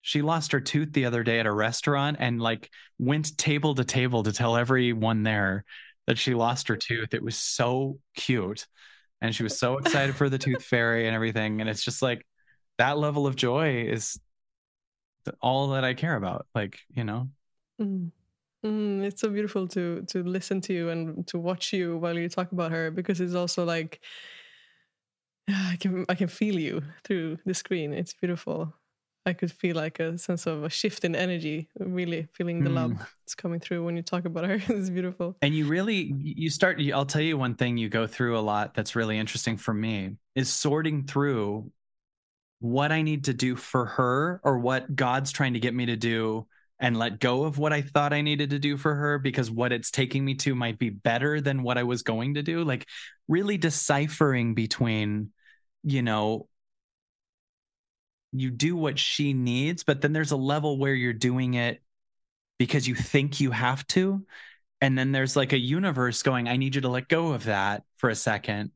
She 0.00 0.20
lost 0.20 0.50
her 0.52 0.60
tooth 0.60 0.92
the 0.92 1.04
other 1.04 1.22
day 1.22 1.38
at 1.38 1.46
a 1.46 1.52
restaurant 1.52 2.16
and 2.18 2.40
like 2.40 2.70
went 2.98 3.38
table 3.38 3.74
to 3.76 3.84
table 3.84 4.24
to 4.24 4.32
tell 4.32 4.56
everyone 4.56 5.22
there 5.22 5.64
that 6.08 6.18
she 6.18 6.34
lost 6.34 6.66
her 6.68 6.76
tooth. 6.76 7.14
It 7.14 7.22
was 7.22 7.36
so 7.36 7.98
cute. 8.16 8.66
And 9.20 9.32
she 9.32 9.44
was 9.44 9.56
so 9.56 9.78
excited 9.78 10.16
for 10.16 10.28
the 10.28 10.38
tooth 10.38 10.64
fairy 10.64 11.06
and 11.06 11.14
everything. 11.14 11.60
And 11.60 11.70
it's 11.70 11.84
just 11.84 12.02
like 12.02 12.26
that 12.78 12.98
level 12.98 13.28
of 13.28 13.36
joy 13.36 13.84
is 13.88 14.18
all 15.40 15.68
that 15.68 15.84
i 15.84 15.94
care 15.94 16.16
about 16.16 16.46
like 16.54 16.80
you 16.94 17.04
know? 17.04 17.28
Mm. 17.80 18.10
Mm, 18.64 19.02
it's 19.02 19.20
so 19.20 19.28
beautiful 19.28 19.66
to 19.68 20.02
to 20.08 20.22
listen 20.22 20.60
to 20.62 20.72
you 20.72 20.88
and 20.90 21.26
to 21.26 21.38
watch 21.38 21.72
you 21.72 21.96
while 21.96 22.16
you 22.16 22.28
talk 22.28 22.52
about 22.52 22.70
her 22.70 22.90
because 22.90 23.20
it's 23.20 23.34
also 23.34 23.64
like 23.64 24.00
I 25.48 25.76
can 25.80 26.04
I 26.08 26.14
can 26.14 26.28
feel 26.28 26.58
you 26.58 26.82
through 27.04 27.38
the 27.44 27.54
screen. 27.54 27.92
It's 27.92 28.14
beautiful. 28.14 28.74
I 29.24 29.32
could 29.32 29.52
feel 29.52 29.76
like 29.76 30.00
a 30.00 30.18
sense 30.18 30.46
of 30.46 30.64
a 30.64 30.68
shift 30.68 31.04
in 31.04 31.14
energy, 31.14 31.68
really 31.78 32.26
feeling 32.32 32.64
the 32.64 32.70
mm. 32.70 32.74
love 32.74 32.90
hmm. 32.90 32.98
that's 32.98 33.36
coming 33.36 33.60
through 33.60 33.84
when 33.84 33.96
you 33.96 34.02
talk 34.02 34.24
about 34.24 34.44
her. 34.44 34.54
it's 34.68 34.90
beautiful. 34.90 35.36
And 35.42 35.54
you 35.54 35.66
really, 35.66 36.12
you 36.18 36.50
start, 36.50 36.80
I'll 36.92 37.06
tell 37.06 37.22
you 37.22 37.38
one 37.38 37.54
thing 37.54 37.76
you 37.76 37.88
go 37.88 38.08
through 38.08 38.36
a 38.36 38.40
lot 38.40 38.74
that's 38.74 38.96
really 38.96 39.18
interesting 39.18 39.56
for 39.56 39.72
me 39.72 40.16
is 40.34 40.48
sorting 40.48 41.04
through 41.04 41.70
what 42.58 42.90
I 42.90 43.02
need 43.02 43.24
to 43.24 43.34
do 43.34 43.54
for 43.54 43.86
her 43.86 44.40
or 44.42 44.58
what 44.58 44.94
God's 44.94 45.30
trying 45.30 45.52
to 45.52 45.60
get 45.60 45.74
me 45.74 45.86
to 45.86 45.96
do 45.96 46.46
and 46.82 46.98
let 46.98 47.20
go 47.20 47.44
of 47.44 47.58
what 47.58 47.72
I 47.72 47.80
thought 47.80 48.12
I 48.12 48.22
needed 48.22 48.50
to 48.50 48.58
do 48.58 48.76
for 48.76 48.92
her 48.92 49.20
because 49.20 49.48
what 49.48 49.70
it's 49.70 49.92
taking 49.92 50.24
me 50.24 50.34
to 50.34 50.52
might 50.56 50.80
be 50.80 50.90
better 50.90 51.40
than 51.40 51.62
what 51.62 51.78
I 51.78 51.84
was 51.84 52.02
going 52.02 52.34
to 52.34 52.42
do. 52.42 52.64
Like 52.64 52.88
really 53.28 53.56
deciphering 53.56 54.54
between, 54.54 55.30
you 55.84 56.02
know, 56.02 56.48
you 58.32 58.50
do 58.50 58.74
what 58.74 58.98
she 58.98 59.32
needs, 59.32 59.84
but 59.84 60.00
then 60.00 60.12
there's 60.12 60.32
a 60.32 60.36
level 60.36 60.76
where 60.76 60.92
you're 60.92 61.12
doing 61.12 61.54
it 61.54 61.80
because 62.58 62.88
you 62.88 62.96
think 62.96 63.38
you 63.38 63.52
have 63.52 63.86
to. 63.88 64.26
And 64.80 64.98
then 64.98 65.12
there's 65.12 65.36
like 65.36 65.52
a 65.52 65.58
universe 65.58 66.24
going, 66.24 66.48
I 66.48 66.56
need 66.56 66.74
you 66.74 66.80
to 66.80 66.88
let 66.88 67.08
go 67.08 67.32
of 67.32 67.44
that 67.44 67.84
for 67.98 68.10
a 68.10 68.16
second. 68.16 68.72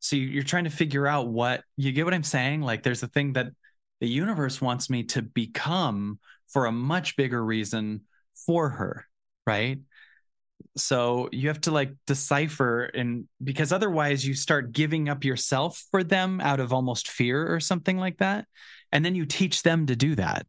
So 0.00 0.14
you're 0.16 0.42
trying 0.42 0.64
to 0.64 0.70
figure 0.70 1.06
out 1.06 1.28
what 1.28 1.64
you 1.78 1.92
get 1.92 2.04
what 2.04 2.12
I'm 2.12 2.22
saying? 2.22 2.60
Like 2.60 2.82
there's 2.82 3.02
a 3.02 3.08
thing 3.08 3.32
that 3.32 3.46
the 4.00 4.08
universe 4.08 4.60
wants 4.60 4.90
me 4.90 5.04
to 5.04 5.22
become 5.22 6.18
for 6.48 6.66
a 6.66 6.72
much 6.72 7.16
bigger 7.16 7.42
reason 7.42 8.02
for 8.46 8.68
her, 8.70 9.06
right? 9.46 9.78
So 10.76 11.28
you 11.32 11.48
have 11.48 11.60
to 11.62 11.70
like 11.70 11.92
decipher 12.06 12.84
and 12.84 13.26
because 13.42 13.72
otherwise 13.72 14.26
you 14.26 14.34
start 14.34 14.72
giving 14.72 15.08
up 15.08 15.24
yourself 15.24 15.82
for 15.90 16.04
them 16.04 16.40
out 16.40 16.60
of 16.60 16.72
almost 16.72 17.08
fear 17.08 17.52
or 17.52 17.60
something 17.60 17.98
like 17.98 18.18
that 18.18 18.46
and 18.92 19.04
then 19.04 19.14
you 19.14 19.26
teach 19.26 19.62
them 19.62 19.86
to 19.86 19.96
do 19.96 20.14
that 20.16 20.46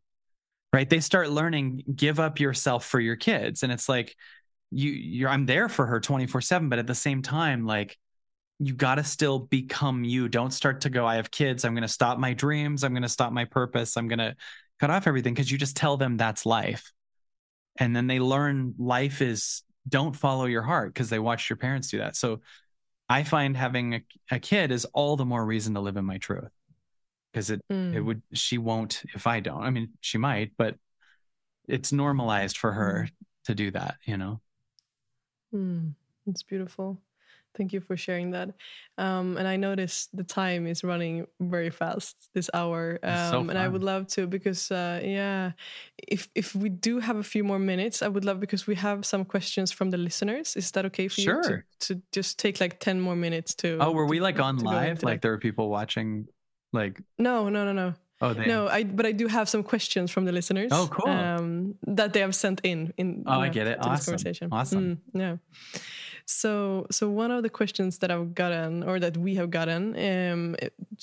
right? 0.74 0.90
They 0.90 1.00
start 1.00 1.30
learning 1.30 1.84
give 1.96 2.20
up 2.20 2.40
yourself 2.40 2.86
for 2.86 3.00
your 3.00 3.16
kids 3.16 3.64
and 3.64 3.72
it's 3.72 3.88
like 3.88 4.16
you 4.70 4.92
you're 4.92 5.30
i'm 5.30 5.46
there 5.46 5.70
for 5.70 5.86
her 5.86 6.02
24 6.02 6.42
7 6.42 6.68
but 6.68 6.78
at 6.78 6.88
the 6.88 6.96
same 6.96 7.22
time 7.22 7.66
like 7.66 7.98
you 8.60 8.74
got 8.74 8.96
to 8.96 9.04
still 9.04 9.40
become 9.40 10.04
you. 10.04 10.28
Don't 10.28 10.52
start 10.52 10.82
to 10.82 10.90
go 10.90 11.06
i 11.06 11.16
have 11.16 11.30
kids. 11.30 11.64
I'm 11.64 11.74
going 11.74 11.84
to 11.84 11.88
stop 11.88 12.18
my 12.18 12.34
dreams. 12.34 12.84
I'm 12.84 12.94
going 12.94 13.04
to 13.04 13.10
stop 13.10 13.32
my 13.32 13.46
purpose. 13.46 13.98
I'm 13.98 14.08
going 14.08 14.20
to 14.20 14.36
cut 14.80 14.90
off 14.90 15.08
everything 15.08 15.34
because 15.34 15.52
you 15.52 15.58
just 15.58 15.76
tell 15.76 15.98
them 15.98 16.18
that's 16.18 16.46
life 16.46 16.92
and 17.80 17.96
then 17.96 18.08
they 18.08 18.20
learn 18.20 18.74
life 18.78 19.22
is 19.22 19.64
don't 19.88 20.16
follow 20.16 20.46
your 20.46 20.64
heart 20.64 20.94
because 20.94 21.10
they 21.10 21.20
watched 21.20 21.50
your 21.50 21.58
parents 21.58 21.90
do 21.90 22.00
that 22.00 22.16
so 22.16 22.42
i 23.10 23.24
find 23.24 23.56
having 23.56 23.96
a, 23.96 24.02
a 24.32 24.40
kid 24.40 24.72
is 24.72 24.86
all 24.94 25.16
the 25.16 25.26
more 25.26 25.46
reason 25.46 25.74
to 25.74 25.80
live 25.80 25.98
in 25.98 26.06
my 26.06 26.18
truth 26.18 26.52
because 27.38 27.52
it 27.52 27.62
mm. 27.72 27.94
it 27.94 28.02
would 28.02 28.24
she 28.34 28.58
won't 28.58 29.04
if 29.14 29.28
I 29.28 29.42
don't. 29.42 29.62
I 29.62 29.70
mean, 29.70 29.90
she 30.02 30.18
might, 30.18 30.54
but 30.58 30.76
it's 31.68 31.94
normalized 31.94 32.58
for 32.58 32.72
her 32.72 33.08
mm. 33.08 33.26
to 33.46 33.54
do 33.54 33.70
that, 33.72 33.98
you 34.06 34.18
know. 34.18 34.42
Mm. 35.54 35.94
It's 36.26 36.42
beautiful. 36.42 37.00
Thank 37.58 37.74
you 37.74 37.82
for 37.82 37.98
sharing 37.98 38.32
that. 38.32 38.50
Um, 38.98 39.38
and 39.38 39.48
I 39.48 39.58
noticed 39.58 40.16
the 40.16 40.24
time 40.24 40.68
is 40.68 40.84
running 40.84 41.26
very 41.40 41.70
fast 41.70 42.30
this 42.34 42.50
hour, 42.54 43.00
um, 43.04 43.32
so 43.32 43.40
and 43.40 43.58
I 43.58 43.68
would 43.68 43.84
love 43.84 44.08
to 44.08 44.28
because 44.28 44.72
uh, 44.72 45.02
yeah, 45.04 45.52
if 45.98 46.30
if 46.36 46.56
we 46.56 46.70
do 46.70 47.00
have 47.00 47.18
a 47.18 47.24
few 47.24 47.44
more 47.44 47.60
minutes, 47.60 48.02
I 48.02 48.08
would 48.08 48.26
love 48.26 48.40
because 48.40 48.68
we 48.68 48.76
have 48.76 49.06
some 49.06 49.26
questions 49.26 49.72
from 49.72 49.90
the 49.90 49.98
listeners. 49.98 50.56
Is 50.56 50.72
that 50.72 50.86
okay 50.86 51.08
for 51.08 51.22
sure. 51.22 51.36
you 51.36 51.64
to, 51.80 51.96
to 51.96 52.02
just 52.12 52.40
take 52.40 52.62
like 52.62 52.80
ten 52.80 53.02
more 53.02 53.16
minutes 53.16 53.56
to? 53.56 53.78
Oh, 53.80 53.92
were 53.92 54.06
we 54.06 54.20
like 54.20 54.40
on 54.40 54.58
live? 54.60 55.04
Like 55.04 55.22
there 55.22 55.32
were 55.32 55.40
people 55.40 55.70
watching 55.70 56.28
like 56.74 57.02
no, 57.18 57.50
no, 57.50 57.66
no, 57.66 57.74
no. 57.74 57.94
Oh, 58.20 58.34
they... 58.34 58.48
no, 58.48 58.68
I 58.68 58.84
but 58.84 59.06
I 59.06 59.12
do 59.12 59.28
have 59.28 59.48
some 59.48 59.64
questions 59.64 60.10
from 60.12 60.26
the 60.26 60.32
listeners. 60.32 60.72
Oh, 60.72 60.88
cool. 60.92 61.12
Um, 61.12 61.76
that 61.86 62.14
they 62.14 62.22
have 62.22 62.34
sent 62.34 62.62
in 62.64 62.94
in. 62.98 63.24
Oh, 63.28 63.34
know, 63.34 63.42
I 63.42 63.50
get 63.50 63.68
it. 63.68 63.78
Awesome. 63.80 64.14
conversation. 64.14 64.50
Awesome. 64.52 65.02
Mm, 65.14 65.20
yeah. 65.20 65.36
So, 66.30 66.88
so 66.92 67.10
one 67.10 67.32
of 67.32 67.42
the 67.42 67.50
questions 67.50 68.00
that 68.00 68.12
I've 68.12 68.36
gotten, 68.36 68.84
or 68.84 69.00
that 69.00 69.18
we 69.18 69.36
have 69.36 69.50
gotten, 69.50 69.96
um, 69.98 70.56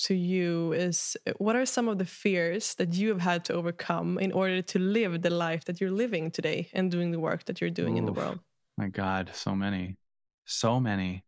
to 0.03 0.13
you 0.13 0.73
is, 0.73 1.17
what 1.37 1.55
are 1.55 1.65
some 1.65 1.89
of 1.89 1.97
the 1.97 2.05
fears 2.05 2.75
that 2.75 2.93
you 2.93 3.09
have 3.09 3.21
had 3.21 3.43
to 3.45 3.53
overcome 3.53 4.19
in 4.19 4.31
order 4.31 4.61
to 4.61 4.79
live 4.79 5.21
the 5.21 5.31
life 5.31 5.65
that 5.65 5.81
you're 5.81 5.91
living 5.91 6.29
today 6.29 6.69
and 6.73 6.91
doing 6.91 7.11
the 7.11 7.19
work 7.19 7.45
that 7.45 7.59
you're 7.59 7.71
doing 7.71 7.93
Oof, 7.93 7.99
in 7.99 8.05
the 8.05 8.13
world? 8.13 8.39
My 8.77 8.87
God, 8.87 9.31
so 9.33 9.55
many, 9.55 9.97
so 10.45 10.79
many. 10.79 11.23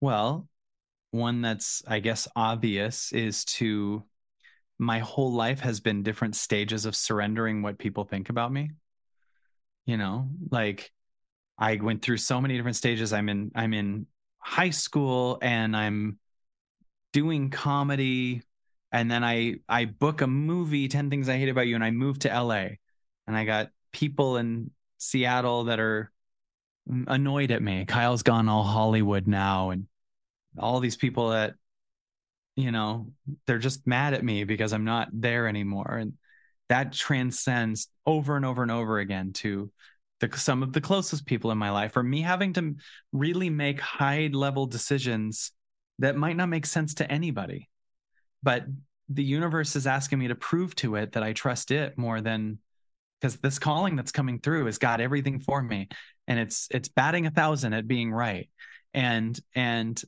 Well, 0.00 0.48
one 1.12 1.42
that's 1.42 1.82
i 1.86 2.00
guess 2.00 2.26
obvious 2.34 3.12
is 3.12 3.44
to 3.44 4.02
my 4.78 4.98
whole 4.98 5.32
life 5.32 5.60
has 5.60 5.78
been 5.78 6.02
different 6.02 6.34
stages 6.34 6.86
of 6.86 6.96
surrendering 6.96 7.62
what 7.62 7.78
people 7.78 8.04
think 8.04 8.30
about 8.30 8.50
me 8.50 8.70
you 9.86 9.96
know 9.96 10.28
like 10.50 10.90
i 11.58 11.76
went 11.76 12.02
through 12.02 12.16
so 12.16 12.40
many 12.40 12.56
different 12.56 12.76
stages. 12.76 13.12
I'm 13.12 13.28
in 13.28 13.50
i'm 13.54 13.72
in 13.74 14.06
high 14.38 14.70
school 14.70 15.38
and 15.40 15.76
i'm 15.76 16.18
doing 17.12 17.50
comedy 17.50 18.42
and 18.90 19.10
then 19.10 19.22
i 19.22 19.56
i 19.68 19.84
book 19.84 20.20
a 20.20 20.26
movie 20.26 20.88
10 20.88 21.10
things 21.10 21.28
i 21.28 21.36
hate 21.36 21.48
about 21.48 21.66
you 21.66 21.74
and 21.74 21.84
i 21.84 21.90
move 21.90 22.18
to 22.20 22.42
la 22.42 22.66
and 23.26 23.36
i 23.36 23.44
got 23.44 23.70
people 23.92 24.36
in 24.36 24.70
seattle 24.98 25.64
that 25.64 25.78
are 25.78 26.10
annoyed 27.06 27.52
at 27.52 27.62
me. 27.62 27.84
Kyle's 27.84 28.22
gone 28.22 28.48
all 28.48 28.64
hollywood 28.64 29.26
now 29.28 29.70
and 29.70 29.86
all 30.58 30.80
these 30.80 30.96
people 30.96 31.30
that 31.30 31.54
you 32.56 32.70
know 32.70 33.12
they're 33.46 33.58
just 33.58 33.86
mad 33.86 34.12
at 34.14 34.24
me 34.24 34.44
because 34.44 34.72
i'm 34.72 34.84
not 34.84 35.08
there 35.12 35.48
anymore 35.48 35.96
and 36.00 36.14
that 36.68 36.92
transcends 36.92 37.88
over 38.06 38.36
and 38.36 38.44
over 38.44 38.62
and 38.62 38.70
over 38.70 38.98
again 38.98 39.32
to 39.32 39.70
the, 40.22 40.38
some 40.38 40.62
of 40.62 40.72
the 40.72 40.80
closest 40.80 41.26
people 41.26 41.50
in 41.50 41.58
my 41.58 41.70
life 41.70 41.96
or 41.96 42.02
me 42.02 42.22
having 42.22 42.54
to 42.54 42.76
really 43.12 43.50
make 43.50 43.78
high 43.78 44.30
level 44.32 44.64
decisions 44.64 45.52
that 45.98 46.16
might 46.16 46.36
not 46.36 46.48
make 46.48 46.64
sense 46.64 46.94
to 46.94 47.12
anybody. 47.12 47.68
But 48.42 48.64
the 49.10 49.22
universe 49.22 49.76
is 49.76 49.86
asking 49.86 50.18
me 50.18 50.28
to 50.28 50.34
prove 50.34 50.74
to 50.74 50.94
it 50.94 51.12
that 51.12 51.22
i 51.22 51.34
trust 51.34 51.70
it 51.70 51.98
more 51.98 52.22
than 52.22 52.58
because 53.20 53.36
this 53.36 53.58
calling 53.58 53.94
that's 53.94 54.12
coming 54.12 54.38
through 54.38 54.64
has 54.64 54.78
got 54.78 55.00
everything 55.00 55.38
for 55.38 55.60
me 55.60 55.88
and 56.26 56.38
it's 56.38 56.68
it's 56.70 56.88
batting 56.88 57.26
a 57.26 57.30
thousand 57.30 57.72
at 57.72 57.88
being 57.88 58.12
right. 58.12 58.48
And 58.94 59.38
and 59.54 60.00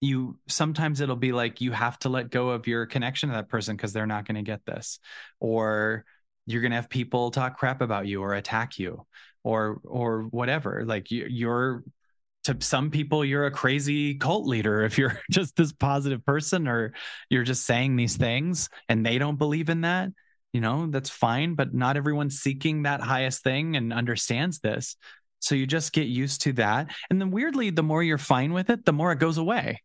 you 0.00 0.38
sometimes 0.46 1.00
it'll 1.00 1.16
be 1.16 1.32
like 1.32 1.60
you 1.60 1.72
have 1.72 1.98
to 2.00 2.08
let 2.08 2.30
go 2.30 2.50
of 2.50 2.66
your 2.66 2.86
connection 2.86 3.30
to 3.30 3.36
that 3.36 3.48
person 3.48 3.76
because 3.76 3.92
they're 3.92 4.06
not 4.06 4.26
going 4.26 4.36
to 4.36 4.42
get 4.42 4.64
this. 4.66 4.98
Or 5.40 6.04
you're 6.46 6.62
going 6.62 6.70
to 6.70 6.76
have 6.76 6.88
people 6.88 7.30
talk 7.30 7.58
crap 7.58 7.80
about 7.80 8.06
you 8.06 8.22
or 8.22 8.34
attack 8.34 8.78
you 8.78 9.06
or 9.44 9.80
or 9.84 10.22
whatever. 10.22 10.84
Like 10.84 11.10
you, 11.10 11.26
you're 11.28 11.84
to 12.46 12.56
some 12.60 12.90
people 12.90 13.24
you're 13.24 13.46
a 13.46 13.50
crazy 13.50 14.14
cult 14.14 14.46
leader 14.46 14.82
if 14.82 14.98
you're 14.98 15.20
just 15.30 15.56
this 15.56 15.72
positive 15.72 16.24
person 16.24 16.68
or 16.68 16.92
you're 17.28 17.42
just 17.42 17.66
saying 17.66 17.96
these 17.96 18.16
things 18.16 18.68
and 18.88 19.04
they 19.04 19.18
don't 19.18 19.36
believe 19.36 19.68
in 19.68 19.80
that 19.80 20.10
you 20.52 20.60
know 20.60 20.86
that's 20.86 21.10
fine 21.10 21.54
but 21.56 21.74
not 21.74 21.96
everyone's 21.96 22.38
seeking 22.38 22.84
that 22.84 23.00
highest 23.00 23.42
thing 23.42 23.76
and 23.76 23.92
understands 23.92 24.60
this. 24.60 24.96
So 25.40 25.54
you 25.54 25.66
just 25.66 25.92
get 25.92 26.06
used 26.06 26.42
to 26.42 26.54
that. 26.54 26.88
And 27.10 27.20
then 27.20 27.30
weirdly 27.30 27.70
the 27.70 27.82
more 27.82 28.02
you're 28.02 28.18
fine 28.18 28.52
with 28.52 28.70
it 28.70 28.84
the 28.84 28.92
more 28.92 29.12
it 29.12 29.18
goes 29.18 29.38
away. 29.38 29.82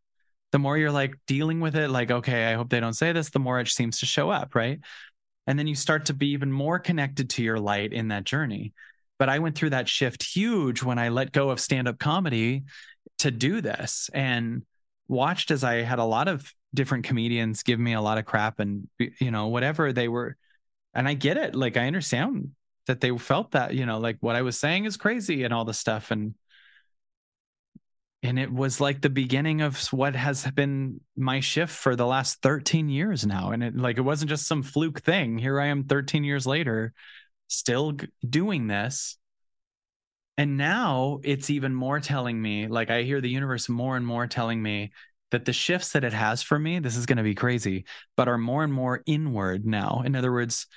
The 0.51 0.59
more 0.59 0.77
you're 0.77 0.91
like 0.91 1.15
dealing 1.27 1.61
with 1.61 1.77
it, 1.77 1.89
like, 1.89 2.11
okay, 2.11 2.51
I 2.51 2.55
hope 2.55 2.69
they 2.69 2.81
don't 2.81 2.93
say 2.93 3.13
this, 3.13 3.29
the 3.29 3.39
more 3.39 3.61
it 3.61 3.69
seems 3.69 3.99
to 3.99 4.05
show 4.05 4.29
up, 4.29 4.53
right? 4.53 4.81
And 5.51 5.59
then 5.59 5.67
you 5.67 5.75
start 5.75 6.05
to 6.05 6.13
be 6.13 6.27
even 6.29 6.49
more 6.49 6.79
connected 6.79 7.29
to 7.31 7.43
your 7.43 7.59
light 7.59 7.91
in 7.91 8.07
that 8.07 8.23
journey. 8.23 8.71
But 9.19 9.27
I 9.27 9.39
went 9.39 9.57
through 9.57 9.71
that 9.71 9.89
shift 9.89 10.23
huge 10.23 10.81
when 10.81 10.97
I 10.97 11.09
let 11.09 11.33
go 11.33 11.49
of 11.49 11.59
stand 11.59 11.89
up 11.89 11.99
comedy 11.99 12.63
to 13.19 13.31
do 13.31 13.59
this 13.59 14.09
and 14.13 14.63
watched 15.09 15.51
as 15.51 15.65
I 15.65 15.81
had 15.81 15.99
a 15.99 16.05
lot 16.05 16.29
of 16.29 16.49
different 16.73 17.03
comedians 17.03 17.63
give 17.63 17.81
me 17.81 17.91
a 17.91 17.99
lot 17.99 18.17
of 18.17 18.23
crap 18.23 18.61
and, 18.61 18.87
you 18.97 19.29
know, 19.29 19.47
whatever 19.47 19.91
they 19.91 20.07
were. 20.07 20.37
And 20.93 21.05
I 21.05 21.15
get 21.15 21.35
it. 21.35 21.53
Like, 21.53 21.75
I 21.75 21.85
understand 21.85 22.51
that 22.87 23.01
they 23.01 23.17
felt 23.17 23.51
that, 23.51 23.73
you 23.73 23.85
know, 23.85 23.99
like 23.99 24.19
what 24.21 24.37
I 24.37 24.43
was 24.43 24.57
saying 24.57 24.85
is 24.85 24.95
crazy 24.95 25.43
and 25.43 25.53
all 25.53 25.65
the 25.65 25.73
stuff. 25.73 26.11
And, 26.11 26.33
and 28.23 28.37
it 28.37 28.51
was 28.51 28.79
like 28.79 29.01
the 29.01 29.09
beginning 29.09 29.61
of 29.61 29.81
what 29.87 30.15
has 30.15 30.45
been 30.51 31.01
my 31.15 31.39
shift 31.39 31.73
for 31.73 31.95
the 31.95 32.05
last 32.05 32.41
13 32.41 32.87
years 32.89 33.25
now. 33.25 33.51
And 33.51 33.63
it 33.63 33.75
like 33.75 33.97
it 33.97 34.01
wasn't 34.01 34.29
just 34.29 34.47
some 34.47 34.61
fluke 34.61 35.01
thing. 35.01 35.37
Here 35.37 35.59
i 35.59 35.67
am 35.67 35.85
13 35.85 36.23
years 36.23 36.45
later 36.45 36.93
still 37.47 37.93
g- 37.93 38.07
doing 38.27 38.67
this. 38.67 39.17
And 40.37 40.57
now 40.57 41.19
it's 41.23 41.49
even 41.49 41.73
more 41.73 41.99
telling 41.99 42.41
me 42.41 42.67
like 42.67 42.89
i 42.89 43.03
hear 43.03 43.21
the 43.21 43.29
universe 43.29 43.67
more 43.67 43.97
and 43.97 44.05
more 44.05 44.27
telling 44.27 44.61
me 44.61 44.91
that 45.31 45.45
the 45.45 45.53
shifts 45.53 45.93
that 45.93 46.03
it 46.03 46.13
has 46.13 46.43
for 46.43 46.59
me 46.59 46.79
this 46.79 46.97
is 46.97 47.05
going 47.05 47.17
to 47.17 47.23
be 47.23 47.35
crazy 47.35 47.85
but 48.17 48.27
are 48.27 48.37
more 48.37 48.63
and 48.63 48.73
more 48.73 49.01
inward 49.05 49.65
now. 49.65 50.03
In 50.05 50.15
other 50.15 50.31
words 50.31 50.67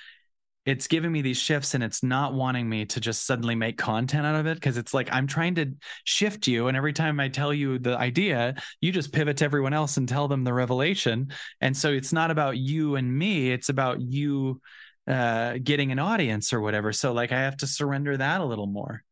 it's 0.65 0.87
giving 0.87 1.11
me 1.11 1.21
these 1.21 1.37
shifts 1.37 1.75
and 1.75 1.83
it's 1.83 2.01
not 2.01 2.33
wanting 2.33 2.67
me 2.67 2.85
to 2.85 2.99
just 2.99 3.27
suddenly 3.27 3.53
make 3.53 3.77
content 3.77 4.25
out 4.25 4.35
of 4.35 4.47
it. 4.47 4.55
Because 4.55 4.77
it's 4.77 4.93
like 4.93 5.09
I'm 5.11 5.27
trying 5.27 5.55
to 5.55 5.73
shift 6.03 6.47
you. 6.47 6.67
And 6.67 6.75
every 6.75 6.93
time 6.93 7.19
I 7.19 7.29
tell 7.29 7.53
you 7.53 7.77
the 7.77 7.97
idea 7.97 8.55
you 8.81 8.91
just 8.91 9.13
pivot 9.13 9.37
to 9.37 9.45
everyone 9.45 9.73
else 9.73 9.97
and 9.97 10.09
tell 10.09 10.27
them 10.27 10.43
the 10.43 10.53
revelation. 10.53 11.31
And 11.61 11.77
so 11.77 11.91
it's 11.91 12.11
not 12.11 12.31
about 12.31 12.57
you 12.57 12.95
and 12.95 13.15
me 13.15 13.51
it's 13.51 13.69
about 13.69 14.01
you 14.01 14.59
uh, 15.07 15.59
getting 15.63 15.91
an 15.91 15.99
audience 15.99 16.51
or 16.51 16.61
whatever. 16.61 16.91
So 16.91 17.13
like 17.13 17.31
I 17.31 17.41
have 17.41 17.57
to 17.57 17.67
surrender 17.67 18.17
that 18.17 18.41
a 18.41 18.45
little 18.45 18.67
more. 18.67 19.03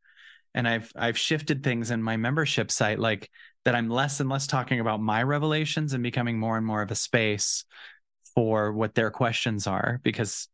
And 0.56 0.68
I've 0.68 0.92
I've 0.96 1.18
shifted 1.18 1.64
things 1.64 1.92
in 1.92 2.02
my 2.02 2.18
membership 2.18 2.72
site 2.72 2.98
like 2.98 3.30
that 3.66 3.76
I'm 3.76 3.90
less 3.90 4.20
and 4.20 4.30
less 4.30 4.48
talking 4.48 4.80
about 4.80 5.02
my 5.02 5.22
revelations 5.22 5.94
and 5.94 6.02
becoming 6.02 6.40
more 6.40 6.58
and 6.58 6.66
more 6.66 6.82
of 6.82 6.92
a 6.92 6.96
space 6.96 7.64
for 8.34 8.72
what 8.72 8.96
their 8.96 9.12
questions 9.12 9.68
are. 9.68 10.00
Because 10.04 10.48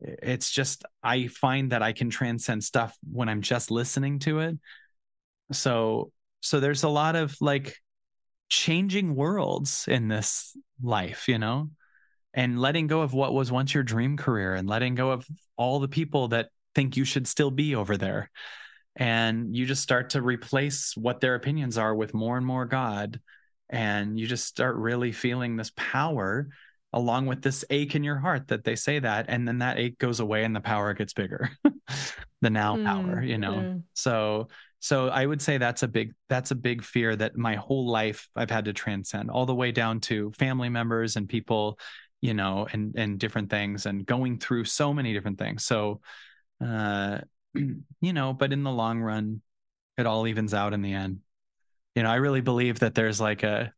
it's 0.00 0.50
just 0.50 0.84
i 1.02 1.26
find 1.26 1.72
that 1.72 1.82
i 1.82 1.92
can 1.92 2.10
transcend 2.10 2.62
stuff 2.62 2.96
when 3.10 3.28
i'm 3.28 3.40
just 3.40 3.70
listening 3.70 4.18
to 4.18 4.40
it. 4.40 4.58
So 5.52 6.12
so 6.40 6.60
there's 6.60 6.82
a 6.82 6.88
lot 6.88 7.16
of 7.16 7.36
like 7.40 7.76
changing 8.48 9.14
worlds 9.14 9.86
in 9.88 10.08
this 10.08 10.56
life 10.82 11.28
you 11.28 11.38
know? 11.38 11.70
And 12.34 12.60
letting 12.60 12.86
go 12.86 13.00
of 13.00 13.14
what 13.14 13.32
was 13.32 13.50
once 13.50 13.72
your 13.72 13.82
dream 13.82 14.18
career 14.18 14.54
and 14.54 14.68
letting 14.68 14.94
go 14.94 15.10
of 15.10 15.26
all 15.56 15.80
the 15.80 15.88
people 15.88 16.28
that 16.28 16.50
think 16.74 16.94
you 16.94 17.04
should 17.04 17.26
still 17.26 17.50
be 17.50 17.74
over 17.74 17.96
there. 17.96 18.30
And 18.94 19.56
you 19.56 19.64
just 19.64 19.82
start 19.82 20.10
to 20.10 20.20
replace 20.20 20.94
what 20.94 21.20
their 21.20 21.34
opinions 21.34 21.78
are 21.78 21.94
with 21.94 22.12
more 22.12 22.36
and 22.36 22.44
more 22.44 22.66
god. 22.66 23.20
And 23.70 24.20
you 24.20 24.26
just 24.26 24.44
start 24.44 24.76
really 24.76 25.12
feeling 25.12 25.56
this 25.56 25.72
power 25.76 26.48
along 26.96 27.26
with 27.26 27.42
this 27.42 27.64
ache 27.70 27.94
in 27.94 28.02
your 28.02 28.16
heart 28.16 28.48
that 28.48 28.64
they 28.64 28.74
say 28.74 28.98
that 28.98 29.26
and 29.28 29.46
then 29.46 29.58
that 29.58 29.78
ache 29.78 29.98
goes 29.98 30.18
away 30.18 30.42
and 30.44 30.56
the 30.56 30.60
power 30.60 30.94
gets 30.94 31.12
bigger. 31.12 31.50
The 32.42 32.50
now 32.50 32.76
mm, 32.76 32.84
power 32.84 33.22
you 33.22 33.38
know? 33.38 33.60
yeah. 33.60 33.74
so 33.94 34.48
so 34.78 35.08
i 35.08 35.24
would 35.24 35.40
say 35.40 35.56
that's 35.56 35.82
a 35.82 35.88
big 35.88 36.12
that's 36.28 36.50
a 36.50 36.54
big 36.54 36.84
fear 36.84 37.16
that 37.16 37.34
my 37.34 37.54
whole 37.54 37.88
life 37.88 38.28
i've 38.36 38.50
had 38.50 38.66
to 38.66 38.74
transcend 38.74 39.30
all 39.30 39.46
the 39.46 39.54
way 39.54 39.72
down 39.72 40.00
to 40.00 40.30
family 40.32 40.68
members 40.68 41.16
and 41.16 41.30
people 41.30 41.78
you 42.20 42.34
know 42.34 42.66
and 42.72 42.94
and 42.96 43.18
different 43.18 43.50
things 43.50 43.86
and 43.86 44.06
going 44.06 44.38
through 44.38 44.64
so 44.64 44.92
many 44.92 45.12
different 45.12 45.38
things. 45.38 45.64
So 45.64 46.00
uh 46.64 47.18
you 47.54 48.12
know 48.12 48.32
but 48.32 48.52
in 48.52 48.62
the 48.62 48.70
long 48.70 49.00
run 49.00 49.42
it 49.96 50.06
all 50.06 50.26
evens 50.26 50.54
out 50.54 50.74
in 50.74 50.82
the 50.82 50.92
end. 50.92 51.20
You 51.94 52.02
know 52.02 52.10
i 52.10 52.16
really 52.16 52.40
believe 52.40 52.80
that 52.80 52.94
there's 52.94 53.20
like 53.20 53.42
a 53.42 53.72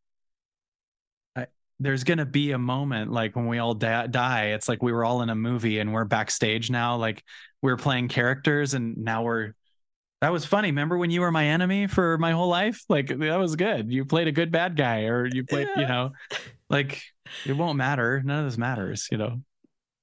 there's 1.81 2.05
going 2.05 2.19
to 2.19 2.27
be 2.27 2.53
a 2.53 2.59
moment 2.59 3.13
like 3.13 3.37
when 3.37 3.47
we 3.47 3.59
all 3.59 3.75
da- 3.75 4.07
die. 4.07 4.47
It's 4.47 4.69
like 4.69 4.83
we 4.83 4.93
were 4.93 5.05
all 5.05 5.23
in 5.23 5.31
a 5.31 5.35
movie 5.35 5.79
and 5.79 5.93
we're 5.93 6.05
backstage 6.05 6.71
now 6.71 6.97
like 6.97 7.23
we 7.63 7.71
are 7.71 7.77
playing 7.77 8.09
characters 8.09 8.75
and 8.75 8.97
now 8.99 9.23
we're 9.23 9.55
that 10.21 10.33
was 10.33 10.45
funny. 10.45 10.69
Remember 10.69 10.99
when 10.99 11.11
you 11.11 11.21
were 11.21 11.31
my 11.31 11.47
enemy 11.47 11.87
for 11.87 12.19
my 12.19 12.33
whole 12.33 12.49
life? 12.49 12.83
Like 12.89 13.07
that 13.07 13.39
was 13.39 13.55
good. 13.55 13.93
You 13.93 14.05
played 14.05 14.27
a 14.27 14.33
good 14.33 14.51
bad 14.51 14.75
guy 14.75 15.05
or 15.05 15.27
you 15.27 15.45
played 15.45 15.69
yeah. 15.77 15.83
you 15.83 15.89
know 15.89 16.11
like 16.69 17.01
it 17.47 17.53
won't 17.53 17.77
matter. 17.77 18.23
None 18.25 18.41
of 18.41 18.51
this 18.51 18.59
matters 18.59 19.09
you 19.13 19.19
know? 19.19 19.41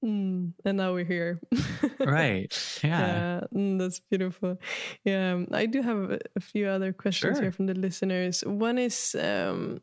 Mm, 0.04 0.52
and 0.64 0.76
now 0.76 0.92
we're 0.92 1.04
here. 1.04 1.38
Right. 2.00 2.52
Yeah, 2.84 3.00
yeah 3.00 3.40
mm, 3.54 3.78
that's 3.78 4.00
beautiful. 4.00 4.58
Yeah 5.04 5.42
i 5.52 5.66
do 5.66 5.82
have 5.82 6.10
a, 6.10 6.18
a 6.36 6.40
few 6.40 6.68
other 6.68 6.92
questions 6.92 7.36
sure. 7.36 7.42
here 7.42 7.52
from 7.52 7.66
the 7.66 7.74
listeners. 7.74 8.42
One 8.46 8.78
is 8.78 9.14
um 9.20 9.80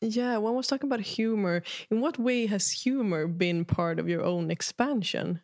yeah, 0.00 0.36
one 0.36 0.54
was 0.54 0.66
talking 0.66 0.88
about 0.88 1.00
humor. 1.00 1.62
In 1.90 2.00
what 2.00 2.18
way 2.18 2.46
has 2.46 2.70
humor 2.70 3.26
been 3.26 3.64
part 3.64 3.98
of 3.98 4.08
your 4.08 4.22
own 4.24 4.50
expansion? 4.50 5.40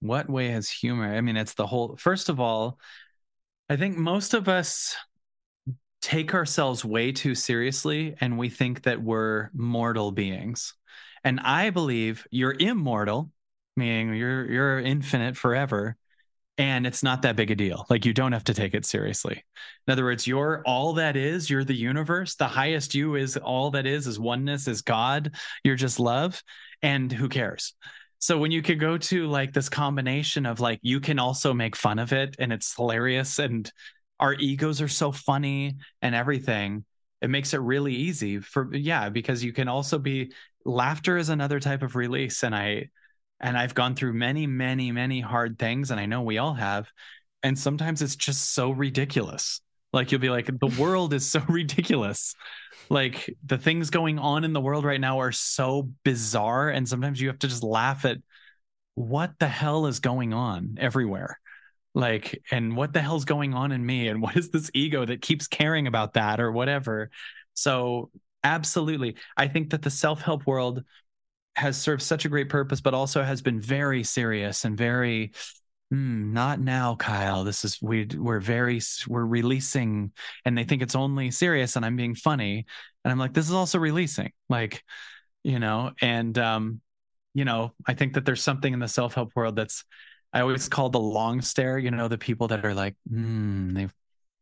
What 0.00 0.28
way 0.28 0.48
has 0.48 0.68
humor? 0.68 1.14
I 1.14 1.20
mean, 1.20 1.36
it's 1.36 1.54
the 1.54 1.66
whole, 1.66 1.96
first 1.96 2.28
of 2.28 2.40
all, 2.40 2.78
I 3.68 3.76
think 3.76 3.96
most 3.96 4.34
of 4.34 4.48
us 4.48 4.96
take 6.00 6.34
ourselves 6.34 6.84
way 6.84 7.12
too 7.12 7.34
seriously 7.34 8.16
and 8.20 8.36
we 8.36 8.48
think 8.48 8.82
that 8.82 9.00
we're 9.00 9.50
mortal 9.54 10.10
beings. 10.10 10.74
And 11.22 11.38
I 11.40 11.70
believe 11.70 12.26
you're 12.30 12.56
immortal, 12.58 13.30
meaning 13.76 14.14
you're 14.14 14.50
you're 14.50 14.80
infinite 14.80 15.36
forever 15.36 15.96
and 16.58 16.86
it's 16.86 17.02
not 17.02 17.22
that 17.22 17.36
big 17.36 17.50
a 17.50 17.54
deal. 17.54 17.86
Like 17.88 18.04
you 18.04 18.12
don't 18.12 18.32
have 18.32 18.44
to 18.44 18.54
take 18.54 18.74
it 18.74 18.84
seriously. 18.84 19.42
In 19.86 19.92
other 19.92 20.04
words, 20.04 20.26
you're 20.26 20.62
all 20.66 20.94
that 20.94 21.16
is, 21.16 21.48
you're 21.48 21.64
the 21.64 21.74
universe. 21.74 22.34
The 22.34 22.46
highest 22.46 22.94
you 22.94 23.14
is 23.14 23.36
all 23.36 23.70
that 23.70 23.86
is, 23.86 24.06
is 24.06 24.20
oneness, 24.20 24.68
is 24.68 24.82
God. 24.82 25.34
You're 25.64 25.76
just 25.76 25.98
love. 25.98 26.42
And 26.82 27.10
who 27.10 27.28
cares? 27.28 27.74
So 28.18 28.38
when 28.38 28.50
you 28.50 28.62
could 28.62 28.78
go 28.78 28.98
to 28.98 29.26
like 29.28 29.52
this 29.52 29.68
combination 29.68 30.46
of 30.46 30.60
like, 30.60 30.78
you 30.82 31.00
can 31.00 31.18
also 31.18 31.54
make 31.54 31.74
fun 31.74 31.98
of 31.98 32.12
it 32.12 32.36
and 32.38 32.52
it's 32.52 32.76
hilarious 32.76 33.38
and 33.38 33.70
our 34.20 34.34
egos 34.34 34.80
are 34.80 34.88
so 34.88 35.10
funny 35.10 35.78
and 36.02 36.14
everything. 36.14 36.84
It 37.20 37.30
makes 37.30 37.54
it 37.54 37.60
really 37.60 37.94
easy 37.94 38.40
for, 38.40 38.68
yeah, 38.72 39.08
because 39.08 39.42
you 39.42 39.52
can 39.52 39.68
also 39.68 39.98
be 39.98 40.32
laughter 40.64 41.16
is 41.16 41.30
another 41.30 41.58
type 41.60 41.82
of 41.82 41.96
release. 41.96 42.44
And 42.44 42.54
I, 42.54 42.90
and 43.42 43.58
I've 43.58 43.74
gone 43.74 43.94
through 43.94 44.12
many, 44.14 44.46
many, 44.46 44.92
many 44.92 45.20
hard 45.20 45.58
things, 45.58 45.90
and 45.90 45.98
I 45.98 46.06
know 46.06 46.22
we 46.22 46.38
all 46.38 46.54
have. 46.54 46.88
And 47.42 47.58
sometimes 47.58 48.00
it's 48.00 48.16
just 48.16 48.54
so 48.54 48.70
ridiculous. 48.70 49.60
Like 49.92 50.12
you'll 50.12 50.20
be 50.20 50.30
like, 50.30 50.46
the 50.46 50.74
world 50.78 51.12
is 51.12 51.28
so 51.28 51.42
ridiculous. 51.48 52.34
Like 52.88 53.34
the 53.44 53.58
things 53.58 53.90
going 53.90 54.18
on 54.18 54.44
in 54.44 54.52
the 54.52 54.60
world 54.60 54.84
right 54.84 55.00
now 55.00 55.20
are 55.20 55.32
so 55.32 55.90
bizarre. 56.04 56.70
And 56.70 56.88
sometimes 56.88 57.20
you 57.20 57.28
have 57.28 57.38
to 57.40 57.48
just 57.48 57.64
laugh 57.64 58.04
at 58.04 58.18
what 58.94 59.32
the 59.38 59.48
hell 59.48 59.86
is 59.86 60.00
going 60.00 60.32
on 60.32 60.76
everywhere. 60.80 61.38
Like, 61.94 62.42
and 62.50 62.76
what 62.76 62.92
the 62.92 63.02
hell's 63.02 63.24
going 63.24 63.54
on 63.54 63.72
in 63.72 63.84
me? 63.84 64.08
And 64.08 64.22
what 64.22 64.36
is 64.36 64.50
this 64.50 64.70
ego 64.72 65.04
that 65.04 65.20
keeps 65.20 65.46
caring 65.46 65.86
about 65.86 66.14
that 66.14 66.40
or 66.40 66.50
whatever? 66.50 67.10
So, 67.54 68.10
absolutely. 68.44 69.16
I 69.36 69.48
think 69.48 69.70
that 69.70 69.82
the 69.82 69.90
self 69.90 70.22
help 70.22 70.46
world 70.46 70.84
has 71.54 71.80
served 71.80 72.02
such 72.02 72.24
a 72.24 72.28
great 72.28 72.48
purpose, 72.48 72.80
but 72.80 72.94
also 72.94 73.22
has 73.22 73.42
been 73.42 73.60
very 73.60 74.02
serious 74.02 74.64
and 74.64 74.76
very 74.76 75.32
mm, 75.92 76.32
not 76.32 76.60
now, 76.60 76.94
Kyle. 76.96 77.44
This 77.44 77.64
is 77.64 77.80
we 77.82 78.06
we're 78.16 78.40
very 78.40 78.80
we're 79.06 79.26
releasing, 79.26 80.12
and 80.44 80.56
they 80.56 80.64
think 80.64 80.82
it's 80.82 80.94
only 80.94 81.30
serious, 81.30 81.76
and 81.76 81.84
I'm 81.84 81.96
being 81.96 82.14
funny, 82.14 82.66
and 83.04 83.12
I'm 83.12 83.18
like, 83.18 83.34
this 83.34 83.46
is 83.46 83.54
also 83.54 83.78
releasing, 83.78 84.32
like, 84.48 84.82
you 85.44 85.58
know, 85.58 85.92
and 86.00 86.36
um, 86.38 86.80
you 87.34 87.44
know, 87.44 87.72
I 87.86 87.94
think 87.94 88.14
that 88.14 88.24
there's 88.24 88.42
something 88.42 88.72
in 88.72 88.80
the 88.80 88.88
self 88.88 89.14
help 89.14 89.32
world 89.36 89.56
that's 89.56 89.84
I 90.32 90.40
always 90.40 90.68
call 90.68 90.88
the 90.90 91.00
long 91.00 91.42
stare. 91.42 91.78
You 91.78 91.90
know, 91.90 92.08
the 92.08 92.18
people 92.18 92.48
that 92.48 92.64
are 92.64 92.74
like, 92.74 92.96
mm, 93.10 93.74
they've 93.74 93.94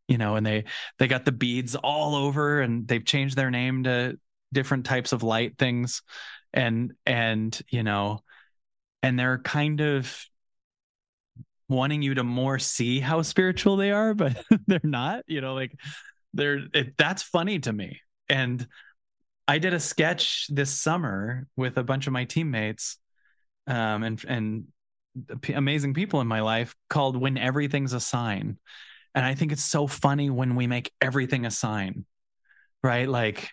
you 0.08 0.18
know, 0.18 0.36
and 0.36 0.44
they 0.46 0.64
they 0.98 1.08
got 1.08 1.24
the 1.24 1.32
beads 1.32 1.76
all 1.76 2.14
over, 2.14 2.60
and 2.60 2.86
they've 2.86 3.04
changed 3.04 3.36
their 3.36 3.50
name 3.50 3.84
to 3.84 4.18
different 4.52 4.86
types 4.86 5.12
of 5.12 5.22
light 5.22 5.56
things 5.58 6.02
and 6.52 6.92
and 7.06 7.60
you 7.68 7.82
know 7.82 8.20
and 9.02 9.18
they're 9.18 9.38
kind 9.38 9.80
of 9.80 10.26
wanting 11.68 12.02
you 12.02 12.14
to 12.14 12.24
more 12.24 12.58
see 12.58 12.98
how 12.98 13.22
spiritual 13.22 13.76
they 13.76 13.92
are 13.92 14.14
but 14.14 14.36
they're 14.66 14.80
not 14.82 15.22
you 15.26 15.40
know 15.40 15.54
like 15.54 15.72
they're 16.34 16.60
it, 16.74 16.96
that's 16.96 17.22
funny 17.22 17.58
to 17.58 17.72
me. 17.72 18.00
And 18.28 18.66
i 19.48 19.58
did 19.58 19.74
a 19.74 19.80
sketch 19.80 20.46
this 20.48 20.70
summer 20.70 21.46
with 21.56 21.76
a 21.76 21.82
bunch 21.82 22.06
of 22.06 22.12
my 22.12 22.24
teammates 22.24 22.98
um 23.66 24.02
and 24.02 24.24
and 24.28 24.64
amazing 25.54 25.92
people 25.92 26.20
in 26.20 26.28
my 26.28 26.40
life 26.40 26.74
called 26.88 27.16
when 27.16 27.36
everything's 27.36 27.92
a 27.92 28.00
sign. 28.00 28.58
And 29.14 29.24
i 29.24 29.34
think 29.34 29.52
it's 29.52 29.64
so 29.64 29.86
funny 29.86 30.30
when 30.30 30.54
we 30.54 30.66
make 30.66 30.92
everything 31.00 31.46
a 31.46 31.50
sign 31.50 32.04
right? 32.82 33.08
Like 33.08 33.50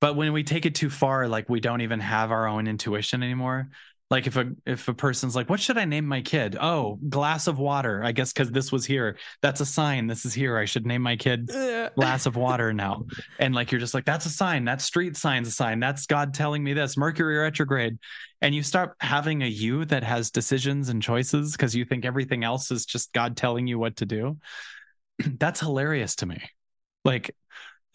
but 0.00 0.16
when 0.16 0.32
we 0.32 0.42
take 0.42 0.66
it 0.66 0.74
too 0.74 0.90
far 0.90 1.28
like 1.28 1.48
we 1.48 1.60
don't 1.60 1.80
even 1.80 2.00
have 2.00 2.30
our 2.30 2.46
own 2.46 2.66
intuition 2.66 3.22
anymore. 3.22 3.70
Like 4.08 4.28
if 4.28 4.36
a 4.36 4.52
if 4.64 4.86
a 4.86 4.94
person's 4.94 5.34
like 5.34 5.50
what 5.50 5.58
should 5.58 5.78
i 5.78 5.84
name 5.84 6.06
my 6.06 6.20
kid? 6.20 6.56
Oh 6.60 6.96
glass 7.08 7.48
of 7.48 7.58
water. 7.58 8.04
I 8.04 8.12
guess 8.12 8.32
because 8.32 8.52
this 8.52 8.70
was 8.70 8.86
here. 8.86 9.18
That's 9.42 9.60
a 9.60 9.66
sign. 9.66 10.06
This 10.06 10.24
is 10.24 10.32
here. 10.32 10.56
I 10.56 10.64
should 10.64 10.86
name 10.86 11.02
my 11.02 11.16
kid 11.16 11.48
glass 11.96 12.26
of 12.26 12.36
water 12.36 12.72
now. 12.72 13.06
And 13.40 13.52
like 13.52 13.72
you're 13.72 13.80
just 13.80 13.94
like 13.94 14.04
that's 14.04 14.26
a 14.26 14.30
sign. 14.30 14.64
That 14.66 14.80
street 14.80 15.16
sign's 15.16 15.48
a 15.48 15.50
sign. 15.50 15.80
That's 15.80 16.06
god 16.06 16.34
telling 16.34 16.62
me 16.62 16.72
this. 16.72 16.96
Mercury 16.96 17.38
retrograde. 17.38 17.98
And 18.40 18.54
you 18.54 18.62
start 18.62 18.94
having 19.00 19.42
a 19.42 19.46
you 19.46 19.84
that 19.86 20.04
has 20.04 20.30
decisions 20.30 20.88
and 20.88 21.02
choices 21.02 21.52
because 21.52 21.74
you 21.74 21.84
think 21.84 22.04
everything 22.04 22.44
else 22.44 22.70
is 22.70 22.86
just 22.86 23.12
god 23.12 23.36
telling 23.36 23.66
you 23.66 23.78
what 23.78 23.96
to 23.96 24.06
do. 24.06 24.36
That's 25.18 25.58
hilarious 25.58 26.14
to 26.16 26.26
me. 26.26 26.42
Like 27.04 27.34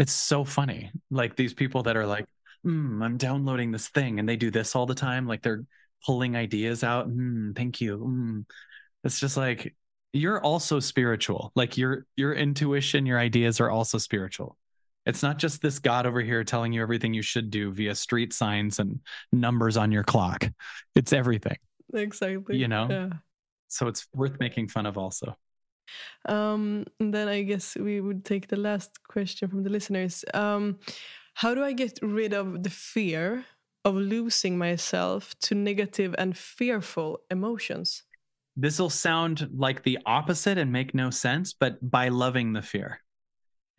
it's 0.01 0.13
so 0.13 0.43
funny. 0.43 0.91
Like 1.11 1.35
these 1.35 1.53
people 1.53 1.83
that 1.83 1.95
are 1.95 2.07
like, 2.07 2.25
mm, 2.65 3.03
I'm 3.03 3.17
downloading 3.17 3.71
this 3.71 3.87
thing 3.89 4.17
and 4.17 4.27
they 4.27 4.35
do 4.35 4.49
this 4.49 4.75
all 4.75 4.87
the 4.87 4.95
time. 4.95 5.27
Like 5.27 5.43
they're 5.43 5.63
pulling 6.03 6.35
ideas 6.35 6.83
out. 6.83 7.07
Mm, 7.07 7.55
thank 7.55 7.79
you. 7.79 7.99
Mm. 7.99 8.45
It's 9.03 9.19
just 9.19 9.37
like 9.37 9.75
you're 10.11 10.41
also 10.41 10.79
spiritual. 10.79 11.51
Like 11.53 11.77
your 11.77 12.07
your 12.15 12.33
intuition, 12.33 13.05
your 13.05 13.19
ideas 13.19 13.59
are 13.59 13.69
also 13.69 13.99
spiritual. 13.99 14.57
It's 15.05 15.21
not 15.21 15.37
just 15.37 15.61
this 15.61 15.77
God 15.77 16.07
over 16.07 16.21
here 16.21 16.43
telling 16.43 16.73
you 16.73 16.81
everything 16.81 17.13
you 17.13 17.21
should 17.21 17.51
do 17.51 17.71
via 17.71 17.93
street 17.93 18.33
signs 18.33 18.79
and 18.79 19.01
numbers 19.31 19.77
on 19.77 19.91
your 19.91 20.03
clock. 20.03 20.49
It's 20.95 21.13
everything. 21.13 21.57
exactly. 21.93 22.57
You 22.57 22.67
know? 22.67 22.87
Yeah. 22.89 23.09
So 23.67 23.87
it's 23.87 24.07
worth 24.15 24.39
making 24.39 24.69
fun 24.69 24.87
of 24.87 24.97
also. 24.97 25.37
Um, 26.27 26.85
and 26.99 27.13
then 27.13 27.27
I 27.27 27.43
guess 27.43 27.75
we 27.75 28.01
would 28.01 28.25
take 28.25 28.47
the 28.47 28.57
last 28.57 29.03
question 29.07 29.49
from 29.49 29.63
the 29.63 29.69
listeners. 29.69 30.23
Um, 30.33 30.79
how 31.33 31.53
do 31.53 31.63
I 31.63 31.73
get 31.73 31.99
rid 32.01 32.33
of 32.33 32.63
the 32.63 32.69
fear 32.69 33.45
of 33.83 33.95
losing 33.95 34.57
myself 34.57 35.37
to 35.39 35.55
negative 35.55 36.13
and 36.17 36.37
fearful 36.37 37.19
emotions? 37.29 38.03
This 38.55 38.79
will 38.79 38.89
sound 38.89 39.49
like 39.55 39.83
the 39.83 39.99
opposite 40.05 40.57
and 40.57 40.71
make 40.71 40.93
no 40.93 41.09
sense, 41.09 41.53
but 41.53 41.77
by 41.89 42.09
loving 42.09 42.53
the 42.53 42.61
fear. 42.61 42.99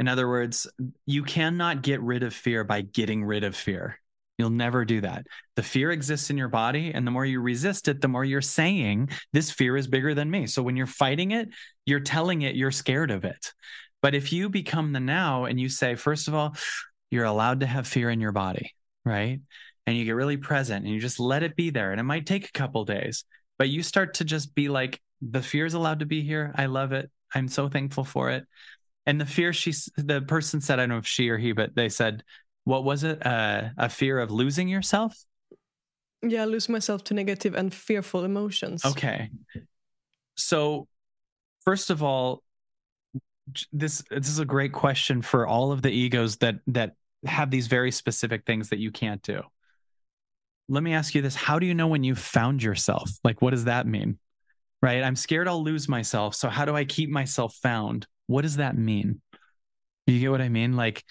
In 0.01 0.09
other 0.09 0.29
words, 0.29 0.67
you 1.07 1.23
cannot 1.23 1.83
get 1.83 2.01
rid 2.01 2.23
of 2.23 2.35
fear 2.35 2.65
by 2.65 2.81
getting 2.81 3.25
rid 3.25 3.45
of 3.45 3.55
fear. 3.55 3.99
You'll 4.43 4.51
never 4.51 4.85
do 4.85 5.03
that. 5.03 5.29
The 5.55 5.63
fear 5.63 5.93
exists 5.93 6.29
in 6.29 6.37
your 6.37 6.49
body. 6.49 6.91
And 6.93 7.07
the 7.07 7.13
more 7.13 7.25
you 7.25 7.41
resist 7.41 7.87
it, 7.87 8.01
the 8.01 8.09
more 8.09 8.25
you're 8.25 8.41
saying, 8.41 9.11
this 9.33 9.53
fear 9.53 9.77
is 9.77 9.87
bigger 9.87 10.15
than 10.15 10.29
me. 10.29 10.49
So 10.49 10.65
when 10.65 10.75
you're 10.75 10.89
fighting 10.89 11.31
it, 11.31 11.51
you're 11.87 12.01
telling 12.01 12.43
it 12.43 12.57
you're 12.57 12.73
scared 12.73 13.13
of 13.13 13.25
it. 13.25 13.53
But 14.01 14.17
if 14.17 14.33
you 14.33 14.49
become 14.49 14.93
the 14.93 14.99
now 14.99 15.45
and 15.45 15.61
you 15.61 15.69
say, 15.69 15.95
first 15.95 16.27
of 16.27 16.35
all, 16.35 16.57
you're 17.09 17.25
allowed 17.25 17.61
to 17.61 17.67
have 17.67 17.87
fear 17.87 18.11
in 18.11 18.21
your 18.21 18.33
body, 18.33 18.75
right? 19.05 19.39
And 19.87 19.97
you 19.97 20.05
get 20.05 20.17
really 20.17 20.39
present 20.39 20.85
and 20.85 20.93
you 20.93 21.01
just 21.01 21.21
let 21.21 21.45
it 21.45 21.55
be 21.55 21.71
there. 21.71 21.93
And 21.93 22.01
it 22.01 22.05
might 22.05 22.27
take 22.27 22.49
a 22.49 22.53
couple 22.53 22.85
days, 22.85 23.25
but 23.61 23.69
you 23.69 23.85
start 23.85 24.15
to 24.15 24.25
just 24.25 24.57
be 24.57 24.69
like, 24.69 25.01
the 25.21 25.41
fear 25.41 25.67
is 25.67 25.75
allowed 25.75 26.01
to 26.01 26.07
be 26.07 26.23
here. 26.23 26.53
I 26.57 26.67
love 26.67 26.91
it. 26.93 27.13
I'm 27.33 27.47
so 27.47 27.69
thankful 27.69 28.03
for 28.03 28.31
it. 28.31 28.45
And 29.07 29.21
the 29.21 29.27
fear 29.27 29.53
she, 29.53 29.73
the 29.97 30.23
person 30.23 30.61
said, 30.61 30.81
I 30.81 30.83
don't 30.83 30.89
know 30.89 30.99
if 30.99 31.07
she 31.07 31.29
or 31.29 31.39
he, 31.39 31.53
but 31.53 31.77
they 31.77 31.89
said, 31.89 32.25
what 32.65 32.85
was 32.85 33.05
it? 33.05 33.25
Uh, 33.25 33.71
a 33.77 33.89
fear 33.89 34.19
of 34.19 34.31
losing 34.31 34.69
yourself? 34.69 35.17
Yeah, 36.23 36.45
lose 36.45 36.69
myself 36.69 37.03
to 37.05 37.15
negative 37.15 37.55
and 37.55 37.75
fearful 37.75 38.25
emotions. 38.25 38.85
Okay. 38.85 39.31
So, 40.37 40.87
first 41.65 41.91
of 41.91 42.03
all, 42.03 42.43
this 43.73 44.05
this 44.09 44.29
is 44.29 44.39
a 44.39 44.45
great 44.45 44.73
question 44.73 45.21
for 45.21 45.47
all 45.47 45.73
of 45.73 45.83
the 45.83 45.91
egos 45.91 46.37
that 46.39 46.57
that 46.69 46.93
have 47.27 47.51
these 47.51 47.67
very 47.67 47.91
specific 47.91 48.45
things 48.45 48.69
that 48.69 48.79
you 48.79 48.93
can't 48.93 49.23
do. 49.23 49.43
Let 50.69 50.83
me 50.83 50.95
ask 50.95 51.15
you 51.15 51.23
this: 51.23 51.35
How 51.35 51.59
do 51.59 51.67
you 51.67 51.75
know 51.75 51.89
when 51.89 52.05
you 52.05 52.15
found 52.15 52.63
yourself? 52.63 53.11
Like, 53.25 53.43
what 53.43 53.51
does 53.51 53.65
that 53.65 53.87
mean? 53.87 54.19
Right? 54.81 55.03
I'm 55.03 55.17
scared 55.17 55.49
I'll 55.49 55.63
lose 55.63 55.89
myself. 55.89 56.37
So, 56.37 56.49
how 56.49 56.65
do 56.65 56.77
I 56.77 56.85
keep 56.85 57.11
myself 57.11 57.55
found? 57.57 58.07
What 58.29 58.43
does 58.43 58.57
that 58.57 58.77
mean? 58.77 59.21
You 60.07 60.21
get 60.21 60.31
what 60.31 60.41
I 60.41 60.49
mean? 60.49 60.77
Like, 60.77 61.05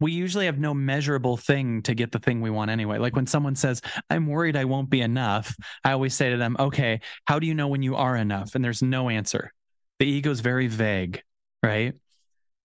we 0.00 0.12
usually 0.12 0.46
have 0.46 0.58
no 0.58 0.74
measurable 0.74 1.36
thing 1.36 1.82
to 1.82 1.94
get 1.94 2.12
the 2.12 2.18
thing 2.18 2.40
we 2.40 2.50
want 2.50 2.70
anyway. 2.70 2.98
Like 2.98 3.16
when 3.16 3.26
someone 3.26 3.56
says, 3.56 3.80
I'm 4.10 4.26
worried 4.26 4.56
I 4.56 4.64
won't 4.64 4.90
be 4.90 5.00
enough, 5.00 5.54
I 5.84 5.92
always 5.92 6.14
say 6.14 6.30
to 6.30 6.36
them, 6.36 6.56
okay, 6.58 7.00
how 7.24 7.38
do 7.38 7.46
you 7.46 7.54
know 7.54 7.68
when 7.68 7.82
you 7.82 7.96
are 7.96 8.16
enough? 8.16 8.54
And 8.54 8.64
there's 8.64 8.82
no 8.82 9.08
answer. 9.08 9.52
The 9.98 10.06
ego 10.06 10.30
is 10.30 10.40
very 10.40 10.66
vague, 10.66 11.22
right? 11.62 11.94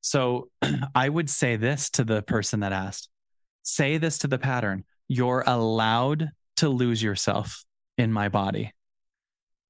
So 0.01 0.49
I 0.95 1.07
would 1.07 1.29
say 1.29 1.55
this 1.55 1.89
to 1.91 2.03
the 2.03 2.21
person 2.21 2.61
that 2.61 2.73
asked 2.73 3.09
say 3.63 3.97
this 3.97 4.19
to 4.19 4.27
the 4.27 4.39
pattern 4.39 4.83
you're 5.07 5.43
allowed 5.45 6.29
to 6.55 6.69
lose 6.69 7.03
yourself 7.03 7.65
in 7.97 8.13
my 8.13 8.29
body. 8.29 8.73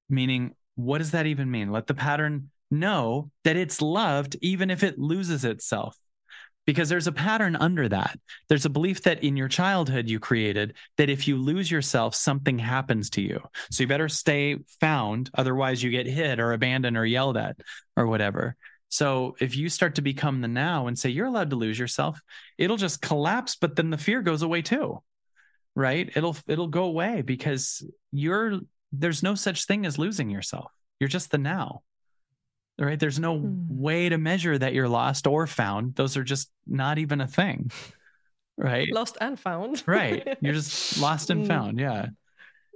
Meaning, 0.08 0.52
what 0.76 1.00
does 1.00 1.12
that 1.12 1.26
even 1.26 1.50
mean? 1.50 1.72
Let 1.72 1.88
the 1.88 1.96
pattern 1.96 2.52
know 2.70 3.32
that 3.44 3.58
it's 3.58 3.82
loved 3.82 4.38
even 4.42 4.70
if 4.70 4.84
it 4.84 5.00
loses 5.00 5.44
itself 5.44 5.98
because 6.72 6.88
there's 6.88 7.08
a 7.08 7.12
pattern 7.12 7.58
under 7.58 7.90
that. 7.90 8.18
There's 8.48 8.64
a 8.64 8.70
belief 8.70 9.02
that 9.02 9.26
in 9.26 9.36
your 9.36 9.50
childhood 9.50 10.08
you 10.08 10.22
created 10.22 10.76
that 10.96 11.10
if 11.10 11.28
you 11.28 11.36
lose 11.36 11.70
yourself, 11.70 12.16
something 12.16 12.58
happens 12.58 13.10
to 13.10 13.22
you. 13.22 13.42
So 13.72 13.84
you 13.84 13.88
better 13.88 14.08
stay 14.08 14.56
found, 14.80 15.30
otherwise, 15.34 15.84
you 15.84 15.92
get 15.92 16.06
hit 16.06 16.40
or 16.40 16.54
abandoned 16.54 16.96
or 16.96 17.06
yelled 17.06 17.36
at 17.36 17.58
or 17.98 18.08
whatever. 18.08 18.56
So 18.88 19.36
if 19.42 19.58
you 19.58 19.68
start 19.68 19.96
to 19.96 20.02
become 20.02 20.40
the 20.40 20.48
now 20.48 20.88
and 20.88 20.98
say 20.98 21.10
you're 21.10 21.28
allowed 21.28 21.50
to 21.50 21.58
lose 21.58 21.78
yourself, 21.78 22.22
it'll 22.58 22.78
just 22.78 23.02
collapse, 23.02 23.58
but 23.58 23.76
then 23.76 23.90
the 23.90 23.98
fear 23.98 24.22
goes 24.22 24.42
away 24.42 24.62
too. 24.62 25.04
Right? 25.76 26.10
It'll 26.16 26.38
it'll 26.48 26.68
go 26.68 26.86
away 26.86 27.22
because 27.22 27.86
you're 28.14 28.62
there's 28.94 29.24
no 29.24 29.36
such 29.36 29.66
thing 29.66 29.86
as 29.86 30.00
losing 30.00 30.30
yourself. 30.30 30.72
You're 31.02 31.10
just 31.10 31.32
the 31.32 31.38
now 31.38 31.82
right? 32.86 33.00
There's 33.00 33.20
no 33.20 33.38
mm. 33.38 33.68
way 33.70 34.10
to 34.10 34.18
measure 34.18 34.58
that 34.58 34.74
you're 34.74 34.90
lost 34.90 35.28
or 35.28 35.48
found. 35.48 35.96
Those 35.96 36.18
are 36.18 36.24
just 36.24 36.50
not 36.68 36.98
even 36.98 37.22
a 37.22 37.28
thing, 37.28 37.72
right? 38.58 38.88
Lost 38.92 39.18
and 39.22 39.40
found. 39.40 39.84
right. 39.86 40.38
You're 40.42 40.54
just 40.54 40.98
lost 41.02 41.30
and 41.30 41.42
hmm. 41.42 41.48
found. 41.48 41.80
Yeah. 41.80 42.08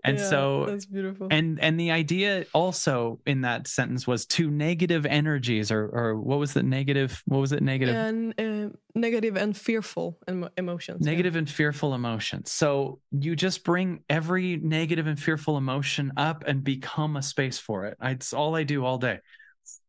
And 0.04 0.20
yeah, 0.20 0.30
so 0.30 0.66
that's 0.68 0.86
beautiful. 0.86 1.30
And 1.32 1.60
and 1.60 1.80
the 1.80 1.90
idea 1.90 2.46
also 2.54 3.20
in 3.26 3.42
that 3.42 3.68
sentence 3.68 4.06
was 4.06 4.28
two 4.28 4.52
negative 4.52 5.08
energies, 5.08 5.72
or 5.72 5.90
or 5.92 6.16
what 6.16 6.38
was 6.38 6.54
the 6.54 6.62
negative? 6.62 7.24
What 7.26 7.40
was 7.40 7.52
it? 7.52 7.64
Negative 7.64 7.96
and 7.96 8.40
uh, 8.40 8.70
negative 8.94 9.36
and 9.36 9.58
fearful 9.58 10.20
emotions. 10.58 11.04
Negative 11.04 11.34
yeah. 11.34 11.40
and 11.40 11.50
fearful 11.50 11.96
emotions. 11.96 12.52
So 12.52 13.00
you 13.20 13.36
just 13.36 13.64
bring 13.64 14.04
every 14.08 14.58
negative 14.58 15.08
and 15.08 15.20
fearful 15.20 15.58
emotion 15.58 16.14
up 16.18 16.44
and 16.46 16.64
become 16.64 17.18
a 17.18 17.24
space 17.24 17.58
for 17.58 17.86
it. 17.86 17.98
It's 18.00 18.32
all 18.32 18.56
I 18.56 18.62
do 18.62 18.86
all 18.86 19.00
day 19.00 19.22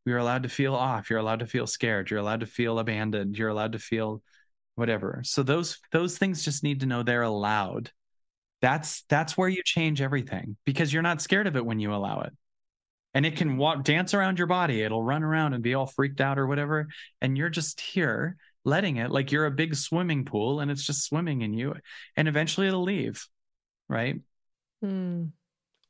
you're 0.07 0.19
allowed 0.19 0.45
to 0.45 0.49
feel 0.49 0.74
off. 0.74 1.11
You're 1.11 1.19
allowed 1.19 1.41
to 1.41 1.47
feel 1.47 1.66
scared. 1.66 2.11
You're 2.11 2.20
allowed 2.20 2.41
to 2.41 2.47
feel 2.47 2.78
abandoned. 2.78 3.37
You're 3.37 3.49
allowed 3.49 3.73
to 3.73 3.78
feel 3.78 4.23
whatever. 4.74 5.20
So 5.24 5.43
those 5.43 5.78
those 5.93 6.16
things 6.16 6.45
just 6.45 6.62
need 6.62 6.81
to 6.81 6.87
know 6.87 7.03
they're 7.03 7.23
allowed. 7.23 7.91
That's 8.62 9.03
that's 9.09 9.37
where 9.37 9.49
you 9.49 9.62
change 9.65 10.01
everything 10.01 10.57
because 10.65 10.93
you're 10.93 11.03
not 11.03 11.20
scared 11.20 11.47
of 11.47 11.57
it 11.57 11.66
when 11.66 11.81
you 11.81 11.95
allow 11.95 12.23
it. 12.23 12.33
And 13.12 13.27
it 13.27 13.37
can 13.37 13.57
walk 13.57 13.85
dance 13.85 14.15
around 14.15 14.39
your 14.39 14.47
body. 14.47 14.83
It'll 14.83 15.03
run 15.03 15.23
around 15.23 15.55
and 15.55 15.62
be 15.62 15.74
all 15.74 15.87
freaked 15.87 16.20
out 16.20 16.39
or 16.39 16.47
whatever. 16.47 16.89
And 17.20 17.37
you're 17.37 17.49
just 17.49 17.81
here 17.81 18.37
letting 18.65 18.97
it 18.97 19.11
like 19.11 19.33
you're 19.33 19.47
a 19.47 19.51
big 19.51 19.74
swimming 19.74 20.24
pool 20.24 20.61
and 20.61 20.70
it's 20.70 20.85
just 20.85 21.05
swimming 21.05 21.43
in 21.43 21.55
you 21.55 21.74
and 22.16 22.27
eventually 22.27 22.66
it'll 22.66 22.83
leave 22.83 23.27
right? 23.89 24.20
Mm, 24.85 25.31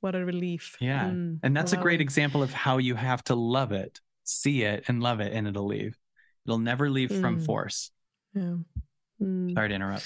what 0.01 0.15
a 0.15 0.25
relief. 0.25 0.77
Yeah. 0.81 1.07
Mm, 1.07 1.41
and 1.43 1.57
that's 1.57 1.73
a 1.73 1.77
great 1.77 2.01
example 2.01 2.43
of 2.43 2.53
how 2.53 2.79
you 2.79 2.95
have 2.95 3.23
to 3.25 3.35
love 3.35 3.73
it 3.73 4.01
see 4.27 4.63
it 4.63 4.85
and 4.89 5.03
love 5.03 5.21
it 5.21 5.33
and 5.33 5.47
it'll 5.47 5.67
leave. 5.67 5.97
It'll 6.47 6.59
never 6.59 6.91
leave 6.91 7.11
mm. 7.11 7.21
from 7.21 7.41
force. 7.41 7.91
Yeah. 8.35 8.57
Mm. 9.23 9.55
Sorry 9.55 9.69
to 9.69 9.75
interrupt. 9.75 10.05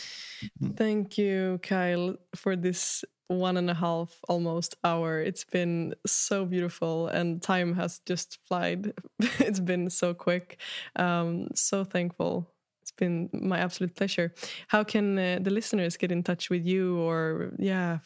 Mm. 0.62 0.76
Thank 0.76 1.18
you, 1.18 1.58
Kyle, 1.62 2.16
for 2.34 2.56
this 2.56 3.04
one 3.28 3.56
and 3.56 3.70
a 3.70 3.74
half 3.74 4.16
almost 4.28 4.74
hour. 4.82 5.20
It's 5.20 5.44
been 5.44 5.94
so 6.06 6.44
beautiful 6.44 7.06
and 7.08 7.40
time 7.40 7.74
has 7.74 8.00
just 8.06 8.38
flied. 8.46 8.92
it's 9.38 9.60
been 9.60 9.90
so 9.90 10.14
quick. 10.14 10.60
Um, 10.96 11.48
so 11.54 11.84
thankful. 11.84 12.50
It's 12.82 12.90
been 12.90 13.28
my 13.32 13.58
absolute 13.58 13.94
pleasure. 13.94 14.34
How 14.68 14.82
can 14.82 15.18
uh, 15.18 15.38
the 15.40 15.50
listeners 15.50 15.96
get 15.96 16.10
in 16.10 16.22
touch 16.22 16.50
with 16.50 16.66
you 16.66 16.98
or, 16.98 17.52
yeah, 17.58 17.98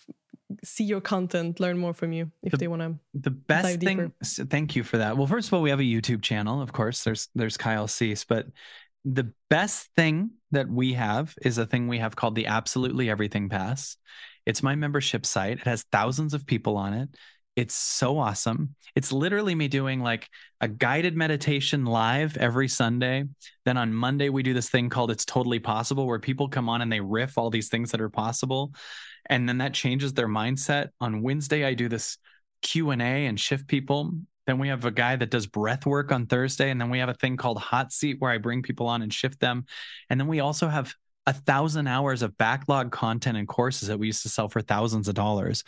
see 0.62 0.84
your 0.84 1.00
content, 1.00 1.60
learn 1.60 1.78
more 1.78 1.94
from 1.94 2.12
you 2.12 2.30
if 2.42 2.52
the, 2.52 2.58
they 2.58 2.68
want 2.68 2.82
to. 2.82 2.94
The 3.14 3.30
best 3.30 3.80
thing. 3.80 4.12
Thank 4.22 4.76
you 4.76 4.82
for 4.82 4.98
that. 4.98 5.16
Well, 5.16 5.26
first 5.26 5.48
of 5.48 5.54
all, 5.54 5.62
we 5.62 5.70
have 5.70 5.80
a 5.80 5.84
YouTube 5.84 6.22
channel, 6.22 6.60
of 6.60 6.72
course. 6.72 7.02
There's 7.02 7.28
there's 7.34 7.56
Kyle 7.56 7.88
Cease, 7.88 8.24
but 8.24 8.46
the 9.04 9.32
best 9.50 9.90
thing 9.96 10.30
that 10.52 10.68
we 10.68 10.94
have 10.94 11.34
is 11.42 11.58
a 11.58 11.66
thing 11.66 11.88
we 11.88 11.98
have 11.98 12.16
called 12.16 12.34
the 12.34 12.46
Absolutely 12.46 13.10
Everything 13.10 13.48
Pass. 13.48 13.96
It's 14.46 14.62
my 14.62 14.74
membership 14.74 15.26
site. 15.26 15.58
It 15.58 15.66
has 15.66 15.84
thousands 15.90 16.34
of 16.34 16.46
people 16.46 16.76
on 16.76 16.94
it. 16.94 17.08
It's 17.56 17.74
so 17.74 18.18
awesome. 18.18 18.74
It's 18.96 19.12
literally 19.12 19.54
me 19.54 19.68
doing 19.68 20.00
like 20.00 20.28
a 20.60 20.68
guided 20.68 21.16
meditation 21.16 21.84
live 21.84 22.36
every 22.36 22.68
Sunday. 22.68 23.24
Then 23.64 23.76
on 23.76 23.94
Monday, 23.94 24.28
we 24.28 24.42
do 24.42 24.54
this 24.54 24.68
thing 24.68 24.88
called 24.88 25.10
It's 25.10 25.24
Totally 25.24 25.60
Possible, 25.60 26.06
where 26.06 26.18
people 26.18 26.48
come 26.48 26.68
on 26.68 26.82
and 26.82 26.90
they 26.90 27.00
riff 27.00 27.38
all 27.38 27.50
these 27.50 27.68
things 27.68 27.92
that 27.92 28.00
are 28.00 28.08
possible 28.08 28.74
and 29.26 29.48
then 29.48 29.58
that 29.58 29.74
changes 29.74 30.12
their 30.12 30.28
mindset. 30.28 30.90
On 31.00 31.22
wednesday 31.22 31.64
i 31.64 31.74
do 31.74 31.88
this 31.88 32.18
q&a 32.62 33.26
and 33.26 33.38
shift 33.38 33.66
people. 33.68 34.12
Then 34.46 34.58
we 34.58 34.68
have 34.68 34.84
a 34.84 34.90
guy 34.90 35.16
that 35.16 35.30
does 35.30 35.46
breath 35.46 35.86
work 35.86 36.12
on 36.12 36.26
thursday 36.26 36.70
and 36.70 36.80
then 36.80 36.90
we 36.90 36.98
have 36.98 37.08
a 37.08 37.14
thing 37.14 37.36
called 37.36 37.58
hot 37.58 37.92
seat 37.92 38.16
where 38.18 38.30
i 38.30 38.38
bring 38.38 38.62
people 38.62 38.86
on 38.86 39.02
and 39.02 39.12
shift 39.12 39.40
them. 39.40 39.66
And 40.10 40.18
then 40.20 40.28
we 40.28 40.40
also 40.40 40.68
have 40.68 40.94
a 41.26 41.32
thousand 41.32 41.86
hours 41.86 42.22
of 42.22 42.36
backlog 42.36 42.92
content 42.92 43.36
and 43.38 43.48
courses 43.48 43.88
that 43.88 43.98
we 43.98 44.06
used 44.06 44.22
to 44.22 44.28
sell 44.28 44.48
for 44.48 44.60
thousands 44.60 45.08
of 45.08 45.14
dollars. 45.14 45.64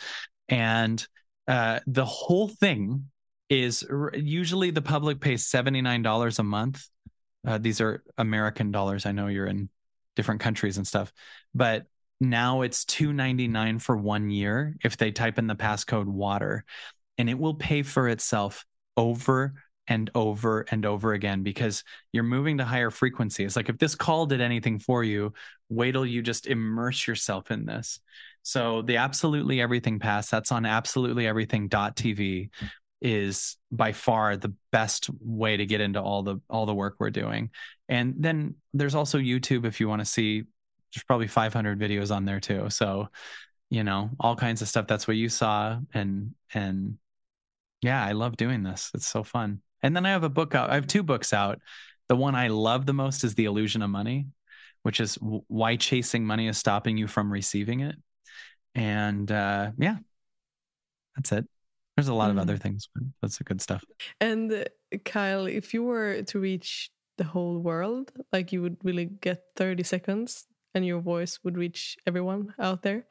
And 0.49 1.05
uh, 1.47 1.79
the 1.87 2.05
whole 2.05 2.47
thing 2.47 3.09
is 3.49 3.85
usually 4.13 4.71
the 4.71 4.81
public 4.81 5.19
pays 5.21 5.49
$79 5.49 6.39
a 6.39 6.43
month. 6.43 6.87
Uh, 7.45 7.57
these 7.57 7.79
are 7.79 8.03
american 8.17 8.71
dollars. 8.71 9.05
I 9.05 9.13
know 9.13 9.27
you're 9.27 9.47
in 9.47 9.69
different 10.15 10.41
countries 10.41 10.77
and 10.77 10.85
stuff. 10.85 11.13
But 11.55 11.85
now 12.19 12.61
it's 12.61 12.85
299 12.85 13.79
for 13.79 13.95
one 13.95 14.29
year 14.29 14.75
if 14.83 14.97
they 14.97 15.11
type 15.11 15.37
in 15.37 15.47
the 15.47 15.55
passcode 15.55 16.07
water 16.07 16.65
and 17.17 17.29
it 17.29 17.37
will 17.37 17.53
pay 17.53 17.83
for 17.83 18.07
itself 18.07 18.65
over 18.95 19.53
and 19.87 20.09
over 20.15 20.65
and 20.69 20.85
over 20.85 21.13
again 21.13 21.43
because 21.43 21.83
you're 22.11 22.23
moving 22.23 22.57
to 22.57 22.65
higher 22.65 22.91
frequencies. 22.91 23.55
Like 23.55 23.69
if 23.69 23.77
this 23.77 23.95
call 23.95 24.25
did 24.25 24.41
anything 24.41 24.79
for 24.79 25.03
you, 25.03 25.33
wait 25.69 25.93
till 25.93 26.05
you 26.05 26.21
just 26.21 26.47
immerse 26.47 27.07
yourself 27.07 27.51
in 27.51 27.65
this. 27.65 27.99
So 28.41 28.81
the 28.81 28.97
absolutely 28.97 29.61
everything 29.61 29.99
pass 29.99 30.29
that's 30.29 30.51
on 30.51 30.65
absolutely 30.65 31.27
everything.tv 31.27 32.49
is 33.01 33.57
by 33.71 33.91
far 33.91 34.35
the 34.35 34.53
best 34.71 35.09
way 35.21 35.55
to 35.55 35.65
get 35.65 35.81
into 35.81 36.01
all 36.01 36.23
the 36.23 36.37
all 36.49 36.65
the 36.65 36.73
work 36.73 36.95
we're 36.99 37.09
doing. 37.09 37.51
And 37.87 38.15
then 38.17 38.55
there's 38.73 38.95
also 38.95 39.19
YouTube 39.19 39.65
if 39.65 39.79
you 39.79 39.87
want 39.87 40.01
to 40.01 40.05
see 40.05 40.43
there's 40.93 41.03
probably 41.03 41.27
500 41.27 41.79
videos 41.79 42.15
on 42.15 42.25
there 42.25 42.39
too. 42.39 42.69
So, 42.69 43.09
you 43.69 43.83
know, 43.83 44.09
all 44.19 44.35
kinds 44.35 44.61
of 44.61 44.67
stuff 44.67 44.87
that's 44.87 45.07
what 45.07 45.17
you 45.17 45.29
saw 45.29 45.79
and 45.93 46.33
and 46.53 46.97
yeah, 47.81 48.03
I 48.03 48.13
love 48.13 48.37
doing 48.37 48.63
this. 48.63 48.91
It's 48.93 49.07
so 49.07 49.23
fun. 49.23 49.61
And 49.83 49.95
then 49.95 50.05
I 50.05 50.09
have 50.09 50.23
a 50.23 50.29
book 50.29 50.55
out. 50.55 50.69
I 50.69 50.75
have 50.75 50.87
two 50.87 51.03
books 51.03 51.33
out. 51.33 51.59
The 52.09 52.15
one 52.15 52.35
I 52.35 52.47
love 52.47 52.85
the 52.85 52.93
most 52.93 53.23
is 53.23 53.35
The 53.35 53.45
Illusion 53.45 53.81
of 53.81 53.89
Money, 53.89 54.27
which 54.83 54.99
is 54.99 55.15
why 55.21 55.75
chasing 55.75 56.25
money 56.25 56.47
is 56.47 56.57
stopping 56.57 56.97
you 56.97 57.07
from 57.07 57.31
receiving 57.31 57.81
it. 57.81 57.95
And 58.73 59.31
uh, 59.31 59.71
yeah, 59.77 59.97
that's 61.15 61.31
it. 61.31 61.45
There's 61.95 62.07
a 62.07 62.13
lot 62.13 62.29
mm. 62.29 62.33
of 62.33 62.37
other 62.39 62.57
things, 62.57 62.89
but 62.93 63.03
that's 63.21 63.37
the 63.37 63.43
good 63.43 63.61
stuff. 63.61 63.83
And 64.21 64.51
uh, 64.51 64.63
Kyle, 65.03 65.45
if 65.45 65.73
you 65.73 65.83
were 65.83 66.23
to 66.23 66.39
reach 66.39 66.89
the 67.17 67.23
whole 67.23 67.59
world, 67.59 68.11
like 68.31 68.51
you 68.51 68.61
would 68.61 68.77
really 68.83 69.05
get 69.05 69.41
30 69.55 69.83
seconds 69.83 70.45
and 70.77 70.85
your 70.85 71.01
voice 71.01 71.39
would 71.43 71.57
reach 71.57 71.97
everyone 72.07 72.53
out 72.59 72.83
there, 72.83 73.05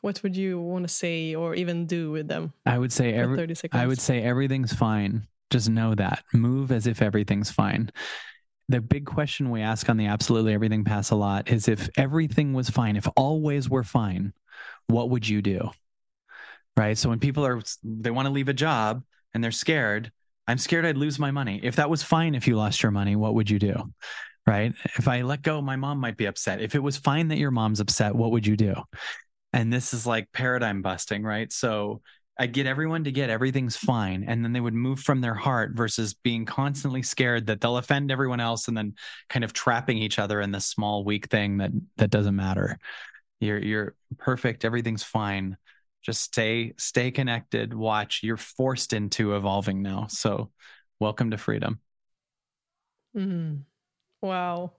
what 0.00 0.22
would 0.22 0.36
you 0.36 0.60
want 0.60 0.86
to 0.86 0.92
say 0.92 1.34
or 1.34 1.54
even 1.54 1.86
do 1.86 2.12
with 2.12 2.28
them? 2.28 2.52
I 2.64 2.78
would 2.78 2.92
say 2.92 3.12
every, 3.12 3.36
30 3.36 3.54
seconds. 3.54 3.82
I 3.82 3.86
would 3.86 4.00
say 4.00 4.22
everything's 4.22 4.72
fine. 4.72 5.26
Just 5.50 5.68
know 5.68 5.94
that. 5.94 6.22
Move 6.32 6.70
as 6.70 6.86
if 6.86 7.02
everything's 7.02 7.50
fine. 7.50 7.90
The 8.68 8.80
big 8.80 9.06
question 9.06 9.50
we 9.50 9.62
ask 9.62 9.88
on 9.88 9.96
the 9.96 10.06
absolutely 10.06 10.52
everything 10.52 10.84
pass 10.84 11.10
a 11.10 11.16
lot 11.16 11.48
is 11.48 11.68
if 11.68 11.88
everything 11.96 12.52
was 12.52 12.68
fine, 12.68 12.96
if 12.96 13.08
all 13.16 13.40
ways 13.40 13.68
were 13.68 13.82
fine, 13.82 14.34
what 14.86 15.10
would 15.10 15.26
you 15.26 15.40
do? 15.40 15.70
Right. 16.76 16.96
So 16.96 17.08
when 17.08 17.18
people 17.18 17.44
are, 17.46 17.60
they 17.82 18.10
want 18.10 18.26
to 18.26 18.32
leave 18.32 18.48
a 18.48 18.54
job 18.54 19.02
and 19.32 19.42
they're 19.42 19.50
scared, 19.50 20.12
I'm 20.46 20.58
scared 20.58 20.86
I'd 20.86 20.96
lose 20.96 21.18
my 21.18 21.30
money. 21.30 21.60
If 21.62 21.76
that 21.76 21.90
was 21.90 22.02
fine, 22.02 22.34
if 22.34 22.46
you 22.46 22.56
lost 22.56 22.82
your 22.82 22.92
money, 22.92 23.16
what 23.16 23.34
would 23.34 23.50
you 23.50 23.58
do? 23.58 23.92
Right. 24.48 24.72
If 24.96 25.08
I 25.08 25.22
let 25.22 25.42
go, 25.42 25.60
my 25.60 25.76
mom 25.76 25.98
might 25.98 26.16
be 26.16 26.24
upset. 26.24 26.60
If 26.62 26.74
it 26.74 26.82
was 26.82 26.96
fine 26.96 27.28
that 27.28 27.38
your 27.38 27.50
mom's 27.50 27.80
upset, 27.80 28.14
what 28.14 28.30
would 28.30 28.46
you 28.46 28.56
do? 28.56 28.74
And 29.52 29.72
this 29.72 29.92
is 29.92 30.06
like 30.06 30.32
paradigm 30.32 30.80
busting, 30.80 31.22
right? 31.22 31.52
So 31.52 32.00
I'd 32.38 32.52
get 32.52 32.66
everyone 32.66 33.04
to 33.04 33.12
get 33.12 33.30
everything's 33.30 33.76
fine. 33.76 34.24
And 34.26 34.44
then 34.44 34.52
they 34.52 34.60
would 34.60 34.74
move 34.74 35.00
from 35.00 35.20
their 35.20 35.34
heart 35.34 35.72
versus 35.74 36.14
being 36.14 36.46
constantly 36.46 37.02
scared 37.02 37.46
that 37.46 37.60
they'll 37.60 37.76
offend 37.76 38.10
everyone 38.10 38.40
else 38.40 38.68
and 38.68 38.76
then 38.76 38.94
kind 39.28 39.44
of 39.44 39.52
trapping 39.52 39.98
each 39.98 40.18
other 40.18 40.40
in 40.40 40.52
this 40.52 40.66
small, 40.66 41.04
weak 41.04 41.26
thing 41.28 41.58
that 41.58 41.72
that 41.96 42.10
doesn't 42.10 42.36
matter. 42.36 42.78
You're 43.40 43.58
you're 43.58 43.94
perfect, 44.18 44.64
everything's 44.64 45.02
fine. 45.02 45.56
Just 46.02 46.22
stay, 46.22 46.74
stay 46.78 47.10
connected, 47.10 47.74
watch. 47.74 48.20
You're 48.22 48.36
forced 48.36 48.92
into 48.92 49.34
evolving 49.34 49.82
now. 49.82 50.06
So 50.08 50.50
welcome 51.00 51.32
to 51.32 51.38
freedom. 51.38 51.80
Mm. 53.16 53.64
Wow. 54.22 54.72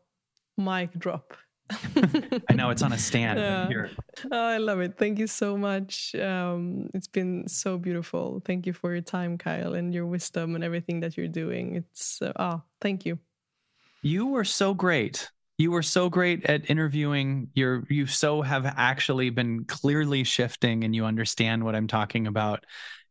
Mic 0.57 0.93
drop. 0.97 1.33
I 1.71 2.53
know 2.55 2.71
it's 2.71 2.81
on 2.81 2.93
a 2.93 2.97
stand 2.97 3.39
yeah. 3.39 3.67
here. 3.67 3.91
Oh, 4.31 4.37
I 4.37 4.57
love 4.57 4.79
it. 4.81 4.97
Thank 4.97 5.19
you 5.19 5.27
so 5.27 5.55
much. 5.55 6.15
Um, 6.15 6.89
it's 6.93 7.07
been 7.07 7.47
so 7.47 7.77
beautiful. 7.77 8.41
Thank 8.43 8.65
you 8.65 8.73
for 8.73 8.91
your 8.91 9.01
time, 9.01 9.37
Kyle, 9.37 9.75
and 9.75 9.93
your 9.93 10.05
wisdom 10.05 10.55
and 10.55 10.63
everything 10.63 10.99
that 11.01 11.15
you're 11.15 11.27
doing. 11.27 11.75
It's 11.75 12.21
uh, 12.21 12.33
oh, 12.37 12.61
thank 12.81 13.05
you. 13.05 13.19
You 14.01 14.27
were 14.27 14.45
so 14.45 14.73
great. 14.73 15.29
You 15.57 15.71
were 15.71 15.83
so 15.83 16.09
great 16.09 16.45
at 16.45 16.69
interviewing. 16.69 17.49
You're 17.53 17.83
you 17.89 18.07
so 18.07 18.41
have 18.41 18.65
actually 18.65 19.29
been 19.29 19.65
clearly 19.65 20.23
shifting, 20.23 20.83
and 20.83 20.95
you 20.95 21.05
understand 21.05 21.63
what 21.63 21.75
I'm 21.75 21.87
talking 21.87 22.27
about 22.27 22.65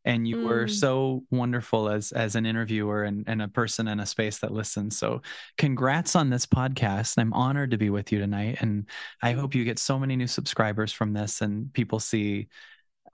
and 0.08 0.26
you 0.26 0.36
mm. 0.36 0.44
were 0.44 0.66
so 0.66 1.22
wonderful 1.30 1.88
as 1.88 2.12
as 2.12 2.34
an 2.34 2.46
interviewer 2.46 3.04
and, 3.04 3.24
and 3.28 3.42
a 3.42 3.48
person 3.48 3.86
in 3.86 4.00
a 4.00 4.06
space 4.06 4.38
that 4.38 4.52
listens. 4.52 4.98
So 4.98 5.22
congrats 5.58 6.16
on 6.16 6.30
this 6.30 6.46
podcast 6.46 7.18
i'm 7.18 7.32
honored 7.32 7.70
to 7.70 7.76
be 7.76 7.90
with 7.90 8.10
you 8.10 8.18
tonight 8.18 8.56
and 8.60 8.86
i 9.22 9.32
hope 9.32 9.54
you 9.54 9.64
get 9.64 9.78
so 9.78 9.98
many 9.98 10.16
new 10.16 10.26
subscribers 10.26 10.92
from 10.92 11.12
this 11.12 11.42
and 11.42 11.72
people 11.72 12.00
see 12.00 12.48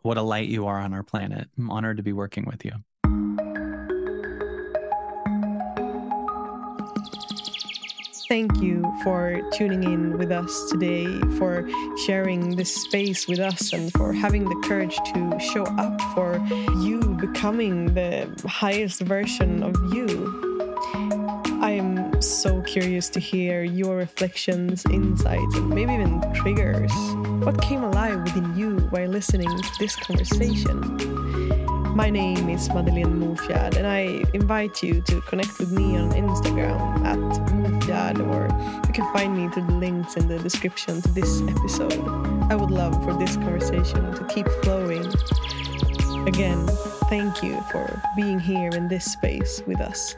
what 0.03 0.19
a 0.19 0.23
light 0.23 0.49
you 0.49 0.67
are 0.67 0.79
on 0.79 0.93
our 0.93 1.03
planet. 1.03 1.49
I'm 1.59 1.71
honored 1.71 1.97
to 1.97 2.03
be 2.03 2.13
working 2.13 2.45
with 2.47 2.65
you 2.65 2.73
thank 8.35 8.61
you 8.61 8.83
for 9.05 9.41
tuning 9.53 9.85
in 9.85 10.19
with 10.19 10.33
us 10.33 10.69
today, 10.69 11.07
for 11.39 11.65
sharing 12.05 12.57
this 12.57 12.75
space 12.75 13.29
with 13.29 13.39
us, 13.39 13.73
and 13.73 13.93
for 13.93 14.13
having 14.13 14.43
the 14.49 14.57
courage 14.67 14.97
to 15.07 15.39
show 15.39 15.63
up 15.79 16.01
for 16.17 16.45
you 16.83 16.99
becoming 17.21 17.95
the 17.95 18.29
highest 18.45 19.03
version 19.03 19.63
of 19.63 19.77
you. 19.95 20.09
I 21.63 21.71
am 21.79 22.21
so 22.21 22.61
curious 22.63 23.09
to 23.11 23.21
hear 23.21 23.63
your 23.63 23.99
reflections, 23.99 24.85
insights, 24.91 25.55
and 25.55 25.69
maybe 25.69 25.93
even 25.93 26.21
triggers. 26.35 26.93
What 27.47 27.63
came 27.63 27.85
alive 27.85 28.21
within 28.25 28.57
you 28.59 28.79
while 28.91 29.11
listening 29.11 29.57
to 29.57 29.71
this 29.79 29.95
conversation? 29.95 31.64
My 31.95 32.11
name 32.11 32.49
is 32.49 32.69
Madeleine 32.71 33.21
Mofjärd, 33.21 33.77
and 33.77 33.87
I 33.87 34.25
invite 34.35 34.83
you 34.83 35.01
to 35.03 35.21
connect 35.21 35.61
with 35.61 35.71
me 35.71 35.97
on 35.97 36.11
Instagram 36.11 37.05
at 37.05 37.19
Mofjärd, 37.53 38.19
or 38.19 38.49
you 38.89 38.93
can 38.93 39.13
find 39.13 39.37
me 39.37 39.49
through 39.51 39.67
the 39.67 39.75
links 39.75 40.17
in 40.17 40.27
the 40.27 40.41
description 40.41 41.01
to 41.03 41.09
this 41.13 41.41
episode. 41.43 42.05
I 42.51 42.57
would 42.57 42.73
love 42.73 43.01
for 43.05 43.15
this 43.17 43.37
conversation 43.37 44.13
to 44.13 44.25
keep 44.25 44.49
flowing. 44.65 45.07
Again, 46.27 46.67
thank 47.09 47.45
you 47.45 47.63
for 47.71 48.03
being 48.17 48.41
here 48.41 48.71
in 48.71 48.89
this 48.89 49.05
space 49.05 49.63
with 49.65 49.81
us. 49.81 50.17